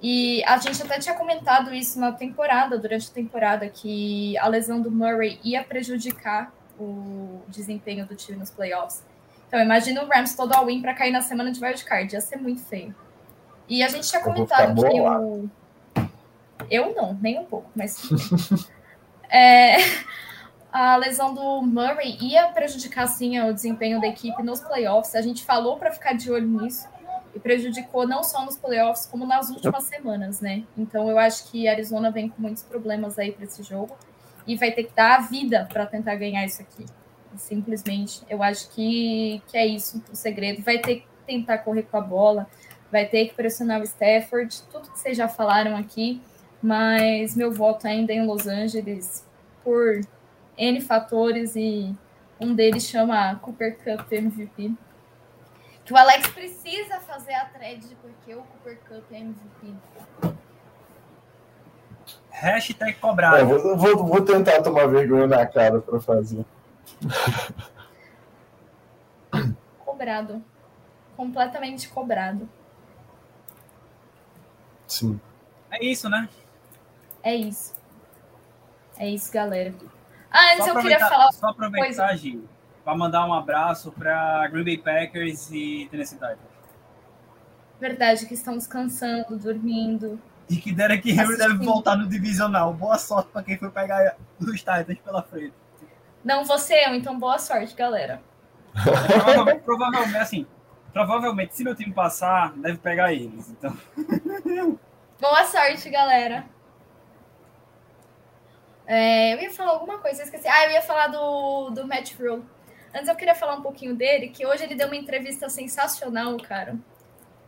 E 0.00 0.42
a 0.44 0.58
gente 0.58 0.82
até 0.82 0.98
tinha 0.98 1.14
comentado 1.14 1.72
isso 1.72 1.98
na 1.98 2.12
temporada, 2.12 2.76
durante 2.76 3.08
a 3.08 3.14
temporada, 3.14 3.68
que 3.68 4.36
a 4.38 4.48
lesão 4.48 4.80
do 4.80 4.90
Murray 4.90 5.40
ia 5.42 5.62
prejudicar 5.62 6.52
o 6.78 7.40
desempenho 7.48 8.04
do 8.04 8.14
time 8.14 8.38
nos 8.38 8.50
playoffs. 8.50 9.04
Então, 9.46 9.60
imagina 9.60 10.02
o 10.02 10.08
Rams 10.08 10.34
todo 10.34 10.52
all-in 10.52 10.82
para 10.82 10.94
cair 10.94 11.12
na 11.12 11.20
semana 11.20 11.52
de 11.52 11.62
wildcard. 11.62 12.12
Ia 12.12 12.20
ser 12.20 12.36
muito 12.36 12.62
feio. 12.62 12.94
E 13.68 13.82
a 13.82 13.88
gente 13.88 14.08
tinha 14.08 14.20
comentado 14.20 14.74
que 14.74 15.00
o. 15.00 15.48
Eu 16.70 16.94
não, 16.94 17.14
nem 17.14 17.38
um 17.38 17.44
pouco, 17.44 17.70
mas. 17.74 17.98
é... 19.30 19.76
A 20.72 20.96
lesão 20.96 21.34
do 21.34 21.60
Murray 21.60 22.16
ia 22.18 22.48
prejudicar, 22.48 23.06
sim, 23.06 23.38
o 23.38 23.52
desempenho 23.52 24.00
da 24.00 24.06
equipe 24.06 24.42
nos 24.42 24.60
playoffs. 24.60 25.14
A 25.14 25.20
gente 25.20 25.44
falou 25.44 25.76
para 25.76 25.92
ficar 25.92 26.14
de 26.14 26.32
olho 26.32 26.48
nisso 26.48 26.88
e 27.34 27.38
prejudicou 27.38 28.08
não 28.08 28.22
só 28.24 28.42
nos 28.44 28.56
playoffs, 28.56 29.04
como 29.04 29.26
nas 29.26 29.50
últimas 29.50 29.84
semanas, 29.84 30.40
né? 30.40 30.62
Então 30.76 31.10
eu 31.10 31.18
acho 31.18 31.50
que 31.50 31.68
Arizona 31.68 32.10
vem 32.10 32.30
com 32.30 32.40
muitos 32.40 32.62
problemas 32.62 33.18
aí 33.18 33.32
para 33.32 33.44
esse 33.44 33.62
jogo 33.62 33.94
e 34.46 34.56
vai 34.56 34.72
ter 34.72 34.84
que 34.84 34.94
dar 34.94 35.18
a 35.18 35.20
vida 35.20 35.68
para 35.70 35.84
tentar 35.84 36.14
ganhar 36.14 36.44
isso 36.46 36.62
aqui. 36.62 36.86
Simplesmente, 37.36 38.22
eu 38.28 38.42
acho 38.42 38.70
que, 38.70 39.42
que 39.48 39.58
é 39.58 39.66
isso 39.66 40.02
o 40.10 40.16
segredo. 40.16 40.62
Vai 40.62 40.78
ter 40.78 40.96
que 40.96 41.06
tentar 41.26 41.58
correr 41.58 41.82
com 41.82 41.98
a 41.98 42.00
bola, 42.00 42.46
vai 42.90 43.04
ter 43.06 43.26
que 43.26 43.34
pressionar 43.34 43.80
o 43.80 43.84
Stafford, 43.84 44.62
tudo 44.70 44.90
que 44.90 44.98
vocês 44.98 45.16
já 45.16 45.28
falaram 45.28 45.76
aqui, 45.76 46.20
mas 46.62 47.36
meu 47.36 47.52
voto 47.52 47.86
ainda 47.86 48.12
é 48.12 48.16
em 48.16 48.26
Los 48.26 48.46
Angeles 48.46 49.26
por 49.62 50.00
N 50.56 50.80
fatores 50.80 51.56
e 51.56 51.94
um 52.40 52.54
deles 52.54 52.86
chama 52.86 53.36
Cooper 53.36 53.78
Cup 53.78 54.12
MVP. 54.12 54.74
Que 55.84 55.92
o 55.92 55.96
Alex 55.96 56.28
precisa 56.28 57.00
fazer 57.00 57.34
a 57.34 57.46
thread 57.46 57.96
porque 58.00 58.34
o 58.34 58.42
Cooper 58.42 58.78
Cup 58.88 59.04
é 59.12 59.18
MVP. 59.18 59.74
Hashtag 62.30 62.94
cobrado. 62.94 63.36
É, 63.36 63.44
vou, 63.44 63.76
vou, 63.76 64.04
vou, 64.04 64.20
tentar 64.22 64.62
tomar 64.62 64.86
vergonha 64.86 65.26
na 65.26 65.46
cara 65.46 65.80
para 65.80 66.00
fazer. 66.00 66.44
Cobrado. 69.84 70.42
Completamente 71.16 71.88
cobrado. 71.88 72.48
Sim. 74.88 75.20
É 75.70 75.84
isso, 75.84 76.08
né? 76.08 76.28
É 77.22 77.34
isso. 77.34 77.74
É 78.96 79.08
isso, 79.08 79.32
galera. 79.32 79.72
Ah, 80.32 80.54
antes 80.54 80.66
eu 80.66 80.76
queria 80.78 80.98
falar. 80.98 81.30
Só 81.32 81.48
aproveitar, 81.48 81.84
coisa. 81.84 82.16
Gil, 82.16 82.48
para 82.84 82.96
mandar 82.96 83.26
um 83.26 83.34
abraço 83.34 83.92
para 83.92 84.48
Green 84.48 84.64
Bay 84.64 84.78
Packers 84.78 85.50
e 85.52 85.86
Tennessee 85.90 86.16
Titans. 86.16 86.38
Verdade, 87.78 88.26
que 88.26 88.34
estão 88.34 88.56
descansando, 88.56 89.36
dormindo. 89.36 90.20
E 90.48 90.56
que 90.56 90.72
Derek 90.72 91.10
Henry 91.10 91.36
deve 91.36 91.64
voltar 91.64 91.96
no 91.96 92.08
divisional. 92.08 92.72
Boa 92.72 92.96
sorte 92.96 93.30
para 93.30 93.42
quem 93.42 93.58
foi 93.58 93.70
pegar 93.70 94.16
os 94.40 94.58
Titans 94.60 94.98
pela 95.04 95.22
frente. 95.22 95.54
Não 96.24 96.44
você 96.44 96.86
eu, 96.86 96.94
então 96.94 97.18
boa 97.18 97.38
sorte, 97.38 97.74
galera. 97.74 98.22
Provavelmente, 98.72 99.60
provavelmente, 99.62 100.16
assim, 100.16 100.46
provavelmente, 100.92 101.56
se 101.56 101.64
meu 101.64 101.74
time 101.74 101.92
passar, 101.92 102.52
deve 102.52 102.78
pegar 102.78 103.12
eles. 103.12 103.50
Então. 103.50 103.76
boa 105.20 105.44
sorte, 105.44 105.90
galera. 105.90 106.46
É, 108.94 109.32
eu 109.32 109.40
ia 109.40 109.50
falar 109.50 109.70
alguma 109.70 109.96
coisa, 109.96 110.20
eu 110.20 110.26
esqueci. 110.26 110.46
Ah, 110.46 110.66
eu 110.66 110.72
ia 110.72 110.82
falar 110.82 111.06
do, 111.06 111.70
do 111.70 111.88
Matt 111.88 112.12
Rule. 112.12 112.42
Antes 112.94 113.08
eu 113.08 113.16
queria 113.16 113.34
falar 113.34 113.54
um 113.54 113.62
pouquinho 113.62 113.94
dele, 113.94 114.28
que 114.28 114.44
hoje 114.46 114.64
ele 114.64 114.74
deu 114.74 114.86
uma 114.86 114.96
entrevista 114.96 115.48
sensacional, 115.48 116.36
cara. 116.36 116.76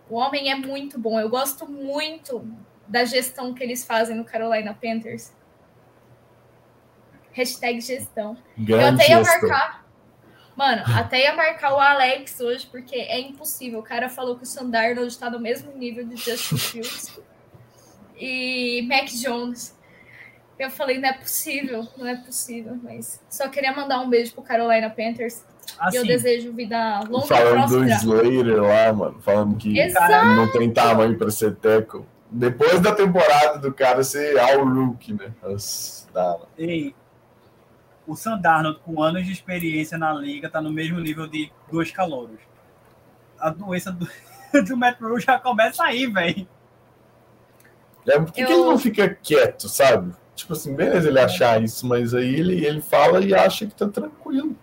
O 0.09 0.17
homem 0.17 0.51
é 0.51 0.55
muito 0.55 0.99
bom. 0.99 1.21
Eu 1.21 1.29
gosto 1.29 1.71
muito 1.71 2.51
da 2.89 3.05
gestão 3.05 3.53
que 3.53 3.63
eles 3.63 3.85
fazem 3.85 4.17
no 4.17 4.25
Carolina 4.25 4.73
Panthers. 4.73 5.35
Hashtag 7.33 7.79
gestão. 7.83 8.39
Grande 8.57 8.83
eu 8.83 8.95
até 8.95 9.11
ia 9.11 9.21
marcar. 9.21 9.85
Mano, 10.57 10.83
até 10.97 11.25
ia 11.25 11.35
marcar 11.35 11.75
o 11.75 11.79
Alex 11.79 12.41
hoje, 12.41 12.67
porque 12.69 12.97
é 12.97 13.21
impossível. 13.21 13.81
O 13.81 13.83
cara 13.83 14.09
falou 14.09 14.39
que 14.39 14.45
o 14.45 14.47
Sandarnold 14.47 15.09
está 15.09 15.29
no 15.29 15.39
mesmo 15.39 15.77
nível 15.77 16.07
de 16.07 16.17
Justin 16.17 16.57
Fields. 16.57 17.21
e 18.17 18.81
Mac 18.89 19.09
Jones. 19.09 19.77
Eu 20.59 20.71
falei, 20.71 20.99
não 20.99 21.09
é 21.09 21.13
possível, 21.13 21.87
não 21.97 22.07
é 22.07 22.17
possível, 22.17 22.79
mas 22.83 23.21
só 23.29 23.49
queria 23.49 23.75
mandar 23.75 24.01
um 24.01 24.09
beijo 24.09 24.33
pro 24.35 24.43
Carolina 24.43 24.89
Panthers. 24.89 25.45
Assim, 25.79 25.97
e 25.97 26.01
eu 26.01 26.07
desejo 26.07 26.53
vida 26.53 27.01
longa 27.09 27.27
falando 27.27 27.85
e 27.85 27.89
próspera. 27.89 28.23
do 28.23 28.29
Slater 28.29 28.63
lá, 28.63 28.93
mano, 28.93 29.21
falando 29.21 29.57
que 29.57 29.79
Exato. 29.79 30.27
não 30.27 30.53
tem 30.53 30.73
tamanho 30.73 31.19
para 31.19 31.31
ser 31.31 31.57
teco. 31.57 32.07
Depois 32.31 32.81
da 32.81 32.95
temporada 32.95 33.59
do 33.59 33.73
cara 33.73 34.05
ser 34.05 34.39
all 34.39 34.65
rookie, 34.65 35.13
né? 35.13 35.33
Nossa, 35.43 36.05
Ei, 36.57 36.95
o 38.07 38.15
Sandarno, 38.15 38.75
com 38.81 39.03
anos 39.03 39.25
de 39.25 39.33
experiência 39.33 39.99
na 39.99 40.13
liga, 40.13 40.49
tá 40.49 40.61
no 40.61 40.71
mesmo 40.71 41.01
nível 41.01 41.27
de 41.27 41.51
dois 41.71 41.91
calouros. 41.91 42.39
A 43.39 43.51
doença 43.51 43.91
do, 43.91 44.07
do 44.65 44.77
Matt 44.77 45.01
Rule 45.01 45.21
já 45.21 45.39
começa 45.39 45.83
aí, 45.83 46.07
velho. 46.07 46.47
É, 48.07 48.19
por 48.19 48.33
que, 48.33 48.43
eu... 48.43 48.47
que 48.47 48.53
ele 48.53 48.65
não 48.65 48.79
fica 48.79 49.09
quieto, 49.09 49.69
sabe? 49.69 50.13
Tipo 50.35 50.53
assim, 50.53 50.75
beleza 50.75 51.09
ele 51.09 51.21
achar 51.21 51.63
isso, 51.63 51.87
mas 51.87 52.13
aí 52.13 52.35
ele, 52.35 52.65
ele 52.67 52.81
fala 52.81 53.25
e 53.25 53.33
acha 53.35 53.67
que 53.67 53.75
tá 53.75 53.89
tranquilo. 53.89 54.57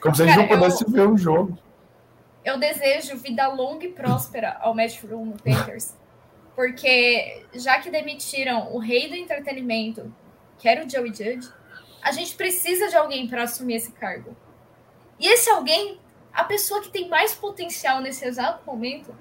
Como 0.00 0.14
se 0.14 0.22
a 0.22 0.26
gente 0.26 0.36
não 0.36 0.48
pudesse 0.48 0.84
eu, 0.84 0.90
ver 0.90 1.08
o 1.08 1.16
jogo. 1.16 1.58
Eu 2.44 2.58
desejo 2.58 3.16
vida 3.16 3.48
longa 3.48 3.84
e 3.84 3.92
próspera 3.92 4.56
ao 4.60 4.74
Match 4.74 5.02
Room 5.02 5.26
no 5.26 5.38
Panthers. 5.38 5.96
Porque 6.54 7.44
já 7.54 7.78
que 7.80 7.90
demitiram 7.90 8.72
o 8.72 8.78
rei 8.78 9.08
do 9.08 9.16
entretenimento, 9.16 10.12
que 10.58 10.68
era 10.68 10.84
o 10.84 10.88
Joey 10.88 11.08
Judge, 11.08 11.52
a 12.02 12.12
gente 12.12 12.36
precisa 12.36 12.88
de 12.88 12.96
alguém 12.96 13.26
para 13.26 13.42
assumir 13.42 13.74
esse 13.76 13.92
cargo. 13.92 14.36
E 15.18 15.26
esse 15.26 15.50
alguém, 15.50 16.00
a 16.32 16.44
pessoa 16.44 16.80
que 16.80 16.90
tem 16.90 17.08
mais 17.08 17.34
potencial 17.34 18.00
nesse 18.00 18.24
exato 18.24 18.64
momento, 18.64 19.14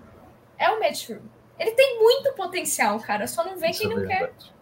é 0.58 0.70
o 0.70 0.80
Matt 0.80 1.10
Room. 1.10 1.22
Ele 1.60 1.72
tem 1.72 2.00
muito 2.00 2.32
potencial, 2.34 3.00
cara. 3.00 3.26
Só 3.26 3.44
não 3.44 3.58
vê 3.58 3.70
Isso 3.70 3.82
quem 3.82 3.92
é 3.92 3.94
não 3.96 4.02
verdade. 4.02 4.36
quer 4.36 4.57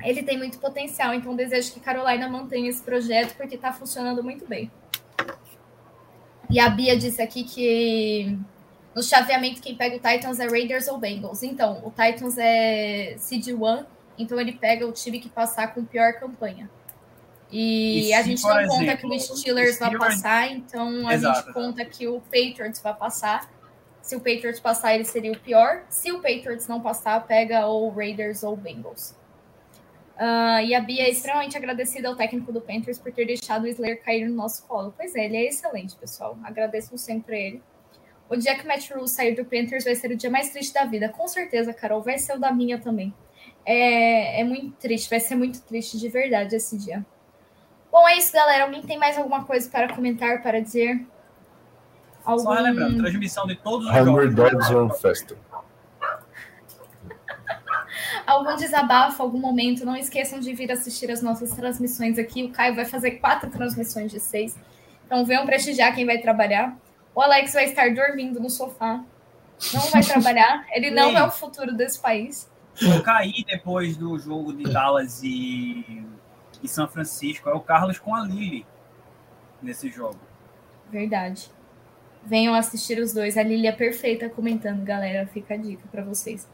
ele 0.00 0.22
tem 0.22 0.38
muito 0.38 0.58
potencial, 0.58 1.14
então 1.14 1.34
desejo 1.34 1.72
que 1.72 1.80
Carolina 1.80 2.28
mantenha 2.28 2.68
esse 2.68 2.82
projeto 2.82 3.36
porque 3.36 3.54
está 3.54 3.72
funcionando 3.72 4.22
muito 4.22 4.46
bem. 4.46 4.70
E 6.50 6.60
a 6.60 6.68
Bia 6.68 6.96
disse 6.96 7.22
aqui 7.22 7.44
que 7.44 8.38
no 8.94 9.02
chaveamento 9.02 9.60
quem 9.60 9.74
pega 9.74 9.96
o 9.96 10.00
Titans 10.00 10.38
é 10.38 10.46
Raiders 10.46 10.86
ou 10.88 10.98
Bengals. 10.98 11.42
Então, 11.42 11.82
o 11.84 11.90
Titans 11.90 12.36
é 12.36 13.14
seed 13.16 13.48
1, 13.48 13.84
então 14.18 14.38
ele 14.38 14.52
pega 14.52 14.86
o 14.86 14.92
time 14.92 15.18
que 15.18 15.28
passar 15.28 15.72
com 15.74 15.84
pior 15.84 16.14
campanha. 16.14 16.70
E, 17.50 18.08
e 18.08 18.14
a 18.14 18.22
gente 18.22 18.42
não 18.42 18.58
exemplo, 18.58 18.78
conta 18.78 18.96
que 18.96 19.06
o 19.06 19.36
Steelers 19.36 19.78
vai 19.78 19.98
passar, 19.98 20.50
então 20.50 21.06
a 21.06 21.14
Exato. 21.14 21.40
gente 21.40 21.52
conta 21.52 21.84
que 21.84 22.08
o 22.08 22.20
Patriots 22.20 22.80
vai 22.80 22.94
passar. 22.94 23.50
Se 24.00 24.16
o 24.16 24.20
Patriots 24.20 24.58
passar, 24.58 24.94
ele 24.94 25.04
seria 25.04 25.32
o 25.32 25.38
pior. 25.38 25.84
Se 25.88 26.10
o 26.10 26.16
Patriots 26.16 26.66
não 26.66 26.80
passar, 26.80 27.24
pega 27.26 27.66
ou 27.66 27.90
Raiders 27.90 28.42
ou 28.42 28.56
Bengals. 28.56 29.14
Uh, 30.22 30.62
e 30.64 30.72
a 30.72 30.80
Bia 30.80 31.02
é 31.02 31.10
extremamente 31.10 31.56
agradecida 31.56 32.08
ao 32.08 32.14
técnico 32.14 32.52
do 32.52 32.60
Panthers 32.60 32.96
por 32.96 33.10
ter 33.10 33.26
deixado 33.26 33.64
o 33.64 33.66
Slayer 33.66 34.00
cair 34.04 34.28
no 34.28 34.36
nosso 34.36 34.64
colo. 34.68 34.94
Pois 34.96 35.16
é, 35.16 35.24
ele 35.24 35.36
é 35.36 35.48
excelente, 35.48 35.96
pessoal. 35.96 36.38
Agradeço 36.44 36.96
sempre 36.96 37.34
a 37.34 37.38
ele. 37.40 37.62
O 38.28 38.36
dia 38.36 38.54
que 38.54 38.64
o 38.64 38.68
Matt 38.68 38.88
Rule 38.88 39.08
sair 39.08 39.34
do 39.34 39.44
Panthers 39.44 39.82
vai 39.82 39.96
ser 39.96 40.12
o 40.12 40.16
dia 40.16 40.30
mais 40.30 40.50
triste 40.50 40.72
da 40.72 40.84
vida. 40.84 41.08
Com 41.08 41.26
certeza, 41.26 41.74
Carol. 41.74 42.02
Vai 42.02 42.18
ser 42.18 42.36
o 42.36 42.38
da 42.38 42.52
minha 42.52 42.78
também. 42.78 43.12
É, 43.66 44.42
é 44.42 44.44
muito 44.44 44.76
triste. 44.76 45.10
Vai 45.10 45.18
ser 45.18 45.34
muito 45.34 45.60
triste 45.62 45.98
de 45.98 46.08
verdade 46.08 46.54
esse 46.54 46.78
dia. 46.78 47.04
Bom, 47.90 48.08
é 48.08 48.16
isso, 48.16 48.32
galera. 48.32 48.62
Alguém 48.62 48.82
tem 48.82 48.98
mais 48.98 49.18
alguma 49.18 49.42
coisa 49.42 49.68
para 49.68 49.92
comentar, 49.92 50.40
para 50.40 50.60
dizer? 50.60 51.04
Algum... 52.24 52.44
Só 52.44 52.52
lembrando, 52.52 52.96
transmissão 52.98 53.44
de 53.44 53.56
todos 53.56 53.88
os 53.88 53.92
Hungry 53.92 54.30
jogos. 54.30 54.34
Dogs 54.36 54.72
Run 54.72 54.90
Festival 54.90 55.51
algum 58.32 58.56
desabafo, 58.56 59.22
algum 59.22 59.38
momento, 59.38 59.84
não 59.84 59.96
esqueçam 59.96 60.40
de 60.40 60.52
vir 60.52 60.70
assistir 60.70 61.10
as 61.10 61.22
nossas 61.22 61.50
transmissões 61.52 62.18
aqui. 62.18 62.44
O 62.44 62.50
Caio 62.50 62.74
vai 62.74 62.84
fazer 62.84 63.12
quatro 63.12 63.50
transmissões 63.50 64.10
de 64.10 64.20
seis. 64.20 64.56
Então 65.06 65.24
venham 65.24 65.44
prestigiar 65.46 65.94
quem 65.94 66.06
vai 66.06 66.18
trabalhar. 66.18 66.76
O 67.14 67.20
Alex 67.20 67.52
vai 67.52 67.64
estar 67.64 67.94
dormindo 67.94 68.40
no 68.40 68.48
sofá. 68.48 69.04
Não 69.72 69.82
vai 69.90 70.02
trabalhar. 70.02 70.66
Ele 70.72 70.90
não 70.90 71.16
é 71.16 71.22
o 71.22 71.30
futuro 71.30 71.74
desse 71.74 72.00
país. 72.00 72.50
Eu 72.80 73.02
caí 73.02 73.44
depois 73.46 73.96
do 73.96 74.18
jogo 74.18 74.52
de 74.52 74.64
Dallas 74.64 75.22
e, 75.22 76.04
e 76.62 76.68
São 76.68 76.88
Francisco. 76.88 77.48
É 77.50 77.54
o 77.54 77.60
Carlos 77.60 77.98
com 77.98 78.14
a 78.14 78.22
Lili 78.22 78.66
nesse 79.60 79.90
jogo. 79.90 80.18
Verdade. 80.90 81.50
Venham 82.24 82.54
assistir 82.54 82.98
os 82.98 83.12
dois. 83.12 83.36
A 83.36 83.42
Lili 83.42 83.66
é 83.66 83.72
perfeita 83.72 84.30
comentando, 84.30 84.82
galera. 84.82 85.26
Fica 85.26 85.54
a 85.54 85.56
dica 85.56 85.82
para 85.90 86.02
vocês. 86.02 86.48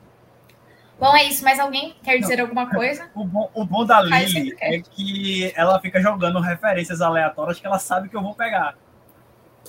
Bom, 0.98 1.14
é 1.14 1.24
isso. 1.24 1.44
Mais 1.44 1.60
alguém 1.60 1.94
quer 2.02 2.18
dizer 2.18 2.40
alguma 2.40 2.68
coisa? 2.68 3.08
O 3.14 3.24
bom, 3.24 3.50
o 3.54 3.64
bom 3.64 3.84
da 3.84 4.02
Lily 4.02 4.56
é 4.60 4.80
que 4.80 5.52
ela 5.54 5.80
fica 5.80 6.00
jogando 6.00 6.40
referências 6.40 7.00
aleatórias 7.00 7.60
que 7.60 7.66
ela 7.66 7.78
sabe 7.78 8.08
que 8.08 8.16
eu 8.16 8.22
vou 8.22 8.34
pegar. 8.34 8.76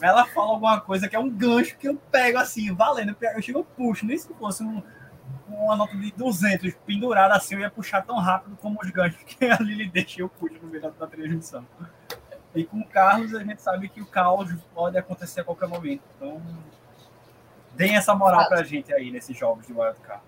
Ela 0.02 0.26
fala 0.26 0.52
alguma 0.52 0.80
coisa 0.82 1.08
que 1.08 1.16
é 1.16 1.20
um 1.20 1.30
gancho 1.30 1.78
que 1.78 1.88
eu 1.88 1.96
pego 2.12 2.38
assim, 2.38 2.74
valendo. 2.74 3.16
Eu 3.22 3.42
chego, 3.42 3.60
eu 3.60 3.64
puxo. 3.64 4.06
Nem 4.06 4.18
se 4.18 4.34
fosse 4.34 4.64
um, 4.64 4.82
uma 5.48 5.76
nota 5.76 5.96
de 5.96 6.12
200 6.12 6.74
pendurada 6.86 7.36
assim, 7.36 7.56
eu 7.56 7.62
ia 7.62 7.70
puxar 7.70 8.02
tão 8.02 8.18
rápido 8.18 8.58
como 8.62 8.80
os 8.82 8.90
ganchos 8.90 9.22
que 9.24 9.46
a 9.46 9.58
Lily 9.58 9.88
deixa 9.88 10.22
eu 10.22 10.30
puxo 10.30 10.56
no 10.62 10.70
meio 10.70 10.82
da, 10.82 10.90
da 10.90 11.06
transmissão. 11.06 11.66
E 12.56 12.64
com 12.64 12.80
o 12.80 12.88
Carlos, 12.88 13.36
a 13.36 13.44
gente 13.44 13.62
sabe 13.62 13.90
que 13.90 14.02
o 14.02 14.06
caos 14.06 14.52
pode 14.74 14.98
acontecer 14.98 15.42
a 15.42 15.44
qualquer 15.44 15.68
momento. 15.68 16.02
Então, 16.16 16.42
deem 17.76 17.96
essa 17.96 18.16
moral 18.16 18.48
pra 18.48 18.64
gente 18.64 18.92
aí 18.92 19.12
nesses 19.12 19.38
jogos 19.38 19.68
de 19.68 19.74
Wildcard. 19.74 20.24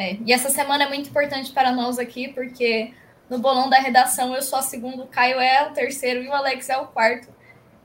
É, 0.00 0.16
e 0.24 0.32
essa 0.32 0.48
semana 0.48 0.84
é 0.84 0.88
muito 0.88 1.10
importante 1.10 1.52
para 1.52 1.72
nós 1.72 1.98
aqui, 1.98 2.28
porque 2.28 2.94
no 3.28 3.38
bolão 3.38 3.68
da 3.68 3.76
redação 3.78 4.34
eu 4.34 4.40
sou 4.40 4.58
a 4.58 4.62
segunda, 4.62 5.02
o 5.02 5.06
Caio 5.06 5.38
é 5.38 5.68
o 5.68 5.72
terceiro 5.74 6.22
e 6.22 6.28
o 6.28 6.32
Alex 6.32 6.70
é 6.70 6.78
o 6.78 6.86
quarto. 6.86 7.28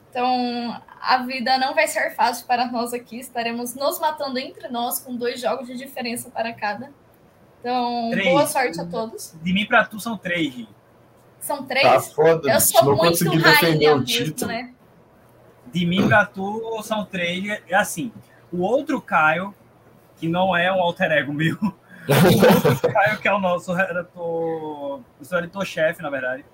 Então, 0.09 0.81
a 1.01 1.17
vida 1.17 1.57
não 1.57 1.75
vai 1.75 1.89
ser 1.89 2.15
fácil 2.15 2.47
para 2.47 2.67
nós 2.71 2.93
aqui. 2.93 3.19
Estaremos 3.19 3.75
nos 3.75 3.99
matando 3.99 4.39
entre 4.39 4.69
nós 4.69 4.97
com 4.99 5.13
dois 5.13 5.41
jogos 5.41 5.67
de 5.67 5.75
diferença 5.75 6.29
para 6.29 6.53
cada. 6.53 6.89
Então, 7.59 8.11
Três. 8.11 8.29
boa 8.29 8.47
sorte 8.47 8.79
a 8.79 8.85
todos. 8.85 9.35
De 9.43 9.51
mim 9.51 9.65
pra 9.65 9.83
tu 9.83 9.99
são 9.99 10.17
três, 10.17 10.53
Gi. 10.53 10.69
São 11.41 11.65
três. 11.65 11.83
Tá 11.83 11.99
foda, 11.99 12.49
eu 12.49 12.61
sou 12.61 12.85
não 12.85 12.95
muito 12.95 13.09
conseguir 13.25 13.43
defender 13.43 13.65
rainha 13.87 13.95
o 13.95 13.99
mesmo, 13.99 14.05
título. 14.05 14.51
né? 14.51 14.73
De 15.73 15.85
mim 15.85 16.07
pra 16.07 16.25
tu 16.25 16.81
são 16.83 17.03
três. 17.03 17.61
É 17.67 17.75
assim, 17.75 18.13
o 18.53 18.61
outro 18.61 19.01
Caio, 19.01 19.53
que 20.15 20.29
não 20.29 20.55
é 20.55 20.71
um 20.71 20.79
alter 20.81 21.11
ego 21.11 21.33
meu, 21.33 21.57
o 22.07 22.91
Caio, 22.94 23.19
que 23.19 23.27
é 23.27 23.34
o 23.34 23.40
nosso 23.40 23.73
redator, 23.73 25.02
o 25.19 25.26
seu 25.26 25.40
editor-chefe, 25.40 26.02
na 26.02 26.10
verdade, 26.10 26.45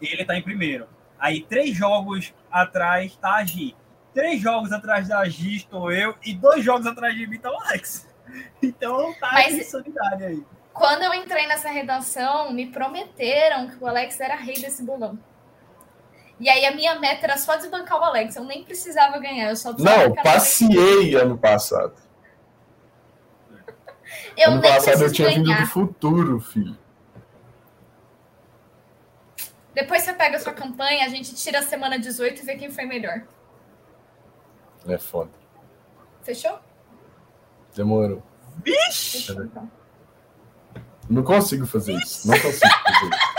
ele 0.00 0.24
tá 0.24 0.36
em 0.36 0.42
primeiro. 0.42 0.86
Aí, 1.18 1.42
três 1.42 1.76
jogos 1.76 2.32
atrás 2.50 3.14
tá 3.16 3.34
a 3.36 3.44
Gi. 3.44 3.76
Três 4.14 4.40
jogos 4.40 4.72
atrás 4.72 5.08
da 5.08 5.24
Gi 5.28 5.56
estou 5.56 5.92
eu, 5.92 6.14
e 6.24 6.34
dois 6.34 6.64
jogos 6.64 6.86
atrás 6.86 7.14
de 7.14 7.26
mim 7.26 7.38
tá 7.38 7.50
o 7.50 7.60
Alex. 7.62 8.08
Então 8.62 9.12
tá 9.14 9.30
Mas- 9.32 9.54
em 9.54 9.62
sanidade 9.64 10.24
aí. 10.24 10.44
Quando 10.72 11.02
eu 11.02 11.12
entrei 11.12 11.48
nessa 11.48 11.68
redação, 11.68 12.52
me 12.52 12.66
prometeram 12.66 13.68
que 13.68 13.82
o 13.82 13.86
Alex 13.88 14.20
era 14.20 14.36
rei 14.36 14.54
desse 14.54 14.84
bolão. 14.84 15.18
E 16.38 16.48
aí 16.48 16.64
a 16.64 16.70
minha 16.74 16.98
meta 16.98 17.26
era 17.26 17.36
só 17.36 17.56
desbancar 17.56 18.00
o 18.00 18.04
Alex. 18.04 18.36
Eu 18.36 18.44
nem 18.44 18.62
precisava 18.64 19.18
ganhar, 19.18 19.50
eu 19.50 19.56
só 19.56 19.72
Não, 19.72 20.14
passei 20.22 21.14
ano 21.16 21.36
passado. 21.36 21.92
Eu 24.36 24.52
ano 24.52 24.60
nem 24.60 24.72
passado 24.72 25.02
eu 25.02 25.12
tinha 25.12 25.28
vindo 25.28 25.54
do 25.54 25.66
futuro, 25.66 26.40
filho. 26.40 26.76
Depois 29.74 30.02
você 30.02 30.12
pega 30.12 30.36
a 30.36 30.40
sua 30.40 30.52
campanha, 30.52 31.06
a 31.06 31.08
gente 31.08 31.34
tira 31.34 31.60
a 31.60 31.62
semana 31.62 31.98
18 31.98 32.42
e 32.42 32.44
vê 32.44 32.56
quem 32.56 32.70
foi 32.70 32.84
melhor. 32.84 33.22
É 34.86 34.98
foda. 34.98 35.30
Fechou? 36.22 36.58
Demorou. 37.74 38.22
Vixe! 38.64 39.18
Fechou, 39.18 39.44
então. 39.44 39.70
Não 41.08 41.22
consigo 41.22 41.66
fazer 41.66 41.94
isso. 41.94 42.28
Não 42.28 42.38
consigo 42.38 42.72
fazer 42.84 43.06
isso. 43.06 43.30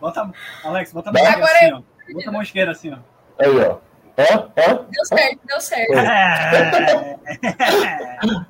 Bota, 0.00 0.32
Alex, 0.64 0.92
bota 0.92 1.10
a 1.10 1.12
mão 1.12 1.26
Agora 1.26 1.52
esquerda 1.52 1.76
assim, 1.76 1.84
ó. 2.08 2.12
Bota 2.14 2.28
a 2.28 2.32
mão 2.32 2.42
esquerda 2.42 2.72
assim, 2.72 2.92
ó. 2.92 2.98
Aí, 3.38 3.58
ó. 3.58 3.78
Ó, 4.18 4.48
ó. 4.56 4.74
Deu 4.90 5.04
certo, 5.04 5.40
deu 5.46 5.60
certo. 5.60 5.92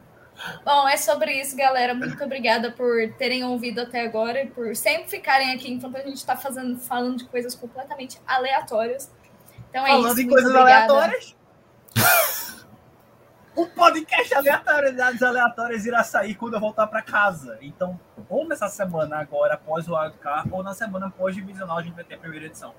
Bom, 0.65 0.89
é 0.89 0.97
sobre 0.97 1.33
isso, 1.41 1.57
galera. 1.57 1.95
Muito 1.95 2.23
obrigada 2.23 2.71
por 2.71 2.95
terem 3.19 3.45
ouvido 3.45 3.81
até 3.81 4.05
agora 4.05 4.43
e 4.43 4.47
por 4.47 4.75
sempre 4.75 5.09
ficarem 5.09 5.55
aqui 5.55 5.71
enquanto 5.71 5.97
a 5.97 6.01
gente 6.01 6.17
está 6.17 6.37
fazendo, 6.37 6.79
falando 6.79 7.19
de 7.19 7.25
coisas 7.27 7.55
completamente 7.55 8.21
aleatórias. 8.27 9.11
Então 9.69 9.87
é 9.87 9.91
Falando 9.91 10.13
isso. 10.13 10.21
em 10.21 10.25
muito 10.25 10.35
coisas 10.35 10.55
obrigada. 10.55 10.93
aleatórias. 10.95 11.37
o 13.55 13.67
podcast 13.67 14.35
Aleatoriedades 14.35 15.23
Aleatórias 15.23 15.85
irá 15.85 16.03
sair 16.05 16.35
quando 16.35 16.55
eu 16.55 16.61
voltar 16.61 16.87
para 16.87 17.03
casa. 17.03 17.59
Então, 17.61 17.99
ou 18.29 18.47
nessa 18.47 18.69
semana 18.69 19.19
agora, 19.19 19.55
após 19.55 19.89
o 19.89 19.95
Wildcard, 19.95 20.49
ou 20.53 20.63
na 20.63 20.73
semana 20.73 21.11
pós-divisional, 21.11 21.79
a 21.79 21.83
gente 21.83 21.95
vai 21.95 22.05
ter 22.05 22.15
a 22.15 22.19
primeira 22.19 22.47
edição. 22.47 22.73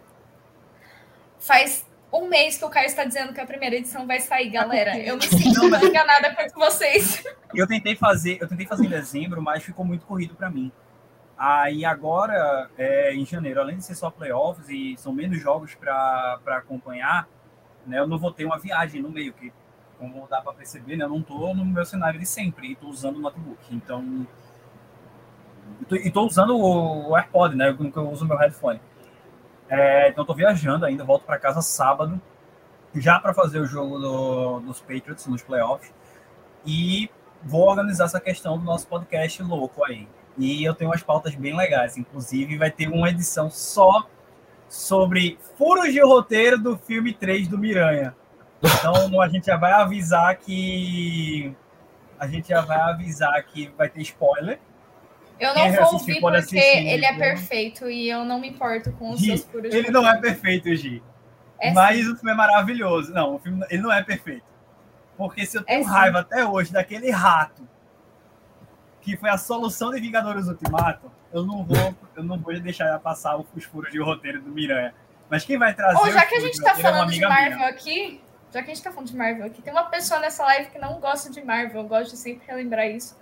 Faz 1.40 1.86
um 2.12 2.28
mês 2.28 2.58
que 2.58 2.66
o 2.66 2.70
Caio 2.70 2.88
está 2.88 3.04
dizendo 3.06 3.34
que 3.34 3.40
a 3.40 3.46
primeira 3.46 3.76
edição 3.76 4.06
vai 4.08 4.20
sair, 4.20 4.50
galera. 4.50 4.92
porque- 4.92 5.10
Eu 5.10 5.16
me 5.18 5.24
sinto 5.24 5.62
Não, 5.62 5.70
mas- 5.70 5.84
enganada 5.84 6.34
quanto 6.36 6.54
vocês. 6.56 7.24
Eu 7.54 7.68
tentei 7.68 7.96
fazer, 7.96 8.38
eu 8.42 8.48
tentei 8.48 8.66
fazer 8.66 8.86
em 8.86 8.90
dezembro, 8.90 9.42
mas 9.42 9.64
ficou 9.64 9.86
muito 9.86 10.06
corrido 10.06 10.36
para 10.36 10.50
mim. 10.50 10.72
Aí 11.38 11.86
agora, 11.86 12.70
é, 12.78 13.14
em 13.14 13.26
janeiro, 13.26 13.62
além 13.62 13.78
de 13.78 13.86
ser 13.86 13.96
só 13.96 14.10
playoffs 14.12 14.68
e 14.70 14.96
são 14.98 15.14
menos 15.14 15.40
jogos 15.42 15.74
para 15.76 16.40
acompanhar, 16.48 17.28
né, 17.88 17.98
eu 18.00 18.08
não 18.08 18.18
vou 18.18 18.32
ter 18.32 18.44
uma 18.46 18.60
viagem 18.60 19.02
no 19.02 19.10
meio, 19.10 19.32
que 19.34 19.52
como 19.98 20.28
dá 20.30 20.42
para 20.42 20.54
perceber, 20.54 20.98
né, 20.98 21.06
eu 21.06 21.10
não 21.10 21.20
estou 21.20 21.56
no 21.56 21.64
meu 21.66 21.86
cenário 21.86 22.20
de 22.20 22.26
sempre, 22.26 22.68
e 22.68 22.72
estou 22.74 22.90
usando 22.90 23.18
o 23.18 23.20
notebook. 23.22 23.60
Então, 23.72 24.28
e 25.92 26.08
e 26.08 26.12
tô 26.12 26.26
usando 26.26 26.56
o, 26.58 27.10
o 27.10 27.16
AirPod, 27.18 27.56
né, 27.56 27.70
eu, 27.70 27.92
eu 27.96 28.10
uso 28.12 28.26
meu 28.26 28.38
headphone. 28.38 28.80
É, 29.70 30.10
então, 30.10 30.24
estou 30.24 30.36
viajando 30.36 30.86
ainda, 30.86 31.04
volto 31.04 31.24
para 31.24 31.38
casa 31.38 31.62
sábado, 31.62 32.20
já 32.96 33.20
para 33.20 33.34
fazer 33.34 33.60
o 33.60 33.66
jogo 33.66 34.00
do- 34.00 34.60
dos 34.62 34.80
Patriots 34.82 35.28
nos 35.28 35.44
playoffs. 35.44 35.94
E 36.66 37.10
vou 37.44 37.68
organizar 37.70 38.06
essa 38.06 38.20
questão 38.20 38.58
do 38.58 38.64
nosso 38.64 38.88
podcast 38.88 39.42
louco 39.44 39.86
aí. 39.86 40.08
E 40.38 40.64
eu 40.64 40.74
tenho 40.74 40.90
umas 40.90 41.04
pautas 41.04 41.36
bem 41.36 41.56
legais. 41.56 41.98
Inclusive, 41.98 42.58
vai 42.58 42.72
ter 42.72 42.88
uma 42.90 43.10
edição 43.10 43.50
só 43.50 44.08
sobre 44.68 45.38
furos 45.58 45.92
de 45.94 46.02
roteiro 46.02 46.58
do 46.58 46.78
filme 46.78 47.14
3 47.14 47.48
do 47.48 47.58
Miranha. 47.58 48.16
Então, 48.62 49.22
a 49.22 49.28
gente 49.28 49.46
já 49.46 49.56
vai 49.58 49.72
avisar 49.72 50.36
que. 50.38 51.56
A 52.20 52.28
gente 52.28 52.50
já 52.50 52.62
vai 52.62 52.78
avisar 52.78 53.42
que 53.44 53.68
vai 53.78 53.88
ter 53.88 54.02
spoiler. 54.02 54.60
Eu 55.40 55.56
não 55.56 55.72
vou 55.72 55.94
ouvir 55.94 56.20
porque 56.20 56.38
assistir, 56.38 56.58
ele 56.58 57.06
é 57.06 57.12
né? 57.12 57.18
perfeito 57.18 57.90
e 57.90 58.10
eu 58.10 58.26
não 58.26 58.40
me 58.40 58.50
importo 58.50 58.92
com 58.94 59.12
os 59.12 59.20
Gi, 59.20 59.26
seus 59.28 59.44
furos 59.46 59.72
de 59.72 59.78
Ele 59.78 59.90
não 59.90 60.08
é 60.08 60.20
perfeito, 60.20 60.74
Gi. 60.76 61.02
É 61.60 61.72
Mas 61.72 62.08
o 62.08 62.16
filme 62.16 62.32
é 62.32 62.36
maravilhoso. 62.36 63.14
Não, 63.14 63.36
o 63.36 63.40
filme 63.40 63.66
ele 63.70 63.82
não 63.82 63.92
é 63.92 64.04
perfeito. 64.04 64.44
Porque 65.18 65.46
se 65.46 65.58
eu 65.58 65.64
tenho 65.64 65.82
É 65.82 65.84
sim. 65.84 65.90
raiva 65.90 66.20
até 66.20 66.46
hoje 66.46 66.72
daquele 66.72 67.10
rato 67.12 67.68
que 69.02 69.16
foi 69.18 69.30
a 69.30 69.38
solução 69.38 69.92
de 69.92 70.00
Vingadores 70.00 70.48
Ultimato, 70.48 71.12
eu 71.34 71.46
não 71.46 71.64
vou, 71.64 71.96
eu 72.16 72.24
não 72.24 72.38
vou 72.38 72.58
deixar 72.60 72.98
passar 73.00 73.38
os 73.38 73.64
furos 73.66 73.92
de 73.92 74.00
roteiro 74.00 74.42
do 74.42 74.50
Miranha. 74.52 74.94
Mas 75.30 75.46
quem 75.46 75.58
vai 75.58 75.74
trazer 75.74 75.98
Ou 75.98 76.12
já 76.12 76.26
que 76.26 76.36
a 76.36 76.40
gente 76.40 76.56
de 76.56 76.62
tá 76.64 76.72
é 76.72 76.76
falando 76.76 77.10
de 77.10 77.24
amiga 77.24 77.30
Marvel 77.30 77.58
minha. 77.58 77.70
aqui, 77.70 78.22
já 78.52 78.64
que 78.64 78.72
a 78.72 78.74
gente 78.74 78.84
tá 78.84 78.92
falando 78.92 79.08
de 79.10 79.16
Marvel 79.16 79.46
aqui, 79.46 79.62
tem 79.62 79.72
uma 79.72 79.86
pessoa 79.86 80.20
nessa 80.20 80.44
live 80.44 80.70
que 80.72 80.80
não 80.80 81.00
gosta 81.00 81.30
de 81.30 81.42
Marvel, 81.44 81.82
eu 81.82 81.88
gosto 81.88 82.12
de 82.12 82.18
sempre 82.18 82.48
relembrar 82.48 82.88
isso. 82.88 83.16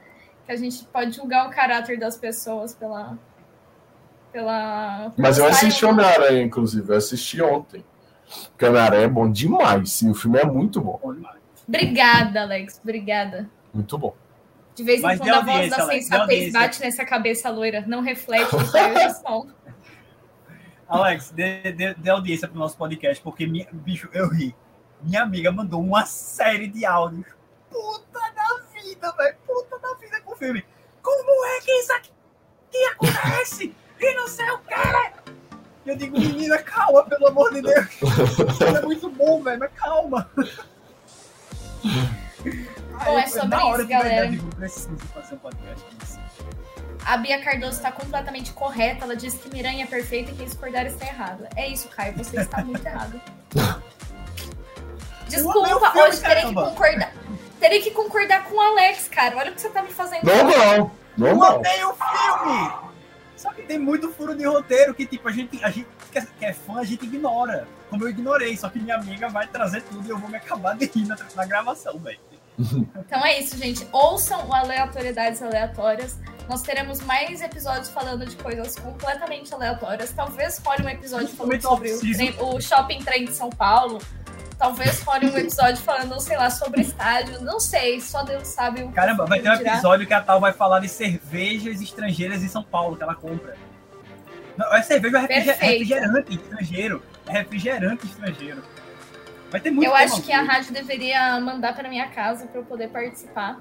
Que 0.47 0.53
a 0.53 0.55
gente 0.55 0.83
pode 0.85 1.11
julgar 1.11 1.45
o 1.45 1.51
caráter 1.51 1.99
das 1.99 2.15
pessoas 2.17 2.73
pela. 2.73 3.19
pela. 4.31 5.13
Mas 5.17 5.37
eu 5.37 5.45
assisti. 5.45 5.85
Homem-Aranha, 5.85 6.41
inclusive. 6.41 6.89
Eu 6.89 6.97
assisti 6.97 7.41
ontem. 7.41 7.83
Porque 8.49 8.65
Homem-Aranha 8.65 9.03
é 9.03 9.09
bom 9.09 9.29
demais. 9.29 9.91
Sim, 9.91 10.09
o 10.09 10.15
filme 10.15 10.39
é 10.39 10.45
muito 10.45 10.79
bom. 10.79 10.99
Obrigada, 11.67 12.43
Alex. 12.43 12.79
Obrigada. 12.81 13.49
Muito 13.73 13.97
bom. 13.97 14.15
De 14.73 14.83
vez 14.83 14.99
em 14.99 15.03
Mas 15.03 15.19
quando 15.19 15.33
a 15.33 15.41
voz 15.41 15.69
da 15.69 15.81
Alex, 15.81 15.87
dê 15.87 16.01
sensatez 16.01 16.53
bate 16.53 16.79
nessa 16.81 17.03
cabeça 17.03 17.49
loira. 17.49 17.83
Não 17.85 18.01
reflete 18.01 18.53
no 18.53 18.65
seu 18.65 19.09
som. 19.21 19.47
Alex, 20.87 21.31
dê, 21.31 21.73
dê, 21.73 21.93
dê 21.93 22.09
audiência 22.09 22.47
pro 22.47 22.57
nosso 22.57 22.77
podcast, 22.77 23.21
porque, 23.21 23.45
minha, 23.45 23.67
bicho, 23.73 24.09
eu 24.13 24.29
ri. 24.29 24.55
Minha 25.01 25.23
amiga 25.23 25.51
mandou 25.51 25.81
uma 25.81 26.05
série 26.05 26.67
de 26.67 26.85
áudios. 26.85 27.27
Puta 27.69 28.06
da 28.06 28.06
vida, 28.97 29.11
velho. 29.11 29.35
Puta 29.45 29.79
da 29.79 29.93
vida 29.95 30.19
com 30.21 30.33
o 30.33 30.35
filme. 30.35 30.65
Como 31.01 31.45
é 31.45 31.61
que 31.61 31.71
isso 31.71 31.93
aqui 31.93 32.11
acontece? 32.91 33.75
E 33.99 34.13
não 34.15 34.27
sei 34.27 34.49
o 34.49 34.57
quê. 34.59 34.75
Eu 35.85 35.95
digo, 35.95 36.19
menina, 36.19 36.57
calma, 36.57 37.03
pelo 37.05 37.27
amor 37.27 37.53
de 37.53 37.61
Deus. 37.61 37.87
É 38.75 38.81
muito 38.81 39.09
bom, 39.09 39.41
velho, 39.41 39.59
mas 39.59 39.71
calma. 39.73 40.29
Bom, 43.05 43.19
é 43.19 43.27
sobre 43.27 43.57
isso, 43.57 43.77
verdade, 43.77 43.85
galera. 43.85 44.31
preciso 44.57 44.97
fazer 45.13 45.35
um 45.35 45.37
podcast 45.37 45.85
disso. 45.95 46.19
A 47.05 47.15
Bia 47.15 47.41
Cardoso 47.41 47.77
está 47.77 47.89
completamente 47.91 48.51
correta. 48.51 49.05
Ela 49.05 49.15
disse 49.15 49.37
que 49.37 49.49
Miranha 49.49 49.85
é 49.85 49.87
perfeita 49.87 50.31
e 50.31 50.35
quem 50.35 50.45
discordar 50.45 50.85
está 50.85 51.05
errado. 51.05 51.47
É 51.55 51.65
isso, 51.67 51.87
Caio. 51.87 52.13
Você 52.17 52.41
está 52.41 52.63
muito 52.65 52.85
errado. 52.85 53.21
Desculpa, 55.29 55.93
hoje 55.99 56.21
terei 56.21 56.45
que 56.45 56.53
concordar. 56.53 57.13
Terei 57.59 57.81
que 57.81 57.91
concordar 57.91 58.43
com 58.45 58.55
o 58.55 58.61
Alex, 58.61 59.07
cara. 59.07 59.37
Olha 59.37 59.51
o 59.51 59.55
que 59.55 59.61
você 59.61 59.69
tá 59.69 59.81
me 59.81 59.89
fazendo. 59.89 60.23
Normal. 60.23 60.75
Eu 60.75 60.91
Normal. 61.17 61.55
amei 61.57 61.83
o 61.83 61.93
filme! 61.95 62.71
Só 63.35 63.51
que 63.53 63.61
tem 63.63 63.77
muito 63.79 64.11
furo 64.11 64.35
de 64.35 64.45
roteiro 64.45 64.93
que, 64.95 65.05
tipo, 65.05 65.27
a 65.27 65.31
gente, 65.31 65.63
a 65.63 65.69
gente 65.69 65.87
que 66.11 66.17
é- 66.19 66.27
que 66.39 66.45
é 66.45 66.53
fã, 66.53 66.79
a 66.79 66.83
gente 66.83 67.05
ignora. 67.05 67.67
Como 67.89 68.03
eu 68.03 68.09
ignorei, 68.09 68.57
só 68.57 68.67
que 68.69 68.79
minha 68.79 68.95
amiga 68.95 69.29
vai 69.29 69.47
trazer 69.47 69.81
tudo 69.83 70.05
e 70.07 70.09
eu 70.09 70.17
vou 70.17 70.29
me 70.29 70.37
acabar 70.37 70.75
de 70.75 70.85
rir 70.87 71.05
na, 71.07 71.15
na 71.35 71.45
gravação, 71.45 71.97
velho. 71.99 72.19
Então 72.97 73.23
é 73.25 73.39
isso, 73.39 73.55
gente. 73.57 73.87
Ouçam 73.91 74.47
o 74.47 74.53
Aleatoriedades 74.53 75.41
Aleatórias. 75.43 76.17
Nós 76.49 76.61
teremos 76.63 77.01
mais 77.01 77.41
episódios 77.41 77.89
falando 77.89 78.25
de 78.25 78.35
coisas 78.37 78.75
completamente 78.75 79.53
aleatórias. 79.53 80.11
Talvez 80.11 80.59
role 80.65 80.83
um 80.83 80.89
episódio 80.89 81.27
falando 81.27 81.61
sobre 81.61 81.91
o, 81.91 82.55
o 82.55 82.61
Shopping 82.61 82.99
Trem 83.03 83.25
de 83.25 83.33
São 83.33 83.49
Paulo. 83.49 83.99
Talvez 84.57 85.01
role 85.01 85.27
um 85.29 85.37
episódio 85.37 85.77
falando, 85.77 86.19
sei 86.19 86.35
lá, 86.35 86.49
sobre 86.49 86.81
estádio. 86.81 87.41
Não 87.41 87.59
sei, 87.59 88.01
só 88.01 88.23
Deus 88.23 88.47
sabe 88.47 88.83
o 88.83 88.87
que 88.87 88.93
Caramba, 88.93 89.25
vai 89.25 89.39
ter 89.39 89.51
um 89.51 89.57
dirá. 89.57 89.73
episódio 89.73 90.07
que 90.07 90.13
a 90.13 90.21
Tal 90.21 90.39
vai 90.39 90.51
falar 90.51 90.79
de 90.79 90.89
cervejas 90.89 91.79
estrangeiras 91.79 92.43
em 92.43 92.47
São 92.47 92.63
Paulo 92.63 92.97
que 92.97 93.03
ela 93.03 93.13
compra. 93.13 93.55
Não, 94.57 94.73
é 94.73 94.81
cerveja 94.81 95.19
refriger 95.19 95.55
refrigerante 95.55 96.33
estrangeiro. 96.35 97.03
É 97.27 97.31
refrigerante 97.33 98.05
estrangeiro. 98.07 98.63
Vai 99.51 99.61
ter 99.61 99.69
muito 99.69 99.87
Eu 99.87 99.95
acho 99.95 100.21
que 100.23 100.31
a 100.33 100.41
rádio 100.41 100.73
deveria 100.73 101.39
mandar 101.39 101.75
para 101.75 101.87
minha 101.87 102.07
casa 102.07 102.47
para 102.47 102.59
eu 102.59 102.65
poder 102.65 102.89
participar. 102.89 103.59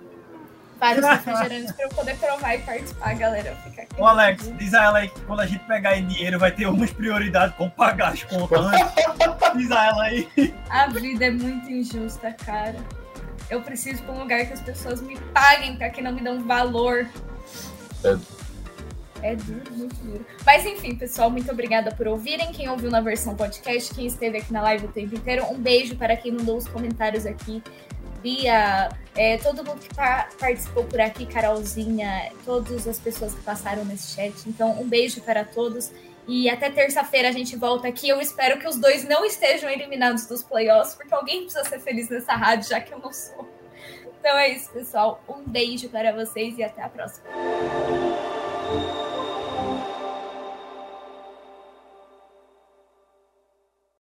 Vários 0.79 1.07
refrigerantes 1.07 1.73
para 1.73 1.85
eu 1.85 1.89
poder 1.91 2.17
provar 2.19 2.55
e 2.55 2.59
participar, 2.59 3.15
galera. 3.15 3.57
Fica 3.65 3.83
aqui. 3.83 4.01
Ô, 4.01 4.07
Alex, 4.07 4.53
diz 4.59 4.75
a 4.75 4.85
ela 4.85 4.99
aí 4.99 5.09
que 5.09 5.21
quando 5.23 5.41
a 5.41 5.47
gente 5.47 5.65
pegar 5.65 5.95
dinheiro 6.01 6.39
vai 6.39 6.53
ter 6.53 6.67
umas 6.67 6.93
prioridades 6.93 7.57
como 7.57 7.71
pagar 7.71 8.13
as 8.13 8.23
contas 8.25 8.61
diz 9.57 9.71
a 9.71 9.87
ela 9.87 10.03
aí. 10.05 10.29
A 10.69 10.87
vida 10.89 11.27
é 11.27 11.31
muito 11.31 11.71
injusta, 11.71 12.33
cara. 12.45 12.77
Eu 13.49 13.63
preciso 13.63 14.03
de 14.03 14.11
um 14.11 14.19
lugar 14.19 14.45
que 14.45 14.53
as 14.53 14.61
pessoas 14.61 15.01
me 15.01 15.17
paguem 15.33 15.77
para 15.77 15.89
que 15.91 16.03
não 16.03 16.13
me 16.13 16.21
dão 16.21 16.43
valor. 16.43 17.07
É. 18.05 19.31
é 19.31 19.37
duro, 19.37 19.73
muito 19.73 19.97
duro. 19.97 20.27
Mas 20.45 20.67
enfim, 20.67 20.97
pessoal, 20.97 21.31
muito 21.31 21.51
obrigada 21.51 21.95
por 21.95 22.09
ouvirem. 22.09 22.53
Quem 22.53 22.69
ouviu 22.69 22.91
na 22.91 23.01
versão 23.01 23.35
podcast, 23.35 23.95
quem 23.95 24.07
esteve 24.07 24.39
aqui 24.39 24.53
na 24.53 24.63
live 24.63 24.87
o 24.87 24.89
tempo 24.89 25.15
inteiro, 25.15 25.47
um 25.47 25.59
beijo 25.59 25.97
para 25.97 26.17
quem 26.17 26.33
mandou 26.33 26.57
os 26.57 26.69
comentários 26.69 27.25
aqui. 27.25 27.63
Bia, 28.27 28.89
é, 29.15 29.39
todo 29.39 29.65
mundo 29.65 29.79
que 29.79 29.95
participou 29.95 30.83
por 30.83 31.01
aqui, 31.01 31.27
Carolzinha, 31.27 32.33
todas 32.45 32.89
as 32.89 32.99
pessoas 32.99 33.33
que 33.33 33.41
passaram 33.43 33.85
nesse 33.85 34.17
chat. 34.17 34.35
Então, 34.49 34.81
um 34.81 34.89
beijo 34.89 35.21
para 35.21 35.45
todos. 35.45 35.93
E 36.27 36.51
até 36.51 36.69
terça-feira 36.69 37.29
a 37.29 37.31
gente 37.31 37.55
volta 37.55 37.87
aqui. 37.87 38.09
Eu 38.09 38.21
espero 38.21 38.59
que 38.59 38.67
os 38.67 38.81
dois 38.81 39.05
não 39.05 39.25
estejam 39.25 39.71
eliminados 39.71 40.27
dos 40.27 40.43
playoffs, 40.43 40.97
porque 40.97 41.15
alguém 41.15 41.43
precisa 41.43 41.63
ser 41.67 41.79
feliz 41.79 42.09
nessa 42.09 42.33
rádio, 42.33 42.69
já 42.69 42.81
que 42.81 42.93
eu 42.93 42.99
não 42.99 43.13
sou. 43.13 43.49
Então 44.19 44.37
é 44.37 44.49
isso, 44.49 44.73
pessoal. 44.73 45.23
Um 45.29 45.45
beijo 45.49 45.89
para 45.89 46.13
vocês 46.13 46.59
e 46.59 46.65
até 46.65 46.83
a 46.83 46.89
próxima. 46.89 47.29